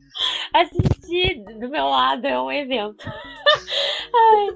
Assistir 0.55 1.43
do 1.59 1.69
meu 1.71 1.85
lado 1.85 2.27
é 2.27 2.41
um 2.41 2.51
evento. 2.51 3.05
Ai, 3.07 4.49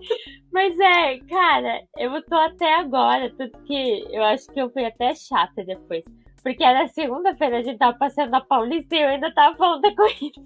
mas 0.52 0.78
é, 0.78 1.18
cara, 1.28 1.82
eu 1.97 2.22
tô 2.24 2.35
até 2.35 2.74
agora, 2.74 3.32
tanto 3.36 3.59
que 3.64 4.05
eu 4.10 4.22
acho 4.24 4.47
que 4.52 4.60
eu 4.60 4.70
fui 4.70 4.85
até 4.85 5.14
chata 5.14 5.64
depois. 5.64 6.05
Porque 6.43 6.64
era 6.64 6.89
segunda-feira, 6.89 7.59
a 7.59 7.62
gente 7.62 7.78
tava 7.78 7.98
passando 7.98 8.31
na 8.31 8.40
Paulista 8.40 8.97
e 8.97 9.02
eu 9.02 9.09
ainda 9.09 9.32
tava 9.32 9.56
falando 9.56 9.82
da 9.82 9.93
corrida. 9.97 10.40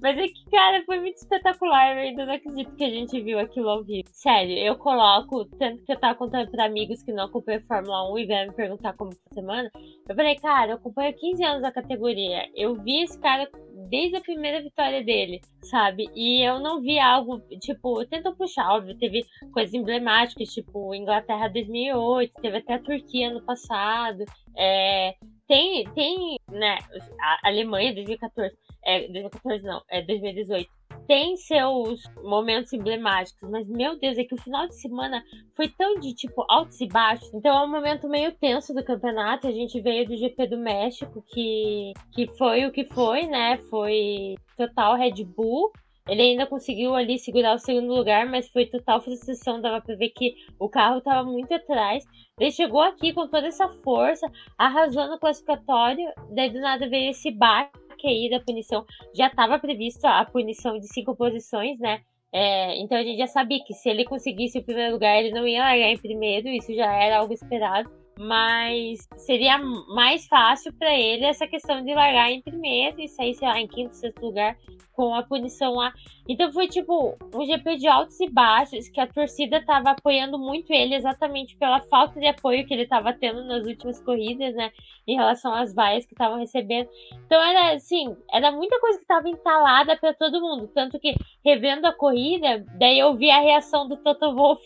Mas 0.00 0.18
é 0.18 0.28
que, 0.28 0.50
cara, 0.50 0.82
foi 0.84 1.00
muito 1.00 1.16
espetacular. 1.16 1.92
Eu 1.92 2.02
ainda 2.02 2.26
não 2.26 2.34
acredito 2.34 2.74
que 2.74 2.84
a 2.84 2.90
gente 2.90 3.20
viu 3.20 3.38
aquilo 3.38 3.68
ao 3.68 3.84
vivo. 3.84 4.08
Sério, 4.08 4.56
eu 4.58 4.76
coloco, 4.76 5.44
tanto 5.58 5.82
que 5.84 5.92
eu 5.92 5.98
tava 5.98 6.18
contando 6.18 6.50
pra 6.50 6.64
amigos 6.66 7.02
que 7.02 7.12
não 7.12 7.24
acompanham 7.24 7.62
Fórmula 7.62 8.12
1 8.12 8.18
e 8.18 8.26
vieram 8.26 8.50
me 8.50 8.56
perguntar 8.56 8.94
como 8.94 9.12
foi 9.12 9.22
a 9.30 9.34
semana. 9.34 9.70
Eu 10.08 10.14
falei, 10.14 10.34
cara, 10.36 10.72
eu 10.72 10.76
acompanho 10.76 11.14
15 11.16 11.44
anos 11.44 11.64
a 11.64 11.72
categoria. 11.72 12.48
Eu 12.54 12.74
vi 12.74 13.02
esse 13.02 13.18
cara 13.20 13.48
desde 13.88 14.16
a 14.16 14.20
primeira 14.20 14.62
vitória 14.62 15.02
dele, 15.04 15.40
sabe? 15.62 16.08
E 16.14 16.42
eu 16.42 16.58
não 16.60 16.80
vi 16.80 16.98
algo, 16.98 17.40
tipo, 17.60 18.04
tentou 18.06 18.34
puxar, 18.34 18.70
óbvio, 18.74 18.98
teve 18.98 19.24
coisas 19.52 19.74
emblemáticas, 19.74 20.48
tipo, 20.48 20.94
Inglaterra 20.94 21.48
2008, 21.48 22.32
teve 22.40 22.58
até 22.58 22.74
a 22.74 22.82
Turquia 22.82 23.32
no 23.32 23.44
passado, 23.44 24.24
é, 24.56 25.14
tem, 25.46 25.84
tem, 25.94 26.38
né, 26.50 26.78
a 27.20 27.48
Alemanha 27.48 27.94
2014, 27.94 28.54
é, 28.84 29.00
2014 29.08 29.64
não, 29.64 29.82
é 29.90 30.02
2018, 30.02 30.68
tem 31.06 31.36
seus 31.36 32.02
momentos 32.22 32.72
emblemáticos, 32.72 33.48
mas 33.50 33.68
meu 33.68 33.98
Deus, 33.98 34.16
é 34.18 34.24
que 34.24 34.34
o 34.34 34.40
final 34.40 34.66
de 34.66 34.74
semana 34.80 35.22
foi 35.54 35.68
tão 35.68 35.98
de 36.00 36.14
tipo 36.14 36.44
altos 36.48 36.80
e 36.80 36.86
baixos. 36.86 37.32
Então 37.34 37.56
é 37.56 37.64
um 37.64 37.70
momento 37.70 38.08
meio 38.08 38.32
tenso 38.32 38.74
do 38.74 38.84
campeonato. 38.84 39.46
A 39.46 39.52
gente 39.52 39.80
veio 39.80 40.06
do 40.06 40.16
GP 40.16 40.46
do 40.46 40.58
México, 40.58 41.22
que, 41.28 41.92
que 42.12 42.26
foi 42.36 42.66
o 42.66 42.72
que 42.72 42.84
foi, 42.84 43.26
né? 43.26 43.58
Foi 43.70 44.34
total 44.56 44.96
Red 44.96 45.24
Bull. 45.24 45.70
Ele 46.06 46.20
ainda 46.20 46.46
conseguiu 46.46 46.94
ali 46.94 47.18
segurar 47.18 47.54
o 47.54 47.58
segundo 47.58 47.94
lugar, 47.94 48.26
mas 48.26 48.48
foi 48.50 48.66
total 48.66 49.00
frustração. 49.00 49.60
Dava 49.60 49.80
pra 49.80 49.96
ver 49.96 50.10
que 50.10 50.34
o 50.58 50.68
carro 50.68 51.00
tava 51.00 51.28
muito 51.28 51.52
atrás. 51.54 52.04
Ele 52.38 52.50
chegou 52.50 52.80
aqui 52.80 53.12
com 53.12 53.26
toda 53.28 53.46
essa 53.46 53.68
força, 53.68 54.26
arrasou 54.58 55.06
no 55.08 55.18
classificatório. 55.18 56.04
Daí 56.34 56.50
do 56.50 56.60
nada 56.60 56.88
veio 56.88 57.10
esse 57.10 57.30
baque 57.30 57.83
aí 58.06 58.30
da 58.30 58.40
punição. 58.40 58.84
Já 59.14 59.28
estava 59.28 59.58
previsto 59.58 60.04
a 60.06 60.24
punição 60.24 60.78
de 60.78 60.86
cinco 60.88 61.16
posições, 61.16 61.78
né? 61.78 62.00
É, 62.32 62.76
então 62.80 62.98
a 62.98 63.02
gente 63.02 63.18
já 63.18 63.28
sabia 63.28 63.62
que 63.64 63.74
se 63.74 63.88
ele 63.88 64.04
conseguisse 64.04 64.58
o 64.58 64.64
primeiro 64.64 64.94
lugar, 64.94 65.16
ele 65.18 65.32
não 65.32 65.46
ia 65.46 65.62
largar 65.62 65.88
em 65.88 65.98
primeiro, 65.98 66.48
isso 66.48 66.74
já 66.74 66.92
era 66.92 67.18
algo 67.18 67.32
esperado 67.32 67.88
mas 68.18 69.08
seria 69.16 69.58
mais 69.58 70.26
fácil 70.26 70.72
para 70.74 70.94
ele 70.94 71.24
essa 71.24 71.46
questão 71.46 71.84
de 71.84 71.94
largar 71.94 72.30
em 72.30 72.40
primeiro 72.40 73.00
e 73.00 73.08
sair, 73.08 73.34
sei 73.34 73.48
lá, 73.48 73.60
em 73.60 73.66
quinto, 73.66 73.94
sexto 73.94 74.20
lugar 74.20 74.56
com 74.92 75.14
a 75.14 75.22
punição 75.22 75.74
lá. 75.74 75.92
Então 76.28 76.50
foi 76.52 76.68
tipo 76.68 77.16
um 77.34 77.44
GP 77.44 77.76
de 77.76 77.88
altos 77.88 78.18
e 78.20 78.30
baixos 78.30 78.88
que 78.88 79.00
a 79.00 79.06
torcida 79.06 79.64
tava 79.64 79.90
apoiando 79.90 80.38
muito 80.38 80.72
ele 80.72 80.94
exatamente 80.94 81.56
pela 81.56 81.80
falta 81.80 82.18
de 82.18 82.26
apoio 82.26 82.64
que 82.66 82.72
ele 82.72 82.86
tava 82.86 83.12
tendo 83.12 83.44
nas 83.44 83.66
últimas 83.66 84.00
corridas, 84.00 84.54
né, 84.54 84.70
em 85.06 85.16
relação 85.16 85.52
às 85.52 85.74
vaias 85.74 86.06
que 86.06 86.14
estavam 86.14 86.38
recebendo. 86.38 86.88
Então 87.26 87.42
era 87.42 87.74
assim, 87.74 88.16
era 88.32 88.50
muita 88.52 88.80
coisa 88.80 88.98
que 88.98 89.06
tava 89.06 89.28
entalada 89.28 89.96
para 89.96 90.14
todo 90.14 90.40
mundo, 90.40 90.68
tanto 90.68 90.98
que 90.98 91.14
revendo 91.44 91.86
a 91.86 91.92
corrida, 91.92 92.64
daí 92.78 92.98
eu 92.98 93.14
vi 93.14 93.30
a 93.30 93.40
reação 93.40 93.88
do 93.88 93.96
Toto 93.96 94.34
Wolff 94.34 94.64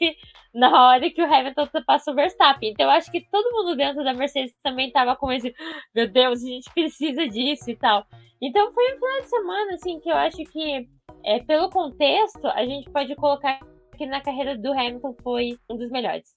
na 0.58 0.88
hora 0.88 1.08
que 1.08 1.22
o 1.22 1.32
Hamilton 1.32 1.62
ultrapassou 1.62 2.12
o 2.12 2.16
Verstappen. 2.16 2.72
Então 2.72 2.86
eu 2.86 2.90
acho 2.90 3.12
que 3.12 3.24
todo 3.30 3.52
mundo 3.52 3.76
dentro 3.76 4.02
da 4.02 4.12
Mercedes 4.12 4.52
também 4.60 4.90
tava 4.90 5.14
com 5.14 5.30
esse, 5.30 5.54
meu 5.94 6.10
Deus, 6.10 6.42
a 6.42 6.46
gente 6.46 6.68
precisa 6.74 7.28
disso 7.28 7.70
e 7.70 7.76
tal. 7.76 8.04
Então 8.42 8.72
foi 8.74 8.92
um 8.92 8.96
final 8.96 9.20
de 9.20 9.28
semana, 9.28 9.74
assim, 9.74 10.00
que 10.00 10.10
eu 10.10 10.16
acho 10.16 10.38
que, 10.38 10.88
é, 11.24 11.38
pelo 11.44 11.70
contexto, 11.70 12.44
a 12.48 12.64
gente 12.64 12.90
pode 12.90 13.14
colocar 13.14 13.60
que 13.96 14.04
na 14.04 14.20
carreira 14.20 14.58
do 14.58 14.72
Hamilton 14.72 15.14
foi 15.22 15.56
um 15.70 15.76
dos 15.76 15.90
melhores. 15.90 16.28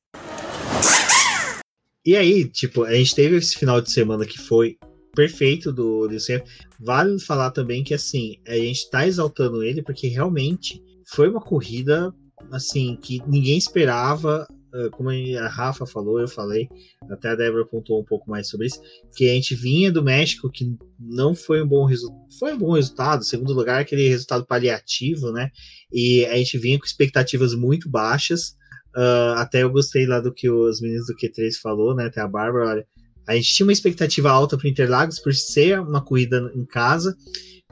E 2.06 2.15
aí, 2.15 2.48
tipo, 2.48 2.84
a 2.84 2.93
gente 2.93 3.15
teve 3.15 3.38
esse 3.38 3.57
final 3.57 3.81
de 3.81 3.91
semana 3.91 4.26
que 4.26 4.38
foi 4.38 4.77
perfeito 5.15 5.72
do 5.72 6.07
Luciano. 6.07 6.43
Vale 6.80 7.19
falar 7.19 7.52
também 7.52 7.84
que, 7.84 7.93
assim, 7.93 8.39
a 8.48 8.53
gente 8.53 8.88
tá 8.91 9.06
exaltando 9.06 9.64
ele 9.64 9.81
porque 9.81 10.07
realmente 10.07 10.80
foi 11.07 11.27
uma 11.27 11.41
corrida 11.41 12.14
assim, 12.51 12.97
que 13.01 13.22
ninguém 13.27 13.57
esperava, 13.57 14.47
ah, 14.73 14.89
como 14.91 15.09
a 15.09 15.47
Rafa 15.47 15.85
falou, 15.85 16.19
eu 16.19 16.27
falei, 16.27 16.69
até 17.09 17.30
a 17.30 17.35
Débora 17.35 17.65
pontuou 17.65 18.01
um 18.01 18.05
pouco 18.05 18.30
mais 18.30 18.47
sobre 18.47 18.68
isso, 18.68 18.80
que 19.15 19.30
a 19.30 19.34
gente 19.34 19.53
vinha 19.53 19.91
do 19.91 20.03
México, 20.03 20.49
que 20.49 20.76
não 20.99 21.35
foi 21.35 21.61
um 21.61 21.68
bom 21.68 21.85
resultado, 21.85 22.22
foi 22.39 22.53
um 22.53 22.57
bom 22.57 22.72
resultado, 22.72 23.23
segundo 23.23 23.53
lugar, 23.53 23.81
aquele 23.81 24.07
resultado 24.07 24.45
paliativo, 24.45 25.31
né? 25.31 25.49
E 25.91 26.26
a 26.26 26.38
gente 26.38 26.57
vinha 26.57 26.80
com 26.80 26.85
expectativas 26.85 27.53
muito 27.53 27.89
baixas. 27.89 28.55
Uh, 28.95 29.35
até 29.38 29.63
eu 29.63 29.69
gostei 29.69 30.05
lá 30.05 30.19
do 30.19 30.34
que 30.34 30.49
os 30.49 30.81
meninos 30.81 31.07
do 31.07 31.15
Q3 31.15 31.53
falou, 31.61 31.95
né? 31.95 32.05
Até 32.05 32.22
a 32.22 32.27
Bárbara, 32.27 32.69
olha, 32.69 32.88
a 33.27 33.35
gente 33.35 33.53
tinha 33.53 33.65
uma 33.65 33.73
expectativa 33.73 34.30
alta 34.31 34.57
para 34.57 34.69
Interlagos 34.69 35.19
por 35.19 35.34
ser 35.34 35.80
uma 35.80 36.03
corrida 36.03 36.51
em 36.55 36.65
casa, 36.65 37.15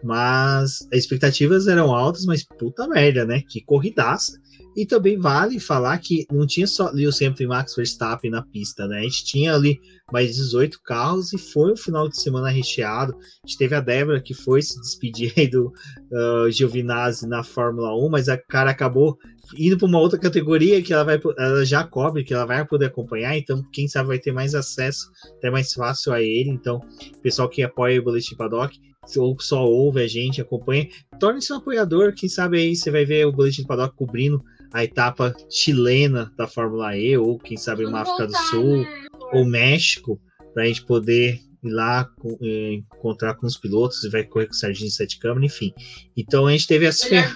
mas 0.03 0.87
as 0.91 0.99
expectativas 0.99 1.67
eram 1.67 1.93
altas, 1.93 2.25
mas 2.25 2.43
puta 2.43 2.87
merda, 2.87 3.25
né? 3.25 3.41
Que 3.49 3.61
corridaça. 3.61 4.37
E 4.79 4.85
também 4.85 5.17
vale 5.17 5.59
falar 5.59 5.97
que 5.97 6.25
não 6.31 6.47
tinha 6.47 6.65
só 6.65 6.89
Lewis 6.89 7.21
Hamilton 7.21 7.43
e 7.43 7.47
Max 7.47 7.75
Verstappen 7.75 8.31
na 8.31 8.41
pista, 8.41 8.87
né? 8.87 8.99
A 8.99 9.01
gente 9.01 9.25
tinha 9.25 9.53
ali 9.53 9.77
mais 10.09 10.37
18 10.37 10.81
carros 10.81 11.33
e 11.33 11.37
foi 11.37 11.73
um 11.73 11.75
final 11.75 12.07
de 12.07 12.17
semana 12.17 12.47
recheado. 12.47 13.13
A 13.13 13.45
gente 13.45 13.57
teve 13.57 13.75
a 13.75 13.81
Débora 13.81 14.21
que 14.21 14.33
foi 14.33 14.61
se 14.61 14.79
despedir 14.79 15.33
aí 15.37 15.49
do 15.49 15.65
uh, 15.67 16.49
Giovinazzi 16.49 17.27
na 17.27 17.43
Fórmula 17.43 17.93
1, 17.93 18.09
mas 18.09 18.29
a 18.29 18.37
cara 18.37 18.71
acabou 18.71 19.17
indo 19.57 19.77
para 19.77 19.85
uma 19.85 19.99
outra 19.99 20.17
categoria 20.17 20.81
que 20.81 20.93
ela 20.93 21.03
vai 21.03 21.19
ela 21.37 21.65
já 21.65 21.83
cobre, 21.83 22.23
que 22.23 22.33
ela 22.33 22.45
vai 22.45 22.65
poder 22.65 22.85
acompanhar, 22.85 23.37
então 23.37 23.61
quem 23.73 23.85
sabe 23.85 24.07
vai 24.07 24.19
ter 24.19 24.31
mais 24.31 24.55
acesso, 24.55 25.11
até 25.35 25.51
mais 25.51 25.73
fácil 25.73 26.13
a 26.13 26.21
ele. 26.21 26.51
Então, 26.51 26.79
pessoal 27.21 27.49
que 27.49 27.61
apoia 27.61 27.99
o 27.99 28.03
Boletim 28.05 28.37
Paddock, 28.37 28.79
ou 29.17 29.37
só 29.41 29.65
ouve 29.65 30.01
a 30.01 30.07
gente, 30.07 30.39
acompanha, 30.39 30.87
torne-se 31.19 31.51
um 31.51 31.57
apoiador, 31.57 32.13
quem 32.13 32.29
sabe 32.29 32.59
aí 32.59 32.77
você 32.77 32.89
vai 32.89 33.03
ver 33.03 33.25
o 33.25 33.33
Boletim 33.33 33.65
Paddock 33.65 33.93
cobrindo 33.93 34.41
a 34.73 34.83
etapa 34.83 35.33
chilena 35.49 36.31
da 36.37 36.47
Fórmula 36.47 36.97
E, 36.97 37.17
ou 37.17 37.37
quem 37.39 37.57
sabe 37.57 37.85
uma 37.85 38.01
África 38.01 38.27
do 38.27 38.37
Sul, 38.49 38.85
ou 39.33 39.45
México, 39.45 40.19
para 40.53 40.63
a 40.63 40.65
gente 40.65 40.85
poder 40.85 41.39
ir 41.61 41.69
lá 41.69 42.09
eh, 42.41 42.73
encontrar 42.95 43.35
com 43.35 43.45
os 43.45 43.57
pilotos 43.57 44.03
e 44.03 44.09
vai 44.09 44.23
correr 44.23 44.47
com 44.47 44.53
o 44.53 44.55
Serginho 44.55 44.89
Sete 44.89 45.19
Câmara, 45.19 45.45
enfim. 45.45 45.73
Então 46.15 46.47
a 46.47 46.51
gente 46.51 46.67
teve 46.67 46.87
as 46.87 47.01
Ferraris. 47.01 47.33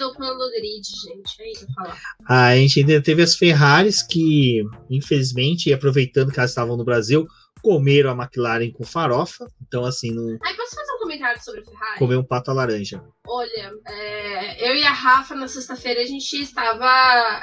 gente, 1.38 1.64
é 1.64 1.74
falar. 1.74 2.00
A 2.28 2.56
gente 2.56 2.80
ainda 2.80 3.02
teve 3.02 3.22
as 3.22 3.36
Ferraris 3.36 4.02
que, 4.02 4.64
infelizmente, 4.90 5.74
aproveitando 5.74 6.32
que 6.32 6.40
elas 6.40 6.52
estavam 6.52 6.78
no 6.78 6.86
Brasil, 6.86 7.28
comeram 7.64 8.12
a 8.12 8.24
McLaren 8.24 8.72
com 8.72 8.86
farofa. 8.86 9.48
Então, 9.66 9.86
assim, 9.86 10.12
não. 10.12 10.38
Ai, 10.44 10.54
posso 10.54 10.76
fazer 10.76 10.92
um 10.92 11.00
comentário 11.00 11.42
sobre 11.42 11.62
a 11.62 11.64
Ferrari? 11.64 12.00
Comer 12.00 12.18
um 12.18 12.24
pato 12.24 12.52
à 12.52 12.54
laranja. 12.54 13.02
Olha, 13.26 13.74
é, 13.88 14.70
eu 14.70 14.76
e 14.76 14.84
a 14.84 14.92
Rafa 14.92 15.34
na 15.34 15.48
sexta-feira 15.48 16.02
a 16.02 16.06
gente 16.06 16.34
estava 16.36 16.86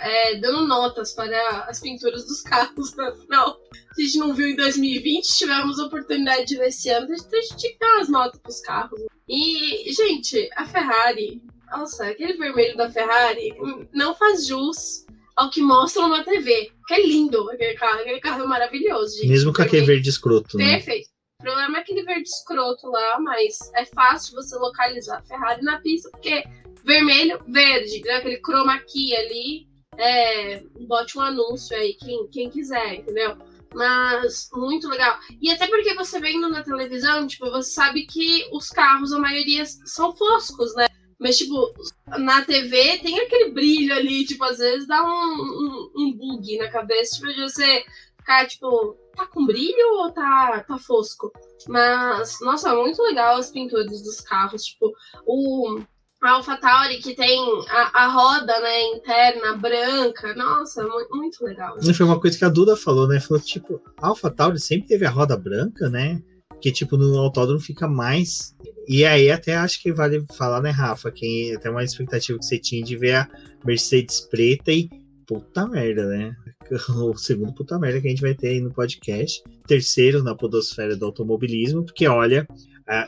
é, 0.03 0.39
dando 0.39 0.67
notas 0.67 1.15
para 1.15 1.65
as 1.65 1.81
pinturas 1.81 2.27
dos 2.27 2.43
carros, 2.43 2.97
afinal. 2.99 3.59
A 3.97 4.01
gente 4.01 4.19
não 4.19 4.35
viu 4.35 4.49
em 4.49 4.57
2020, 4.57 5.27
tivemos 5.27 5.81
a 5.81 5.87
oportunidade 5.87 6.45
de 6.45 6.59
ver 6.59 6.69
esse 6.69 6.91
ano, 6.91 7.07
então 7.07 7.39
a 7.39 7.43
gente 7.43 7.57
tinha 7.57 7.73
que 7.73 7.79
dar 7.79 7.95
umas 7.97 8.09
notas 8.11 8.41
para 8.41 8.51
os 8.51 8.61
carros. 8.61 9.01
E, 9.27 9.91
gente, 9.93 10.51
a 10.55 10.67
Ferrari, 10.67 11.43
nossa, 11.71 12.07
aquele 12.07 12.35
vermelho 12.35 12.77
da 12.77 12.91
Ferrari 12.91 13.55
não 13.93 14.15
faz 14.15 14.47
jus 14.47 15.07
ao 15.37 15.51
que 15.51 15.63
mostram 15.63 16.09
na 16.09 16.25
TV. 16.25 16.73
Que 16.87 16.95
é 16.95 17.07
lindo 17.07 17.51
aquele 17.51 17.75
carro. 17.75 18.01
Aquele 18.01 18.21
carro 18.21 18.43
é 18.43 18.47
maravilhoso, 18.47 19.17
gente. 19.17 19.29
Mesmo 19.29 19.53
com 19.53 19.63
aquele 19.63 19.87
verde 19.87 20.09
escroto, 20.09 20.57
né? 20.57 20.77
Perfeito. 20.77 21.09
O 21.41 21.43
problema 21.43 21.79
é 21.79 21.81
aquele 21.81 22.03
verde 22.03 22.29
escroto 22.29 22.87
lá, 22.89 23.19
mas 23.19 23.59
é 23.75 23.87
fácil 23.87 24.35
você 24.35 24.57
localizar 24.57 25.19
a 25.19 25.23
Ferrari 25.23 25.63
na 25.63 25.81
pista, 25.81 26.11
porque 26.11 26.45
vermelho, 26.85 27.43
verde, 27.49 28.03
né? 28.03 28.17
aquele 28.17 28.41
chroma 28.43 28.79
key 28.81 29.17
ali, 29.17 29.67
é, 29.97 30.63
bote 30.87 31.17
um 31.17 31.23
anúncio 31.23 31.75
aí, 31.77 31.95
quem, 31.95 32.29
quem 32.29 32.51
quiser, 32.51 32.97
entendeu? 32.97 33.39
Mas 33.75 34.51
muito 34.53 34.89
legal. 34.89 35.19
E 35.41 35.51
até 35.51 35.67
porque 35.67 35.95
você 35.95 36.21
vendo 36.21 36.51
na 36.51 36.63
televisão, 36.63 37.27
tipo, 37.27 37.51
você 37.51 37.71
sabe 37.71 38.05
que 38.05 38.47
os 38.53 38.69
carros, 38.69 39.13
a 39.13 39.19
maioria 39.19 39.65
são 39.65 40.15
foscos, 40.15 40.75
né? 40.75 40.89
Mas, 41.21 41.37
tipo, 41.37 41.73
na 42.19 42.43
TV 42.45 42.99
tem 42.99 43.21
aquele 43.21 43.51
brilho 43.51 43.95
ali, 43.95 44.25
tipo, 44.25 44.43
às 44.43 44.57
vezes 44.57 44.89
dá 44.89 45.03
um, 45.03 45.07
um, 45.07 45.91
um 45.97 46.13
bug 46.13 46.57
na 46.57 46.71
cabeça, 46.71 47.17
tipo, 47.17 47.29
de 47.29 47.43
você 47.43 47.85
ficar, 48.17 48.47
tipo, 48.47 48.97
tá 49.15 49.27
com 49.27 49.45
brilho 49.45 49.99
ou 49.99 50.11
tá, 50.11 50.65
tá 50.67 50.79
fosco? 50.79 51.31
Mas, 51.69 52.39
nossa, 52.41 52.75
muito 52.75 53.03
legal 53.03 53.37
as 53.37 53.51
pinturas 53.51 54.03
dos 54.03 54.21
carros, 54.23 54.65
tipo, 54.65 54.91
o 55.27 55.81
a 56.23 56.33
AlphaTauri 56.33 56.99
que 56.99 57.15
tem 57.15 57.41
a, 57.69 58.05
a 58.05 58.09
roda, 58.09 58.61
né, 58.61 58.83
interna 58.95 59.57
branca. 59.57 60.35
Nossa, 60.35 60.87
muito, 60.87 61.17
muito 61.17 61.45
legal. 61.45 61.81
Gente. 61.81 61.97
Foi 61.97 62.05
uma 62.05 62.21
coisa 62.21 62.39
que 62.39 62.45
a 62.45 62.51
Duda 62.51 62.77
falou, 62.77 63.09
né? 63.09 63.19
Falou, 63.21 63.43
tipo, 63.43 63.81
a 63.97 64.09
AlphaTauri 64.09 64.61
sempre 64.61 64.89
teve 64.89 65.07
a 65.07 65.11
roda 65.11 65.37
branca, 65.37 65.89
né? 65.89 66.21
Que, 66.61 66.71
tipo, 66.71 66.97
no 66.97 67.19
autódromo 67.19 67.61
fica 67.61 67.89
mais 67.89 68.55
e 68.93 69.05
aí 69.05 69.31
até 69.31 69.55
acho 69.55 69.81
que 69.81 69.93
vale 69.93 70.25
falar, 70.33 70.61
né, 70.61 70.71
Rafa, 70.71 71.13
que 71.13 71.55
até 71.55 71.71
uma 71.71 71.85
expectativa 71.85 72.37
que 72.37 72.45
você 72.45 72.59
tinha 72.59 72.83
de 72.83 72.97
ver 72.97 73.15
a 73.15 73.29
Mercedes 73.65 74.21
preta 74.23 74.73
e 74.73 74.91
puta 75.25 75.65
merda, 75.69 76.09
né? 76.09 76.35
O 76.99 77.17
segundo 77.17 77.53
puta 77.53 77.79
merda 77.79 78.01
que 78.01 78.09
a 78.09 78.11
gente 78.11 78.23
vai 78.23 78.35
ter 78.35 78.49
aí 78.49 78.61
no 78.61 78.73
podcast. 78.73 79.45
Terceiro 79.67 80.25
na 80.25 80.35
podosfera 80.35 80.97
do 80.97 81.07
automobilismo, 81.07 81.85
porque 81.85 82.09
olha, 82.09 82.47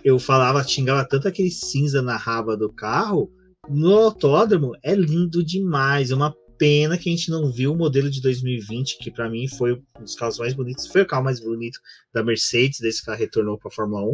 eu 0.04 0.20
falava, 0.20 0.62
xingava 0.62 1.04
tanto 1.04 1.26
aquele 1.26 1.50
cinza 1.50 2.00
na 2.00 2.16
raba 2.16 2.56
do 2.56 2.72
carro, 2.72 3.28
no 3.68 3.96
autódromo 3.96 4.76
é 4.84 4.94
lindo 4.94 5.44
demais, 5.44 6.12
é 6.12 6.14
uma 6.14 6.32
pena 6.62 6.96
que 6.96 7.08
a 7.08 7.12
gente 7.12 7.28
não 7.28 7.50
viu 7.50 7.72
o 7.72 7.76
modelo 7.76 8.08
de 8.08 8.22
2020, 8.22 8.98
que 8.98 9.10
para 9.10 9.28
mim 9.28 9.48
foi 9.48 9.72
um 9.72 9.82
dos 10.00 10.14
carros 10.14 10.38
mais 10.38 10.54
bonitos, 10.54 10.86
foi 10.86 11.02
o 11.02 11.06
carro 11.06 11.24
mais 11.24 11.40
bonito 11.40 11.80
da 12.14 12.22
Mercedes, 12.22 12.78
desde 12.78 13.02
que 13.02 13.10
ela 13.10 13.18
retornou 13.18 13.58
para 13.58 13.66
a 13.68 13.74
Fórmula 13.74 14.04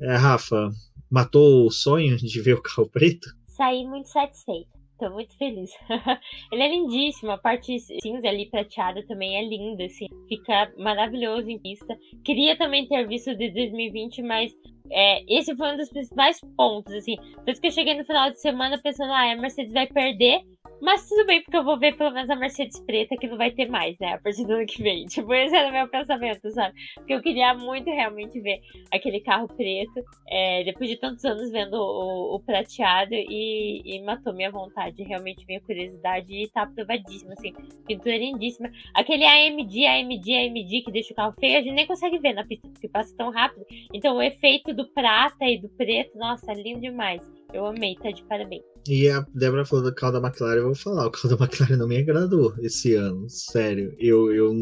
1. 0.00 0.10
É, 0.10 0.16
Rafa, 0.16 0.68
matou 1.08 1.64
o 1.64 1.70
sonho 1.70 2.16
de 2.16 2.40
ver 2.40 2.54
o 2.54 2.60
carro 2.60 2.88
preto? 2.88 3.28
Saí 3.46 3.86
muito 3.86 4.08
satisfeita. 4.08 4.68
Tô 4.98 5.10
muito 5.10 5.36
feliz. 5.38 5.70
ele 6.50 6.62
é 6.62 6.68
lindíssimo. 6.70 7.30
A 7.30 7.38
parte 7.38 7.78
cinza 7.78 8.28
ali 8.28 8.50
prateada 8.50 9.06
também 9.06 9.36
é 9.36 9.48
linda, 9.48 9.84
assim. 9.84 10.06
Fica 10.28 10.72
maravilhoso 10.78 11.48
em 11.48 11.60
pista. 11.60 11.96
Queria 12.24 12.58
também 12.58 12.88
ter 12.88 13.06
visto 13.06 13.32
de 13.36 13.48
2020, 13.50 14.22
mas 14.22 14.52
é, 14.90 15.22
esse 15.28 15.54
foi 15.56 15.72
um 15.72 15.76
dos 15.76 15.88
principais 15.88 16.40
pontos, 16.56 16.92
assim. 16.94 17.16
Por 17.16 17.50
isso 17.50 17.60
que 17.60 17.68
eu 17.68 17.72
cheguei 17.72 17.94
no 17.94 18.04
final 18.04 18.30
de 18.30 18.40
semana 18.40 18.78
pensando, 18.78 19.12
ah, 19.12 19.32
a 19.32 19.36
Mercedes 19.36 19.72
vai 19.72 19.86
perder 19.86 20.42
Mas 20.82 21.08
tudo 21.08 21.24
bem, 21.26 21.40
porque 21.40 21.56
eu 21.56 21.62
vou 21.62 21.78
ver 21.78 21.96
pelo 21.96 22.10
menos 22.10 22.28
a 22.28 22.34
Mercedes 22.34 22.80
preta, 22.80 23.14
que 23.16 23.28
não 23.28 23.36
vai 23.36 23.52
ter 23.52 23.68
mais, 23.68 23.96
né? 24.00 24.14
A 24.14 24.18
partir 24.18 24.44
do 24.44 24.54
ano 24.54 24.66
que 24.66 24.82
vem. 24.82 25.06
Tipo, 25.12 25.32
esse 25.32 25.54
era 25.54 25.68
o 25.68 25.72
meu 25.72 25.86
pensamento, 25.88 26.50
sabe? 26.50 26.74
Porque 26.96 27.14
eu 27.14 27.22
queria 27.22 27.54
muito 27.54 27.88
realmente 27.88 28.40
ver 28.40 28.60
aquele 28.92 29.20
carro 29.20 29.46
preto. 29.46 30.02
É, 30.28 30.64
depois 30.64 30.90
de 30.90 30.96
tantos 30.96 31.24
anos 31.24 31.52
vendo 31.52 31.74
o, 31.74 32.34
o 32.34 32.40
prateado 32.40 33.14
e, 33.14 33.80
e, 33.84 34.02
matou 34.02 34.34
minha 34.34 34.50
vontade, 34.50 35.04
realmente 35.04 35.46
minha 35.46 35.60
curiosidade. 35.60 36.34
E 36.34 36.48
tá 36.48 36.62
aprovadíssimo, 36.62 37.32
assim. 37.32 37.52
Pintura 37.86 38.16
lindíssima. 38.16 38.68
Aquele 38.92 39.24
AMD, 39.24 39.86
AMD, 39.86 40.34
AMD 40.34 40.82
que 40.82 40.90
deixa 40.90 41.12
o 41.12 41.16
carro 41.16 41.34
feio, 41.38 41.58
a 41.58 41.62
gente 41.62 41.74
nem 41.74 41.86
consegue 41.86 42.18
ver 42.18 42.32
na 42.32 42.44
pista, 42.44 42.68
porque 42.68 42.88
passa 42.88 43.14
tão 43.16 43.30
rápido. 43.30 43.64
Então 43.94 44.16
o 44.16 44.22
efeito 44.22 44.71
do 44.74 44.88
prata 44.92 45.44
e 45.44 45.60
do 45.60 45.68
preto, 45.70 46.16
nossa, 46.16 46.52
lindo 46.52 46.80
demais. 46.80 47.22
Eu 47.52 47.66
amei, 47.66 47.94
tá 47.96 48.10
de 48.10 48.22
parabéns. 48.24 48.62
E 48.88 49.08
a 49.08 49.20
Débora 49.34 49.64
falou 49.64 49.84
do 49.84 49.94
carro 49.94 50.18
da 50.18 50.26
McLaren, 50.26 50.58
eu 50.58 50.66
vou 50.66 50.74
falar, 50.74 51.06
o 51.06 51.10
carro 51.10 51.36
da 51.36 51.36
McLaren 51.44 51.76
não 51.76 51.86
me 51.86 51.98
agradou 51.98 52.54
esse 52.60 52.94
ano, 52.94 53.28
sério. 53.28 53.94
Eu, 53.98 54.32
eu, 54.32 54.52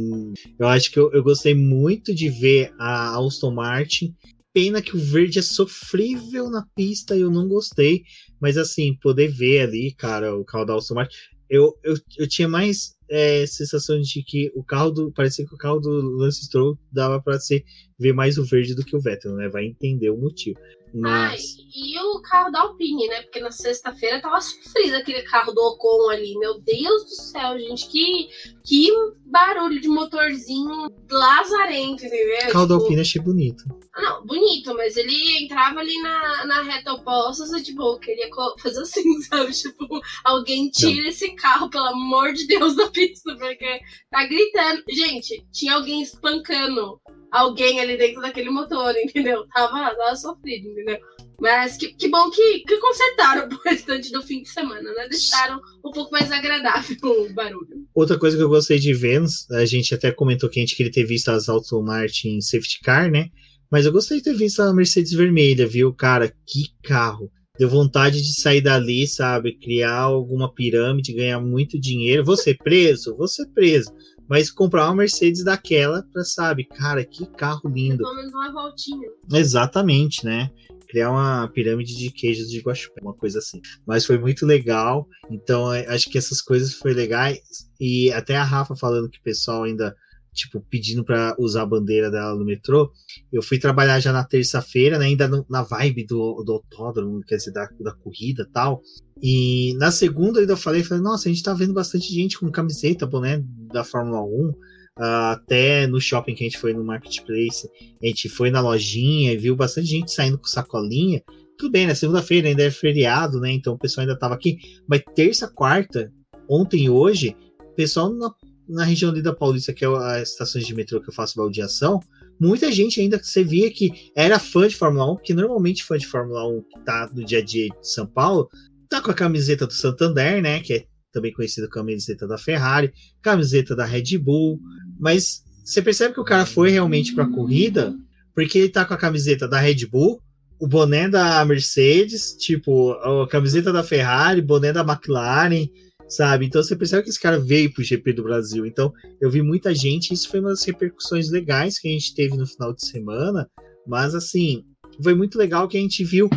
eu 0.59 0.69
acho 0.69 0.91
que 0.91 0.99
eu, 0.99 1.11
eu 1.13 1.23
gostei 1.23 1.55
muito 1.55 2.15
de 2.15 2.29
ver 2.29 2.73
a 2.79 3.19
Aston 3.19 3.53
Martin. 3.53 4.15
Pena 4.53 4.83
que 4.83 4.97
o 4.97 4.99
verde 4.99 5.39
é 5.39 5.43
sofrível 5.43 6.51
na 6.51 6.67
pista 6.75 7.17
e 7.17 7.21
eu 7.21 7.31
não 7.31 7.49
gostei. 7.49 8.03
Mas 8.41 8.57
assim, 8.57 8.97
poder 9.01 9.29
ver 9.29 9.61
ali, 9.61 9.95
cara, 9.95 10.37
o 10.37 10.45
carro 10.45 10.65
da 10.65 10.75
Aston 10.75 10.95
Martin. 10.95 11.17
Eu, 11.49 11.75
eu, 11.83 11.95
eu 12.19 12.29
tinha 12.29 12.49
mais 12.49 12.95
é, 13.09 13.45
sensação 13.47 14.01
de 14.01 14.23
que 14.23 14.51
o 14.55 14.63
carro 14.63 14.91
do. 14.91 15.13
Parecia 15.13 15.47
que 15.47 15.55
o 15.55 15.59
carro 15.59 15.81
do 15.81 15.91
Lance 16.17 16.45
Stroll 16.45 16.79
dava 16.93 17.21
para 17.21 17.41
ser 17.41 17.65
ver 18.01 18.15
mais 18.15 18.39
o 18.39 18.45
verde 18.45 18.75
do 18.75 18.85
que 18.85 18.97
o 18.97 19.01
Vettel, 19.01 19.35
né? 19.35 19.49
Vai 19.49 19.67
entender 19.67 20.09
o 20.09 20.17
motivo. 20.17 20.59
Mas... 20.93 21.57
Ah, 21.59 21.63
e 21.73 21.99
o 21.99 22.21
carro 22.23 22.51
da 22.51 22.63
Alpine, 22.63 23.07
né? 23.07 23.23
Porque 23.23 23.39
na 23.39 23.53
sexta-feira 23.53 24.21
tava 24.21 24.41
sofrido 24.41 24.97
aquele 24.97 25.23
carro 25.23 25.53
do 25.53 25.61
Ocon 25.61 26.11
ali. 26.11 26.37
Meu 26.39 26.61
Deus 26.61 27.05
do 27.05 27.11
céu, 27.11 27.59
gente. 27.59 27.89
Que, 27.89 28.29
que 28.65 28.89
barulho 29.27 29.81
de 29.81 29.87
motorzinho 29.87 30.91
lazarento, 31.09 32.05
entendeu? 32.05 32.39
O 32.49 32.53
carro 32.53 32.65
tipo... 32.65 32.67
da 32.67 32.75
Alpine 32.75 33.01
achei 33.01 33.23
bonito. 33.23 33.63
Ah, 33.95 34.03
não, 34.03 34.27
bonito, 34.27 34.75
mas 34.75 34.97
ele 34.97 35.45
entrava 35.45 35.81
ali 35.81 36.01
na, 36.01 36.47
na 36.47 36.63
reta 36.63 36.93
oposta, 36.93 37.59
e, 37.59 37.63
tipo, 37.63 37.99
queria 37.99 38.29
fazer 38.61 38.81
assim, 38.81 39.21
sabe? 39.23 39.53
Tipo, 39.53 39.87
alguém 40.25 40.71
tira 40.71 41.03
não. 41.03 41.09
esse 41.09 41.31
carro, 41.35 41.71
pelo 41.71 41.87
amor 41.87 42.33
de 42.33 42.47
Deus, 42.47 42.75
da 42.75 42.89
pista, 42.89 43.37
porque 43.37 43.81
tá 44.11 44.27
gritando. 44.27 44.83
Gente, 44.89 45.45
tinha 45.53 45.75
alguém 45.75 46.03
espancando 46.03 47.01
alguém 47.31 47.81
ali 47.81 47.97
dentro 47.97 48.21
daquele 48.21 48.51
motor, 48.51 48.95
entendeu? 48.97 49.47
Tava, 49.55 49.95
tava 49.95 50.17
sofrido, 50.17 50.69
entendeu? 50.69 50.99
Mas 51.41 51.79
que, 51.79 51.95
que 51.95 52.09
bom 52.09 52.31
que, 52.31 52.61
que 52.61 52.77
consertaram 52.77 53.49
o 53.57 53.69
restante 53.69 54.13
do 54.13 54.23
fim 54.23 54.43
de 54.43 54.51
semana, 54.51 54.93
né? 54.93 55.09
Deixaram 55.09 55.59
um 55.85 55.91
pouco 55.91 56.11
mais 56.13 56.31
agradável 56.31 56.97
o 57.03 57.33
barulho. 57.33 57.87
Outra 57.95 58.19
coisa 58.19 58.37
que 58.37 58.43
eu 58.43 58.49
gostei 58.49 58.79
de 58.79 58.93
ver, 58.93 59.23
a 59.53 59.65
gente 59.65 59.95
até 59.95 60.13
comentou 60.13 60.51
que 60.51 60.61
a 60.61 60.63
gente 60.63 60.77
queria 60.77 60.93
ter 60.93 61.05
visto 61.05 61.31
as 61.31 61.49
Auto 61.49 61.83
Martin 61.83 62.41
Safety 62.41 62.81
Car, 62.83 63.11
né? 63.11 63.29
Mas 63.71 63.87
eu 63.87 63.93
gostei 63.93 64.19
de 64.19 64.25
ter 64.25 64.35
visto 64.35 64.61
a 64.61 64.75
Mercedes 64.75 65.13
vermelha, 65.13 65.67
viu? 65.67 65.95
Cara, 65.95 66.29
que 66.29 66.75
carro. 66.83 67.31
Deu 67.59 67.69
vontade 67.69 68.23
de 68.23 68.41
sair 68.41 68.61
dali, 68.61 69.07
sabe? 69.07 69.59
Criar 69.59 70.01
alguma 70.01 70.53
pirâmide, 70.53 71.13
ganhar 71.13 71.41
muito 71.41 71.79
dinheiro. 71.79 72.25
Ser 72.37 72.57
preso? 72.57 73.17
Ser 73.29 73.47
preso 73.55 73.93
mas 74.31 74.49
comprar 74.49 74.87
uma 74.87 74.95
Mercedes 74.95 75.43
daquela 75.43 76.05
para 76.13 76.23
sabe, 76.23 76.63
cara, 76.63 77.05
que 77.05 77.27
carro 77.27 77.69
lindo. 77.69 77.99
Pelo 77.99 78.15
menos 78.15 78.33
uma 78.33 78.53
voltinha. 78.53 79.11
Exatamente, 79.33 80.25
né? 80.25 80.49
Criar 80.89 81.11
uma 81.11 81.49
pirâmide 81.49 81.97
de 81.97 82.13
queijos 82.13 82.49
de 82.49 82.61
Guaxupé, 82.61 83.01
uma 83.03 83.13
coisa 83.13 83.41
assim. 83.41 83.61
Mas 83.85 84.07
foi 84.07 84.19
muito 84.19 84.47
legal, 84.47 85.09
então 85.29 85.75
é, 85.75 85.85
acho 85.89 86.09
que 86.09 86.17
essas 86.17 86.41
coisas 86.41 86.75
foi 86.75 86.95
legais. 86.95 87.41
E 87.81 88.13
até 88.13 88.37
a 88.37 88.45
Rafa 88.45 88.77
falando 88.77 89.11
que 89.11 89.19
o 89.19 89.23
pessoal 89.23 89.65
ainda 89.65 89.97
tipo, 90.33 90.61
pedindo 90.69 91.05
para 91.05 91.35
usar 91.39 91.63
a 91.63 91.67
bandeira 91.67 92.11
dela 92.11 92.35
no 92.35 92.45
metrô. 92.45 92.91
Eu 93.33 93.43
fui 93.43 93.59
trabalhar 93.59 94.01
já 94.01 94.13
na 94.13 94.25
terça-feira, 94.25 94.99
né, 94.99 95.07
ainda 95.07 95.29
no, 95.29 95.45
na 95.49 95.63
vibe 95.63 96.07
do, 96.07 96.43
do 96.45 96.53
autódromo, 96.53 97.21
quer 97.23 97.37
dizer, 97.37 97.53
da, 97.53 97.69
da 97.81 97.93
corrida 97.93 98.49
tal. 98.53 98.81
E 99.23 99.75
na 99.75 99.91
segunda 99.91 100.41
ainda 100.41 100.53
eu 100.53 100.57
falei, 100.57 100.83
falei, 100.83 101.03
nossa, 101.03 101.29
a 101.29 101.33
gente 101.33 101.43
tá 101.43 101.53
vendo 101.53 101.75
bastante 101.75 102.13
gente 102.13 102.39
com 102.39 102.51
camiseta, 102.51 103.07
boné 103.07 103.43
da 103.73 103.85
Fórmula 103.85 104.23
1. 104.23 104.27
Uh, 104.27 104.55
ah, 105.03 105.33
até 105.33 105.87
no 105.87 106.01
shopping 106.01 106.35
que 106.35 106.45
a 106.45 106.49
gente 106.49 106.59
foi 106.59 106.75
no 106.75 106.85
marketplace, 106.85 107.67
a 108.03 108.07
gente 108.07 108.29
foi 108.29 108.51
na 108.51 108.61
lojinha 108.61 109.33
e 109.33 109.37
viu 109.37 109.57
bastante 109.57 109.87
gente 109.87 110.13
saindo 110.13 110.37
com 110.37 110.47
sacolinha. 110.47 111.23
Tudo 111.57 111.71
bem, 111.71 111.83
na 111.83 111.89
né? 111.89 111.95
segunda-feira 111.95 112.49
ainda 112.49 112.63
é 112.63 112.71
feriado, 112.71 113.39
né? 113.41 113.53
Então 113.53 113.75
o 113.75 113.79
pessoal 113.79 114.07
ainda 114.07 114.19
tava 114.19 114.35
aqui. 114.35 114.59
Mas 114.87 115.03
terça, 115.15 115.49
quarta, 115.49 116.13
ontem 116.49 116.85
e 116.85 116.91
hoje, 116.91 117.37
o 117.61 117.75
pessoal 117.75 118.13
na, 118.13 118.31
na 118.71 118.85
região 118.85 119.11
ali 119.11 119.21
da 119.21 119.35
Paulista, 119.35 119.73
que 119.73 119.85
é 119.85 119.89
a 119.89 120.23
estação 120.23 120.61
de 120.61 120.75
metrô 120.75 121.01
que 121.01 121.11
eu 121.11 121.15
faço 121.15 121.37
baldeação, 121.37 122.01
muita 122.41 122.71
gente 122.71 123.01
ainda 123.01 123.19
que 123.19 123.27
você 123.27 123.43
via 123.43 123.71
que 123.71 124.11
era 124.17 124.39
fã 124.39 124.67
de 124.67 124.77
Fórmula 124.77 125.13
1, 125.13 125.17
que 125.17 125.35
normalmente 125.35 125.85
fã 125.85 125.99
de 125.99 126.07
Fórmula 126.07 126.47
1 126.49 126.63
que 126.63 126.81
tá 126.85 127.11
no 127.15 127.25
dia 127.25 127.39
a 127.39 127.45
dia 127.45 127.69
de 127.69 127.89
São 127.89 128.07
Paulo, 128.07 128.49
tá 128.89 129.01
com 129.01 129.11
a 129.11 129.15
camiseta 129.15 129.67
do 129.67 129.73
Santander, 129.73 130.41
né? 130.43 130.61
Que 130.61 130.73
é 130.75 130.85
também 131.13 131.33
conhecida 131.33 131.69
como 131.69 131.87
camiseta 131.87 132.27
da 132.27 132.39
Ferrari, 132.39 132.93
camiseta 133.21 133.75
da 133.75 133.85
Red 133.85 134.17
Bull, 134.19 134.61
mas 134.99 135.43
você 135.65 135.83
percebe 135.83 136.15
que 136.15 136.21
o 136.21 136.25
cara 136.25 136.47
foi 136.47 136.71
realmente 136.71 137.15
para 137.15 137.25
a 137.25 137.31
corrida 137.31 137.95
porque 138.35 138.59
ele 138.59 138.69
tá 138.69 138.85
com 138.85 138.95
a 138.95 138.99
camiseta 138.99 139.49
da 139.49 139.59
Red 139.59 139.87
Bull, 139.87 140.23
o 140.61 140.69
boné 140.69 141.09
da 141.09 141.45
Mercedes, 141.45 142.37
tipo, 142.39 142.93
a 142.93 143.27
camiseta 143.29 143.73
da 143.73 143.83
Ferrari, 143.83 144.41
boné 144.43 144.73
da 144.73 144.83
McLaren, 144.83 145.69
sabe? 146.11 146.47
Então 146.47 146.63
você 146.63 146.77
percebe 146.77 147.05
que 147.05 147.11
esse 147.11 147.21
cara 147.21 147.39
veio 147.39 147.73
pro 147.73 147.85
GP 147.85 148.13
do 148.13 148.25
Brasil. 148.25 148.67
Então 148.67 148.93
eu 149.21 149.31
vi 149.31 149.41
muita 149.41 149.75
gente, 149.75 150.13
isso 150.13 150.29
foi 150.29 150.41
uma 150.41 150.51
das 150.51 150.65
repercussões 150.65 151.31
legais 151.31 151.79
que 151.79 151.89
a 151.89 151.93
gente 151.93 152.15
teve 152.15 152.37
no 152.37 152.47
final 152.47 152.75
de 152.75 152.85
semana, 152.85 153.49
mas 153.87 154.15
assim, 154.15 154.65
foi 155.03 155.15
muito 155.15 155.39
legal 155.39 155.69
que 155.69 155.79
a 155.79 155.81
gente 155.81 156.05
viu 156.05 156.29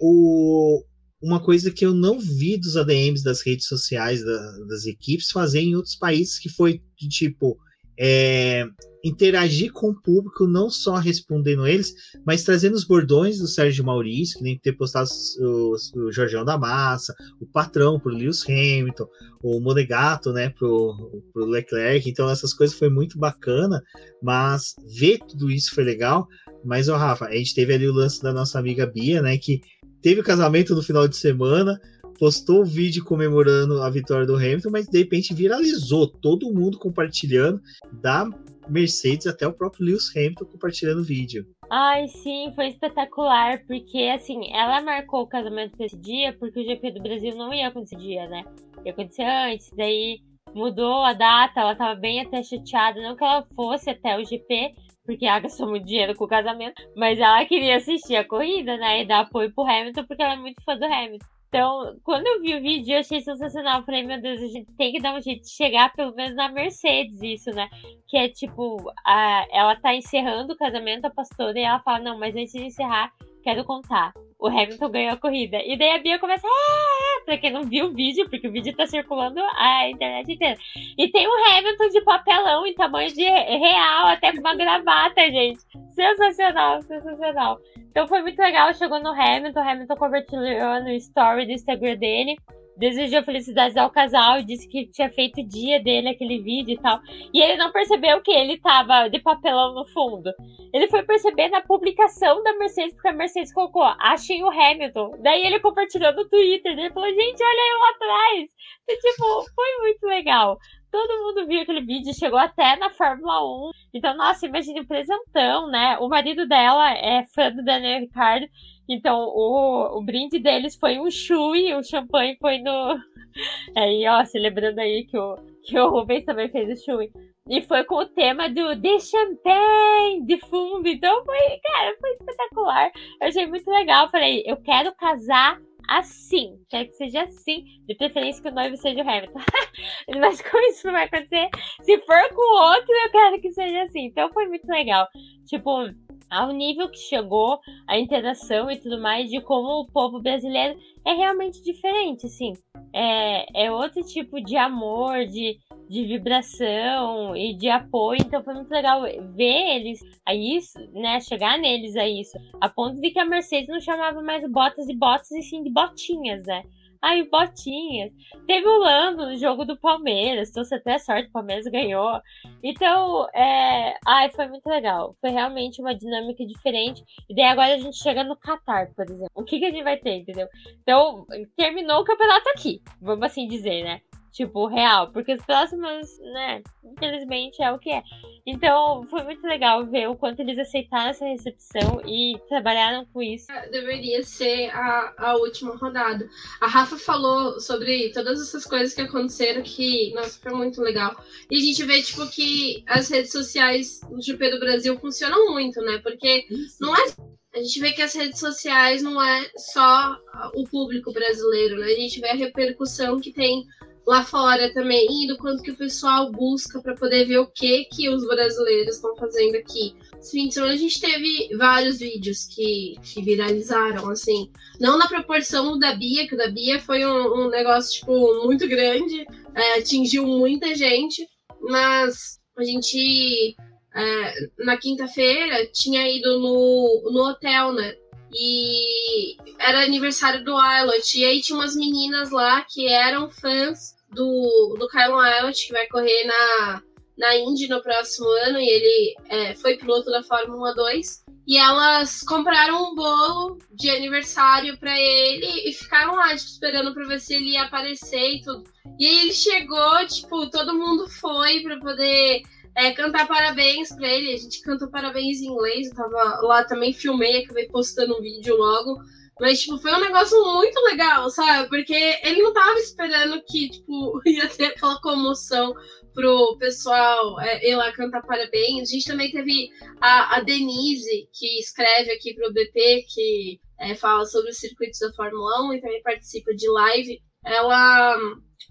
o, 0.00 0.82
uma 1.20 1.40
coisa 1.40 1.70
que 1.70 1.84
eu 1.84 1.92
não 1.92 2.18
vi 2.18 2.56
dos 2.56 2.76
ADMs 2.76 3.22
das 3.22 3.40
redes 3.44 3.66
sociais 3.66 4.24
da, 4.24 4.58
das 4.68 4.86
equipes 4.86 5.30
fazer 5.30 5.60
em 5.60 5.74
outros 5.74 5.96
países, 5.96 6.38
que 6.38 6.48
foi 6.48 6.80
de 6.96 7.08
tipo 7.08 7.58
é, 7.98 8.66
interagir 9.04 9.72
com 9.72 9.90
o 9.90 10.02
público, 10.02 10.46
não 10.46 10.68
só 10.68 10.96
respondendo 10.96 11.66
eles, 11.66 11.94
mas 12.26 12.42
trazendo 12.42 12.74
os 12.74 12.84
bordões 12.84 13.38
do 13.38 13.46
Sérgio 13.46 13.84
Maurício, 13.84 14.38
que 14.38 14.44
nem 14.44 14.58
ter 14.58 14.72
postado 14.72 15.08
o, 15.38 15.76
o 15.94 16.12
Jorgeão 16.12 16.44
da 16.44 16.58
Massa, 16.58 17.14
o 17.40 17.46
patrão 17.46 18.00
pro 18.00 18.12
Lewis 18.12 18.44
Hamilton, 18.44 19.06
o 19.42 19.60
Monegato, 19.60 20.32
né, 20.32 20.50
pro, 20.50 21.22
pro 21.32 21.46
Leclerc. 21.46 22.08
Então, 22.08 22.28
essas 22.28 22.52
coisas 22.52 22.76
foi 22.76 22.90
muito 22.90 23.18
bacana, 23.18 23.80
mas 24.22 24.74
ver 24.98 25.18
tudo 25.28 25.50
isso 25.50 25.74
foi 25.74 25.84
legal. 25.84 26.26
Mas, 26.64 26.88
ó, 26.88 26.96
Rafa, 26.96 27.26
a 27.26 27.36
gente 27.36 27.54
teve 27.54 27.72
ali 27.72 27.88
o 27.88 27.94
lance 27.94 28.20
da 28.20 28.32
nossa 28.32 28.58
amiga 28.58 28.86
Bia, 28.86 29.22
né, 29.22 29.38
que 29.38 29.60
teve 30.02 30.20
o 30.20 30.24
casamento 30.24 30.74
no 30.74 30.82
final 30.82 31.06
de 31.06 31.16
semana, 31.16 31.78
postou 32.18 32.60
o 32.62 32.64
vídeo 32.64 33.04
comemorando 33.04 33.82
a 33.82 33.90
vitória 33.90 34.26
do 34.26 34.36
Hamilton, 34.36 34.70
mas 34.70 34.86
de 34.86 34.98
repente 34.98 35.34
viralizou, 35.34 36.06
todo 36.06 36.52
mundo 36.52 36.78
compartilhando, 36.78 37.60
da 37.92 38.28
Mercedes 38.68 39.26
até 39.26 39.46
o 39.46 39.52
próprio 39.52 39.86
Lewis 39.86 40.14
Hamilton 40.14 40.44
compartilhando 40.46 41.00
o 41.00 41.04
vídeo. 41.04 41.46
Ai, 41.70 42.06
sim, 42.08 42.52
foi 42.54 42.68
espetacular, 42.68 43.64
porque 43.66 43.98
assim, 44.14 44.52
ela 44.52 44.82
marcou 44.82 45.22
o 45.22 45.26
casamento 45.26 45.76
desse 45.76 45.98
dia, 45.98 46.32
porque 46.38 46.60
o 46.60 46.64
GP 46.64 46.92
do 46.92 47.02
Brasil 47.02 47.34
não 47.36 47.52
ia 47.52 47.68
acontecer 47.68 47.96
dia, 47.96 48.28
né? 48.28 48.44
Ia 48.84 48.92
acontecer 48.92 49.24
antes, 49.24 49.70
daí 49.76 50.20
mudou 50.54 51.02
a 51.02 51.12
data, 51.12 51.60
ela 51.60 51.74
tava 51.74 51.98
bem 51.98 52.20
até 52.20 52.42
chateada, 52.42 53.00
não 53.00 53.16
que 53.16 53.24
ela 53.24 53.46
fosse 53.54 53.90
até 53.90 54.16
o 54.16 54.24
GP, 54.24 54.74
porque 55.04 55.26
ela 55.26 55.40
gastou 55.40 55.68
muito 55.68 55.86
dinheiro 55.86 56.14
com 56.14 56.24
o 56.24 56.28
casamento, 56.28 56.80
mas 56.96 57.18
ela 57.18 57.44
queria 57.44 57.76
assistir 57.76 58.16
a 58.16 58.26
corrida, 58.26 58.76
né? 58.76 59.02
E 59.02 59.06
dar 59.06 59.20
apoio 59.20 59.52
pro 59.52 59.64
Hamilton, 59.64 60.04
porque 60.06 60.22
ela 60.22 60.34
é 60.34 60.38
muito 60.38 60.62
fã 60.64 60.76
do 60.76 60.84
Hamilton. 60.84 61.35
Então, 61.48 61.96
quando 62.02 62.26
eu 62.26 62.40
vi 62.40 62.54
o 62.56 62.60
vídeo, 62.60 62.94
eu 62.94 63.00
achei 63.00 63.20
sensacional. 63.20 63.84
falei, 63.84 64.02
meu 64.02 64.20
Deus, 64.20 64.42
a 64.42 64.46
gente 64.46 64.70
tem 64.76 64.92
que 64.92 65.00
dar 65.00 65.14
um 65.14 65.22
jeito 65.22 65.42
de 65.42 65.50
chegar 65.50 65.92
pelo 65.92 66.14
menos 66.14 66.34
na 66.34 66.50
Mercedes, 66.50 67.22
isso, 67.22 67.50
né? 67.50 67.68
Que 68.08 68.16
é 68.16 68.28
tipo, 68.28 68.76
a, 69.06 69.46
ela 69.50 69.76
tá 69.76 69.94
encerrando 69.94 70.52
o 70.52 70.56
casamento, 70.56 71.06
a 71.06 71.10
pastora, 71.10 71.58
e 71.58 71.62
ela 71.62 71.80
fala, 71.80 72.00
não, 72.00 72.18
mas 72.18 72.34
antes 72.34 72.52
de 72.52 72.64
encerrar, 72.64 73.12
quero 73.46 73.64
contar. 73.64 74.12
O 74.40 74.48
Hamilton 74.48 74.90
ganhou 74.90 75.12
a 75.12 75.16
corrida. 75.16 75.58
E 75.64 75.78
daí 75.78 75.92
a 75.92 75.98
Bia 75.98 76.18
começa, 76.18 76.44
ah! 76.44 77.24
pra 77.24 77.38
quem 77.38 77.52
não 77.52 77.62
viu 77.62 77.86
o 77.86 77.92
vídeo, 77.92 78.28
porque 78.28 78.48
o 78.48 78.50
vídeo 78.50 78.74
tá 78.74 78.86
circulando 78.88 79.40
a 79.54 79.88
internet 79.88 80.32
inteira. 80.32 80.56
E 80.98 81.08
tem 81.08 81.28
um 81.28 81.54
Hamilton 81.54 81.88
de 81.88 82.00
papelão 82.02 82.66
em 82.66 82.74
tamanho 82.74 83.12
de 83.12 83.22
real, 83.22 84.08
até 84.08 84.32
com 84.32 84.40
uma 84.40 84.56
gravata, 84.56 85.20
gente. 85.30 85.60
Sensacional, 85.94 86.82
sensacional. 86.82 87.58
Então 87.76 88.08
foi 88.08 88.20
muito 88.20 88.38
legal, 88.38 88.74
chegou 88.74 88.98
no 89.00 89.10
Hamilton, 89.10 89.60
o 89.60 89.68
Hamilton 89.68 89.96
compartilhou 89.96 90.82
no 90.82 90.90
story 90.90 91.46
do 91.46 91.52
Instagram 91.52 91.96
dele. 91.96 92.36
Desejou 92.76 93.22
felicidades 93.22 93.76
ao 93.76 93.90
casal, 93.90 94.42
disse 94.42 94.68
que 94.68 94.86
tinha 94.86 95.10
feito 95.10 95.40
o 95.40 95.48
dia 95.48 95.82
dele 95.82 96.08
aquele 96.08 96.40
vídeo 96.40 96.74
e 96.74 96.78
tal. 96.78 97.00
E 97.32 97.40
ele 97.40 97.56
não 97.56 97.72
percebeu 97.72 98.20
que 98.20 98.30
ele 98.30 98.58
tava 98.58 99.08
de 99.08 99.18
papelão 99.20 99.74
no 99.74 99.86
fundo. 99.86 100.30
Ele 100.72 100.88
foi 100.88 101.02
perceber 101.02 101.48
na 101.48 101.60
publicação 101.60 102.42
da 102.42 102.56
Mercedes, 102.58 102.94
porque 102.94 103.08
a 103.08 103.12
Mercedes 103.12 103.52
colocou, 103.52 103.82
achei 103.82 104.42
o 104.42 104.50
Hamilton. 104.50 105.12
Daí 105.22 105.46
ele 105.46 105.60
compartilhou 105.60 106.12
no 106.12 106.28
Twitter, 106.28 106.72
ele 106.72 106.90
falou, 106.90 107.08
gente, 107.08 107.42
olha 107.42 107.72
eu 107.72 107.84
atrás. 107.94 108.50
E, 108.88 108.96
tipo, 108.98 109.24
foi 109.54 109.78
muito 109.80 110.06
legal. 110.06 110.58
Todo 110.90 111.22
mundo 111.22 111.46
viu 111.46 111.60
aquele 111.60 111.80
vídeo, 111.80 112.14
chegou 112.14 112.38
até 112.38 112.76
na 112.76 112.90
Fórmula 112.90 113.44
1. 113.44 113.70
Então, 113.94 114.16
nossa, 114.16 114.46
imagine 114.46 114.80
o 114.80 114.86
presentão, 114.86 115.68
né? 115.68 115.98
O 115.98 116.08
marido 116.08 116.46
dela 116.46 116.92
é 116.92 117.24
fã 117.34 117.50
do 117.50 117.64
Daniel 117.64 118.00
Ricciardo. 118.00 118.46
Então, 118.88 119.18
o, 119.18 119.98
o 119.98 120.04
brinde 120.04 120.38
deles 120.38 120.76
foi 120.76 120.98
um 120.98 121.10
chui, 121.10 121.74
o 121.74 121.82
champanhe 121.82 122.36
foi 122.40 122.58
no. 122.58 122.98
Aí, 123.76 124.06
ó, 124.08 124.24
celebrando 124.24 124.80
aí 124.80 125.04
que 125.04 125.18
o, 125.18 125.36
que 125.62 125.78
o 125.78 125.90
Rubens 125.90 126.24
também 126.24 126.48
fez 126.48 126.80
o 126.80 126.84
chui. 126.84 127.10
E 127.48 127.60
foi 127.60 127.84
com 127.84 127.96
o 127.96 128.06
tema 128.06 128.48
do 128.48 128.80
The 128.80 128.98
Champagne 128.98 130.24
de 130.24 130.38
fundo. 130.38 130.88
Então 130.88 131.24
foi, 131.24 131.38
cara, 131.62 131.94
foi 132.00 132.10
espetacular. 132.12 132.90
Eu 133.20 133.28
achei 133.28 133.46
muito 133.46 133.70
legal. 133.70 134.10
Falei, 134.10 134.42
eu 134.46 134.56
quero 134.56 134.94
casar 134.94 135.60
assim. 135.88 136.58
Quero 136.68 136.88
que 136.88 136.94
seja 136.94 137.22
assim. 137.22 137.64
De 137.86 137.94
preferência 137.94 138.42
que 138.42 138.48
o 138.48 138.54
noivo 138.54 138.76
seja 138.76 139.02
o 139.02 139.08
Hamilton. 139.08 139.40
Mas 140.20 140.42
com 140.42 140.58
isso 140.68 140.86
não 140.86 140.94
vai 140.94 141.04
acontecer. 141.04 141.48
Se 141.82 141.98
for 141.98 142.28
com 142.34 142.64
outro, 142.64 142.92
eu 142.92 143.10
quero 143.10 143.40
que 143.40 143.52
seja 143.52 143.82
assim. 143.82 144.06
Então 144.06 144.32
foi 144.32 144.46
muito 144.46 144.66
legal. 144.66 145.06
Tipo, 145.46 145.88
ao 146.30 146.52
nível 146.52 146.88
que 146.90 146.98
chegou 146.98 147.60
a 147.88 147.98
interação 147.98 148.70
e 148.70 148.78
tudo 148.78 149.00
mais, 149.00 149.30
de 149.30 149.40
como 149.40 149.80
o 149.80 149.86
povo 149.86 150.20
brasileiro 150.20 150.78
é 151.04 151.12
realmente 151.12 151.62
diferente, 151.62 152.26
assim. 152.26 152.52
É, 152.92 153.66
é 153.66 153.70
outro 153.70 154.02
tipo 154.02 154.40
de 154.40 154.56
amor, 154.56 155.26
de, 155.26 155.58
de 155.88 156.04
vibração 156.04 157.36
e 157.36 157.54
de 157.56 157.68
apoio. 157.68 158.20
Então 158.20 158.42
foi 158.42 158.54
muito 158.54 158.70
legal 158.70 159.02
ver 159.34 159.76
eles 159.76 160.00
a 160.24 160.34
isso, 160.34 160.78
né? 160.92 161.20
Chegar 161.20 161.58
neles 161.58 161.96
a 161.96 162.08
isso. 162.08 162.38
A 162.60 162.68
ponto 162.68 163.00
de 163.00 163.10
que 163.10 163.18
a 163.18 163.24
Mercedes 163.24 163.68
não 163.68 163.80
chamava 163.80 164.22
mais 164.22 164.48
botas 164.50 164.86
de 164.86 164.94
botas 164.94 165.30
e 165.32 165.42
sim 165.42 165.62
de 165.62 165.70
botinhas, 165.70 166.46
né? 166.46 166.62
Ai, 167.02 167.22
Botinhas. 167.24 168.10
Teve 168.46 168.66
o 168.66 168.78
Lando 168.78 169.26
no 169.26 169.36
jogo 169.36 169.64
do 169.64 169.78
Palmeiras. 169.78 170.50
Trouxe 170.50 170.74
até 170.74 170.98
sorte, 170.98 171.28
o 171.28 171.32
Palmeiras 171.32 171.64
ganhou. 171.66 172.20
Então, 172.62 173.28
é... 173.34 173.96
Ai, 174.04 174.30
foi 174.30 174.48
muito 174.48 174.66
legal. 174.66 175.16
Foi 175.20 175.30
realmente 175.30 175.80
uma 175.80 175.94
dinâmica 175.94 176.44
diferente. 176.44 177.04
E 177.28 177.34
daí 177.34 177.44
agora 177.44 177.74
a 177.74 177.78
gente 177.78 177.96
chega 177.96 178.24
no 178.24 178.36
Qatar, 178.36 178.92
por 178.94 179.04
exemplo. 179.04 179.30
O 179.34 179.44
que, 179.44 179.58
que 179.58 179.66
a 179.66 179.70
gente 179.70 179.84
vai 179.84 179.96
ter, 179.98 180.16
entendeu? 180.16 180.48
Então, 180.82 181.26
terminou 181.56 182.00
o 182.00 182.04
campeonato 182.04 182.48
aqui. 182.50 182.82
Vamos 183.00 183.24
assim 183.24 183.46
dizer, 183.46 183.84
né? 183.84 184.00
Tipo, 184.36 184.66
real. 184.66 185.10
Porque 185.10 185.32
os 185.32 185.44
próximos, 185.44 186.18
né, 186.20 186.62
infelizmente 186.84 187.62
é 187.62 187.72
o 187.72 187.78
que 187.78 187.90
é. 187.90 188.02
Então, 188.46 189.04
foi 189.08 189.24
muito 189.24 189.44
legal 189.46 189.84
ver 189.86 190.08
o 190.08 190.14
quanto 190.14 190.40
eles 190.40 190.58
aceitaram 190.58 191.10
essa 191.10 191.24
recepção 191.24 192.02
e 192.06 192.38
trabalharam 192.48 193.06
com 193.12 193.22
isso. 193.22 193.46
Deveria 193.70 194.22
ser 194.22 194.68
a, 194.70 195.14
a 195.16 195.36
última 195.36 195.74
rodada. 195.76 196.28
A 196.60 196.66
Rafa 196.66 196.98
falou 196.98 197.58
sobre 197.58 198.10
todas 198.10 198.40
essas 198.40 198.66
coisas 198.66 198.94
que 198.94 199.00
aconteceram 199.00 199.62
que, 199.62 200.12
nossa, 200.14 200.38
foi 200.38 200.52
muito 200.52 200.82
legal. 200.82 201.16
E 201.50 201.56
a 201.56 201.60
gente 201.60 201.82
vê, 201.84 202.02
tipo, 202.02 202.28
que 202.28 202.84
as 202.86 203.08
redes 203.08 203.32
sociais 203.32 204.00
do 204.00 204.20
GP 204.20 204.50
do 204.50 204.60
Brasil 204.60 204.98
funcionam 204.98 205.50
muito, 205.52 205.80
né? 205.80 205.98
Porque 205.98 206.44
não 206.78 206.94
é 206.94 207.06
a 207.54 207.62
gente 207.62 207.80
vê 207.80 207.90
que 207.92 208.02
as 208.02 208.14
redes 208.14 208.38
sociais 208.38 209.02
não 209.02 209.20
é 209.20 209.50
só 209.56 210.18
o 210.54 210.64
público 210.64 211.10
brasileiro, 211.10 211.78
né? 211.78 211.86
A 211.86 211.94
gente 211.94 212.20
vê 212.20 212.28
a 212.28 212.34
repercussão 212.34 213.18
que 213.18 213.32
tem 213.32 213.64
lá 214.06 214.22
fora 214.24 214.72
também, 214.72 215.24
e 215.24 215.26
do 215.26 215.36
quanto 215.36 215.62
que 215.62 215.72
o 215.72 215.76
pessoal 215.76 216.30
busca 216.30 216.80
para 216.80 216.94
poder 216.94 217.24
ver 217.24 217.38
o 217.38 217.46
que 217.46 217.86
que 217.86 218.08
os 218.08 218.24
brasileiros 218.24 218.96
estão 218.96 219.16
fazendo 219.16 219.56
aqui. 219.56 219.96
Esse 220.20 220.30
fim 220.30 220.46
de 220.46 220.54
semana 220.54 220.74
a 220.74 220.76
gente 220.76 221.00
teve 221.00 221.48
vários 221.56 221.98
vídeos 221.98 222.46
que, 222.46 222.94
que 223.02 223.20
viralizaram, 223.20 224.08
assim, 224.08 224.50
não 224.80 224.96
na 224.96 225.08
proporção 225.08 225.76
da 225.76 225.94
Bia, 225.94 226.26
que 226.28 226.34
o 226.34 226.38
da 226.38 226.48
Bia 226.48 226.80
foi 226.80 227.04
um, 227.04 227.46
um 227.46 227.48
negócio, 227.48 227.98
tipo, 227.98 228.46
muito 228.46 228.68
grande, 228.68 229.26
é, 229.54 229.78
atingiu 229.78 230.24
muita 230.24 230.72
gente, 230.74 231.26
mas 231.60 232.38
a 232.56 232.62
gente, 232.62 233.56
é, 233.92 234.34
na 234.64 234.76
quinta-feira, 234.76 235.66
tinha 235.72 236.08
ido 236.08 236.38
no, 236.38 237.10
no 237.12 237.28
hotel, 237.28 237.72
né, 237.72 237.96
e 238.32 239.36
era 239.58 239.82
aniversário 239.82 240.44
do 240.44 240.52
Ilot, 240.52 241.18
e 241.18 241.24
aí 241.24 241.40
tinha 241.40 241.58
umas 241.58 241.74
meninas 241.74 242.30
lá 242.30 242.64
que 242.68 242.86
eram 242.86 243.30
fãs 243.30 243.95
do, 244.16 244.74
do 244.78 244.88
Kyle 244.88 245.20
Eilert, 245.20 245.54
que 245.66 245.72
vai 245.72 245.86
correr 245.86 246.24
na, 246.24 246.82
na 247.18 247.36
Indy 247.36 247.68
no 247.68 247.82
próximo 247.82 248.26
ano, 248.46 248.58
e 248.58 248.68
ele 248.68 249.14
é, 249.28 249.54
foi 249.54 249.76
piloto 249.76 250.10
da 250.10 250.22
Fórmula 250.22 250.74
2. 250.74 251.24
E 251.46 251.56
elas 251.56 252.22
compraram 252.22 252.90
um 252.90 252.94
bolo 252.96 253.58
de 253.70 253.88
aniversário 253.88 254.76
para 254.78 254.98
ele 254.98 255.68
e 255.68 255.72
ficaram 255.72 256.16
lá, 256.16 256.34
tipo, 256.34 256.50
esperando 256.50 256.92
pra 256.92 257.06
ver 257.06 257.20
se 257.20 257.34
ele 257.34 257.50
ia 257.50 257.62
aparecer 257.62 258.34
e 258.34 258.42
tudo. 258.42 258.64
E 258.98 259.06
aí 259.06 259.18
ele 259.20 259.32
chegou, 259.32 260.06
tipo, 260.08 260.50
todo 260.50 260.74
mundo 260.74 261.08
foi 261.08 261.60
para 261.60 261.78
poder 261.78 262.42
é, 262.74 262.90
cantar 262.90 263.28
parabéns 263.28 263.94
pra 263.94 264.08
ele. 264.08 264.34
A 264.34 264.38
gente 264.38 264.60
cantou 264.62 264.90
parabéns 264.90 265.40
em 265.40 265.46
inglês, 265.46 265.88
eu 265.88 265.94
tava 265.94 266.40
lá 266.42 266.64
também, 266.64 266.92
filmei, 266.92 267.44
acabei 267.44 267.68
postando 267.68 268.16
um 268.16 268.20
vídeo 268.20 268.56
logo. 268.56 268.98
Mas, 269.38 269.60
tipo, 269.60 269.78
foi 269.78 269.92
um 269.92 270.00
negócio 270.00 270.42
muito 270.54 270.80
legal, 270.80 271.28
sabe? 271.28 271.68
Porque 271.68 271.94
ele 272.22 272.42
não 272.42 272.54
tava 272.54 272.78
esperando 272.78 273.42
que, 273.46 273.68
tipo, 273.68 274.20
ia 274.26 274.48
ter 274.48 274.66
aquela 274.66 275.00
comoção 275.00 275.74
pro 276.14 276.56
pessoal 276.58 277.38
é, 277.40 277.68
ir 277.68 277.76
lá 277.76 277.92
cantar 277.92 278.22
parabéns. 278.22 278.88
A 278.88 278.92
gente 278.92 279.06
também 279.06 279.30
teve 279.30 279.68
a, 280.00 280.36
a 280.36 280.40
Denise, 280.40 281.28
que 281.34 281.58
escreve 281.58 282.12
aqui 282.12 282.34
pro 282.34 282.52
BP, 282.52 283.04
que 283.12 283.60
é, 283.78 283.94
fala 283.94 284.24
sobre 284.24 284.50
os 284.50 284.58
circuitos 284.58 284.98
da 284.98 285.12
Fórmula 285.12 285.68
1 285.68 285.74
e 285.74 285.80
também 285.82 286.02
participa 286.02 286.54
de 286.54 286.68
live. 286.70 287.20
Ela 287.44 288.18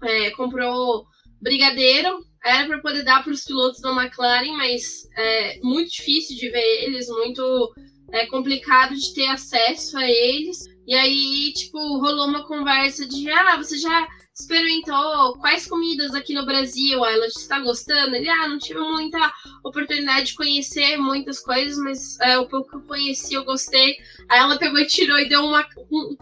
é, 0.02 0.30
comprou 0.30 1.04
brigadeiro, 1.40 2.18
era 2.44 2.66
para 2.66 2.80
poder 2.80 3.04
dar 3.04 3.22
para 3.22 3.32
os 3.32 3.44
pilotos 3.44 3.80
da 3.80 3.90
McLaren, 3.90 4.56
mas 4.56 5.08
é 5.16 5.58
muito 5.60 5.90
difícil 5.90 6.36
de 6.36 6.50
ver 6.50 6.84
eles, 6.84 7.08
muito 7.08 7.72
é 8.12 8.26
complicado 8.26 8.94
de 8.94 9.14
ter 9.14 9.26
acesso 9.28 9.96
a 9.98 10.08
eles. 10.08 10.64
E 10.86 10.94
aí, 10.94 11.52
tipo, 11.54 11.78
rolou 11.98 12.28
uma 12.28 12.46
conversa 12.46 13.06
de 13.06 13.28
ah, 13.30 13.56
você 13.56 13.76
já 13.76 14.06
experimentou 14.38 15.38
quais 15.38 15.66
comidas 15.66 16.14
aqui 16.14 16.34
no 16.34 16.44
Brasil? 16.44 17.02
Aí 17.02 17.14
ela 17.14 17.26
está 17.26 17.58
gostando? 17.58 18.14
Ele, 18.14 18.28
ah, 18.28 18.46
não 18.46 18.58
tive 18.58 18.78
muita 18.78 19.32
oportunidade 19.64 20.26
de 20.26 20.34
conhecer 20.34 20.98
muitas 20.98 21.40
coisas, 21.40 21.78
mas 21.78 22.20
é, 22.20 22.38
o 22.38 22.46
pouco 22.46 22.70
que 22.70 22.76
eu 22.76 22.82
conheci 22.82 23.34
eu 23.34 23.44
gostei. 23.44 23.96
Aí 24.28 24.38
ela 24.38 24.58
pegou 24.58 24.78
e 24.78 24.86
tirou 24.86 25.18
e 25.18 25.28
deu 25.28 25.42
uma, 25.42 25.66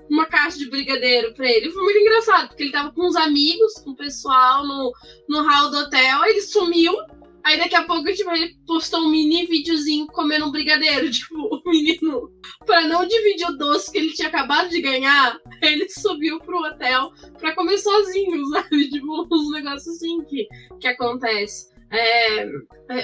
uma 0.08 0.26
caixa 0.26 0.58
de 0.58 0.70
brigadeiro 0.70 1.34
pra 1.34 1.50
ele. 1.50 1.70
Foi 1.70 1.82
muito 1.82 1.98
engraçado, 1.98 2.48
porque 2.48 2.62
ele 2.62 2.72
tava 2.72 2.92
com 2.92 3.06
uns 3.06 3.16
amigos, 3.16 3.74
com 3.82 3.90
o 3.90 3.96
pessoal 3.96 4.64
no, 4.66 4.92
no 5.28 5.42
hall 5.42 5.70
do 5.70 5.78
hotel, 5.78 6.24
ele 6.24 6.40
sumiu. 6.40 6.94
Aí 7.44 7.58
daqui 7.58 7.74
a 7.74 7.84
pouco, 7.84 8.10
tipo, 8.12 8.30
ele 8.30 8.56
postou 8.66 9.00
um 9.00 9.10
mini 9.10 9.44
videozinho 9.44 10.06
comendo 10.06 10.46
um 10.46 10.50
brigadeiro. 10.50 11.10
Tipo, 11.14 11.34
o 11.36 11.62
menino, 11.70 12.30
pra 12.64 12.88
não 12.88 13.06
dividir 13.06 13.46
o 13.46 13.56
doce 13.56 13.92
que 13.92 13.98
ele 13.98 14.12
tinha 14.12 14.28
acabado 14.28 14.70
de 14.70 14.80
ganhar, 14.80 15.38
ele 15.62 15.88
subiu 15.90 16.38
pro 16.40 16.58
hotel 16.58 17.12
pra 17.38 17.54
comer 17.54 17.76
sozinho, 17.78 18.44
sabe? 18.48 18.90
Tipo, 18.90 19.26
uns 19.30 19.52
negócios 19.52 19.96
assim 19.96 20.24
que, 20.24 20.48
que 20.80 20.88
acontece. 20.88 21.74
É, 21.90 22.44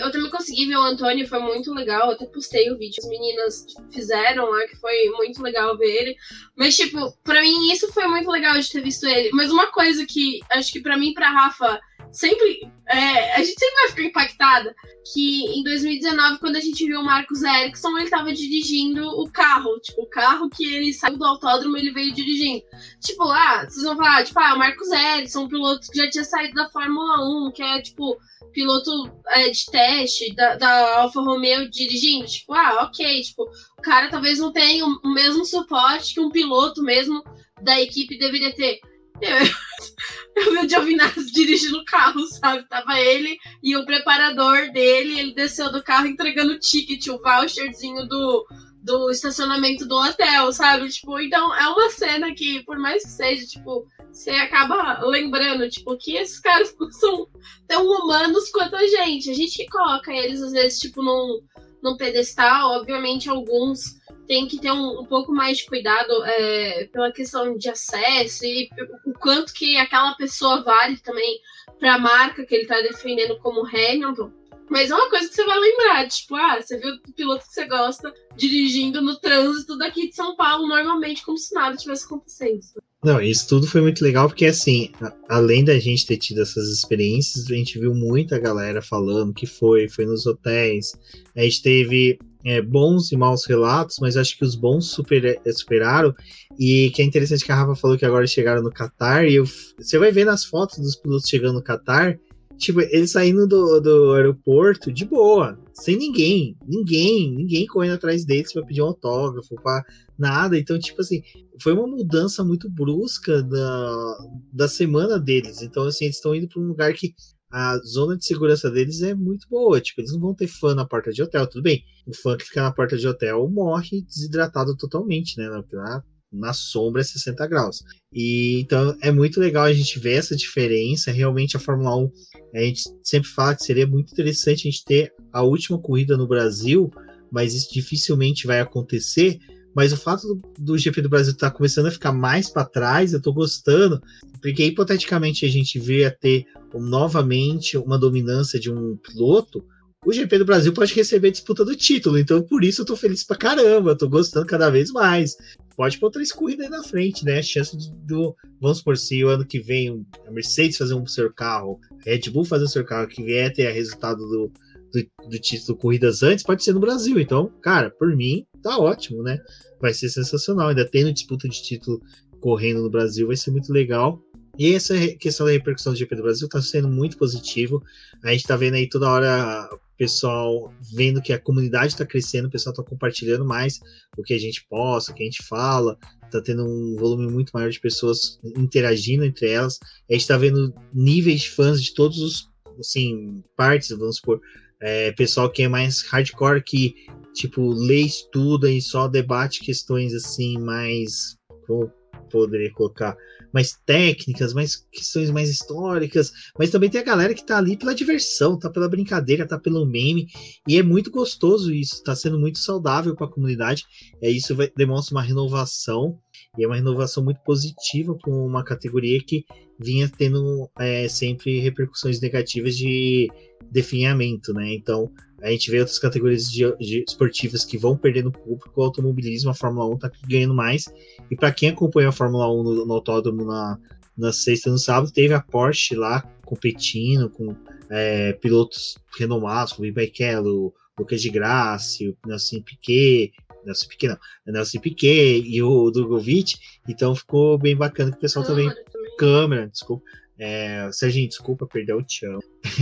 eu 0.03 0.11
também 0.11 0.31
consegui 0.31 0.67
ver 0.67 0.77
o 0.77 0.83
Antônio, 0.83 1.29
foi 1.29 1.39
muito 1.39 1.73
legal. 1.73 2.09
Eu 2.09 2.15
até 2.15 2.27
postei 2.27 2.71
o 2.71 2.79
vídeo, 2.79 2.99
as 2.99 3.09
meninas 3.09 3.67
fizeram 3.93 4.51
lá, 4.51 4.67
que 4.67 4.77
foi 4.77 5.11
muito 5.11 5.41
legal 5.43 5.77
ver 5.77 5.87
ele. 5.87 6.17
Mas, 6.57 6.77
tipo, 6.77 7.13
pra 7.23 7.41
mim 7.41 7.71
isso 7.71 7.93
foi 7.93 8.07
muito 8.09 8.29
legal 8.31 8.59
de 8.59 8.71
ter 8.71 8.83
visto 8.83 9.07
ele. 9.07 9.31
Mas 9.33 9.53
uma 9.53 9.71
coisa 9.71 10.05
que 10.07 10.41
acho 10.51 10.73
que 10.73 10.81
pra 10.81 10.97
mim 10.97 11.11
e 11.11 11.15
pra 11.15 11.31
Rafa 11.31 11.79
sempre. 12.13 12.71
É, 12.89 13.35
a 13.35 13.39
gente 13.39 13.59
sempre 13.59 13.75
vai 13.77 13.89
ficar 13.89 14.03
impactada 14.03 14.75
que 15.13 15.45
em 15.47 15.63
2019, 15.63 16.41
quando 16.41 16.57
a 16.57 16.61
gente 16.61 16.85
viu 16.85 17.01
o 17.01 17.05
Marcos 17.05 17.43
Erickson, 17.43 17.97
ele 17.99 18.11
tava 18.11 18.33
dirigindo 18.33 19.07
o 19.07 19.31
carro. 19.31 19.79
Tipo, 19.81 20.03
o 20.03 20.07
carro 20.07 20.51
que 20.51 20.65
ele 20.65 20.93
saiu 20.93 21.17
do 21.17 21.25
autódromo, 21.25 21.77
ele 21.77 21.93
veio 21.93 22.13
dirigindo. 22.13 22.65
Tipo, 23.01 23.25
ah, 23.25 23.65
vocês 23.69 23.85
vão 23.85 23.97
falar, 23.97 24.25
tipo, 24.25 24.39
ah, 24.41 24.55
o 24.55 24.59
Marcos 24.59 24.91
Erickson, 24.91 25.45
um 25.45 25.49
piloto 25.49 25.87
que 25.91 25.99
já 25.99 26.11
tinha 26.11 26.25
saído 26.25 26.55
da 26.55 26.69
Fórmula 26.71 27.47
1, 27.47 27.53
que 27.53 27.63
é, 27.63 27.81
tipo, 27.81 28.19
piloto 28.53 28.91
é, 29.29 29.49
de 29.49 29.67
teste 29.67 30.35
da, 30.35 30.57
da 30.57 31.01
Alfa 31.01 31.21
Romeo 31.21 31.71
dirigindo. 31.71 32.27
Tipo, 32.27 32.55
ah, 32.55 32.85
ok. 32.85 33.23
Tipo, 33.23 33.45
o 33.79 33.83
cara 33.83 34.11
talvez 34.11 34.39
não 34.39 34.53
tenha 34.53 34.85
o 34.85 35.15
mesmo 35.15 35.45
suporte 35.45 36.15
que 36.15 36.21
um 36.21 36.31
piloto 36.31 36.83
mesmo 36.83 37.23
da 37.63 37.81
equipe 37.81 38.19
deveria 38.19 38.55
ter. 38.55 38.81
vi 40.35 40.59
o 40.59 40.69
Giovinazzi 40.69 41.33
dirigindo 41.33 41.79
o 41.79 41.85
carro, 41.85 42.27
sabe? 42.27 42.69
Tava 42.69 42.99
ele 42.99 43.39
e 43.63 43.77
o 43.77 43.85
preparador 43.85 44.71
dele, 44.73 45.19
ele 45.19 45.35
desceu 45.35 45.71
do 45.71 45.83
carro 45.83 46.07
entregando 46.07 46.53
o 46.53 46.59
ticket, 46.59 47.07
o 47.09 47.21
voucherzinho 47.21 48.07
do, 48.07 48.47
do 48.83 49.11
estacionamento 49.11 49.87
do 49.87 49.97
hotel, 49.97 50.53
sabe? 50.53 50.89
Tipo, 50.89 51.21
então 51.21 51.55
é 51.55 51.69
uma 51.69 51.91
cena 51.91 52.35
que, 52.35 52.63
por 52.65 52.79
mais 52.79 53.03
que 53.03 53.11
seja, 53.11 53.47
tipo, 53.47 53.87
você 54.13 54.31
acaba 54.31 55.05
lembrando, 55.05 55.69
tipo, 55.69 55.97
que 55.97 56.17
esses 56.17 56.41
caras 56.41 56.75
são 56.93 57.29
tão 57.67 57.85
humanos 57.87 58.51
quanto 58.51 58.77
a 58.77 58.87
gente. 58.87 59.31
A 59.31 59.35
gente 59.35 59.67
coloca 59.67 60.13
eles, 60.13 60.43
às 60.43 60.53
vezes, 60.53 60.79
tipo, 60.79 61.03
num, 61.03 61.41
num 61.83 61.97
pedestal, 61.97 62.73
obviamente 62.73 63.29
alguns 63.29 64.00
tem 64.31 64.47
que 64.47 64.61
ter 64.61 64.71
um, 64.71 65.01
um 65.01 65.05
pouco 65.05 65.33
mais 65.33 65.59
de 65.59 65.67
cuidado 65.67 66.25
é, 66.25 66.85
pela 66.93 67.11
questão 67.11 67.59
de 67.59 67.69
acesso 67.69 68.45
e 68.45 68.71
o 69.05 69.13
quanto 69.13 69.53
que 69.53 69.77
aquela 69.77 70.15
pessoa 70.15 70.63
vale 70.63 70.99
também 70.99 71.41
para 71.81 71.95
a 71.95 71.99
marca 71.99 72.47
que 72.47 72.55
ele 72.55 72.63
está 72.63 72.81
defendendo 72.81 73.41
como 73.41 73.67
Hamilton. 73.67 74.31
Mas 74.71 74.91
é 74.91 74.95
uma 74.95 75.11
coisa 75.11 75.29
que 75.29 75.35
você 75.35 75.45
vai 75.45 75.59
lembrar, 75.59 76.09
tipo, 76.09 76.37
ah, 76.37 76.61
você 76.61 76.79
viu 76.79 76.95
o 76.95 77.13
piloto 77.13 77.45
que 77.45 77.53
você 77.53 77.67
gosta 77.67 78.15
dirigindo 78.37 79.03
no 79.03 79.19
trânsito 79.19 79.77
daqui 79.77 80.09
de 80.09 80.15
São 80.15 80.37
Paulo 80.37 80.69
normalmente 80.69 81.25
como 81.25 81.37
se 81.37 81.53
nada 81.53 81.77
tivesse 81.77 82.05
acontecendo. 82.05 82.61
Não, 83.03 83.21
isso 83.21 83.49
tudo 83.49 83.67
foi 83.67 83.81
muito 83.81 84.05
legal 84.05 84.29
porque, 84.29 84.45
assim, 84.45 84.93
além 85.29 85.65
da 85.65 85.79
gente 85.79 86.07
ter 86.07 86.19
tido 86.19 86.43
essas 86.43 86.69
experiências, 86.69 87.51
a 87.51 87.55
gente 87.55 87.81
viu 87.81 87.95
muita 87.95 88.39
galera 88.39 88.83
falando 88.83 89.33
que 89.33 89.47
foi, 89.47 89.89
foi 89.89 90.05
nos 90.05 90.27
hotéis. 90.27 90.93
A 91.35 91.41
gente 91.41 91.63
teve 91.63 92.19
é, 92.45 92.61
bons 92.61 93.11
e 93.11 93.17
maus 93.17 93.47
relatos, 93.47 93.97
mas 94.01 94.19
acho 94.19 94.37
que 94.37 94.45
os 94.45 94.55
bons 94.55 94.91
super, 94.91 95.25
é, 95.25 95.53
superaram. 95.53 96.15
E 96.59 96.91
que 96.91 97.01
é 97.01 97.05
interessante 97.05 97.45
que 97.45 97.51
a 97.51 97.57
Rafa 97.57 97.75
falou 97.75 97.97
que 97.97 98.05
agora 98.05 98.27
chegaram 98.27 98.63
no 98.63 98.71
Qatar. 98.71 99.25
E 99.25 99.35
eu, 99.35 99.45
você 99.79 99.99
vai 99.99 100.13
ver 100.13 100.27
nas 100.27 100.45
fotos 100.45 100.79
dos 100.79 100.95
pilotos 100.95 101.29
chegando 101.29 101.55
no 101.55 101.65
Qatar, 101.65 102.19
tipo, 102.61 102.81
eles 102.81 103.11
saindo 103.11 103.47
do, 103.47 103.81
do 103.81 104.13
aeroporto 104.13 104.93
de 104.93 105.05
boa, 105.07 105.59
sem 105.73 105.97
ninguém, 105.97 106.57
ninguém, 106.69 107.35
ninguém 107.35 107.67
correndo 107.67 107.95
atrás 107.95 108.25
deles 108.25 108.53
para 108.53 108.65
pedir 108.65 108.83
um 108.83 108.87
autógrafo, 108.87 109.55
para 109.63 109.83
nada. 110.19 110.59
Então, 110.59 110.79
tipo 110.79 111.01
assim, 111.01 111.23
foi 111.61 111.73
uma 111.73 111.87
mudança 111.87 112.45
muito 112.45 112.71
brusca 112.71 113.43
da, 113.43 114.19
da 114.53 114.69
semana 114.69 115.19
deles. 115.19 115.63
Então, 115.63 115.85
assim, 115.85 116.05
eles 116.05 116.17
estão 116.17 116.35
indo 116.35 116.49
para 116.49 116.61
um 116.61 116.67
lugar 116.67 116.93
que 116.93 117.15
a 117.51 117.79
zona 117.79 118.17
de 118.17 118.25
segurança 118.27 118.71
deles 118.71 119.03
é 119.03 119.15
muito 119.15 119.49
boa. 119.49 119.81
Tipo, 119.81 120.03
eles 120.03 120.13
não 120.13 120.21
vão 120.21 120.35
ter 120.35 120.47
fã 120.47 120.75
na 120.75 120.85
porta 120.87 121.11
de 121.11 121.23
hotel. 121.23 121.47
Tudo 121.47 121.63
bem, 121.63 121.83
o 122.07 122.15
fã 122.15 122.37
que 122.37 122.45
fica 122.45 122.63
na 122.63 122.73
porta 122.73 122.97
de 122.97 123.09
hotel 123.09 123.49
morre 123.49 124.03
desidratado 124.03 124.77
totalmente, 124.77 125.39
né? 125.39 125.49
Na, 125.49 126.03
na 126.33 126.53
sombra 126.53 127.01
é 127.01 127.05
60 127.05 127.47
graus. 127.47 127.83
E 128.13 128.61
então 128.61 128.97
é 129.03 129.11
muito 129.11 129.41
legal 129.41 129.65
a 129.65 129.73
gente 129.73 129.99
ver 129.99 130.15
essa 130.15 130.37
diferença. 130.37 131.11
Realmente 131.11 131.57
a 131.57 131.61
Fórmula 131.61 131.97
1, 131.97 132.11
a 132.55 132.61
gente 132.61 132.83
sempre 133.03 133.29
fala 133.29 133.55
que 133.55 133.65
seria 133.65 133.87
muito 133.87 134.13
interessante 134.13 134.69
a 134.69 134.71
gente 134.71 134.85
ter 134.85 135.13
a 135.33 135.43
última 135.43 135.79
corrida 135.79 136.17
no 136.17 136.29
Brasil, 136.29 136.91
mas 137.31 137.55
isso 137.55 137.73
dificilmente 137.73 138.47
vai 138.47 138.61
acontecer. 138.61 139.39
Mas 139.75 139.93
o 139.93 139.97
fato 139.97 140.27
do, 140.27 140.43
do 140.59 140.79
GP 140.79 141.03
do 141.03 141.09
Brasil 141.09 141.33
estar 141.33 141.51
tá 141.51 141.57
começando 141.57 141.87
a 141.87 141.93
ficar 141.93 142.13
mais 142.13 142.49
para 142.51 142.65
trás, 142.65 143.13
eu 143.13 143.23
tô 143.23 143.33
gostando, 143.33 144.01
porque 144.43 144.65
hipoteticamente 144.65 145.47
a 145.47 145.49
gente 145.49 145.79
vê 145.79 146.11
ter 146.11 146.45
novamente 146.75 147.77
uma 147.79 147.97
dominância 147.97 148.59
de 148.59 148.71
um 148.71 148.97
piloto, 148.97 149.65
o 150.05 150.13
GP 150.13 150.39
do 150.39 150.45
Brasil 150.47 150.73
pode 150.73 150.95
receber 150.95 151.31
disputa 151.31 151.65
do 151.65 151.77
título. 151.77 152.19
Então, 152.19 152.43
por 152.43 152.65
isso 152.65 152.81
eu 152.81 152.87
tô 152.87 152.97
feliz 152.97 153.23
pra 153.23 153.37
caramba, 153.37 153.97
tô 153.97 154.09
gostando 154.09 154.47
cada 154.47 154.71
vez 154.71 154.91
mais. 154.91 155.37
Pode 155.81 155.99
pôr 155.99 156.11
três 156.11 156.31
corridas 156.31 156.67
aí 156.67 156.71
na 156.71 156.83
frente, 156.83 157.25
né? 157.25 157.41
Chance 157.41 157.75
de, 157.75 157.91
do. 158.07 158.37
Vamos 158.61 158.83
por 158.83 158.99
si, 158.99 159.25
o 159.25 159.31
ano 159.31 159.47
que 159.47 159.59
vem 159.59 160.05
a 160.27 160.31
Mercedes 160.31 160.77
fazer 160.77 160.93
um 160.93 161.07
seu 161.07 161.33
carro, 161.33 161.81
a 161.91 162.05
Red 162.05 162.31
Bull 162.31 162.45
fazer 162.45 162.65
o 162.65 162.69
seu 162.69 162.85
carro, 162.85 163.09
que 163.09 163.23
vier 163.23 163.51
ter 163.51 163.73
resultado 163.73 164.19
do, 164.19 164.53
do, 164.93 165.31
do 165.31 165.39
título 165.39 165.79
corridas 165.79 166.23
antes, 166.23 166.45
pode 166.45 166.63
ser 166.63 166.75
no 166.75 166.81
Brasil. 166.81 167.19
Então, 167.19 167.51
cara, 167.63 167.89
por 167.89 168.15
mim, 168.15 168.45
tá 168.63 168.77
ótimo, 168.77 169.23
né? 169.23 169.39
Vai 169.81 169.95
ser 169.95 170.11
sensacional. 170.11 170.69
Ainda 170.69 170.85
tendo 170.85 171.15
disputa 171.15 171.49
de 171.49 171.63
título 171.63 172.03
correndo 172.43 172.83
no 172.83 172.91
Brasil, 172.91 173.29
vai 173.29 173.37
ser 173.37 173.51
muito 173.51 173.73
legal. 173.73 174.23
E 174.61 174.75
essa 174.75 174.95
questão 175.17 175.47
da 175.47 175.53
repercussão 175.53 175.95
do 175.95 175.99
GP 175.99 176.17
do 176.17 176.23
Brasil 176.23 176.45
está 176.45 176.61
sendo 176.61 176.87
muito 176.87 177.17
positivo. 177.17 177.83
A 178.23 178.31
gente 178.31 178.43
está 178.43 178.57
vendo 178.57 178.75
aí 178.75 178.87
toda 178.87 179.09
hora 179.09 179.67
o 179.73 179.81
pessoal 179.97 180.71
vendo 180.93 181.23
que 181.23 181.33
a 181.33 181.39
comunidade 181.39 181.95
está 181.95 182.05
crescendo, 182.05 182.47
o 182.47 182.51
pessoal 182.51 182.75
está 182.75 182.83
compartilhando 182.83 183.43
mais 183.43 183.81
o 184.19 184.23
que 184.23 184.35
a 184.35 184.39
gente 184.39 184.67
posta, 184.69 185.13
o 185.13 185.15
que 185.15 185.23
a 185.23 185.25
gente 185.25 185.43
fala, 185.43 185.97
está 186.27 186.43
tendo 186.43 186.67
um 186.67 186.95
volume 186.99 187.27
muito 187.33 187.53
maior 187.55 187.71
de 187.71 187.81
pessoas 187.81 188.39
interagindo 188.45 189.25
entre 189.25 189.49
elas. 189.49 189.79
A 190.11 190.13
gente 190.13 190.21
está 190.21 190.37
vendo 190.37 190.75
níveis 190.93 191.41
de 191.41 191.51
fãs 191.53 191.83
de 191.83 191.95
todos 191.95 192.19
os 192.19 192.51
assim, 192.79 193.43
partes, 193.57 193.89
vamos 193.97 194.17
supor, 194.17 194.43
é, 194.79 195.11
pessoal 195.13 195.51
que 195.51 195.63
é 195.63 195.69
mais 195.69 196.03
hardcore, 196.03 196.63
que 196.63 196.95
tipo, 197.33 197.73
lê, 197.73 198.03
estuda 198.03 198.71
e 198.71 198.83
só 198.83 199.09
debate 199.09 199.61
questões 199.61 200.13
assim 200.13 200.59
mais. 200.59 201.39
Como 201.67 201.91
poderia 202.31 202.71
colocar? 202.73 203.17
Mais 203.53 203.73
técnicas, 203.85 204.53
mais 204.53 204.77
questões 204.93 205.31
mais 205.31 205.49
históricas, 205.49 206.33
mas 206.59 206.71
também 206.71 206.91
tem 206.91 207.01
a 207.01 207.05
galera 207.05 207.35
que 207.35 207.45
tá 207.45 207.59
ali 207.59 207.77
pela 207.77 207.95
diversão, 207.95 208.59
tá 208.59 208.71
pela 208.71 208.89
brincadeira, 208.89 209.47
tá 209.47 209.59
pelo 209.59 209.87
meme, 209.87 210.27
e 210.67 210.79
é 210.79 210.83
muito 210.83 211.11
gostoso 211.11 211.73
isso, 211.73 212.03
tá 212.03 212.15
sendo 212.15 212.39
muito 212.39 212.59
saudável 212.59 213.15
para 213.15 213.27
a 213.27 213.31
comunidade. 213.31 213.85
É 214.23 214.31
isso 214.31 214.55
vai, 214.55 214.71
demonstra 214.77 215.15
uma 215.15 215.23
renovação 215.23 216.19
e 216.59 216.65
é 216.65 216.67
uma 216.67 216.77
renovação 216.77 217.23
muito 217.25 217.41
positiva 217.41 218.17
para 218.17 218.33
uma 218.33 218.65
categoria 218.65 219.21
que 219.25 219.45
vinha 219.79 220.09
tendo 220.09 220.71
é, 220.79 221.09
sempre 221.09 221.59
repercussões 221.61 222.21
negativas 222.21 222.77
de 222.77 223.29
definhamento, 223.71 224.53
né? 224.53 224.75
Então 224.75 225.11
a 225.43 225.51
gente 225.51 225.71
vê 225.71 225.79
outras 225.79 225.99
categorias 225.99 226.51
de, 226.51 226.71
de 226.77 227.05
esportivas 227.07 227.65
que 227.65 227.79
vão 227.79 227.97
perdendo 227.97 228.31
público, 228.31 228.73
o 228.75 228.83
automobilismo, 228.83 229.51
a 229.51 229.55
Fórmula 229.55 229.87
1 229.89 229.95
está 229.95 230.11
ganhando 230.29 230.55
mais. 230.55 230.85
E 231.31 231.37
para 231.37 231.53
quem 231.53 231.71
acompanha 231.71 232.09
a 232.09 232.13
Fórmula 232.13 232.53
1 232.53 232.63
no, 232.63 232.87
no 232.87 232.95
autódromo 232.95 233.45
na, 233.45 233.79
na 234.17 234.33
sexta 234.33 234.71
no 234.71 234.79
sábado, 234.79 235.13
teve 235.13 235.33
a 235.33 235.41
Porsche 235.41 235.95
lá 235.95 236.23
competindo 236.45 237.31
com 237.31 237.55
é, 237.89 238.33
pilotos 238.35 238.99
renomados, 239.19 239.73
como 239.73 239.89
o 239.89 239.93
Barrichello, 239.93 240.75
Lucas 240.99 241.23
de 241.23 241.31
Graça, 241.31 242.05
o 242.05 242.29
Nelson 242.29 242.61
Piquet, 242.63 243.33
Nelson 243.65 243.89
Piquet 243.89 244.09
não, 244.09 244.53
Nelson 244.53 244.81
Piquet 244.81 245.43
e 245.45 245.63
o 245.63 245.91
Drogovic, 245.91 246.55
então 246.89 247.15
ficou 247.15 247.59
bem 247.59 247.77
bacana 247.77 248.11
que 248.11 248.19
o 248.19 248.21
pessoal 248.21 248.45
também, 248.45 248.69
também. 248.69 249.17
câmera, 249.17 249.69
desculpa, 249.69 250.05
é, 250.43 250.89
Serginho, 250.91 251.29
desculpa, 251.29 251.67
perdeu 251.67 251.99
o 251.99 252.03
tchau. 252.03 252.39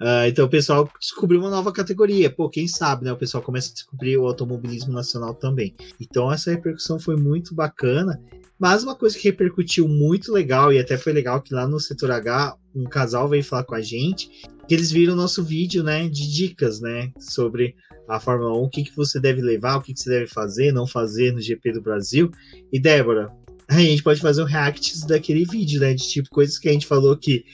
uh, 0.00 0.24
então 0.28 0.46
o 0.46 0.48
pessoal 0.48 0.88
descobriu 1.00 1.40
uma 1.40 1.50
nova 1.50 1.72
categoria. 1.72 2.30
Pô, 2.30 2.48
quem 2.48 2.68
sabe, 2.68 3.04
né? 3.04 3.12
O 3.12 3.16
pessoal 3.16 3.42
começa 3.42 3.70
a 3.70 3.74
descobrir 3.74 4.16
o 4.16 4.26
automobilismo 4.26 4.92
nacional 4.92 5.34
também. 5.34 5.74
Então 6.00 6.32
essa 6.32 6.52
repercussão 6.52 7.00
foi 7.00 7.16
muito 7.16 7.56
bacana. 7.56 8.20
Mas 8.56 8.84
uma 8.84 8.94
coisa 8.94 9.18
que 9.18 9.24
repercutiu 9.24 9.88
muito 9.88 10.32
legal, 10.32 10.72
e 10.72 10.78
até 10.78 10.96
foi 10.96 11.12
legal 11.12 11.42
que 11.42 11.52
lá 11.52 11.66
no 11.66 11.80
setor 11.80 12.12
H 12.12 12.56
um 12.72 12.84
casal 12.84 13.28
veio 13.28 13.42
falar 13.42 13.64
com 13.64 13.74
a 13.74 13.80
gente, 13.80 14.30
que 14.68 14.72
eles 14.72 14.92
viram 14.92 15.16
nosso 15.16 15.42
vídeo, 15.42 15.82
né, 15.82 16.08
de 16.08 16.32
dicas, 16.32 16.80
né, 16.80 17.10
sobre 17.18 17.74
a 18.08 18.20
Fórmula 18.20 18.56
1, 18.56 18.62
o 18.62 18.70
que, 18.70 18.84
que 18.84 18.96
você 18.96 19.18
deve 19.18 19.42
levar, 19.42 19.76
o 19.76 19.82
que, 19.82 19.92
que 19.92 20.00
você 20.00 20.10
deve 20.10 20.28
fazer, 20.28 20.72
não 20.72 20.86
fazer 20.86 21.32
no 21.32 21.40
GP 21.40 21.72
do 21.72 21.82
Brasil. 21.82 22.30
E 22.72 22.78
Débora, 22.78 23.32
a 23.68 23.78
gente 23.78 24.02
pode 24.02 24.20
fazer 24.20 24.42
um 24.42 24.46
react 24.46 25.06
daquele 25.06 25.44
vídeo, 25.44 25.80
né? 25.80 25.94
De 25.94 26.08
tipo, 26.08 26.28
coisas 26.30 26.58
que 26.58 26.68
a 26.68 26.72
gente 26.72 26.86
falou 26.86 27.16
que, 27.16 27.44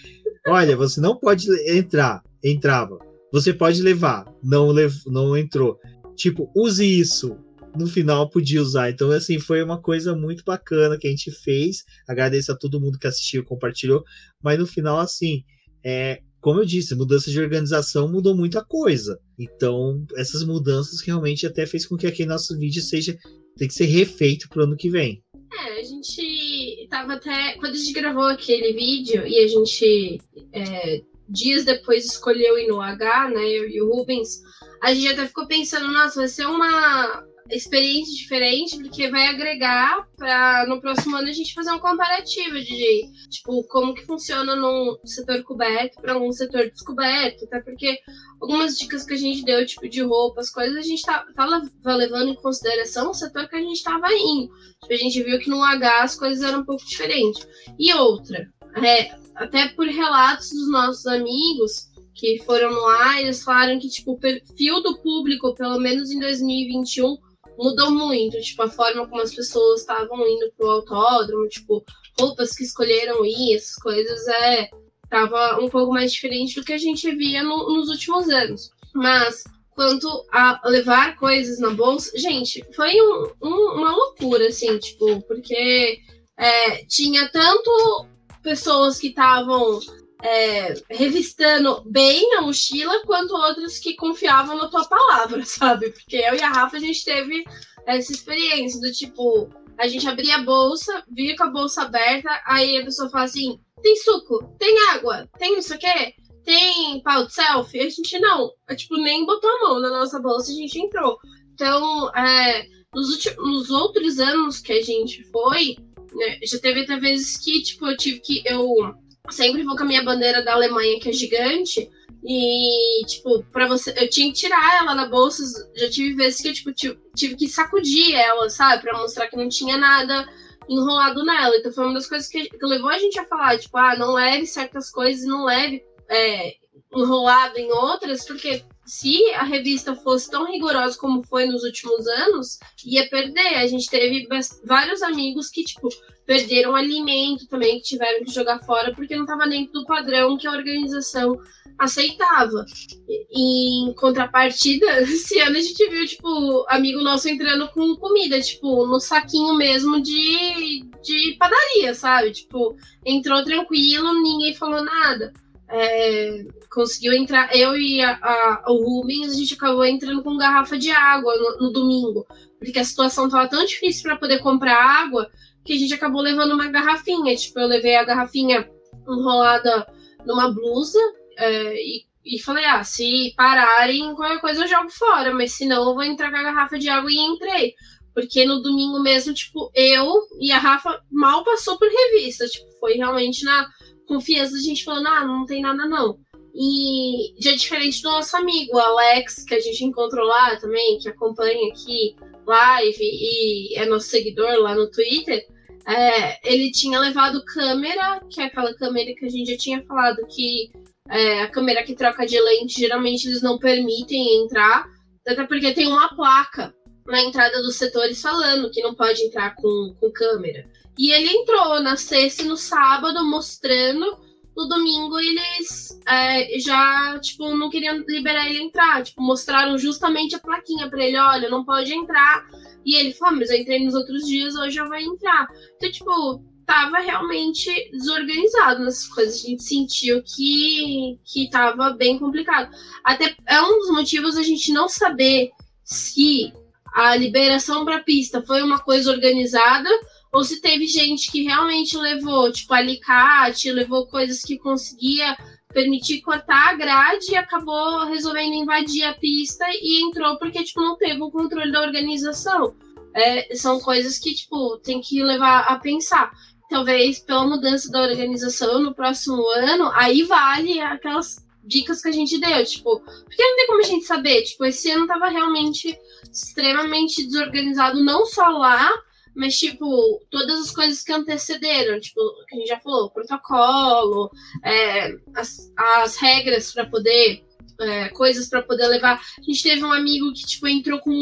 olha, 0.46 0.76
você 0.76 1.00
não 1.00 1.16
pode 1.16 1.46
entrar, 1.70 2.22
entrava. 2.42 2.98
Você 3.32 3.52
pode 3.52 3.82
levar, 3.82 4.24
não, 4.42 4.70
lev 4.70 4.94
não 5.06 5.36
entrou. 5.36 5.78
Tipo, 6.16 6.50
use 6.56 6.84
isso. 6.84 7.36
No 7.78 7.86
final 7.86 8.28
podia 8.30 8.60
usar. 8.60 8.90
Então, 8.90 9.10
assim, 9.10 9.38
foi 9.38 9.62
uma 9.62 9.80
coisa 9.80 10.16
muito 10.16 10.42
bacana 10.44 10.98
que 10.98 11.06
a 11.06 11.10
gente 11.10 11.30
fez. 11.30 11.84
Agradeço 12.08 12.50
a 12.50 12.56
todo 12.56 12.80
mundo 12.80 12.98
que 12.98 13.06
assistiu, 13.06 13.44
compartilhou. 13.44 14.02
Mas 14.42 14.58
no 14.58 14.66
final, 14.66 14.98
assim, 14.98 15.44
é, 15.84 16.20
como 16.40 16.60
eu 16.60 16.64
disse, 16.64 16.94
mudança 16.94 17.30
de 17.30 17.40
organização 17.40 18.10
mudou 18.10 18.34
muita 18.34 18.64
coisa. 18.64 19.20
Então, 19.38 20.04
essas 20.16 20.42
mudanças 20.42 21.00
realmente 21.02 21.46
até 21.46 21.66
fez 21.66 21.86
com 21.86 21.96
que 21.96 22.06
aqui 22.06 22.24
nosso 22.24 22.58
vídeo 22.58 22.82
seja 22.82 23.16
tem 23.56 23.68
que 23.68 23.74
ser 23.74 23.86
refeito 23.86 24.48
para 24.48 24.60
o 24.60 24.64
ano 24.64 24.76
que 24.76 24.88
vem. 24.88 25.22
É, 25.52 25.80
a 25.80 25.82
gente 25.82 26.86
tava 26.90 27.14
até. 27.14 27.54
Quando 27.54 27.72
a 27.72 27.76
gente 27.76 27.92
gravou 27.92 28.24
aquele 28.24 28.72
vídeo 28.72 29.26
e 29.26 29.38
a 29.38 29.48
gente 29.48 30.20
é, 30.52 31.02
dias 31.28 31.64
depois 31.64 32.04
escolheu 32.04 32.58
ir 32.58 32.68
no 32.68 32.80
H, 32.80 33.30
né? 33.30 33.44
Eu 33.48 33.68
e 33.68 33.80
o 33.80 33.92
Rubens, 33.92 34.42
a 34.82 34.92
gente 34.92 35.08
até 35.08 35.26
ficou 35.26 35.46
pensando, 35.46 35.92
nossa, 35.92 36.20
vai 36.20 36.28
ser 36.28 36.46
uma 36.46 37.24
experiência 37.50 38.14
diferente, 38.14 38.76
porque 38.78 39.10
vai 39.10 39.26
agregar 39.26 40.06
para 40.16 40.66
no 40.66 40.80
próximo 40.80 41.16
ano 41.16 41.28
a 41.28 41.32
gente 41.32 41.54
fazer 41.54 41.70
um 41.72 41.78
comparativo 41.78 42.60
de 42.60 43.10
tipo 43.30 43.62
como 43.64 43.94
que 43.94 44.04
funciona 44.04 44.54
num 44.54 44.96
setor 45.04 45.42
coberto 45.42 46.00
para 46.00 46.18
um 46.18 46.32
setor 46.32 46.70
descoberto, 46.70 47.44
até 47.44 47.60
porque 47.60 47.98
algumas 48.40 48.76
dicas 48.78 49.04
que 49.04 49.14
a 49.14 49.16
gente 49.16 49.44
deu, 49.44 49.64
tipo 49.66 49.88
de 49.88 50.02
roupas, 50.02 50.50
coisas, 50.50 50.76
a 50.76 50.82
gente 50.82 51.02
tá, 51.02 51.24
tava 51.34 51.62
levando 51.84 52.30
em 52.30 52.36
consideração 52.36 53.10
o 53.10 53.14
setor 53.14 53.48
que 53.48 53.56
a 53.56 53.60
gente 53.60 53.82
tava 53.82 54.06
indo. 54.12 54.48
Tipo, 54.82 54.92
a 54.92 54.96
gente 54.96 55.22
viu 55.22 55.38
que 55.38 55.50
no 55.50 55.62
H 55.62 56.02
as 56.02 56.14
coisas 56.14 56.42
eram 56.42 56.60
um 56.60 56.64
pouco 56.64 56.84
diferentes. 56.84 57.46
E 57.78 57.92
outra, 57.94 58.48
é, 58.82 59.10
até 59.34 59.68
por 59.68 59.86
relatos 59.86 60.50
dos 60.50 60.70
nossos 60.70 61.06
amigos 61.06 61.88
que 62.14 62.42
foram 62.44 62.72
lá, 62.72 63.20
eles 63.20 63.42
falaram 63.42 63.78
que 63.78 63.88
tipo, 63.88 64.12
o 64.12 64.18
perfil 64.18 64.82
do 64.82 64.98
público, 64.98 65.54
pelo 65.54 65.78
menos 65.78 66.10
em 66.10 66.18
2021, 66.18 67.16
mudou 67.58 67.90
muito, 67.90 68.40
tipo, 68.40 68.62
a 68.62 68.70
forma 68.70 69.06
como 69.08 69.20
as 69.20 69.34
pessoas 69.34 69.80
estavam 69.80 70.26
indo 70.26 70.50
pro 70.56 70.70
autódromo, 70.70 71.48
tipo, 71.48 71.84
roupas 72.18 72.54
que 72.54 72.62
escolheram 72.62 73.24
ir, 73.26 73.56
essas 73.56 73.74
coisas, 73.76 74.26
é, 74.28 74.70
tava 75.10 75.58
um 75.60 75.68
pouco 75.68 75.92
mais 75.92 76.12
diferente 76.12 76.54
do 76.54 76.64
que 76.64 76.72
a 76.72 76.78
gente 76.78 77.10
via 77.16 77.42
no, 77.42 77.74
nos 77.74 77.88
últimos 77.88 78.28
anos. 78.28 78.70
Mas, 78.94 79.42
quanto 79.70 80.24
a 80.32 80.60
levar 80.66 81.16
coisas 81.16 81.58
na 81.58 81.70
bolsa, 81.70 82.16
gente, 82.16 82.64
foi 82.74 82.92
um, 83.00 83.32
um, 83.42 83.72
uma 83.72 83.90
loucura, 83.90 84.46
assim, 84.46 84.78
tipo, 84.78 85.20
porque 85.22 85.98
é, 86.36 86.84
tinha 86.84 87.28
tanto 87.30 88.06
pessoas 88.40 88.98
que 88.98 89.08
estavam 89.08 89.80
é, 90.22 90.74
revistando 90.90 91.82
bem 91.86 92.34
a 92.34 92.42
mochila, 92.42 93.04
quanto 93.06 93.34
outros 93.34 93.78
que 93.78 93.94
confiavam 93.94 94.56
na 94.56 94.68
tua 94.68 94.84
palavra, 94.84 95.44
sabe? 95.46 95.90
Porque 95.90 96.16
eu 96.16 96.34
e 96.34 96.42
a 96.42 96.50
Rafa, 96.50 96.76
a 96.76 96.80
gente 96.80 97.04
teve 97.04 97.44
essa 97.86 98.12
experiência 98.12 98.80
do 98.80 98.92
tipo, 98.92 99.48
a 99.78 99.86
gente 99.86 100.08
abria 100.08 100.36
a 100.36 100.42
bolsa, 100.42 101.04
via 101.10 101.36
com 101.36 101.44
a 101.44 101.50
bolsa 101.50 101.82
aberta, 101.82 102.28
aí 102.46 102.78
a 102.78 102.84
pessoa 102.84 103.10
fala 103.10 103.24
assim: 103.24 103.58
tem 103.82 103.96
suco, 103.96 104.56
tem 104.58 104.76
água, 104.90 105.28
tem 105.38 105.54
não 105.54 105.62
sei 105.62 105.76
o 105.76 105.80
quê, 105.80 106.14
tem 106.44 107.00
pau 107.02 107.26
de 107.26 107.34
selfie. 107.34 107.80
A 107.80 107.88
gente 107.88 108.18
não, 108.18 108.50
tipo, 108.76 108.96
nem 108.96 109.24
botou 109.24 109.48
a 109.50 109.60
mão 109.60 109.80
na 109.80 109.90
nossa 109.90 110.20
bolsa, 110.20 110.50
a 110.50 110.54
gente 110.54 110.80
entrou. 110.80 111.16
Então, 111.54 112.10
é, 112.14 112.66
nos, 112.94 113.10
últimos, 113.10 113.36
nos 113.36 113.70
outros 113.70 114.18
anos 114.18 114.60
que 114.60 114.72
a 114.72 114.82
gente 114.82 115.22
foi, 115.30 115.76
né, 116.12 116.38
já 116.42 116.58
teve 116.58 116.82
até 116.82 116.96
vezes 116.98 117.36
que, 117.36 117.62
tipo, 117.62 117.86
eu 117.86 117.96
tive 117.96 118.20
que. 118.20 118.42
Eu 118.46 118.94
sempre 119.30 119.62
vou 119.62 119.76
com 119.76 119.82
a 119.82 119.86
minha 119.86 120.04
bandeira 120.04 120.42
da 120.42 120.54
Alemanha, 120.54 121.00
que 121.00 121.08
é 121.08 121.12
gigante. 121.12 121.90
E, 122.24 123.04
tipo, 123.06 123.44
pra 123.52 123.66
você. 123.66 123.94
Eu 123.96 124.10
tinha 124.10 124.28
que 124.32 124.38
tirar 124.38 124.82
ela 124.82 124.94
na 124.94 125.08
bolsa. 125.08 125.42
Já 125.76 125.88
tive 125.88 126.14
vezes 126.14 126.40
que 126.40 126.48
eu, 126.48 126.52
tipo, 126.52 126.98
tive, 127.14 127.36
que 127.36 127.48
sacudir 127.48 128.14
ela, 128.14 128.50
sabe? 128.50 128.82
Pra 128.82 128.98
mostrar 128.98 129.28
que 129.28 129.36
não 129.36 129.48
tinha 129.48 129.76
nada 129.76 130.28
enrolado 130.68 131.24
nela. 131.24 131.56
Então 131.56 131.72
foi 131.72 131.84
uma 131.84 131.94
das 131.94 132.08
coisas 132.08 132.28
que, 132.28 132.48
que 132.48 132.66
levou 132.66 132.90
a 132.90 132.98
gente 132.98 133.18
a 133.18 133.24
falar, 133.24 133.58
tipo, 133.58 133.76
ah, 133.78 133.96
não 133.96 134.12
leve 134.12 134.46
certas 134.46 134.90
coisas, 134.90 135.26
não 135.26 135.44
leve 135.44 135.82
é, 136.08 136.54
enrolado 136.94 137.58
em 137.58 137.70
outras, 137.72 138.26
porque 138.26 138.64
se 138.84 139.22
a 139.34 139.44
revista 139.44 139.94
fosse 139.94 140.30
tão 140.30 140.46
rigorosa 140.46 140.98
como 140.98 141.22
foi 141.22 141.46
nos 141.46 141.62
últimos 141.62 142.06
anos, 142.06 142.58
ia 142.84 143.08
perder. 143.08 143.56
A 143.56 143.66
gente 143.66 143.88
teve 143.88 144.26
vários 144.64 145.02
amigos 145.02 145.50
que, 145.50 145.62
tipo, 145.62 145.88
perderam 146.28 146.76
alimento 146.76 147.48
também, 147.48 147.78
que 147.78 147.84
tiveram 147.84 148.22
que 148.22 148.30
jogar 148.30 148.58
fora 148.58 148.94
porque 148.94 149.16
não 149.16 149.22
estava 149.22 149.48
dentro 149.48 149.72
do 149.72 149.86
padrão 149.86 150.36
que 150.36 150.46
a 150.46 150.52
organização 150.52 151.40
aceitava. 151.78 152.66
E, 153.08 153.88
em 153.88 153.94
contrapartida, 153.94 154.84
esse 155.00 155.40
ano 155.40 155.56
a 155.56 155.60
gente 155.62 155.88
viu, 155.88 156.06
tipo, 156.06 156.66
amigo 156.68 157.00
nosso 157.02 157.30
entrando 157.30 157.66
com 157.68 157.96
comida, 157.96 158.38
tipo, 158.42 158.86
no 158.86 159.00
saquinho 159.00 159.54
mesmo 159.54 160.02
de, 160.02 160.84
de 161.02 161.34
padaria, 161.38 161.94
sabe? 161.94 162.32
Tipo, 162.32 162.76
entrou 163.06 163.42
tranquilo, 163.42 164.12
ninguém 164.20 164.54
falou 164.54 164.84
nada 164.84 165.32
é, 165.68 166.46
conseguiu 166.70 167.12
entrar, 167.12 167.54
eu 167.54 167.76
e 167.76 168.00
a, 168.00 168.18
a, 168.22 168.64
o 168.68 168.82
Rubens, 168.82 169.32
a 169.32 169.34
gente 169.34 169.54
acabou 169.54 169.84
entrando 169.84 170.22
com 170.22 170.36
garrafa 170.36 170.78
de 170.78 170.90
água 170.90 171.34
no, 171.36 171.66
no 171.66 171.72
domingo, 171.72 172.26
porque 172.58 172.78
a 172.78 172.84
situação 172.84 173.26
estava 173.26 173.48
tão 173.48 173.64
difícil 173.64 174.02
para 174.02 174.16
poder 174.16 174.38
comprar 174.38 174.76
água 174.76 175.30
que 175.68 175.74
a 175.74 175.78
gente 175.78 175.92
acabou 175.92 176.22
levando 176.22 176.52
uma 176.52 176.68
garrafinha. 176.68 177.36
Tipo, 177.36 177.60
eu 177.60 177.66
levei 177.66 177.94
a 177.94 178.04
garrafinha 178.04 178.66
enrolada 179.06 179.86
numa 180.26 180.50
blusa 180.50 180.98
é, 181.36 181.74
e, 181.74 182.04
e 182.24 182.40
falei: 182.40 182.64
ah, 182.64 182.82
se 182.82 183.34
pararem, 183.36 184.14
qualquer 184.14 184.40
coisa 184.40 184.64
eu 184.64 184.68
jogo 184.68 184.88
fora, 184.88 185.34
mas 185.34 185.52
se 185.52 185.66
não, 185.66 185.90
eu 185.90 185.94
vou 185.94 186.02
entrar 186.02 186.30
com 186.30 186.38
a 186.38 186.42
garrafa 186.42 186.78
de 186.78 186.88
água 186.88 187.12
e 187.12 187.18
entrei. 187.18 187.74
Porque 188.14 188.46
no 188.46 188.62
domingo 188.62 188.98
mesmo, 189.00 189.34
tipo, 189.34 189.70
eu 189.74 190.22
e 190.40 190.50
a 190.50 190.58
Rafa 190.58 191.00
mal 191.12 191.44
passou 191.44 191.78
por 191.78 191.86
revista. 191.86 192.46
Tipo, 192.46 192.66
foi 192.80 192.94
realmente 192.94 193.44
na 193.44 193.68
confiança 194.08 194.56
a 194.56 194.60
gente 194.60 194.82
falando, 194.82 195.06
ah, 195.06 195.24
não 195.24 195.44
tem 195.44 195.62
nada 195.62 195.86
não. 195.86 196.18
E 196.52 197.34
já 197.40 197.52
diferente 197.52 198.02
do 198.02 198.10
nosso 198.10 198.36
amigo, 198.36 198.76
Alex, 198.76 199.44
que 199.44 199.54
a 199.54 199.60
gente 199.60 199.84
encontrou 199.84 200.26
lá 200.26 200.56
também, 200.56 200.98
que 200.98 201.08
acompanha 201.08 201.70
aqui 201.70 202.16
live 202.44 202.98
e 203.00 203.76
é 203.76 203.86
nosso 203.86 204.08
seguidor 204.08 204.58
lá 204.58 204.74
no 204.74 204.90
Twitter, 204.90 205.46
é, 205.88 206.38
ele 206.52 206.70
tinha 206.70 207.00
levado 207.00 207.44
câmera, 207.46 208.20
que 208.28 208.42
é 208.42 208.44
aquela 208.44 208.74
câmera 208.74 209.14
que 209.14 209.24
a 209.24 209.28
gente 209.30 209.50
já 209.52 209.56
tinha 209.56 209.82
falado 209.86 210.26
que 210.26 210.70
é, 211.08 211.42
a 211.42 211.50
câmera 211.50 211.82
que 211.82 211.94
troca 211.94 212.26
de 212.26 212.38
lente, 212.38 212.78
geralmente 212.78 213.26
eles 213.26 213.40
não 213.40 213.58
permitem 213.58 214.44
entrar, 214.44 214.86
até 215.26 215.46
porque 215.46 215.72
tem 215.72 215.86
uma 215.86 216.14
placa 216.14 216.74
na 217.06 217.22
entrada 217.22 217.62
dos 217.62 217.76
setores 217.76 218.20
falando 218.20 218.70
que 218.70 218.82
não 218.82 218.94
pode 218.94 219.22
entrar 219.22 219.54
com, 219.54 219.96
com 219.98 220.12
câmera. 220.12 220.68
E 220.98 221.10
ele 221.10 221.30
entrou 221.30 221.80
na 221.80 221.96
sexta 221.96 222.42
e 222.42 222.46
no 222.46 222.56
sábado, 222.56 223.24
mostrando. 223.24 224.28
No 224.54 224.68
domingo 224.68 225.18
eles 225.20 226.00
é, 226.06 226.58
já, 226.58 227.18
tipo, 227.20 227.48
não 227.56 227.70
queriam 227.70 228.04
liberar 228.08 228.50
ele 228.50 228.60
entrar. 228.60 229.02
Tipo, 229.04 229.22
mostraram 229.22 229.78
justamente 229.78 230.34
a 230.34 230.40
plaquinha 230.40 230.90
pra 230.90 231.02
ele, 231.02 231.16
olha, 231.16 231.48
não 231.48 231.64
pode 231.64 231.94
entrar. 231.94 232.44
E 232.84 232.96
ele 232.96 233.12
falou, 233.12 233.34
ah, 233.34 233.38
mas 233.38 233.50
eu 233.50 233.58
entrei 233.58 233.84
nos 233.84 233.94
outros 233.94 234.26
dias, 234.26 234.54
hoje 234.54 234.76
já 234.76 234.84
vai 234.86 235.02
entrar. 235.02 235.46
Então, 235.76 235.90
tipo, 235.90 236.42
tava 236.66 236.98
realmente 236.98 237.90
desorganizado 237.90 238.84
nessas 238.84 239.08
coisas. 239.08 239.42
A 239.42 239.48
gente 239.48 239.62
sentiu 239.62 240.22
que, 240.22 241.18
que 241.24 241.48
tava 241.50 241.90
bem 241.90 242.18
complicado. 242.18 242.70
Até 243.02 243.34
é 243.46 243.62
um 243.62 243.78
dos 243.78 243.90
motivos 243.90 244.36
a 244.36 244.42
gente 244.42 244.72
não 244.72 244.88
saber 244.88 245.50
se 245.82 246.52
a 246.94 247.16
liberação 247.16 247.84
para 247.84 248.02
pista 248.02 248.42
foi 248.42 248.62
uma 248.62 248.78
coisa 248.80 249.10
organizada 249.10 249.88
ou 250.32 250.44
se 250.44 250.60
teve 250.60 250.86
gente 250.86 251.30
que 251.30 251.42
realmente 251.42 251.96
levou, 251.96 252.52
tipo, 252.52 252.74
alicate, 252.74 253.72
levou 253.72 254.06
coisas 254.06 254.42
que 254.42 254.58
conseguia 254.58 255.36
permitir 255.72 256.22
cortar 256.22 256.70
a 256.70 256.74
grade 256.74 257.30
e 257.30 257.36
acabou 257.36 258.06
resolvendo 258.06 258.54
invadir 258.54 259.04
a 259.04 259.14
pista 259.14 259.64
e 259.68 260.02
entrou 260.02 260.38
porque, 260.38 260.64
tipo, 260.64 260.80
não 260.80 260.96
teve 260.96 261.20
o 261.22 261.30
controle 261.30 261.70
da 261.70 261.82
organização. 261.82 262.74
É, 263.14 263.54
são 263.54 263.80
coisas 263.80 264.18
que, 264.18 264.34
tipo, 264.34 264.78
tem 264.78 265.00
que 265.00 265.22
levar 265.22 265.60
a 265.60 265.78
pensar. 265.78 266.30
Talvez 266.70 267.18
pela 267.18 267.46
mudança 267.46 267.90
da 267.90 268.02
organização 268.02 268.80
no 268.80 268.94
próximo 268.94 269.42
ano, 269.50 269.90
aí 269.94 270.22
vale 270.22 270.80
aquelas 270.80 271.46
dicas 271.64 272.00
que 272.00 272.08
a 272.08 272.12
gente 272.12 272.38
deu, 272.38 272.64
tipo, 272.64 273.00
porque 273.00 273.42
não 273.42 273.56
tem 273.56 273.66
como 273.66 273.80
a 273.80 273.86
gente 273.86 274.06
saber, 274.06 274.42
tipo, 274.42 274.64
esse 274.64 274.90
ano 274.90 275.06
tava 275.06 275.28
realmente 275.28 275.96
extremamente 276.32 277.26
desorganizado, 277.26 278.02
não 278.02 278.24
só 278.24 278.48
lá, 278.48 278.90
mas, 279.34 279.56
tipo, 279.56 280.20
todas 280.30 280.60
as 280.60 280.70
coisas 280.70 281.02
que 281.02 281.12
antecederam, 281.12 282.00
tipo, 282.00 282.20
que 282.46 282.56
a 282.56 282.58
gente 282.58 282.68
já 282.68 282.80
falou, 282.80 283.10
protocolo, 283.10 284.30
é, 284.64 285.14
as, 285.34 285.72
as 285.76 286.16
regras 286.16 286.72
para 286.72 286.86
poder. 286.86 287.44
É, 287.80 288.08
coisas 288.08 288.48
para 288.48 288.60
poder 288.60 288.88
levar. 288.88 289.20
A 289.38 289.42
gente 289.42 289.62
teve 289.62 289.84
um 289.84 289.92
amigo 289.92 290.32
que 290.32 290.44
tipo 290.44 290.66
entrou 290.66 290.98
com 290.98 291.12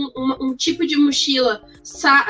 um, 0.41 0.57
tipo 0.57 0.87
de 0.87 0.97
mochila 0.97 1.63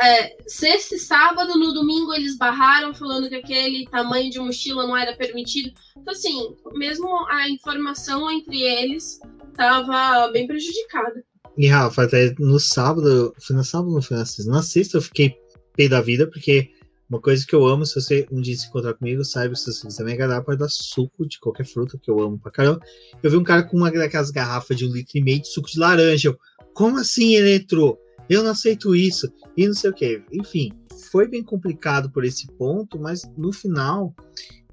é, 0.02 0.36
sexta 0.48 0.96
e 0.96 0.98
sábado, 0.98 1.56
no 1.56 1.72
domingo 1.72 2.12
eles 2.12 2.36
barraram 2.36 2.92
falando 2.92 3.28
que 3.28 3.36
aquele 3.36 3.86
tamanho 3.86 4.28
de 4.28 4.40
mochila 4.40 4.84
não 4.84 4.96
era 4.96 5.16
permitido. 5.16 5.72
Então 5.96 6.12
assim, 6.12 6.56
mesmo 6.72 7.06
a 7.28 7.48
informação 7.48 8.28
entre 8.28 8.60
eles 8.60 9.20
estava 9.48 10.26
bem 10.32 10.44
prejudicada. 10.44 11.24
E 11.56 11.68
Rafa, 11.68 12.02
até 12.04 12.34
no 12.38 12.60
sábado, 12.60 13.34
foi 13.40 13.56
no 13.56 13.64
sábado, 13.64 13.90
não 13.90 14.02
foi 14.02 14.18
na 14.18 14.26
sexta. 14.26 14.50
Na 14.50 14.62
sexta 14.62 14.98
eu 14.98 15.02
fiquei 15.02 15.34
pé 15.76 15.88
da 15.88 16.00
vida, 16.00 16.26
porque 16.26 16.70
uma 17.08 17.20
coisa 17.20 17.46
que 17.46 17.54
eu 17.54 17.64
amo, 17.64 17.86
se 17.86 17.94
você 17.94 18.26
um 18.32 18.40
dia 18.40 18.56
se 18.56 18.66
encontrar 18.66 18.94
comigo, 18.94 19.24
saiba 19.24 19.54
que 19.54 19.60
se 19.60 19.72
você 19.72 19.86
quiser 19.86 20.04
me 20.04 20.12
agradar, 20.12 20.42
pode 20.42 20.58
dar 20.58 20.68
suco 20.68 21.26
de 21.26 21.38
qualquer 21.38 21.64
fruta, 21.64 21.98
que 22.02 22.10
eu 22.10 22.20
amo 22.20 22.38
pra 22.38 22.50
caramba. 22.50 22.80
Eu 23.22 23.30
vi 23.30 23.36
um 23.36 23.44
cara 23.44 23.62
com 23.62 23.76
uma 23.76 23.90
daquelas 23.90 24.30
garrafas 24.30 24.76
de 24.76 24.84
um 24.84 24.92
litro 24.92 25.16
e 25.16 25.22
meio 25.22 25.40
de 25.40 25.48
suco 25.48 25.70
de 25.70 25.78
laranja. 25.78 26.30
Eu, 26.30 26.38
Como 26.74 26.98
assim 26.98 27.36
ele 27.36 27.54
entrou? 27.56 27.96
Eu 28.28 28.42
não 28.42 28.50
aceito 28.50 28.94
isso. 28.94 29.32
E 29.56 29.66
não 29.68 29.74
sei 29.74 29.90
o 29.90 29.94
que. 29.94 30.20
Enfim, 30.32 30.72
foi 31.12 31.28
bem 31.28 31.44
complicado 31.44 32.10
por 32.10 32.24
esse 32.24 32.48
ponto, 32.58 32.98
mas 32.98 33.22
no 33.36 33.52
final, 33.52 34.12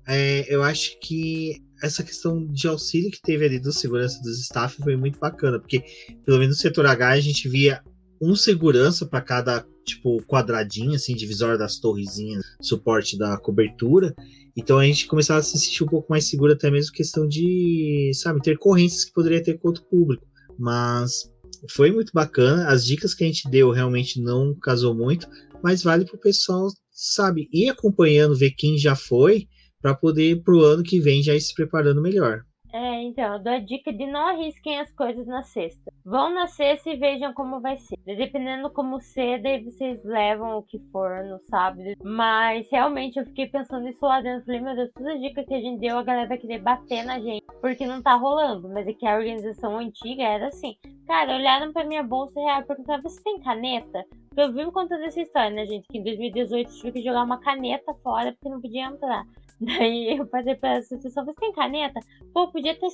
é, 0.08 0.52
eu 0.54 0.64
acho 0.64 1.00
que 1.00 1.62
essa 1.84 2.02
questão 2.02 2.48
de 2.48 2.68
auxílio 2.68 3.12
que 3.12 3.22
teve 3.22 3.46
ali 3.46 3.60
do 3.60 3.72
segurança 3.72 4.22
dos 4.24 4.40
staff 4.40 4.82
foi 4.82 4.96
muito 4.96 5.20
bacana, 5.20 5.60
porque 5.60 5.84
pelo 6.26 6.40
menos 6.40 6.56
no 6.56 6.62
setor 6.62 6.88
H 6.88 7.10
a 7.10 7.20
gente 7.20 7.48
via 7.48 7.84
um 8.22 8.36
segurança 8.36 9.06
para 9.06 9.22
cada 9.22 9.66
tipo 9.84 10.22
quadradinho, 10.26 10.96
assim, 10.96 11.16
divisória 11.16 11.58
das 11.58 11.80
torrezinhas, 11.80 12.44
suporte 12.62 13.18
da 13.18 13.38
cobertura. 13.38 14.14
Então 14.56 14.80
a 14.80 14.86
gente 14.86 15.08
começava 15.08 15.40
a 15.40 15.44
se 15.44 15.58
sentir 15.58 15.84
um 15.84 15.88
pouco 15.88 16.08
mais 16.10 16.28
seguro, 16.28 16.54
até 16.54 16.70
mesmo 16.70 16.94
questão 16.94 17.28
de, 17.28 18.12
sabe, 18.14 18.40
intercorrências 18.40 19.06
que 19.06 19.14
poderia 19.14 19.44
ter 19.44 19.58
com 19.58 19.68
outro 19.68 19.84
público. 19.86 20.26
Mas 20.58 21.30
foi 21.72 21.92
muito 21.92 22.12
bacana. 22.14 22.68
As 22.68 22.86
dicas 22.86 23.14
que 23.14 23.24
a 23.24 23.28
gente 23.28 23.50
deu 23.50 23.72
realmente 23.72 24.22
não 24.22 24.56
casou 24.56 24.94
muito, 24.94 25.28
mas 25.64 25.82
vale 25.84 26.06
para 26.06 26.16
o 26.16 26.20
pessoal, 26.20 26.68
sabe, 26.92 27.48
ir 27.52 27.70
acompanhando, 27.70 28.36
ver 28.36 28.52
quem 28.52 28.78
já 28.78 28.96
foi, 28.96 29.48
para 29.82 29.96
poder 29.96 30.42
pro 30.44 30.62
ano 30.62 30.84
que 30.84 31.00
vem 31.00 31.22
já 31.22 31.36
ir 31.36 31.42
se 31.42 31.54
preparando 31.54 32.02
melhor. 32.02 32.44
É, 32.74 33.04
então, 33.04 33.34
eu 33.34 33.40
dou 33.40 33.54
a 33.54 33.60
dica 33.60 33.94
de 33.94 34.08
não 34.08 34.30
arrisquem 34.30 34.80
as 34.80 34.92
coisas 34.92 35.28
na 35.28 35.44
sexta. 35.44 35.94
Vão 36.04 36.34
na 36.34 36.48
sexta 36.48 36.90
e 36.90 36.98
vejam 36.98 37.32
como 37.32 37.62
vai 37.62 37.78
ser. 37.78 37.96
Dependendo 38.04 38.68
como 38.72 39.00
cedo, 39.00 39.46
aí 39.46 39.64
vocês 39.64 40.04
levam 40.04 40.58
o 40.58 40.64
que 40.64 40.80
for 40.92 41.24
no 41.24 41.38
sábado. 41.42 41.84
Mas 42.04 42.68
realmente 42.72 43.20
eu 43.20 43.26
fiquei 43.28 43.46
pensando 43.46 43.84
nisso 43.84 44.04
lá 44.04 44.22
dentro. 44.22 44.46
Falei, 44.48 44.60
meu 44.60 44.76
Deus, 44.76 44.90
toda 44.92 45.20
dica 45.20 45.44
que 45.44 45.54
a 45.54 45.62
gente 45.62 45.82
deu, 45.82 46.00
a 46.00 46.04
galera 46.04 46.28
vai 46.28 46.40
querer 46.40 46.64
bater 46.64 47.06
na 47.06 47.20
gente. 47.20 47.46
Porque 47.62 47.86
não 47.86 48.02
tá 48.02 48.16
rolando. 48.16 48.68
Mas 48.68 48.88
é 48.88 48.94
que 48.94 49.06
a 49.06 49.18
organização 49.18 49.78
antiga 49.78 50.24
era 50.24 50.48
assim. 50.48 50.76
Cara, 51.06 51.36
olharam 51.36 51.72
pra 51.72 51.86
minha 51.86 52.02
bolsa 52.02 52.40
real 52.40 52.62
e 52.62 52.66
perguntaram: 52.66 53.04
você 53.04 53.22
tem 53.22 53.40
caneta? 53.40 54.04
Porque 54.30 54.42
eu 54.42 54.52
vivo 54.52 54.72
contando 54.72 55.04
essa 55.04 55.22
história, 55.22 55.52
né, 55.52 55.64
gente? 55.68 55.88
Que 55.88 56.00
em 56.00 56.04
2018 56.04 56.68
eu 56.68 56.76
tive 56.76 56.92
que 56.94 57.04
jogar 57.04 57.22
uma 57.22 57.40
caneta 57.40 57.94
fora 58.04 58.32
porque 58.32 58.50
não 58.50 58.60
podia 58.60 58.88
entrar. 58.88 59.24
Daí 59.66 60.18
eu 60.18 60.28
falei 60.28 60.56
pra 60.56 60.76
essa 60.76 60.98
pessoa, 60.98 61.26
você 61.26 61.40
tem 61.40 61.54
caneta? 61.54 62.00
Pô, 62.34 62.48
podia 62.50 62.74
estar 62.74 62.88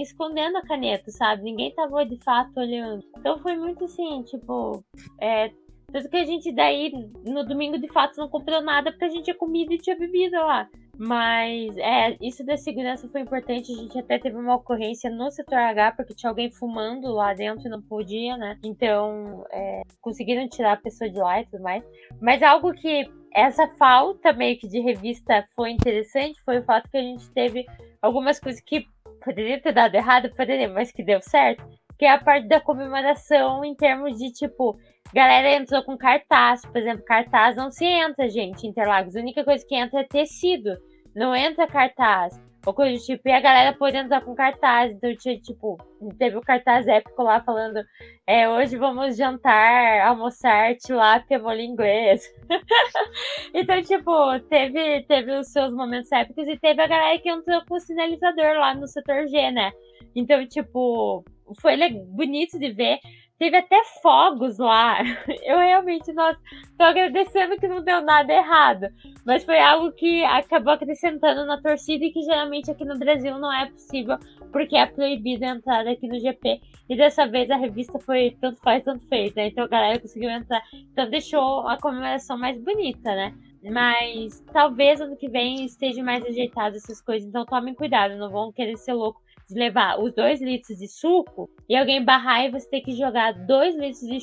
escondendo 0.00 0.58
a 0.58 0.62
caneta, 0.62 1.10
sabe? 1.10 1.42
Ninguém 1.42 1.74
tava 1.74 2.04
de 2.04 2.16
fato 2.22 2.58
olhando. 2.58 3.04
Então 3.18 3.38
foi 3.38 3.56
muito 3.56 3.84
assim, 3.84 4.22
tipo, 4.22 4.82
é. 5.20 5.50
Tanto 5.92 6.08
que 6.08 6.16
a 6.16 6.24
gente 6.24 6.50
daí, 6.50 6.90
no 7.24 7.44
domingo 7.44 7.78
de 7.78 7.86
fato, 7.92 8.16
não 8.18 8.28
comprou 8.28 8.60
nada 8.60 8.90
porque 8.90 9.04
a 9.04 9.08
gente 9.08 9.24
tinha 9.24 9.36
comida 9.36 9.72
e 9.72 9.78
tinha 9.78 9.96
bebida 9.96 10.42
lá. 10.44 10.68
Mas 10.98 11.76
é, 11.76 12.16
isso 12.20 12.44
da 12.44 12.56
segurança 12.56 13.08
foi 13.08 13.20
importante. 13.20 13.72
A 13.72 13.76
gente 13.76 13.98
até 13.98 14.18
teve 14.18 14.36
uma 14.36 14.56
ocorrência 14.56 15.10
no 15.10 15.30
setor 15.30 15.58
H, 15.58 15.92
porque 15.92 16.14
tinha 16.14 16.30
alguém 16.30 16.50
fumando 16.50 17.12
lá 17.12 17.32
dentro 17.32 17.66
e 17.66 17.70
não 17.70 17.82
podia, 17.82 18.36
né? 18.36 18.58
Então, 18.64 19.44
é, 19.52 19.82
conseguiram 20.00 20.48
tirar 20.48 20.72
a 20.72 20.76
pessoa 20.76 21.08
de 21.08 21.18
lá 21.18 21.40
e 21.40 21.46
tudo 21.46 21.62
mais. 21.62 21.84
Mas 22.20 22.42
algo 22.42 22.72
que 22.72 23.08
essa 23.34 23.66
falta 23.76 24.32
meio 24.32 24.58
que 24.58 24.68
de 24.68 24.80
revista 24.80 25.44
foi 25.56 25.70
interessante 25.70 26.40
foi 26.44 26.58
o 26.58 26.64
fato 26.64 26.88
que 26.88 26.96
a 26.96 27.02
gente 27.02 27.28
teve 27.30 27.66
algumas 28.00 28.38
coisas 28.38 28.60
que 28.60 28.86
poderiam 29.22 29.58
ter 29.60 29.72
dado 29.72 29.94
errado, 29.94 30.30
poderia, 30.36 30.68
mas 30.68 30.92
que 30.92 31.02
deu 31.02 31.20
certo. 31.20 31.64
Que 31.98 32.04
é 32.04 32.10
a 32.10 32.22
parte 32.22 32.48
da 32.48 32.60
comemoração 32.60 33.64
em 33.64 33.74
termos 33.74 34.18
de 34.18 34.32
tipo, 34.32 34.78
galera 35.12 35.56
entrou 35.56 35.82
com 35.82 35.96
cartaz, 35.96 36.62
por 36.66 36.76
exemplo, 36.76 37.04
cartaz 37.04 37.56
não 37.56 37.70
se 37.70 37.84
entra, 37.84 38.28
gente, 38.28 38.66
Interlagos. 38.66 39.16
A 39.16 39.20
única 39.20 39.44
coisa 39.44 39.64
que 39.66 39.74
entra 39.74 40.00
é 40.00 40.04
tecido, 40.04 40.76
não 41.14 41.34
entra 41.34 41.66
cartaz. 41.66 42.40
Ou 42.66 42.72
coisa 42.72 42.96
do 42.96 43.04
tipo, 43.04 43.28
e 43.28 43.32
a 43.32 43.40
galera 43.40 43.76
pôde 43.76 43.96
entrar 43.96 44.22
com 44.22 44.34
cartaz. 44.34 44.92
Então 44.92 45.14
tinha, 45.16 45.38
tipo, 45.38 45.76
teve 46.18 46.36
o 46.36 46.40
cartaz 46.40 46.86
épico 46.86 47.22
lá 47.22 47.42
falando: 47.42 47.84
é, 48.26 48.48
hoje 48.48 48.76
vamos 48.76 49.16
jantar, 49.16 50.06
almoçar, 50.06 50.74
tilápia, 50.76 51.38
molho 51.38 51.60
inglês. 51.60 52.22
então, 53.52 53.82
tipo, 53.82 54.40
teve, 54.48 55.02
teve 55.02 55.32
os 55.32 55.48
seus 55.48 55.74
momentos 55.74 56.10
épicos 56.10 56.48
e 56.48 56.58
teve 56.58 56.80
a 56.80 56.86
galera 56.86 57.18
que 57.18 57.28
entrou 57.28 57.62
com 57.66 57.74
o 57.74 57.80
sinalizador 57.80 58.54
lá 58.54 58.74
no 58.74 58.88
setor 58.88 59.26
G, 59.28 59.50
né? 59.50 59.70
Então, 60.16 60.46
tipo, 60.46 61.22
foi 61.60 61.76
bonito 61.90 62.58
de 62.58 62.72
ver. 62.72 62.98
Teve 63.38 63.56
até 63.56 63.82
fogos 64.00 64.58
lá. 64.58 64.98
Eu 65.42 65.58
realmente, 65.58 66.12
nossa, 66.12 66.38
tô 66.78 66.84
agradecendo 66.84 67.56
que 67.56 67.66
não 67.66 67.82
deu 67.82 68.00
nada 68.00 68.32
errado. 68.32 68.86
Mas 69.26 69.44
foi 69.44 69.58
algo 69.58 69.90
que 69.92 70.24
acabou 70.24 70.72
acrescentando 70.72 71.44
na 71.44 71.60
torcida 71.60 72.04
e 72.04 72.12
que 72.12 72.22
geralmente 72.22 72.70
aqui 72.70 72.84
no 72.84 72.98
Brasil 72.98 73.36
não 73.38 73.52
é 73.52 73.66
possível, 73.66 74.16
porque 74.52 74.76
é 74.76 74.86
proibido 74.86 75.44
a 75.44 75.48
entrada 75.48 75.90
aqui 75.90 76.06
no 76.06 76.20
GP. 76.20 76.60
E 76.88 76.96
dessa 76.96 77.26
vez 77.26 77.50
a 77.50 77.56
revista 77.56 77.98
foi 77.98 78.36
tanto 78.40 78.60
faz, 78.60 78.84
tanto 78.84 79.04
fez, 79.08 79.34
né? 79.34 79.48
Então 79.48 79.64
a 79.64 79.68
galera 79.68 79.98
conseguiu 79.98 80.30
entrar. 80.30 80.62
Então 80.92 81.10
deixou 81.10 81.66
a 81.66 81.76
comemoração 81.76 82.38
mais 82.38 82.56
bonita, 82.62 83.14
né? 83.16 83.34
Mas 83.64 84.44
talvez 84.52 85.00
ano 85.00 85.16
que 85.16 85.28
vem 85.28 85.64
esteja 85.64 86.02
mais 86.04 86.24
ajeitado 86.24 86.76
essas 86.76 87.00
coisas. 87.00 87.28
Então 87.28 87.44
tomem 87.44 87.74
cuidado, 87.74 88.16
não 88.16 88.30
vão 88.30 88.52
querer 88.52 88.76
ser 88.76 88.92
louco 88.92 89.23
de 89.48 89.58
levar 89.58 90.00
os 90.00 90.14
dois 90.14 90.40
litros 90.40 90.78
de 90.78 90.88
suco 90.88 91.50
e 91.68 91.76
alguém 91.76 92.04
barrar 92.04 92.44
e 92.44 92.50
você 92.50 92.68
ter 92.68 92.80
que 92.80 92.92
jogar 92.92 93.32
dois 93.46 93.76
litros 93.76 94.00
de 94.00 94.20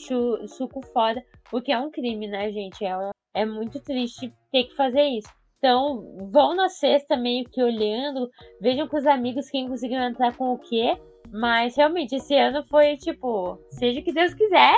suco 0.48 0.82
fora, 0.88 1.22
o 1.52 1.62
que 1.62 1.72
é 1.72 1.80
um 1.80 1.92
crime, 1.92 2.28
né, 2.28 2.52
gente? 2.52 2.84
É, 2.86 3.12
é 3.34 3.46
muito 3.46 3.80
triste 3.80 4.34
ter 4.52 4.66
que 4.66 4.76
fazer 4.76 5.04
isso. 5.04 5.30
Então, 5.58 6.18
vão 6.32 6.56
na 6.56 6.70
sexta 6.70 7.16
meio 7.16 7.46
que 7.46 7.62
olhando, 7.62 8.28
vejam 8.60 8.88
com 8.88 8.98
os 8.98 9.06
amigos 9.06 9.50
quem 9.50 9.68
conseguiu 9.68 10.00
entrar 10.00 10.36
com 10.36 10.52
o 10.54 10.58
quê. 10.58 10.98
Mas 11.32 11.78
realmente, 11.78 12.16
esse 12.16 12.36
ano 12.36 12.64
foi 12.68 12.98
tipo, 12.98 13.58
seja 13.70 14.00
o 14.00 14.04
que 14.04 14.12
Deus 14.12 14.34
quiser. 14.34 14.74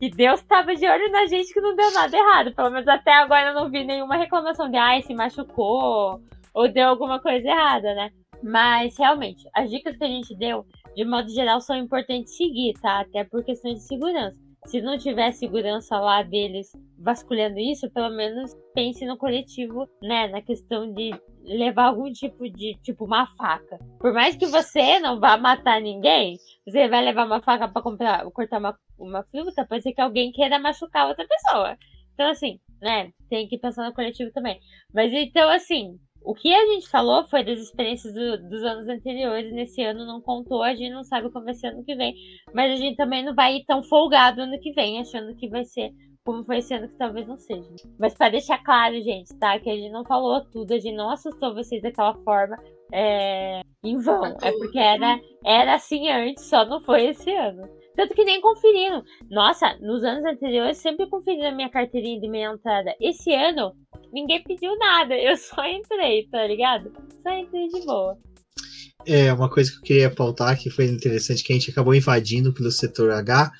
E 0.00 0.08
Deus 0.08 0.40
tava 0.42 0.74
de 0.76 0.86
olho 0.86 1.10
na 1.10 1.26
gente 1.26 1.52
que 1.52 1.60
não 1.60 1.74
deu 1.74 1.90
nada 1.92 2.16
errado. 2.16 2.54
Pelo 2.54 2.70
menos 2.70 2.86
até 2.86 3.12
agora 3.14 3.48
eu 3.48 3.54
não 3.54 3.68
vi 3.68 3.84
nenhuma 3.84 4.16
reclamação 4.16 4.70
de 4.70 4.76
ai, 4.76 5.02
se 5.02 5.12
machucou 5.12 6.22
ou 6.54 6.68
deu 6.72 6.88
alguma 6.88 7.20
coisa 7.20 7.48
errada, 7.48 7.94
né? 7.94 8.10
Mas 8.42 8.96
realmente, 8.96 9.48
as 9.54 9.70
dicas 9.70 9.96
que 9.96 10.04
a 10.04 10.08
gente 10.08 10.34
deu, 10.36 10.64
de 10.94 11.04
modo 11.04 11.28
geral, 11.28 11.60
são 11.60 11.76
importantes 11.76 12.36
seguir, 12.36 12.74
tá? 12.80 13.00
Até 13.00 13.24
por 13.24 13.44
questão 13.44 13.72
de 13.72 13.80
segurança. 13.80 14.38
Se 14.66 14.80
não 14.80 14.98
tiver 14.98 15.32
segurança 15.32 15.98
lá 15.98 16.22
deles 16.22 16.70
vasculhando 16.98 17.58
isso, 17.58 17.90
pelo 17.90 18.10
menos 18.10 18.54
pense 18.74 19.06
no 19.06 19.16
coletivo, 19.16 19.88
né? 20.02 20.28
Na 20.28 20.42
questão 20.42 20.92
de 20.92 21.10
levar 21.42 21.84
algum 21.86 22.12
tipo 22.12 22.48
de, 22.50 22.74
tipo, 22.82 23.04
uma 23.04 23.26
faca. 23.36 23.78
Por 23.98 24.12
mais 24.12 24.36
que 24.36 24.46
você 24.46 25.00
não 25.00 25.18
vá 25.18 25.36
matar 25.36 25.80
ninguém, 25.80 26.36
você 26.66 26.88
vai 26.88 27.02
levar 27.02 27.26
uma 27.26 27.40
faca 27.40 27.66
para 27.66 27.82
comprar, 27.82 28.24
cortar 28.30 28.58
uma, 28.58 28.78
uma 28.98 29.22
fruta, 29.24 29.66
pode 29.66 29.82
ser 29.82 29.92
que 29.92 30.00
alguém 30.00 30.30
queira 30.32 30.58
machucar 30.58 31.08
outra 31.08 31.26
pessoa. 31.26 31.76
Então, 32.12 32.28
assim, 32.30 32.60
né? 32.82 33.10
Tem 33.30 33.48
que 33.48 33.58
pensar 33.58 33.86
no 33.86 33.94
coletivo 33.94 34.30
também. 34.32 34.60
Mas 34.92 35.12
então, 35.12 35.48
assim, 35.48 35.98
o 36.28 36.34
que 36.34 36.54
a 36.54 36.66
gente 36.66 36.90
falou 36.90 37.26
foi 37.26 37.42
das 37.42 37.58
experiências 37.58 38.12
do, 38.12 38.50
dos 38.50 38.62
anos 38.62 38.86
anteriores, 38.86 39.50
nesse 39.50 39.82
ano 39.82 40.04
não 40.04 40.20
contou, 40.20 40.62
a 40.62 40.74
gente 40.74 40.92
não 40.92 41.02
sabe 41.02 41.30
como 41.32 41.46
vai 41.46 41.54
ser 41.54 41.68
ano 41.68 41.82
que 41.82 41.96
vem, 41.96 42.14
mas 42.54 42.70
a 42.70 42.76
gente 42.76 42.98
também 42.98 43.24
não 43.24 43.34
vai 43.34 43.56
ir 43.56 43.64
tão 43.64 43.82
folgado 43.82 44.42
ano 44.42 44.60
que 44.60 44.70
vem, 44.72 45.00
achando 45.00 45.34
que 45.34 45.48
vai 45.48 45.64
ser 45.64 45.90
como 46.22 46.44
foi 46.44 46.58
esse 46.58 46.74
ano 46.74 46.86
que 46.86 46.98
talvez 46.98 47.26
não 47.26 47.38
seja. 47.38 47.70
Mas 47.98 48.12
para 48.12 48.28
deixar 48.28 48.62
claro, 48.62 48.94
gente, 48.96 49.34
tá? 49.38 49.58
Que 49.58 49.70
a 49.70 49.74
gente 49.74 49.90
não 49.90 50.04
falou 50.04 50.44
tudo, 50.52 50.74
a 50.74 50.78
gente 50.78 50.94
não 50.94 51.08
assustou 51.08 51.54
vocês 51.54 51.80
daquela 51.80 52.12
forma 52.22 52.58
é, 52.92 53.62
em 53.82 53.96
vão. 53.96 54.36
É 54.42 54.52
porque 54.52 54.78
era, 54.78 55.18
era 55.42 55.76
assim 55.76 56.10
antes, 56.10 56.44
só 56.44 56.66
não 56.66 56.82
foi 56.82 57.06
esse 57.06 57.34
ano. 57.34 57.62
Tanto 57.98 58.14
que 58.14 58.24
nem 58.24 58.40
conferiram. 58.40 59.02
Nossa, 59.28 59.76
nos 59.80 60.04
anos 60.04 60.24
anteriores 60.24 60.78
sempre 60.78 61.10
conferiram 61.10 61.48
a 61.48 61.52
minha 61.52 61.68
carteirinha 61.68 62.20
de 62.20 62.28
meia 62.28 62.52
entrada. 62.52 62.94
Esse 63.00 63.34
ano, 63.34 63.72
ninguém 64.12 64.40
pediu 64.40 64.78
nada. 64.78 65.16
Eu 65.16 65.34
só 65.36 65.66
entrei, 65.66 66.28
tá 66.30 66.46
ligado? 66.46 66.92
Só 67.20 67.36
entrei 67.36 67.66
de 67.66 67.84
boa. 67.84 68.16
É, 69.04 69.32
uma 69.32 69.50
coisa 69.50 69.72
que 69.72 69.78
eu 69.78 69.82
queria 69.82 70.06
apontar 70.06 70.56
que 70.56 70.70
foi 70.70 70.84
interessante 70.84 71.42
que 71.42 71.52
a 71.52 71.56
gente 71.56 71.72
acabou 71.72 71.92
invadindo 71.92 72.54
pelo 72.54 72.70
setor 72.70 73.10
H. 73.10 73.50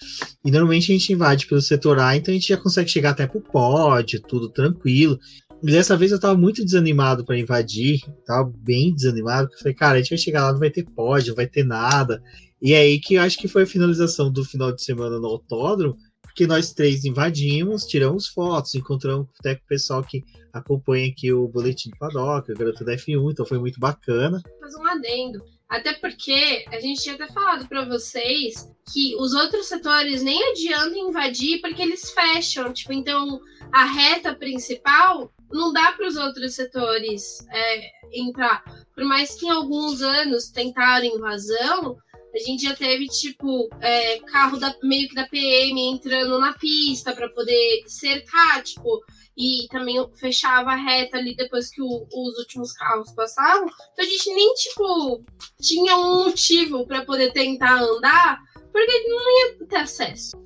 E 0.44 0.52
normalmente 0.52 0.92
a 0.92 0.96
gente 0.96 1.12
invade 1.12 1.48
pelo 1.48 1.60
setor 1.60 1.98
A, 1.98 2.14
então 2.14 2.30
a 2.30 2.36
gente 2.36 2.48
já 2.48 2.56
consegue 2.56 2.88
chegar 2.88 3.10
até 3.10 3.26
pro 3.26 3.40
pódio, 3.40 4.22
tudo 4.22 4.48
tranquilo. 4.52 5.18
E 5.60 5.66
dessa 5.66 5.96
vez 5.96 6.12
eu 6.12 6.20
tava 6.20 6.38
muito 6.38 6.64
desanimado 6.64 7.24
para 7.24 7.36
invadir, 7.36 7.98
tava 8.24 8.52
bem 8.56 8.94
desanimado, 8.94 9.48
porque 9.48 9.56
eu 9.56 9.62
falei, 9.62 9.74
cara, 9.74 9.94
a 9.94 9.98
gente 10.00 10.10
vai 10.10 10.18
chegar 10.18 10.44
lá, 10.44 10.52
não 10.52 10.60
vai 10.60 10.70
ter 10.70 10.84
pódio, 10.84 11.30
não 11.30 11.36
vai 11.36 11.48
ter 11.48 11.64
nada. 11.64 12.22
E 12.60 12.72
é 12.72 12.78
aí 12.78 13.00
que 13.00 13.14
eu 13.14 13.22
acho 13.22 13.38
que 13.38 13.48
foi 13.48 13.62
a 13.62 13.66
finalização 13.66 14.30
do 14.32 14.44
final 14.44 14.72
de 14.72 14.82
semana 14.82 15.18
no 15.18 15.26
autódromo, 15.26 15.96
porque 16.22 16.46
nós 16.46 16.72
três 16.72 17.04
invadimos, 17.04 17.84
tiramos 17.84 18.26
fotos, 18.28 18.74
encontramos 18.74 19.28
até 19.38 19.54
com 19.54 19.64
o 19.64 19.68
pessoal 19.68 20.02
que 20.02 20.24
acompanha 20.52 21.08
aqui 21.08 21.32
o 21.32 21.48
Boletim 21.48 21.90
do 21.90 21.98
Paddock, 21.98 22.50
o 22.50 22.56
Garoto 22.56 22.84
da 22.84 22.94
F1, 22.94 23.32
então 23.32 23.46
foi 23.46 23.58
muito 23.58 23.78
bacana. 23.78 24.42
Faz 24.60 24.74
um 24.74 24.86
adendo. 24.86 25.42
Até 25.68 25.92
porque 25.94 26.64
a 26.68 26.80
gente 26.80 27.02
tinha 27.02 27.14
até 27.14 27.26
falado 27.28 27.68
para 27.68 27.84
vocês 27.84 28.72
que 28.90 29.14
os 29.16 29.34
outros 29.34 29.66
setores 29.66 30.22
nem 30.22 30.42
adianta 30.50 30.96
invadir 30.96 31.60
porque 31.60 31.82
eles 31.82 32.10
fecham. 32.10 32.72
Tipo, 32.72 32.94
então 32.94 33.38
a 33.70 33.84
reta 33.84 34.34
principal 34.34 35.30
não 35.50 35.72
dá 35.72 35.92
para 35.92 36.06
os 36.06 36.16
outros 36.16 36.54
setores 36.54 37.46
é, 37.50 37.90
entrar. 38.12 38.64
Por 38.94 39.04
mais 39.04 39.34
que 39.34 39.46
em 39.46 39.50
alguns 39.50 40.00
anos 40.00 40.48
tentaram 40.48 41.04
invasão, 41.04 41.98
a 42.34 42.38
gente 42.38 42.62
já 42.62 42.74
teve, 42.74 43.06
tipo, 43.06 43.68
é, 43.80 44.18
carro 44.20 44.58
da, 44.58 44.74
meio 44.82 45.08
que 45.08 45.14
da 45.14 45.26
PM 45.26 45.80
entrando 45.80 46.38
na 46.38 46.52
pista 46.52 47.14
para 47.14 47.28
poder 47.30 47.82
cercar, 47.86 48.62
tipo, 48.62 49.02
e 49.36 49.68
também 49.70 49.96
fechava 50.18 50.70
a 50.70 50.76
reta 50.76 51.16
ali 51.16 51.34
depois 51.36 51.70
que 51.70 51.80
o, 51.80 51.86
os 51.86 52.38
últimos 52.38 52.72
carros 52.72 53.12
passavam. 53.12 53.68
Então 53.92 54.04
a 54.04 54.08
gente 54.08 54.34
nem, 54.34 54.54
tipo, 54.54 55.24
tinha 55.60 55.96
um 55.96 56.24
motivo 56.24 56.86
para 56.86 57.04
poder 57.04 57.32
tentar 57.32 57.80
andar, 57.80 58.40
porque 58.72 59.08
não 59.08 59.38
ia 59.38 59.66
ter 59.66 59.76
acesso. 59.76 60.36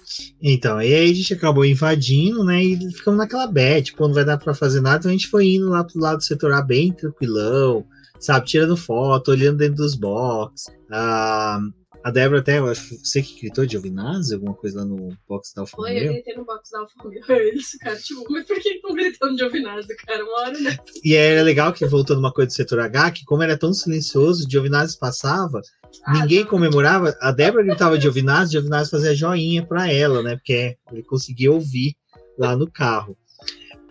Então, 0.41 0.77
aí 0.77 0.95
a 0.95 1.15
gente 1.15 1.33
acabou 1.35 1.65
invadindo, 1.65 2.45
né? 2.45 2.63
E 2.63 2.93
ficamos 2.93 3.19
naquela 3.19 3.47
bet, 3.47 3.87
tipo, 3.87 4.07
não 4.07 4.15
vai 4.15 4.25
dar 4.25 4.39
para 4.39 4.55
fazer 4.55 4.81
nada, 4.81 4.99
então 4.99 5.11
a 5.11 5.13
gente 5.13 5.29
foi 5.29 5.47
indo 5.47 5.71
lá 5.71 5.83
pro 5.85 6.01
lado 6.01 6.19
do 6.19 6.25
setor 6.25 6.53
A 6.53 6.63
bem 6.63 6.93
tranquilão, 6.93 7.85
sabe? 8.23 8.47
Tirando 8.47 8.77
foto, 8.77 9.31
olhando 9.31 9.59
dentro 9.59 9.77
dos 9.77 9.95
box. 9.95 10.65
Ah, 10.91 11.61
A 12.05 12.11
Débora 12.11 12.41
até, 12.41 12.59
eu 12.59 12.67
acho 12.67 12.99
você 12.99 13.23
que 13.23 13.41
gritou 13.43 13.65
de 13.65 13.73
Giovinazzi, 13.73 14.35
alguma 14.35 14.55
coisa 14.55 14.81
lá 14.81 14.85
no 14.85 15.17
box 15.29 15.53
da 15.55 15.63
Alfa 15.63 15.77
Foi, 15.77 15.97
eu 16.09 16.13
gritei 16.15 16.35
no 16.35 16.45
box 16.45 16.71
da 16.73 16.81
Alfa 16.81 16.95
Romeo. 17.01 17.23
Eles, 17.31 17.77
cara, 17.79 17.97
tipo, 17.97 18.25
mas 18.29 18.45
por 18.45 18.59
que 18.61 18.69
estão 18.71 18.93
gritando 18.95 19.33
de 19.35 19.39
Giovinazzi, 19.39 19.95
cara? 19.97 20.25
Uma 20.25 20.41
hora, 20.41 20.59
né? 20.61 20.77
E 21.05 21.15
era 21.15 21.43
legal 21.43 21.73
que, 21.73 21.87
voltando 21.87 22.19
uma 22.19 22.33
coisa 22.33 22.49
do 22.49 22.55
setor 22.55 22.81
H, 22.81 23.11
que 23.13 23.25
como 23.25 23.43
era 23.45 23.57
tão 23.57 23.73
silencioso, 23.73 24.49
Giovinazzi 24.51 24.99
passava, 24.99 25.61
Ah, 26.05 26.13
ninguém 26.21 26.43
tá. 26.43 26.51
comemorava. 26.51 27.15
A 27.21 27.31
Débora 27.31 27.63
gritava 27.65 27.97
de 27.97 28.03
Giovinazzi, 28.03 28.53
Giovinazzi 28.53 28.91
fazia 28.91 29.15
joinha 29.15 29.65
pra 29.65 29.89
ela, 29.93 30.23
né? 30.25 30.35
Porque 30.35 30.77
ele 30.91 31.05
conseguia 31.05 31.53
ouvir 31.53 31.95
lá 32.37 32.57
no 32.57 32.69
carro. 32.69 33.17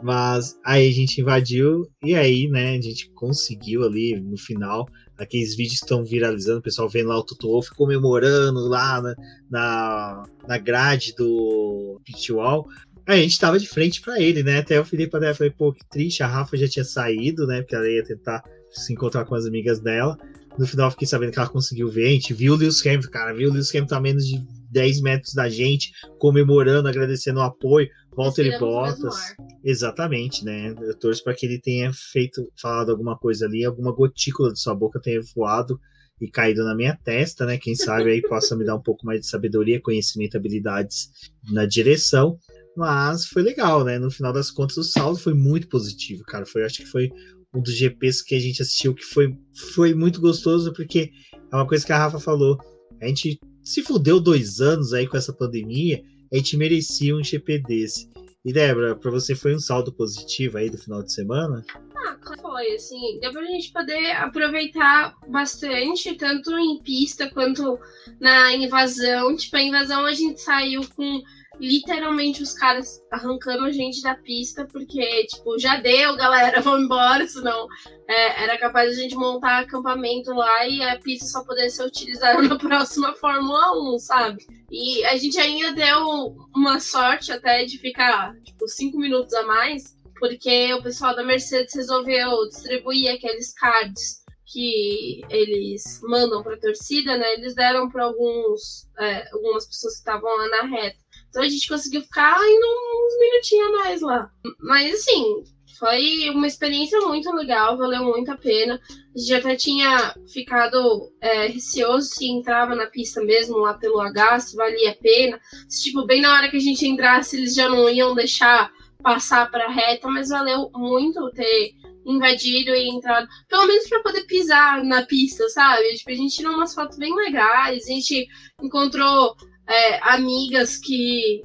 Mas 0.01 0.57
aí 0.65 0.89
a 0.89 0.93
gente 0.93 1.21
invadiu 1.21 1.87
e 2.03 2.15
aí, 2.15 2.47
né, 2.47 2.77
a 2.77 2.81
gente 2.81 3.09
conseguiu 3.11 3.83
ali 3.83 4.19
no 4.19 4.37
final 4.37 4.87
aqueles 5.21 5.55
vídeos 5.55 5.75
estão 5.75 6.03
viralizando, 6.03 6.59
o 6.59 6.63
pessoal 6.63 6.89
vendo 6.89 7.09
lá 7.09 7.19
o 7.19 7.25
Wolff 7.43 7.69
comemorando 7.75 8.67
lá 8.67 9.01
na, 9.01 9.15
na, 9.49 10.23
na 10.47 10.57
grade 10.57 11.13
do 11.15 12.01
pit 12.03 12.33
wall. 12.33 12.67
Aí 13.07 13.19
a 13.19 13.23
gente 13.23 13.39
tava 13.39 13.59
de 13.59 13.67
frente 13.67 14.01
para 14.01 14.19
ele, 14.19 14.41
né? 14.41 14.59
Até 14.59 14.79
o 14.79 14.85
Felipe 14.85 15.15
até 15.15 15.33
falei, 15.33 15.51
pô, 15.51 15.73
que 15.73 15.87
triste, 15.89 16.23
a 16.23 16.27
Rafa 16.27 16.57
já 16.57 16.67
tinha 16.67 16.85
saído, 16.85 17.45
né? 17.45 17.61
Porque 17.61 17.75
ela 17.75 17.87
ia 17.87 18.03
tentar 18.03 18.43
se 18.71 18.93
encontrar 18.93 19.25
com 19.25 19.35
as 19.35 19.45
amigas 19.45 19.79
dela. 19.79 20.17
No 20.57 20.65
final 20.65 20.89
fiquei 20.91 21.07
sabendo 21.07 21.31
que 21.31 21.39
ela 21.39 21.49
conseguiu 21.49 21.87
ver. 21.87 22.07
A 22.07 22.11
gente 22.11 22.33
viu 22.33 22.53
o 22.53 22.55
Lewis 22.55 22.85
Hamilton, 22.85 23.09
cara, 23.09 23.33
viu 23.33 23.49
o 23.49 23.53
Lewis 23.53 23.73
Hamilton 23.73 23.95
a 23.95 24.01
menos 24.01 24.25
de 24.25 24.43
10 24.71 25.01
metros 25.01 25.33
da 25.33 25.49
gente, 25.49 25.91
comemorando, 26.17 26.87
agradecendo 26.87 27.39
o 27.39 27.43
apoio. 27.43 27.89
Walter 28.15 28.45
e 28.45 28.59
Bottas. 28.59 29.15
Exatamente, 29.63 30.43
né? 30.43 30.73
Eu 30.79 30.97
torço 30.97 31.23
para 31.23 31.33
que 31.33 31.45
ele 31.45 31.59
tenha 31.59 31.91
feito, 31.93 32.51
falado 32.59 32.91
alguma 32.91 33.17
coisa 33.17 33.45
ali, 33.45 33.63
alguma 33.63 33.91
gotícula 33.93 34.51
de 34.51 34.59
sua 34.59 34.75
boca 34.75 34.99
tenha 34.99 35.21
voado 35.35 35.79
e 36.19 36.29
caído 36.29 36.63
na 36.63 36.75
minha 36.75 36.95
testa, 37.03 37.45
né? 37.45 37.57
Quem 37.57 37.75
sabe 37.75 38.11
aí 38.11 38.21
possa 38.21 38.55
me 38.55 38.63
dar 38.63 38.75
um 38.75 38.81
pouco 38.81 39.05
mais 39.05 39.21
de 39.21 39.27
sabedoria, 39.27 39.81
conhecimento, 39.81 40.37
habilidades 40.37 41.09
na 41.51 41.65
direção. 41.65 42.37
Mas 42.75 43.25
foi 43.25 43.41
legal, 43.41 43.83
né? 43.83 43.97
No 43.97 44.11
final 44.11 44.31
das 44.31 44.51
contas, 44.51 44.77
o 44.77 44.83
saldo 44.83 45.19
foi 45.19 45.33
muito 45.33 45.67
positivo, 45.67 46.23
cara. 46.23 46.45
Foi, 46.45 46.63
acho 46.63 46.77
que 46.77 46.85
foi 46.85 47.09
um 47.53 47.61
dos 47.61 47.75
GPs 47.75 48.23
que 48.23 48.35
a 48.35 48.39
gente 48.39 48.61
assistiu 48.61 48.93
que 48.93 49.03
foi, 49.03 49.35
foi 49.73 49.93
muito 49.93 50.21
gostoso, 50.21 50.71
porque 50.73 51.11
é 51.51 51.55
uma 51.55 51.67
coisa 51.67 51.85
que 51.85 51.91
a 51.91 51.97
Rafa 51.97 52.19
falou. 52.19 52.57
A 53.01 53.07
gente 53.07 53.39
se 53.63 53.81
fudeu 53.81 54.19
dois 54.19 54.61
anos 54.61 54.93
aí 54.93 55.07
com 55.07 55.17
essa 55.17 55.33
pandemia, 55.33 56.01
a 56.31 56.37
gente 56.37 56.57
merecia 56.57 57.15
um 57.15 57.23
GP 57.23 57.59
desse. 57.59 58.09
E 58.43 58.51
Débora, 58.51 58.95
pra 58.95 59.11
você 59.11 59.35
foi 59.35 59.53
um 59.53 59.59
saldo 59.59 59.91
positivo 59.93 60.57
aí 60.57 60.69
do 60.69 60.77
final 60.77 61.03
de 61.03 61.13
semana? 61.13 61.63
Ah, 61.95 62.17
foi, 62.41 62.71
assim, 62.73 63.19
deu 63.19 63.31
pra 63.31 63.45
gente 63.45 63.71
poder 63.71 64.11
aproveitar 64.13 65.15
bastante, 65.27 66.15
tanto 66.15 66.57
em 66.57 66.81
pista 66.81 67.29
quanto 67.29 67.77
na 68.19 68.55
invasão. 68.55 69.35
Tipo, 69.35 69.57
a 69.57 69.61
invasão 69.61 70.05
a 70.05 70.13
gente 70.13 70.41
saiu 70.41 70.81
com 70.95 71.21
literalmente 71.59 72.41
os 72.41 72.53
caras 72.53 73.01
arrancando 73.11 73.65
a 73.65 73.71
gente 73.71 74.01
da 74.01 74.15
pista, 74.15 74.65
porque, 74.65 75.25
tipo, 75.27 75.59
já 75.59 75.77
deu, 75.77 76.15
galera, 76.15 76.59
vamos 76.61 76.85
embora, 76.85 77.27
senão 77.27 77.67
é, 78.07 78.43
era 78.43 78.57
capaz 78.57 78.91
de 78.91 78.99
a 78.99 79.03
gente 79.03 79.15
montar 79.15 79.59
acampamento 79.59 80.31
lá 80.33 80.67
e 80.67 80.81
a 80.81 80.99
pista 80.99 81.25
só 81.25 81.43
poder 81.43 81.69
ser 81.69 81.85
utilizada 81.85 82.41
na 82.47 82.57
próxima 82.57 83.13
Fórmula 83.13 83.95
1, 83.95 83.99
sabe? 83.99 84.45
E 84.71 85.03
a 85.05 85.15
gente 85.17 85.37
ainda 85.37 85.73
deu 85.73 86.35
uma 86.55 86.79
sorte 86.79 87.31
até 87.31 87.65
de 87.65 87.77
ficar, 87.77 88.33
tipo, 88.43 88.67
cinco 88.67 88.97
minutos 88.97 89.33
a 89.33 89.43
mais, 89.43 89.95
porque 90.19 90.73
o 90.73 90.83
pessoal 90.83 91.15
da 91.15 91.23
Mercedes 91.23 91.73
resolveu 91.75 92.47
distribuir 92.47 93.13
aqueles 93.13 93.53
cards 93.53 94.21
que 94.51 95.21
eles 95.29 95.99
mandam 96.03 96.43
para 96.43 96.55
a 96.55 96.59
torcida, 96.59 97.17
né? 97.17 97.33
Eles 97.33 97.55
deram 97.55 97.89
para 97.89 98.03
alguns 98.03 98.87
é, 98.99 99.27
algumas 99.31 99.65
pessoas 99.65 99.93
que 99.93 99.99
estavam 99.99 100.29
lá 100.37 100.47
na 100.49 100.63
reta. 100.63 100.99
Então 101.31 101.41
a 101.41 101.47
gente 101.47 101.67
conseguiu 101.67 102.01
ficar 102.01 102.37
ainda 102.37 102.65
uns 102.67 103.19
minutinhos 103.19 103.67
a 103.67 103.71
mais 103.71 104.01
lá. 104.01 104.29
Mas 104.59 104.93
assim, 104.93 105.43
foi 105.79 106.29
uma 106.29 106.45
experiência 106.45 106.99
muito 106.99 107.33
legal, 107.33 107.77
valeu 107.77 108.03
muito 108.03 108.29
a 108.29 108.37
pena. 108.37 108.79
A 109.15 109.17
gente 109.17 109.33
até 109.33 109.55
tinha 109.55 110.13
ficado 110.31 111.11
é, 111.21 111.47
receoso 111.47 112.07
se 112.07 112.29
entrava 112.29 112.75
na 112.75 112.85
pista 112.85 113.23
mesmo 113.23 113.57
lá 113.57 113.73
pelo 113.73 113.99
H, 114.01 114.41
se 114.41 114.55
valia 114.57 114.91
a 114.91 114.95
pena. 114.95 115.39
Se, 115.69 115.83
tipo, 115.83 116.05
bem 116.05 116.21
na 116.21 116.33
hora 116.33 116.49
que 116.51 116.57
a 116.57 116.61
gente 116.61 116.85
entrasse, 116.85 117.37
eles 117.37 117.55
já 117.55 117.69
não 117.69 117.89
iam 117.89 118.13
deixar 118.13 118.69
passar 119.01 119.49
para 119.49 119.71
reta, 119.71 120.07
mas 120.09 120.29
valeu 120.29 120.69
muito 120.75 121.31
ter 121.31 121.71
invadido 122.05 122.71
e 122.71 122.89
entrado, 122.89 123.27
pelo 123.47 123.65
menos 123.65 123.87
para 123.87 124.01
poder 124.01 124.23
pisar 124.25 124.83
na 124.83 125.03
pista, 125.03 125.47
sabe? 125.49 125.95
Tipo, 125.95 126.11
a 126.11 126.15
gente 126.15 126.35
tirou 126.35 126.53
umas 126.53 126.73
fotos 126.73 126.97
bem 126.97 127.15
legais, 127.15 127.85
a 127.85 127.87
gente 127.87 128.27
encontrou 128.61 129.35
é, 129.71 129.99
amigas 130.13 130.77
que 130.77 131.43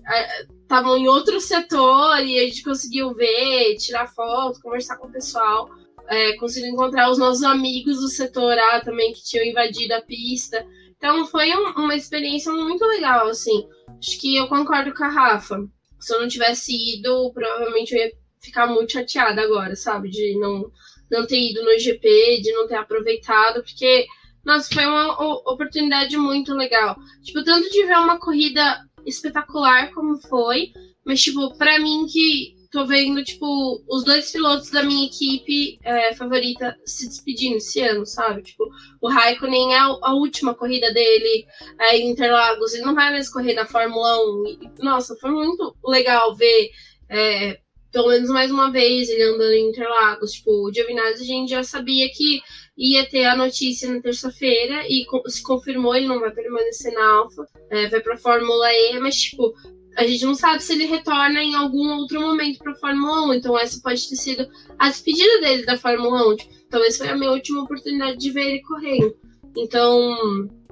estavam 0.62 0.96
em 0.96 1.08
outro 1.08 1.40
setor 1.40 2.20
e 2.24 2.38
a 2.38 2.42
gente 2.42 2.62
conseguiu 2.62 3.14
ver, 3.14 3.76
tirar 3.76 4.08
foto, 4.08 4.60
conversar 4.60 4.96
com 4.96 5.06
o 5.06 5.12
pessoal. 5.12 5.70
É, 6.08 6.36
conseguiu 6.36 6.70
encontrar 6.70 7.10
os 7.10 7.18
nossos 7.18 7.42
amigos 7.42 8.00
do 8.00 8.08
setor 8.08 8.56
A 8.58 8.80
também 8.80 9.12
que 9.12 9.24
tinham 9.24 9.44
invadido 9.44 9.94
a 9.94 10.02
pista. 10.02 10.66
Então 10.96 11.26
foi 11.26 11.50
um, 11.52 11.70
uma 11.72 11.94
experiência 11.94 12.52
muito 12.52 12.84
legal, 12.84 13.28
assim. 13.28 13.68
Acho 13.98 14.20
que 14.20 14.36
eu 14.36 14.48
concordo 14.48 14.94
com 14.94 15.04
a 15.04 15.08
Rafa. 15.08 15.64
Se 16.00 16.14
eu 16.14 16.20
não 16.20 16.28
tivesse 16.28 16.72
ido, 16.96 17.30
provavelmente 17.32 17.94
eu 17.94 18.00
ia 18.00 18.12
ficar 18.40 18.66
muito 18.66 18.92
chateada 18.92 19.42
agora, 19.42 19.74
sabe? 19.74 20.08
De 20.08 20.38
não, 20.38 20.70
não 21.10 21.26
ter 21.26 21.40
ido 21.40 21.62
no 21.64 21.78
GP, 21.78 22.40
de 22.42 22.52
não 22.52 22.66
ter 22.66 22.76
aproveitado, 22.76 23.62
porque, 23.62 24.06
nossa, 24.46 24.72
foi 24.72 24.86
uma 24.86 25.20
oportunidade 25.50 26.16
muito 26.16 26.54
legal. 26.54 26.96
Tipo, 27.24 27.42
tanto 27.42 27.68
de 27.68 27.84
ver 27.84 27.98
uma 27.98 28.16
corrida 28.16 28.80
espetacular 29.04 29.92
como 29.92 30.16
foi, 30.18 30.70
mas, 31.04 31.20
tipo, 31.20 31.52
pra 31.58 31.80
mim 31.80 32.06
que 32.06 32.54
tô 32.70 32.86
vendo, 32.86 33.24
tipo, 33.24 33.82
os 33.88 34.04
dois 34.04 34.30
pilotos 34.30 34.70
da 34.70 34.84
minha 34.84 35.06
equipe 35.06 35.80
é, 35.82 36.14
favorita 36.14 36.76
se 36.84 37.08
despedindo 37.08 37.56
esse 37.56 37.80
ano, 37.80 38.06
sabe? 38.06 38.42
Tipo, 38.42 38.68
o 39.00 39.08
Raikkonen 39.08 39.74
é 39.74 39.78
a, 39.78 40.14
última 40.14 40.54
corrida 40.54 40.92
dele 40.92 41.44
é, 41.80 41.96
em 41.96 42.10
Interlagos, 42.10 42.72
ele 42.72 42.84
não 42.84 42.94
vai 42.94 43.10
mais 43.10 43.28
correr 43.28 43.54
na 43.54 43.66
Fórmula 43.66 44.16
1. 44.44 44.46
E, 44.46 44.70
nossa, 44.84 45.16
foi 45.16 45.30
muito 45.30 45.76
legal 45.84 46.36
ver. 46.36 46.70
É, 47.08 47.58
pelo 47.90 48.08
menos 48.08 48.28
mais 48.28 48.50
uma 48.50 48.70
vez 48.70 49.08
ele 49.08 49.22
andando 49.22 49.52
em 49.52 49.70
Interlagos. 49.70 50.32
Tipo, 50.32 50.50
o 50.50 50.72
Giovinazzi 50.72 51.22
a 51.22 51.26
gente 51.26 51.50
já 51.50 51.64
sabia 51.64 52.08
que 52.10 52.42
ia 52.76 53.08
ter 53.08 53.24
a 53.24 53.36
notícia 53.36 53.90
na 53.90 54.00
terça-feira 54.00 54.82
e 54.86 55.06
se 55.28 55.42
confirmou, 55.42 55.94
ele 55.94 56.06
não 56.06 56.20
vai 56.20 56.30
permanecer 56.30 56.92
na 56.92 57.08
Alfa, 57.18 57.46
é, 57.70 57.88
vai 57.88 58.00
pra 58.00 58.16
Fórmula 58.18 58.70
E, 58.70 58.98
mas 58.98 59.16
tipo, 59.16 59.54
a 59.96 60.06
gente 60.06 60.24
não 60.26 60.34
sabe 60.34 60.62
se 60.62 60.74
ele 60.74 60.84
retorna 60.84 61.42
em 61.42 61.54
algum 61.54 61.96
outro 61.96 62.20
momento 62.20 62.58
pra 62.58 62.74
Fórmula 62.74 63.28
1, 63.28 63.34
então 63.34 63.58
essa 63.58 63.80
pode 63.82 64.06
ter 64.08 64.16
sido 64.16 64.46
a 64.78 64.88
despedida 64.88 65.40
dele 65.40 65.64
da 65.64 65.78
Fórmula 65.78 66.28
1. 66.32 66.36
Tipo, 66.36 66.54
talvez 66.68 66.98
foi 66.98 67.08
a 67.08 67.16
minha 67.16 67.30
última 67.30 67.62
oportunidade 67.62 68.18
de 68.18 68.30
ver 68.30 68.46
ele 68.46 68.62
correndo. 68.62 69.16
Então, 69.56 70.14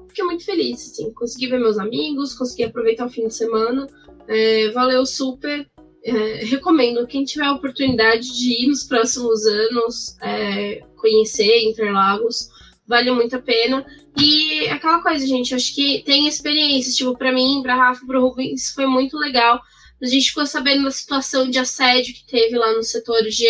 fiquei 0.09 0.25
muito 0.25 0.45
feliz, 0.45 0.91
assim, 0.91 1.13
consegui 1.15 1.49
ver 1.49 1.59
meus 1.59 1.79
amigos, 1.79 2.35
consegui 2.35 2.65
aproveitar 2.65 3.07
o 3.07 3.11
fim 3.11 3.27
de 3.27 3.35
semana, 3.35 3.87
é, 4.29 4.71
valeu 4.73 5.07
super. 5.07 5.67
É, 6.07 6.45
recomendo 6.45 7.07
quem 7.07 7.25
tiver 7.25 7.47
a 7.47 7.55
oportunidade 7.55 8.31
de 8.39 8.65
ir 8.65 8.67
nos 8.69 8.85
próximos 8.85 9.47
anos 9.47 10.17
é, 10.21 10.83
conhecer 10.97 11.65
Interlagos, 11.65 12.49
vale 12.87 13.11
muito 13.11 13.37
a 13.37 13.41
pena. 13.41 13.87
E 14.21 14.69
aquela 14.69 15.03
coisa, 15.03 15.27
gente, 15.27 15.55
acho 15.55 15.75
que 15.75 16.03
tem 16.05 16.29
experiências, 16.29 16.95
tipo, 16.95 17.17
para 17.17 17.33
mim, 17.33 17.61
pra 17.63 17.75
Rafa, 17.75 18.07
pro 18.07 18.29
Rubens, 18.29 18.73
foi 18.75 18.87
muito 18.87 19.17
legal. 19.17 19.61
A 20.01 20.07
gente 20.07 20.29
ficou 20.29 20.47
sabendo 20.47 20.85
da 20.85 20.91
situação 20.91 21.49
de 21.49 21.59
assédio 21.59 22.15
que 22.15 22.27
teve 22.27 22.57
lá 22.57 22.73
no 22.75 22.83
setor 22.83 23.23
G, 23.31 23.45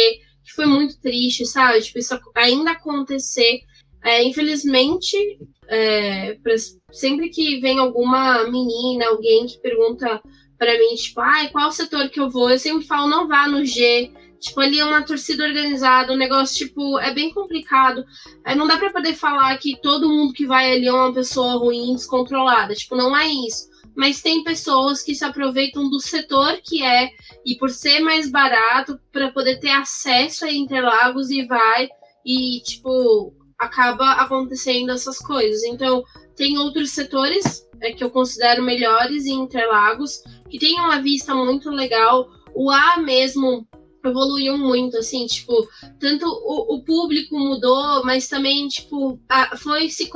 que 0.45 0.53
foi 0.53 0.67
muito 0.67 1.01
triste, 1.01 1.45
sabe? 1.45 1.83
Tipo, 1.83 1.99
isso 1.99 2.19
ainda 2.35 2.71
acontecer. 2.71 3.61
É, 4.03 4.23
infelizmente, 4.23 5.17
é, 5.67 6.35
pra, 6.35 6.55
sempre 6.93 7.31
que 7.31 7.59
vem 7.61 7.79
alguma 7.79 8.45
menina, 8.49 9.07
alguém 9.07 9.47
que 9.47 9.59
pergunta 9.61 10.23
para 10.65 10.79
mim, 10.79 10.95
tipo, 10.95 11.21
ai, 11.21 11.51
qual 11.51 11.71
setor 11.71 12.09
que 12.09 12.19
eu 12.19 12.31
vou? 12.31 12.51
Eu 12.51 12.59
sempre 12.59 12.87
falo, 12.87 13.07
não 13.07 13.29
vá 13.29 13.47
no 13.47 13.67
G. 13.67 14.11
Tipo, 14.41 14.61
ali 14.61 14.79
é 14.79 14.85
uma 14.85 15.03
torcida 15.03 15.45
organizada, 15.45 16.13
o 16.13 16.17
negócio, 16.17 16.67
tipo, 16.67 16.99
é 16.99 17.13
bem 17.13 17.31
complicado. 17.33 18.03
É, 18.47 18.55
não 18.55 18.67
dá 18.67 18.79
para 18.79 18.91
poder 18.91 19.15
falar 19.15 19.57
que 19.59 19.79
todo 19.83 20.09
mundo 20.09 20.33
que 20.33 20.47
vai 20.47 20.73
ali 20.73 20.87
é 20.87 20.93
uma 20.93 21.13
pessoa 21.13 21.59
ruim, 21.59 21.95
descontrolada. 21.95 22.75
Tipo, 22.75 22.97
não 22.97 23.15
é 23.15 23.27
isso. 23.27 23.69
Mas 23.95 24.23
tem 24.23 24.43
pessoas 24.43 25.03
que 25.03 25.15
se 25.15 25.25
aproveitam 25.25 25.89
do 25.91 26.01
setor 26.01 26.59
que 26.65 26.83
é, 26.83 27.11
e 27.45 27.57
por 27.57 27.69
ser 27.69 28.01
mais 28.01 28.31
barato, 28.31 28.99
para 29.13 29.31
poder 29.31 29.61
ter 29.61 29.71
acesso 29.71 30.47
a 30.47 30.53
Interlagos 30.53 31.31
e 31.31 31.45
vai, 31.45 31.89
e, 32.25 32.61
tipo, 32.63 33.35
acaba 33.59 34.13
acontecendo 34.13 34.93
essas 34.93 35.19
coisas. 35.19 35.63
Então, 35.63 36.03
tem 36.35 36.59
outros 36.59 36.91
setores 36.91 37.67
é, 37.81 37.93
que 37.93 38.03
eu 38.03 38.11
considero 38.11 38.63
melhores 38.63 39.27
em 39.27 39.41
Interlagos, 39.41 40.23
que 40.55 40.59
tem 40.61 40.79
uma 40.79 41.03
vista 41.03 41.35
muito 41.35 41.69
legal. 41.69 42.31
O 42.55 42.71
A 42.71 42.99
mesmo 42.99 43.67
evoluiu 44.05 44.57
muito, 44.57 44.97
assim, 44.99 45.27
tipo, 45.27 45.69
tanto 45.99 46.27
o, 46.27 46.77
o 46.77 46.85
público 46.85 47.37
mudou, 47.37 48.05
mas 48.05 48.29
também, 48.29 48.69
tipo, 48.69 49.19
a, 49.29 49.57
foi 49.57 49.89
se 49.89 50.09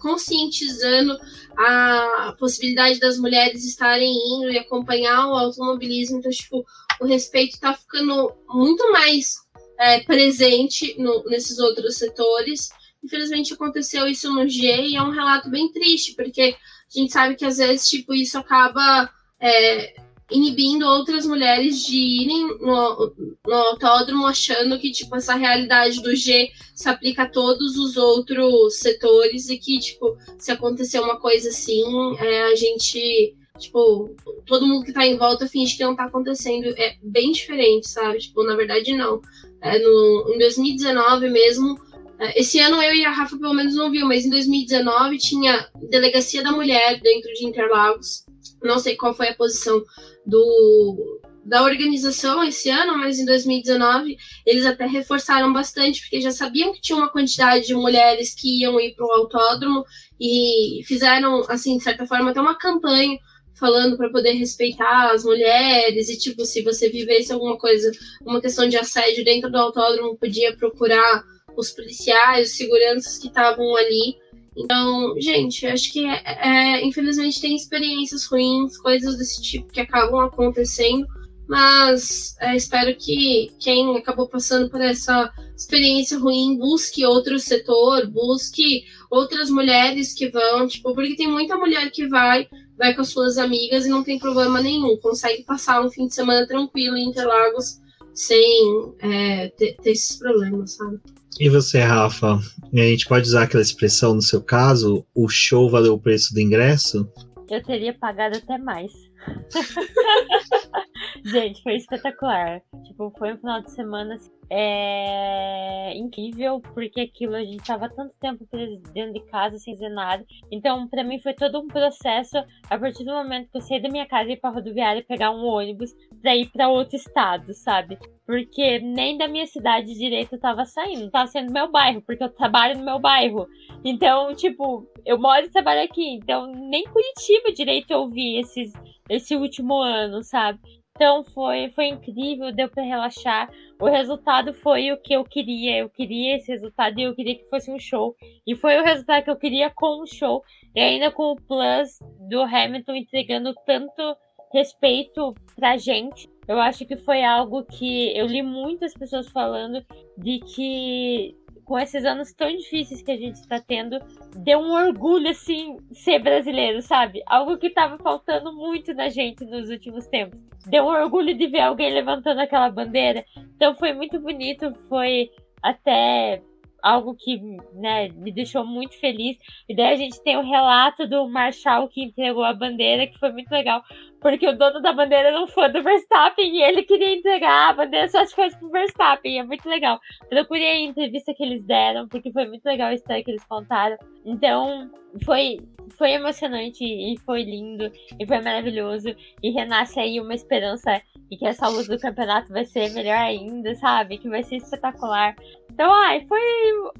conscientizando 0.00 1.16
a 1.56 2.34
possibilidade 2.40 2.98
das 2.98 3.18
mulheres 3.18 3.64
estarem 3.64 4.12
indo 4.32 4.50
e 4.50 4.58
acompanhar 4.58 5.28
o 5.28 5.36
automobilismo, 5.36 6.18
então, 6.18 6.32
tipo, 6.32 6.64
o 7.00 7.06
respeito 7.06 7.60
tá 7.60 7.72
ficando 7.72 8.32
muito 8.48 8.90
mais 8.90 9.36
é, 9.78 10.00
presente 10.00 10.96
no, 10.98 11.22
nesses 11.26 11.60
outros 11.60 11.98
setores. 11.98 12.68
Infelizmente 13.04 13.54
aconteceu 13.54 14.08
isso 14.08 14.28
no 14.34 14.48
G 14.48 14.88
e 14.88 14.96
é 14.96 15.02
um 15.02 15.10
relato 15.10 15.48
bem 15.48 15.70
triste, 15.70 16.16
porque 16.16 16.56
a 16.92 16.98
gente 16.98 17.12
sabe 17.12 17.36
que 17.36 17.44
às 17.44 17.58
vezes, 17.58 17.88
tipo, 17.88 18.12
isso 18.12 18.36
acaba 18.36 19.08
é, 19.40 19.94
inibindo 20.30 20.86
outras 20.86 21.26
mulheres 21.26 21.84
de 21.84 21.96
irem 21.96 22.58
no, 22.58 23.14
no 23.46 23.54
autódromo 23.54 24.26
achando 24.26 24.78
que, 24.78 24.90
tipo, 24.90 25.14
essa 25.16 25.34
realidade 25.34 26.02
do 26.02 26.14
G 26.14 26.50
se 26.74 26.88
aplica 26.88 27.24
a 27.24 27.28
todos 27.28 27.76
os 27.76 27.96
outros 27.96 28.78
setores 28.78 29.48
e 29.48 29.58
que, 29.58 29.78
tipo, 29.78 30.16
se 30.38 30.50
acontecer 30.50 30.98
uma 31.00 31.18
coisa 31.18 31.50
assim, 31.50 31.84
é, 32.18 32.42
a 32.44 32.54
gente, 32.54 33.36
tipo, 33.58 34.14
todo 34.46 34.66
mundo 34.66 34.84
que 34.84 34.92
tá 34.92 35.06
em 35.06 35.16
volta 35.16 35.46
finge 35.46 35.76
que 35.76 35.84
não 35.84 35.94
tá 35.94 36.04
acontecendo. 36.04 36.68
É 36.78 36.96
bem 37.02 37.32
diferente, 37.32 37.88
sabe? 37.88 38.18
Tipo, 38.18 38.42
na 38.44 38.56
verdade, 38.56 38.94
não. 38.94 39.20
É, 39.60 39.78
no, 39.78 40.32
em 40.34 40.38
2019 40.38 41.28
mesmo, 41.28 41.78
é, 42.18 42.40
esse 42.40 42.58
ano 42.60 42.82
eu 42.82 42.94
e 42.94 43.04
a 43.04 43.10
Rafa 43.10 43.36
pelo 43.36 43.54
menos 43.54 43.74
não 43.74 43.90
viu, 43.90 44.06
mas 44.06 44.24
em 44.24 44.30
2019 44.30 45.18
tinha 45.18 45.68
Delegacia 45.90 46.42
da 46.42 46.52
Mulher 46.52 47.00
dentro 47.00 47.32
de 47.34 47.44
Interlagos. 47.44 48.23
Não 48.62 48.78
sei 48.78 48.96
qual 48.96 49.14
foi 49.14 49.28
a 49.28 49.34
posição 49.34 49.82
do, 50.26 51.20
da 51.44 51.62
organização 51.62 52.42
esse 52.42 52.70
ano, 52.70 52.96
mas 52.96 53.18
em 53.18 53.24
2019 53.24 54.16
eles 54.46 54.64
até 54.64 54.86
reforçaram 54.86 55.52
bastante, 55.52 56.00
porque 56.00 56.20
já 56.20 56.30
sabiam 56.30 56.72
que 56.72 56.80
tinha 56.80 56.96
uma 56.96 57.10
quantidade 57.10 57.66
de 57.66 57.74
mulheres 57.74 58.34
que 58.34 58.60
iam 58.60 58.80
ir 58.80 58.94
para 58.94 59.06
o 59.06 59.12
autódromo 59.12 59.84
e 60.20 60.82
fizeram, 60.86 61.44
assim, 61.48 61.76
de 61.76 61.84
certa 61.84 62.06
forma, 62.06 62.30
até 62.30 62.40
uma 62.40 62.56
campanha 62.56 63.18
falando 63.54 63.96
para 63.96 64.10
poder 64.10 64.32
respeitar 64.32 65.12
as 65.12 65.24
mulheres 65.24 66.08
e, 66.08 66.18
tipo, 66.18 66.44
se 66.44 66.62
você 66.62 66.88
vivesse 66.88 67.32
alguma 67.32 67.56
coisa, 67.56 67.90
uma 68.22 68.40
questão 68.40 68.68
de 68.68 68.76
assédio 68.76 69.24
dentro 69.24 69.50
do 69.50 69.58
autódromo, 69.58 70.16
podia 70.16 70.56
procurar 70.56 71.22
os 71.56 71.70
policiais, 71.70 72.50
os 72.50 72.56
seguranças 72.56 73.18
que 73.18 73.28
estavam 73.28 73.76
ali 73.76 74.16
então, 74.56 75.14
gente, 75.20 75.66
acho 75.66 75.92
que 75.92 76.06
é, 76.06 76.22
é, 76.24 76.86
infelizmente 76.86 77.40
tem 77.40 77.56
experiências 77.56 78.26
ruins, 78.26 78.78
coisas 78.78 79.16
desse 79.16 79.42
tipo 79.42 79.72
que 79.72 79.80
acabam 79.80 80.20
acontecendo, 80.20 81.06
mas 81.48 82.36
é, 82.40 82.56
espero 82.56 82.96
que 82.96 83.50
quem 83.58 83.96
acabou 83.96 84.28
passando 84.28 84.70
por 84.70 84.80
essa 84.80 85.30
experiência 85.56 86.18
ruim 86.18 86.56
busque 86.56 87.04
outro 87.04 87.38
setor, 87.38 88.06
busque 88.06 88.84
outras 89.10 89.50
mulheres 89.50 90.14
que 90.14 90.28
vão, 90.28 90.66
tipo, 90.66 90.94
porque 90.94 91.16
tem 91.16 91.28
muita 91.28 91.56
mulher 91.56 91.90
que 91.90 92.06
vai, 92.06 92.48
vai 92.78 92.94
com 92.94 93.02
as 93.02 93.08
suas 93.08 93.36
amigas 93.36 93.84
e 93.84 93.90
não 93.90 94.04
tem 94.04 94.18
problema 94.18 94.62
nenhum, 94.62 94.96
consegue 94.98 95.42
passar 95.44 95.84
um 95.84 95.90
fim 95.90 96.06
de 96.06 96.14
semana 96.14 96.46
tranquilo 96.46 96.96
em 96.96 97.08
Interlagos 97.08 97.80
sem 98.14 98.94
é, 99.00 99.48
ter, 99.48 99.76
ter 99.82 99.90
esses 99.90 100.16
problemas, 100.16 100.74
sabe? 100.74 101.00
E 101.40 101.48
você, 101.48 101.80
Rafa? 101.80 102.38
A 102.72 102.76
gente 102.76 103.08
pode 103.08 103.26
usar 103.26 103.42
aquela 103.42 103.62
expressão 103.62 104.14
no 104.14 104.22
seu 104.22 104.40
caso? 104.40 105.04
O 105.14 105.28
show 105.28 105.68
valeu 105.68 105.94
o 105.94 106.00
preço 106.00 106.32
do 106.32 106.40
ingresso? 106.40 107.10
Eu 107.50 107.62
teria 107.62 107.92
pagado 107.92 108.36
até 108.36 108.56
mais. 108.56 108.92
gente, 111.24 111.62
foi 111.62 111.74
espetacular. 111.76 112.62
Tipo, 112.86 113.12
foi 113.18 113.34
um 113.34 113.38
final 113.38 113.62
de 113.62 113.72
semana 113.72 114.14
assim, 114.14 114.30
é 114.50 115.96
incrível, 115.96 116.60
porque 116.72 117.00
aquilo 117.00 117.34
a 117.34 117.44
gente 117.44 117.64
tava 117.64 117.88
tanto 117.88 118.14
tempo 118.20 118.46
dentro 118.92 119.12
de 119.12 119.20
casa 119.26 119.58
sem 119.58 119.74
fazer 119.74 119.88
nada. 119.88 120.24
Então, 120.50 120.88
para 120.88 121.04
mim 121.04 121.18
foi 121.18 121.34
todo 121.34 121.60
um 121.60 121.68
processo 121.68 122.36
a 122.68 122.78
partir 122.78 123.04
do 123.04 123.12
momento 123.12 123.50
que 123.50 123.56
eu 123.56 123.62
saí 123.62 123.80
da 123.80 123.88
minha 123.88 124.06
casa 124.06 124.30
e 124.30 124.34
ir 124.34 124.40
pra 124.40 124.50
rodoviária 124.50 125.04
pegar 125.06 125.30
um 125.30 125.44
ônibus 125.44 125.94
pra 126.20 126.36
ir 126.36 126.50
para 126.50 126.68
outro 126.68 126.96
estado, 126.96 127.52
sabe? 127.54 127.98
Porque 128.26 128.78
nem 128.78 129.18
da 129.18 129.28
minha 129.28 129.46
cidade 129.46 129.94
direito 129.94 130.34
eu 130.34 130.40
tava 130.40 130.64
saindo, 130.64 131.10
tava 131.10 131.26
sendo 131.26 131.48
do 131.48 131.52
meu 131.52 131.70
bairro, 131.70 132.02
porque 132.02 132.22
eu 132.22 132.30
trabalho 132.30 132.78
no 132.78 132.84
meu 132.84 132.98
bairro. 132.98 133.46
Então, 133.84 134.34
tipo, 134.34 134.86
eu 135.04 135.18
moro 135.18 135.46
e 135.46 135.50
trabalho 135.50 135.82
aqui, 135.82 136.14
então 136.14 136.46
nem 136.46 136.84
Curitiba 136.84 137.52
direito 137.52 137.90
eu 137.92 138.08
vi 138.08 138.38
esses, 138.38 138.72
esse 139.08 139.36
último 139.36 139.76
ano, 139.78 140.22
sabe? 140.22 140.60
Então 140.96 141.24
foi, 141.24 141.70
foi 141.70 141.86
incrível, 141.88 142.52
deu 142.52 142.68
para 142.68 142.84
relaxar. 142.84 143.50
O 143.80 143.86
resultado 143.86 144.54
foi 144.54 144.92
o 144.92 144.96
que 144.96 145.12
eu 145.12 145.24
queria. 145.24 145.78
Eu 145.78 145.90
queria 145.90 146.36
esse 146.36 146.52
resultado 146.52 146.96
e 146.96 147.02
eu 147.02 147.14
queria 147.16 147.34
que 147.34 147.50
fosse 147.50 147.68
um 147.68 147.80
show. 147.80 148.14
E 148.46 148.54
foi 148.54 148.78
o 148.78 148.84
resultado 148.84 149.24
que 149.24 149.30
eu 149.30 149.36
queria 149.36 149.70
com 149.70 150.02
o 150.02 150.06
show. 150.06 150.44
E 150.72 150.80
ainda 150.80 151.10
com 151.10 151.32
o 151.32 151.36
plus 151.36 151.98
do 152.28 152.42
Hamilton 152.42 152.94
entregando 152.94 153.52
tanto 153.66 154.16
respeito 154.52 155.34
pra 155.56 155.76
gente. 155.76 156.28
Eu 156.46 156.60
acho 156.60 156.86
que 156.86 156.96
foi 156.96 157.24
algo 157.24 157.64
que 157.64 158.16
eu 158.16 158.26
li 158.26 158.40
muitas 158.40 158.94
pessoas 158.94 159.28
falando 159.30 159.84
de 160.16 160.38
que 160.38 161.34
com 161.64 161.78
esses 161.78 162.04
anos 162.04 162.32
tão 162.32 162.48
difíceis 162.54 163.02
que 163.02 163.10
a 163.10 163.16
gente 163.16 163.36
está 163.36 163.60
tendo, 163.60 163.98
deu 164.36 164.58
um 164.58 164.72
orgulho, 164.72 165.28
assim, 165.28 165.78
ser 165.92 166.18
brasileiro, 166.18 166.82
sabe? 166.82 167.22
Algo 167.26 167.58
que 167.58 167.70
tava 167.70 167.98
faltando 167.98 168.54
muito 168.54 168.92
na 168.94 169.08
gente 169.08 169.44
nos 169.44 169.70
últimos 169.70 170.06
tempos. 170.06 170.38
Deu 170.66 170.84
um 170.84 170.88
orgulho 170.88 171.36
de 171.36 171.46
ver 171.46 171.60
alguém 171.60 171.92
levantando 171.92 172.40
aquela 172.40 172.70
bandeira. 172.70 173.24
Então 173.56 173.74
foi 173.74 173.92
muito 173.92 174.18
bonito, 174.20 174.72
foi 174.88 175.30
até 175.62 176.42
algo 176.84 177.16
que 177.16 177.40
né, 177.72 178.10
me 178.10 178.30
deixou 178.30 178.64
muito 178.64 179.00
feliz. 179.00 179.38
E 179.66 179.74
daí 179.74 179.94
a 179.94 179.96
gente 179.96 180.22
tem 180.22 180.36
o 180.36 180.42
relato 180.42 181.08
do 181.08 181.26
Marshall 181.26 181.88
que 181.88 182.04
entregou 182.04 182.44
a 182.44 182.52
bandeira, 182.52 183.06
que 183.06 183.18
foi 183.18 183.32
muito 183.32 183.50
legal, 183.50 183.82
porque 184.20 184.46
o 184.46 184.56
dono 184.56 184.82
da 184.82 184.92
bandeira 184.92 185.32
não 185.32 185.46
foi 185.46 185.70
do 185.70 185.82
Verstappen 185.82 186.54
e 186.54 186.62
ele 186.62 186.82
queria 186.82 187.14
entregar 187.14 187.70
a 187.70 187.72
bandeira 187.72 188.06
só 188.08 188.20
as 188.20 188.34
coisas 188.34 188.58
pro 188.58 188.68
Verstappen. 188.68 189.38
É 189.38 189.42
muito 189.42 189.66
legal. 189.66 189.98
Procurei 190.28 190.68
a 190.68 190.80
entrevista 190.80 191.32
que 191.34 191.42
eles 191.42 191.64
deram, 191.64 192.06
porque 192.06 192.30
foi 192.30 192.46
muito 192.46 192.66
legal 192.66 192.88
a 192.88 192.94
história 192.94 193.24
que 193.24 193.30
eles 193.30 193.44
contaram. 193.44 193.96
Então, 194.26 194.90
foi, 195.24 195.58
foi 195.96 196.12
emocionante 196.12 196.84
e 196.84 197.18
foi 197.24 197.44
lindo 197.44 197.90
e 198.18 198.26
foi 198.26 198.40
maravilhoso. 198.42 199.14
E 199.42 199.50
renasce 199.50 199.98
aí 199.98 200.20
uma 200.20 200.34
esperança 200.34 201.00
e 201.30 201.36
que 201.36 201.46
essa 201.46 201.68
luta 201.68 201.96
do 201.96 202.00
campeonato 202.00 202.52
vai 202.52 202.64
ser 202.64 202.90
melhor 202.90 203.16
ainda, 203.16 203.74
sabe? 203.76 204.18
Que 204.18 204.28
vai 204.28 204.42
ser 204.42 204.56
espetacular. 204.56 205.34
Então, 205.74 205.92
ai, 205.92 206.24
foi. 206.28 206.40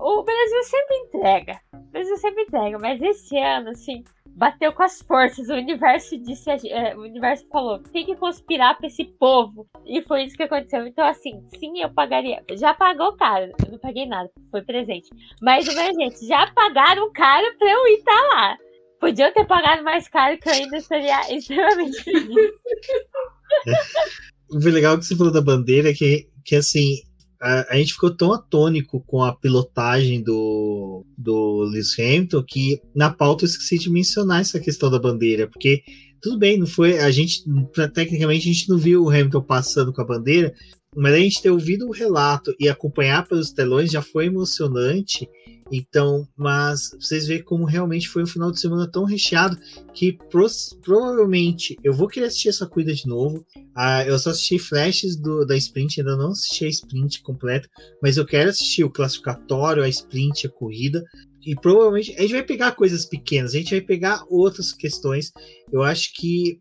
O 0.00 0.24
Brasil 0.24 0.62
sempre 0.64 0.96
entrega. 0.96 1.60
O 1.72 1.92
Brasil 1.92 2.16
sempre 2.16 2.42
entrega, 2.42 2.76
mas 2.76 3.00
esse 3.00 3.38
ano, 3.38 3.70
assim, 3.70 4.02
bateu 4.26 4.72
com 4.72 4.82
as 4.82 5.00
forças. 5.00 5.48
O 5.48 5.54
universo 5.54 6.18
disse, 6.18 6.50
é, 6.50 6.96
o 6.96 7.02
universo 7.02 7.46
falou, 7.52 7.78
tem 7.78 8.04
que 8.04 8.16
conspirar 8.16 8.76
pra 8.76 8.88
esse 8.88 9.04
povo. 9.04 9.64
E 9.86 10.02
foi 10.02 10.24
isso 10.24 10.36
que 10.36 10.42
aconteceu. 10.42 10.84
Então, 10.88 11.06
assim, 11.06 11.40
sim, 11.56 11.80
eu 11.80 11.88
pagaria. 11.88 12.42
Já 12.58 12.74
pagou 12.74 13.16
caro. 13.16 13.52
Eu 13.64 13.70
não 13.70 13.78
paguei 13.78 14.06
nada, 14.06 14.28
foi 14.50 14.62
presente. 14.62 15.08
Mas, 15.40 15.68
minha 15.68 15.92
gente, 15.94 16.26
já 16.26 16.50
pagaram 16.52 17.12
caro 17.12 17.46
pra 17.56 17.70
eu 17.70 17.86
ir 17.86 18.02
tá 18.02 18.28
lá. 18.34 18.58
Podiam 18.98 19.32
ter 19.32 19.46
pagado 19.46 19.84
mais 19.84 20.08
caro 20.08 20.36
que 20.36 20.48
eu 20.48 20.52
ainda 20.52 20.78
estaria 20.78 21.20
extremamente 21.32 22.02
feliz. 22.02 22.50
o 24.50 24.58
legal 24.58 24.98
que 24.98 25.04
você 25.04 25.16
falou 25.16 25.32
da 25.32 25.40
bandeira 25.40 25.90
é 25.90 25.94
que, 25.94 26.28
que 26.44 26.56
assim, 26.56 26.96
a, 27.44 27.74
a, 27.74 27.76
gente 27.76 27.92
ficou 27.92 28.10
tão 28.10 28.32
atônico 28.32 29.04
com 29.06 29.22
a 29.22 29.36
pilotagem 29.36 30.22
do, 30.22 31.04
do 31.16 31.62
Lewis 31.64 31.98
Hamilton 31.98 32.42
que 32.42 32.80
na 32.94 33.10
pauta 33.10 33.44
eu 33.44 33.48
esqueci 33.48 33.78
de 33.78 33.90
mencionar 33.90 34.40
essa 34.40 34.58
questão 34.58 34.90
da 34.90 34.98
bandeira, 34.98 35.46
porque 35.46 35.82
tudo 36.22 36.38
bem, 36.38 36.58
não 36.58 36.66
foi. 36.66 36.98
A 37.00 37.10
gente, 37.10 37.44
tecnicamente, 37.92 38.48
a 38.48 38.52
gente 38.52 38.68
não 38.70 38.78
viu 38.78 39.02
o 39.02 39.10
Hamilton 39.10 39.42
passando 39.42 39.92
com 39.92 40.00
a 40.00 40.06
bandeira, 40.06 40.54
mas 40.96 41.14
a 41.14 41.18
gente 41.18 41.42
ter 41.42 41.50
ouvido 41.50 41.86
o 41.86 41.92
relato 41.92 42.54
e 42.58 42.68
acompanhar 42.68 43.26
pelos 43.26 43.50
telões 43.50 43.90
já 43.90 44.02
foi 44.02 44.26
emocionante. 44.26 45.28
Então, 45.72 46.28
mas 46.36 46.90
vocês 47.00 47.26
veem 47.26 47.42
como 47.42 47.64
realmente 47.64 48.08
foi 48.08 48.22
um 48.22 48.26
final 48.26 48.50
de 48.52 48.60
semana 48.60 48.86
tão 48.86 49.04
recheado 49.04 49.58
que 49.94 50.16
provavelmente 50.82 51.76
eu 51.82 51.92
vou 51.92 52.06
querer 52.06 52.26
assistir 52.26 52.50
essa 52.50 52.66
corrida 52.66 52.92
de 52.92 53.06
novo. 53.06 53.44
Ah, 53.74 54.04
eu 54.04 54.18
só 54.18 54.30
assisti 54.30 54.58
flashes 54.58 55.16
do, 55.16 55.44
da 55.44 55.56
sprint, 55.56 56.00
ainda 56.00 56.16
não 56.16 56.30
assisti 56.30 56.66
a 56.66 56.68
sprint 56.68 57.22
completa, 57.22 57.68
mas 58.02 58.16
eu 58.16 58.26
quero 58.26 58.50
assistir 58.50 58.84
o 58.84 58.90
classificatório, 58.90 59.82
a 59.82 59.88
sprint, 59.88 60.46
a 60.46 60.50
corrida. 60.50 61.02
E 61.46 61.54
provavelmente 61.54 62.14
a 62.16 62.22
gente 62.22 62.32
vai 62.32 62.42
pegar 62.42 62.72
coisas 62.72 63.04
pequenas, 63.04 63.54
a 63.54 63.58
gente 63.58 63.70
vai 63.70 63.80
pegar 63.80 64.24
outras 64.28 64.72
questões. 64.72 65.32
Eu 65.72 65.82
acho 65.82 66.12
que 66.14 66.58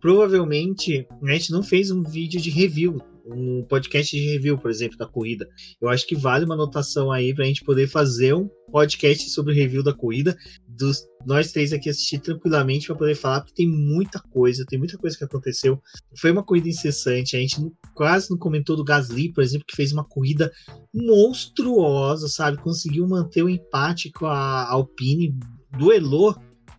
provavelmente 0.00 1.06
a 1.22 1.32
gente 1.32 1.52
não 1.52 1.62
fez 1.62 1.90
um 1.90 2.02
vídeo 2.02 2.40
de 2.40 2.50
review 2.50 2.98
um 3.24 3.64
podcast 3.64 4.14
de 4.14 4.32
review, 4.32 4.58
por 4.58 4.70
exemplo, 4.70 4.98
da 4.98 5.06
corrida. 5.06 5.48
Eu 5.80 5.88
acho 5.88 6.06
que 6.06 6.14
vale 6.14 6.44
uma 6.44 6.54
anotação 6.54 7.10
aí 7.10 7.34
para 7.34 7.44
a 7.44 7.46
gente 7.46 7.64
poder 7.64 7.88
fazer 7.88 8.34
um 8.34 8.48
podcast 8.70 9.30
sobre 9.30 9.54
review 9.54 9.82
da 9.82 9.94
corrida 9.94 10.36
dos 10.66 11.06
nós 11.24 11.52
três 11.52 11.72
aqui 11.72 11.88
assistir 11.88 12.18
tranquilamente 12.18 12.86
para 12.86 12.96
poder 12.96 13.14
falar, 13.14 13.40
porque 13.40 13.54
tem 13.54 13.68
muita 13.68 14.20
coisa, 14.20 14.64
tem 14.68 14.78
muita 14.78 14.98
coisa 14.98 15.16
que 15.16 15.24
aconteceu. 15.24 15.80
Foi 16.20 16.30
uma 16.30 16.42
corrida 16.42 16.68
incessante, 16.68 17.36
a 17.36 17.40
gente 17.40 17.56
quase 17.94 18.30
não 18.30 18.36
comentou 18.36 18.76
do 18.76 18.84
Gasly, 18.84 19.32
por 19.32 19.42
exemplo, 19.42 19.66
que 19.66 19.76
fez 19.76 19.90
uma 19.90 20.04
corrida 20.04 20.52
monstruosa, 20.92 22.28
sabe? 22.28 22.58
Conseguiu 22.58 23.06
manter 23.08 23.42
o 23.42 23.48
empate 23.48 24.10
com 24.10 24.26
a 24.26 24.68
Alpine, 24.70 25.34
duelou 25.78 26.34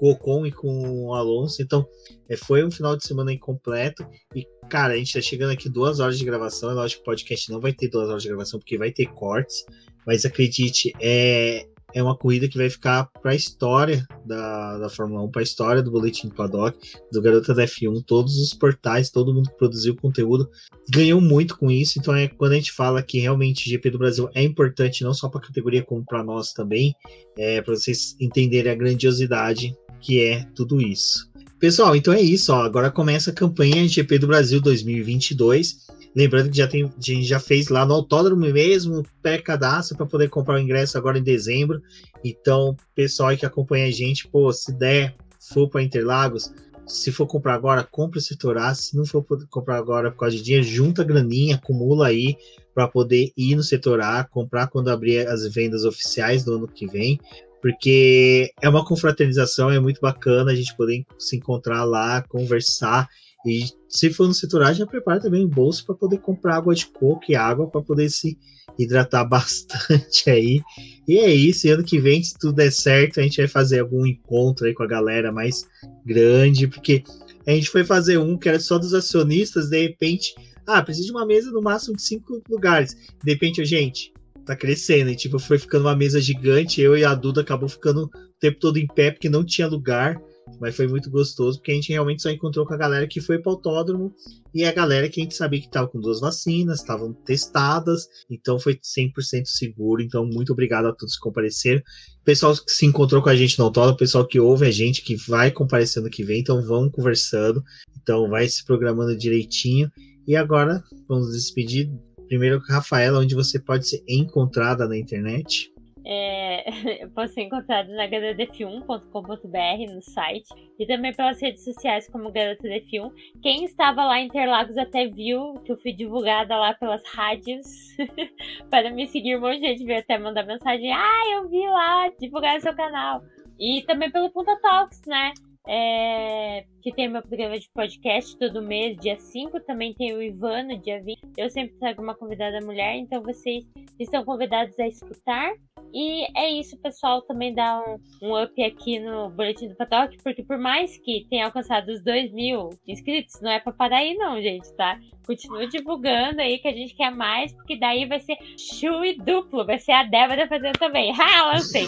o 0.05 0.11
Ocon 0.11 0.45
e 0.45 0.51
com 0.51 1.07
o 1.07 1.13
Alonso, 1.13 1.61
então 1.61 1.87
é, 2.29 2.37
foi 2.37 2.63
um 2.63 2.71
final 2.71 2.95
de 2.95 3.05
semana 3.05 3.33
incompleto. 3.33 4.05
E 4.35 4.47
cara, 4.69 4.93
a 4.93 4.97
gente 4.97 5.13
tá 5.13 5.21
chegando 5.21 5.51
aqui 5.51 5.69
duas 5.69 5.99
horas 5.99 6.17
de 6.17 6.25
gravação, 6.25 6.71
é 6.71 6.73
lógico 6.73 7.03
que 7.03 7.09
o 7.09 7.11
podcast 7.11 7.51
não 7.51 7.59
vai 7.59 7.73
ter 7.73 7.89
duas 7.89 8.09
horas 8.09 8.23
de 8.23 8.29
gravação 8.29 8.59
porque 8.59 8.77
vai 8.77 8.91
ter 8.91 9.05
cortes, 9.07 9.65
mas 10.05 10.25
acredite, 10.25 10.93
é, 10.99 11.65
é 11.93 12.03
uma 12.03 12.17
corrida 12.17 12.47
que 12.47 12.57
vai 12.57 12.69
ficar 12.69 13.05
para 13.21 13.31
a 13.31 13.35
história 13.35 14.05
da, 14.25 14.77
da 14.79 14.89
Fórmula 14.89 15.23
1, 15.23 15.31
para 15.31 15.41
a 15.41 15.43
história 15.43 15.81
do 15.81 15.91
Boletim 15.91 16.27
do 16.27 16.35
Paddock, 16.35 16.77
do 17.11 17.21
Garota 17.21 17.53
da 17.53 17.63
F1, 17.63 18.03
todos 18.05 18.37
os 18.37 18.53
portais, 18.53 19.09
todo 19.09 19.33
mundo 19.33 19.49
que 19.49 19.57
produziu 19.57 19.95
conteúdo 19.95 20.49
ganhou 20.89 21.21
muito 21.21 21.57
com 21.57 21.71
isso. 21.71 21.97
Então, 21.97 22.13
é 22.13 22.27
quando 22.27 22.51
a 22.51 22.55
gente 22.55 22.73
fala 22.73 23.01
que 23.01 23.19
realmente 23.19 23.65
o 23.65 23.69
GP 23.69 23.91
do 23.91 23.97
Brasil 23.97 24.29
é 24.35 24.43
importante, 24.43 25.03
não 25.03 25.13
só 25.13 25.29
para 25.29 25.39
a 25.39 25.47
categoria, 25.47 25.83
como 25.83 26.03
para 26.03 26.23
nós 26.23 26.51
também, 26.51 26.93
é 27.37 27.61
para 27.61 27.73
vocês 27.73 28.15
entenderem 28.19 28.71
a 28.71 28.75
grandiosidade 28.75 29.73
que 30.05 30.23
é 30.23 30.45
tudo 30.55 30.79
isso. 30.79 31.27
Pessoal, 31.59 31.95
então 31.95 32.13
é 32.13 32.21
isso. 32.21 32.53
Ó. 32.53 32.61
Agora 32.61 32.91
começa 32.91 33.31
a 33.31 33.33
campanha 33.33 33.87
GP 33.87 34.19
do 34.19 34.27
Brasil 34.27 34.61
2022. 34.61 35.87
Lembrando 36.15 36.51
que 36.51 36.57
já 36.57 36.67
tem, 36.67 36.83
a 36.83 36.89
gente 36.99 37.23
já 37.23 37.39
fez 37.39 37.69
lá 37.69 37.85
no 37.85 37.95
autódromo 37.95 38.41
mesmo, 38.41 39.03
pré-cadastro 39.21 39.97
para 39.97 40.05
poder 40.05 40.29
comprar 40.29 40.55
o 40.55 40.59
ingresso 40.59 40.95
agora 40.95 41.17
em 41.17 41.23
dezembro. 41.23 41.81
Então, 42.23 42.77
pessoal 42.93 43.35
que 43.35 43.47
acompanha 43.47 43.87
a 43.87 43.91
gente, 43.91 44.27
pô, 44.27 44.53
se 44.53 44.71
der, 44.77 45.15
for 45.39 45.67
para 45.67 45.81
Interlagos, 45.81 46.53
se 46.85 47.11
for 47.11 47.25
comprar 47.25 47.55
agora, 47.55 47.83
compre 47.83 48.19
o 48.19 48.21
setor 48.21 48.57
A. 48.59 48.73
Se 48.75 48.95
não 48.95 49.05
for 49.05 49.25
comprar 49.49 49.77
agora 49.77 50.11
por 50.11 50.19
causa 50.19 50.37
de 50.37 50.43
dinheiro, 50.43 50.65
junta 50.65 51.01
a 51.01 51.05
graninha, 51.05 51.55
acumula 51.55 52.07
aí 52.07 52.37
para 52.75 52.87
poder 52.87 53.31
ir 53.35 53.55
no 53.55 53.63
setor 53.63 54.01
A, 54.01 54.23
comprar 54.23 54.67
quando 54.67 54.89
abrir 54.89 55.27
as 55.27 55.47
vendas 55.47 55.83
oficiais 55.83 56.43
do 56.43 56.53
ano 56.53 56.67
que 56.67 56.85
vem. 56.85 57.19
Porque 57.61 58.51
é 58.61 58.69
uma 58.69 58.85
confraternização, 58.85 59.71
é 59.71 59.79
muito 59.79 59.99
bacana 59.99 60.51
a 60.51 60.55
gente 60.55 60.75
poder 60.75 61.03
se 61.17 61.37
encontrar 61.37 61.83
lá, 61.83 62.21
conversar 62.21 63.07
e 63.45 63.65
se 63.87 64.09
for 64.09 64.27
no 64.27 64.63
A, 64.63 64.73
já 64.73 64.87
prepara 64.87 65.21
também 65.21 65.45
o 65.45 65.47
bolso 65.47 65.85
para 65.85 65.93
poder 65.93 66.17
comprar 66.17 66.55
água 66.55 66.73
de 66.73 66.87
coco 66.87 67.25
e 67.29 67.35
água 67.35 67.69
para 67.69 67.81
poder 67.81 68.09
se 68.09 68.37
hidratar 68.77 69.23
bastante 69.29 70.29
aí. 70.29 70.61
E 71.07 71.19
é 71.19 71.31
isso, 71.31 71.67
e 71.67 71.69
ano 71.69 71.83
que 71.83 71.99
vem, 71.99 72.23
se 72.23 72.33
tudo 72.39 72.55
der 72.55 72.71
certo, 72.71 73.19
a 73.19 73.23
gente 73.23 73.37
vai 73.37 73.47
fazer 73.47 73.79
algum 73.79 74.05
encontro 74.05 74.65
aí 74.65 74.73
com 74.73 74.81
a 74.81 74.87
galera 74.87 75.31
mais 75.31 75.67
grande, 76.03 76.67
porque 76.67 77.03
a 77.45 77.51
gente 77.51 77.69
foi 77.69 77.83
fazer 77.83 78.17
um 78.17 78.35
que 78.35 78.49
era 78.49 78.59
só 78.59 78.79
dos 78.79 78.95
acionistas, 78.95 79.69
de 79.69 79.79
repente, 79.79 80.33
ah, 80.65 80.81
precisa 80.81 81.05
de 81.05 81.11
uma 81.11 81.25
mesa 81.25 81.51
no 81.51 81.61
máximo 81.61 81.95
de 81.95 82.01
cinco 82.01 82.41
lugares. 82.49 82.97
De 83.23 83.31
repente, 83.31 83.63
gente, 83.63 84.11
tá 84.45 84.55
crescendo, 84.55 85.09
e 85.09 85.15
tipo, 85.15 85.39
foi 85.39 85.57
ficando 85.57 85.85
uma 85.85 85.95
mesa 85.95 86.21
gigante, 86.21 86.81
eu 86.81 86.95
e 86.97 87.03
a 87.03 87.15
Duda 87.15 87.41
acabou 87.41 87.67
ficando 87.67 88.05
o 88.05 88.09
tempo 88.39 88.59
todo 88.59 88.77
em 88.77 88.87
pé, 88.87 89.11
porque 89.11 89.29
não 89.29 89.43
tinha 89.43 89.67
lugar. 89.67 90.21
Mas 90.61 90.75
foi 90.75 90.87
muito 90.87 91.09
gostoso, 91.09 91.57
porque 91.57 91.71
a 91.71 91.75
gente 91.75 91.91
realmente 91.91 92.21
só 92.21 92.29
encontrou 92.29 92.67
com 92.67 92.73
a 92.73 92.77
galera 92.77 93.07
que 93.07 93.19
foi 93.19 93.39
para 93.39 93.51
o 93.51 93.55
autódromo 93.55 94.13
e 94.53 94.63
a 94.63 94.71
galera 94.71 95.09
que 95.09 95.19
a 95.19 95.23
gente 95.23 95.35
sabia 95.35 95.59
que 95.59 95.65
estava 95.65 95.87
com 95.87 95.99
duas 95.99 96.19
vacinas, 96.19 96.79
estavam 96.79 97.11
testadas, 97.13 98.07
então 98.29 98.59
foi 98.59 98.75
100% 98.75 99.45
seguro. 99.45 100.03
Então, 100.03 100.25
muito 100.25 100.53
obrigado 100.53 100.85
a 100.85 100.93
todos 100.93 101.15
que 101.15 101.21
compareceram. 101.21 101.81
Pessoal 102.23 102.55
que 102.55 102.71
se 102.71 102.85
encontrou 102.85 103.23
com 103.23 103.29
a 103.29 103.35
gente 103.35 103.57
no 103.57 103.65
autódromo, 103.65 103.97
pessoal 103.97 104.25
que 104.25 104.39
ouve 104.39 104.67
a 104.67 104.71
gente, 104.71 105.01
que 105.01 105.15
vai 105.15 105.49
comparecendo 105.49 106.09
que 106.09 106.23
vem, 106.23 106.41
então 106.41 106.61
vão 106.61 106.89
conversando, 106.89 107.63
então 107.99 108.29
vai 108.29 108.47
se 108.47 108.63
programando 108.63 109.17
direitinho. 109.17 109.91
E 110.27 110.35
agora 110.35 110.83
vamos 111.07 111.31
despedir 111.33 111.91
primeiro 112.27 112.59
Rafaela, 112.67 113.19
onde 113.19 113.35
você 113.35 113.59
pode 113.59 113.87
ser 113.87 114.03
encontrada 114.07 114.87
na 114.87 114.97
internet. 114.97 115.73
É, 116.07 116.63
pode 117.15 117.33
ser 117.33 117.41
encontrado 117.41 117.89
na 117.89 118.07
garodef1.com.br 118.07 119.93
no 119.93 120.01
site 120.03 120.47
e 120.77 120.85
também 120.85 121.11
pelas 121.13 121.41
redes 121.41 121.63
sociais 121.63 122.07
como 122.07 122.31
Garota 122.31 122.67
Def1. 122.67 123.11
Quem 123.41 123.65
estava 123.65 124.05
lá 124.05 124.19
em 124.19 124.27
Interlagos 124.27 124.77
até 124.77 125.07
viu 125.07 125.55
que 125.65 125.71
eu 125.71 125.77
fui 125.77 125.91
divulgada 125.91 126.55
lá 126.55 126.75
pelas 126.75 127.01
rádios 127.07 127.65
para 128.69 128.91
me 128.91 129.07
seguir. 129.07 129.37
Um 129.37 129.41
monte 129.41 129.61
de 129.61 129.67
gente 129.67 129.85
veio 129.85 129.99
até 129.99 130.19
mandar 130.19 130.45
mensagem: 130.45 130.93
Ah, 130.93 131.23
eu 131.33 131.49
vi 131.49 131.67
lá 131.67 132.11
divulgar 132.19 132.61
seu 132.61 132.75
canal. 132.75 133.23
E 133.59 133.81
também 133.87 134.11
pelo 134.11 134.29
Punta 134.29 134.55
Talks, 134.61 135.01
né? 135.07 135.33
É, 135.67 136.65
que 136.85 136.93
tem 136.93 137.09
meu 137.09 137.23
programa 137.23 137.57
de 137.57 137.67
podcast 137.73 138.37
todo 138.37 138.61
mês, 138.61 138.95
dia 138.97 139.17
5. 139.17 139.59
Também 139.61 139.91
tem 139.95 140.13
o 140.13 140.21
Ivano, 140.21 140.77
dia 140.77 141.01
20. 141.01 141.19
Eu 141.35 141.49
sempre 141.49 141.75
trago 141.79 141.99
uma 141.99 142.13
convidada 142.13 142.63
mulher, 142.63 142.95
então 142.97 143.23
vocês 143.23 143.65
estão 143.99 144.23
convidados 144.23 144.77
a 144.77 144.87
escutar. 144.87 145.51
E 145.91 146.27
é 146.37 146.51
isso, 146.51 146.77
pessoal. 146.77 147.23
Também 147.23 147.55
dá 147.55 147.81
um, 147.81 147.97
um 148.21 148.39
up 148.39 148.63
aqui 148.63 148.99
no 148.99 149.31
Boletim 149.31 149.67
do 149.67 149.75
Patoque, 149.75 150.21
porque 150.21 150.43
por 150.43 150.59
mais 150.59 150.95
que 150.99 151.25
tenha 151.27 151.45
alcançado 151.45 151.89
os 151.89 152.03
2 152.03 152.31
mil 152.31 152.69
inscritos, 152.87 153.41
não 153.41 153.49
é 153.49 153.59
pra 153.59 153.73
parar 153.73 153.97
aí, 153.97 154.13
não, 154.13 154.39
gente, 154.39 154.71
tá? 154.75 154.99
Continua 155.25 155.65
divulgando 155.65 156.39
aí 156.39 156.59
que 156.59 156.67
a 156.67 156.71
gente 156.71 156.93
quer 156.93 157.09
mais, 157.09 157.51
porque 157.51 157.79
daí 157.79 158.05
vai 158.05 158.19
ser 158.19 158.37
chui 158.59 159.17
duplo. 159.17 159.65
Vai 159.65 159.79
ser 159.79 159.93
a 159.93 160.03
Débora 160.03 160.47
fazendo 160.47 160.77
também. 160.77 161.11
Ha, 161.19 161.45
lancei. 161.51 161.87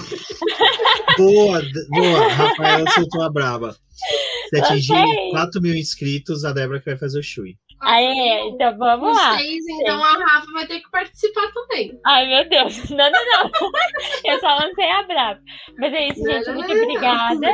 boa, 1.15 1.61
boa. 1.90 2.28
Rafael 2.30 2.90
soltou 2.90 3.22
a 3.22 3.30
braba. 3.30 3.87
Se 4.49 4.60
atingir 4.60 5.32
4 5.32 5.61
mil 5.61 5.76
inscritos, 5.76 6.45
a 6.45 6.53
Débora 6.53 6.80
que 6.80 6.86
vai 6.86 6.98
fazer 6.98 7.19
o 7.19 7.24
chui. 7.24 7.57
Aê, 7.80 8.49
então 8.49 8.76
vamos 8.78 9.15
lá. 9.15 9.36
Vocês, 9.36 9.64
então 9.68 10.03
a 10.03 10.14
Rafa 10.14 10.52
vai 10.52 10.65
ter 10.65 10.80
que 10.80 10.90
participar 10.90 11.52
também. 11.53 11.99
Ai, 12.06 12.28
meu 12.28 12.49
Deus. 12.49 12.90
Não, 12.90 13.11
não, 13.11 13.11
não. 13.11 13.52
Eu 14.26 14.40
só 14.40 14.56
lancei 14.56 14.90
a 14.90 15.03
brava. 15.03 15.40
Mas 15.78 15.94
é 15.94 16.07
isso, 16.07 16.24
gente. 16.24 16.52
Muito 16.52 16.72
obrigada. 16.72 17.48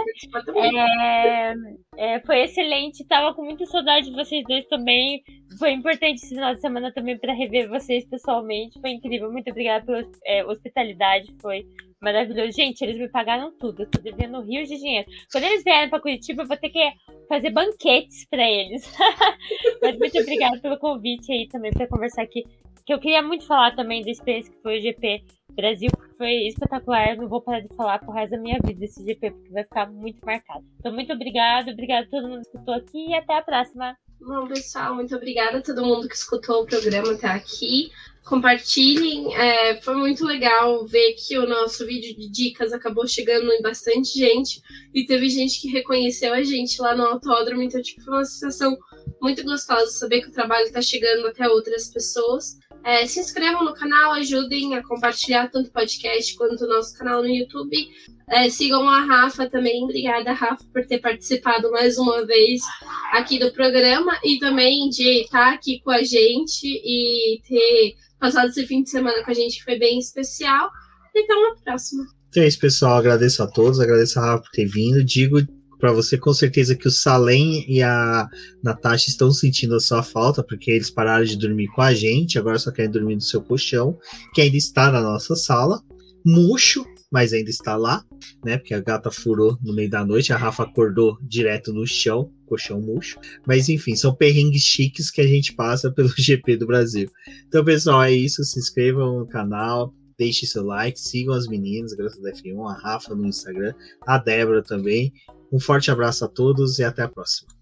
É, 0.56 1.53
é, 1.98 2.20
foi 2.22 2.44
excelente. 2.44 3.06
Tava 3.06 3.34
com 3.34 3.44
muita 3.44 3.65
saudade 3.65 4.10
de 4.10 4.15
vocês 4.15 4.44
dois 4.48 4.65
também. 4.68 5.22
Foi 5.60 5.72
importante 5.72 6.24
esse 6.24 6.30
final 6.30 6.56
de 6.56 6.61
semana 6.61 6.94
também 6.94 7.18
para 7.18 7.34
rever 7.34 7.68
vocês 7.68 8.07
pessoalmente. 8.10 8.80
Foi 8.80 8.91
incrível. 8.91 9.32
Muito 9.32 9.49
obrigada 9.49 9.86
pela 9.86 10.03
é, 10.26 10.45
hospitalidade. 10.45 11.36
Foi 11.41 11.65
maravilhoso. 12.04 12.52
Gente, 12.52 12.82
eles 12.82 12.98
me 12.98 13.08
pagaram 13.08 13.52
tudo. 13.58 13.84
Eu 13.84 13.90
tô 13.90 14.02
devendo 14.02 14.42
rios 14.42 14.68
de 14.68 14.78
dinheiro. 14.78 15.10
Quando 15.32 15.46
eles 15.46 15.64
vierem 15.64 15.90
pra 15.90 16.02
Curitiba, 16.02 16.44
eu 16.44 16.48
vou 16.48 16.58
ter 16.58 16.70
que 16.70 16.92
fazer 17.28 17.50
banquetes 17.50 18.28
para 18.30 18.48
eles. 18.48 18.84
Mas 19.82 19.98
muito 19.98 20.20
obrigada 20.20 20.60
pelo 20.60 20.78
convite 20.78 21.32
aí 21.32 21.48
também 21.48 21.72
para 21.72 21.88
conversar 21.88 22.24
aqui. 22.24 22.44
Que 22.86 22.94
eu 22.94 23.00
queria 23.00 23.24
muito 23.24 23.48
falar 23.48 23.74
também 23.76 24.04
da 24.04 24.12
experiência 24.12 24.52
que 24.52 24.62
foi 24.62 24.78
o 24.78 24.82
GP 24.82 25.24
Brasil, 25.54 25.90
porque 25.96 26.16
foi 26.16 26.48
espetacular. 26.48 27.12
Eu 27.12 27.22
não 27.22 27.30
vou 27.30 27.42
parar 27.42 27.62
de 27.62 27.74
falar 27.76 28.00
pro 28.00 28.12
resto 28.12 28.32
da 28.32 28.38
minha 28.38 28.60
vida 28.62 28.84
esse 28.84 29.04
GP, 29.06 29.32
porque 29.32 29.54
vai 29.54 29.64
ficar 29.64 29.90
muito 29.90 30.20
marcado. 30.26 30.66
Então, 30.80 30.92
muito 30.92 31.14
obrigado, 31.14 31.70
obrigado 31.70 32.04
a 32.04 32.10
todo 32.10 32.28
mundo 32.28 32.42
que 32.42 32.48
escutou 32.48 32.74
aqui 32.74 33.10
e 33.10 33.16
até 33.16 33.38
a 33.38 33.42
próxima. 33.42 33.96
Bom, 34.20 34.48
pessoal, 34.48 34.96
muito 34.96 35.16
obrigada 35.16 35.60
a 35.60 35.62
todo 35.62 35.86
mundo 35.86 36.08
que 36.10 36.16
escutou 36.16 36.64
o 36.64 36.66
programa 36.66 37.14
até 37.14 37.28
aqui 37.28 37.90
compartilhem. 38.24 39.36
É, 39.36 39.82
foi 39.82 39.95
muito 39.95 40.26
legal 40.26 40.86
ver 40.86 41.14
que 41.14 41.38
o 41.38 41.48
nosso 41.48 41.86
vídeo 41.86 42.16
de 42.16 42.30
dicas 42.30 42.74
acabou 42.74 43.08
chegando 43.08 43.52
em 43.52 43.62
bastante 43.62 44.18
gente 44.18 44.62
e 44.94 45.06
teve 45.06 45.30
gente 45.30 45.62
que 45.62 45.68
reconheceu 45.68 46.34
a 46.34 46.44
gente 46.44 46.82
lá 46.82 46.95
no 46.95 47.04
autódromo. 47.04 47.62
Então, 47.62 47.82
tipo, 47.82 48.02
foi 48.02 48.14
uma 48.14 48.26
sensação 48.26 48.78
muito 49.22 49.44
gostosa 49.44 49.91
saber 49.91 50.22
que 50.22 50.30
o 50.30 50.34
trabalho 50.34 50.66
está 50.66 50.82
chegando 50.82 51.28
até 51.28 51.48
outras 51.48 51.91
pessoas. 51.91 52.58
É, 52.84 53.06
se 53.06 53.20
inscrevam 53.20 53.64
no 53.64 53.74
canal, 53.74 54.12
ajudem 54.14 54.76
a 54.76 54.84
compartilhar 54.84 55.50
tanto 55.50 55.70
o 55.70 55.72
podcast 55.72 56.36
quanto 56.36 56.66
o 56.66 56.68
nosso 56.68 56.98
canal 56.98 57.22
no 57.22 57.30
YouTube. 57.30 57.76
É, 58.28 58.50
sigam 58.50 58.88
a 58.90 59.02
Rafa 59.02 59.50
também. 59.50 59.84
Obrigada, 59.84 60.34
Rafa, 60.34 60.64
por 60.74 60.86
ter 60.86 61.00
participado 61.00 61.72
mais 61.72 61.98
uma 61.98 62.26
vez 62.26 62.62
aqui 63.14 63.40
do 63.40 63.52
programa 63.52 64.20
e 64.24 64.38
também 64.40 64.90
de 64.90 65.22
estar 65.22 65.54
aqui 65.54 65.80
com 65.82 65.92
a 65.92 66.04
gente 66.04 66.66
e 66.66 67.42
ter 67.48 67.96
passado 68.20 68.50
esse 68.50 68.66
fim 68.66 68.84
de 68.84 68.90
semana 68.90 69.24
com 69.24 69.32
a 69.32 69.34
gente, 69.34 69.58
que 69.58 69.64
foi 69.64 69.78
bem 69.78 69.98
especial. 70.00 70.70
Então, 71.16 71.52
a 71.52 71.56
próxima. 71.64 72.04
Então 72.30 72.44
é 72.44 72.48
isso, 72.48 72.60
pessoal. 72.60 72.98
Agradeço 72.98 73.44
a 73.44 73.48
todos, 73.48 73.80
agradeço 73.80 74.20
a 74.20 74.26
Rafa 74.26 74.44
por 74.44 74.52
ter 74.52 74.66
vindo. 74.66 75.04
Digo 75.04 75.40
para 75.84 75.92
você 75.92 76.18
com 76.18 76.34
certeza 76.34 76.78
que 76.78 76.88
o 76.88 76.92
Salem 76.92 77.70
e 77.70 77.84
a 77.84 78.26
Natasha 78.64 79.10
estão 79.10 79.30
sentindo 79.32 79.76
a 79.76 79.82
sua 79.82 80.02
falta, 80.02 80.42
porque 80.42 80.72
eles 80.72 80.90
pararam 80.90 81.26
de 81.26 81.36
dormir 81.36 81.68
com 81.76 81.82
a 81.82 81.94
gente, 81.94 82.40
agora 82.40 82.58
só 82.58 82.72
querem 82.72 82.90
dormir 82.90 83.16
no 83.16 83.22
seu 83.22 83.42
colchão, 83.42 84.00
que 84.34 84.40
ainda 84.40 84.56
está 84.56 84.90
na 84.90 85.02
nossa 85.02 85.36
sala. 85.36 85.84
Murcho, 86.26 86.86
mas 87.12 87.34
ainda 87.34 87.50
está 87.50 87.76
lá, 87.76 88.02
né? 88.46 88.58
Porque 88.58 88.74
a 88.74 88.80
gata 88.80 89.12
furou 89.12 89.58
no 89.62 89.76
meio 89.76 89.90
da 89.90 90.06
noite, 90.06 90.32
a 90.32 90.38
Rafa 90.38 90.64
acordou 90.64 91.18
direto 91.22 91.74
no 91.74 91.86
chão, 91.86 92.32
colchão 92.46 92.80
murcho. 92.80 93.20
Mas 93.46 93.68
enfim, 93.68 93.94
são 93.94 94.16
perrengues 94.16 94.62
chiques 94.62 95.12
que 95.12 95.20
a 95.20 95.28
gente 95.28 95.52
passa 95.52 95.92
pelo 95.92 96.08
GP 96.18 96.56
do 96.56 96.66
Brasil. 96.66 97.10
Então, 97.46 97.62
pessoal, 97.66 98.04
é 98.04 98.12
isso. 98.14 98.42
Se 98.46 98.58
inscrevam 98.58 99.20
no 99.20 99.28
canal, 99.28 99.94
deixe 100.18 100.46
seu 100.46 100.64
like, 100.64 100.98
sigam 100.98 101.34
as 101.34 101.46
meninas, 101.46 101.94
Garota 101.94 102.22
da 102.22 102.32
F1, 102.32 102.70
a 102.70 102.74
Rafa 102.74 103.14
no 103.14 103.26
Instagram, 103.26 103.74
a 104.08 104.18
Débora 104.18 104.64
também. 104.64 105.12
Um 105.54 105.60
forte 105.60 105.92
abraço 105.92 106.26
a 106.26 106.28
todos 106.28 106.80
e 106.80 106.84
até 106.84 107.04
a 107.04 107.08
próxima. 107.08 107.53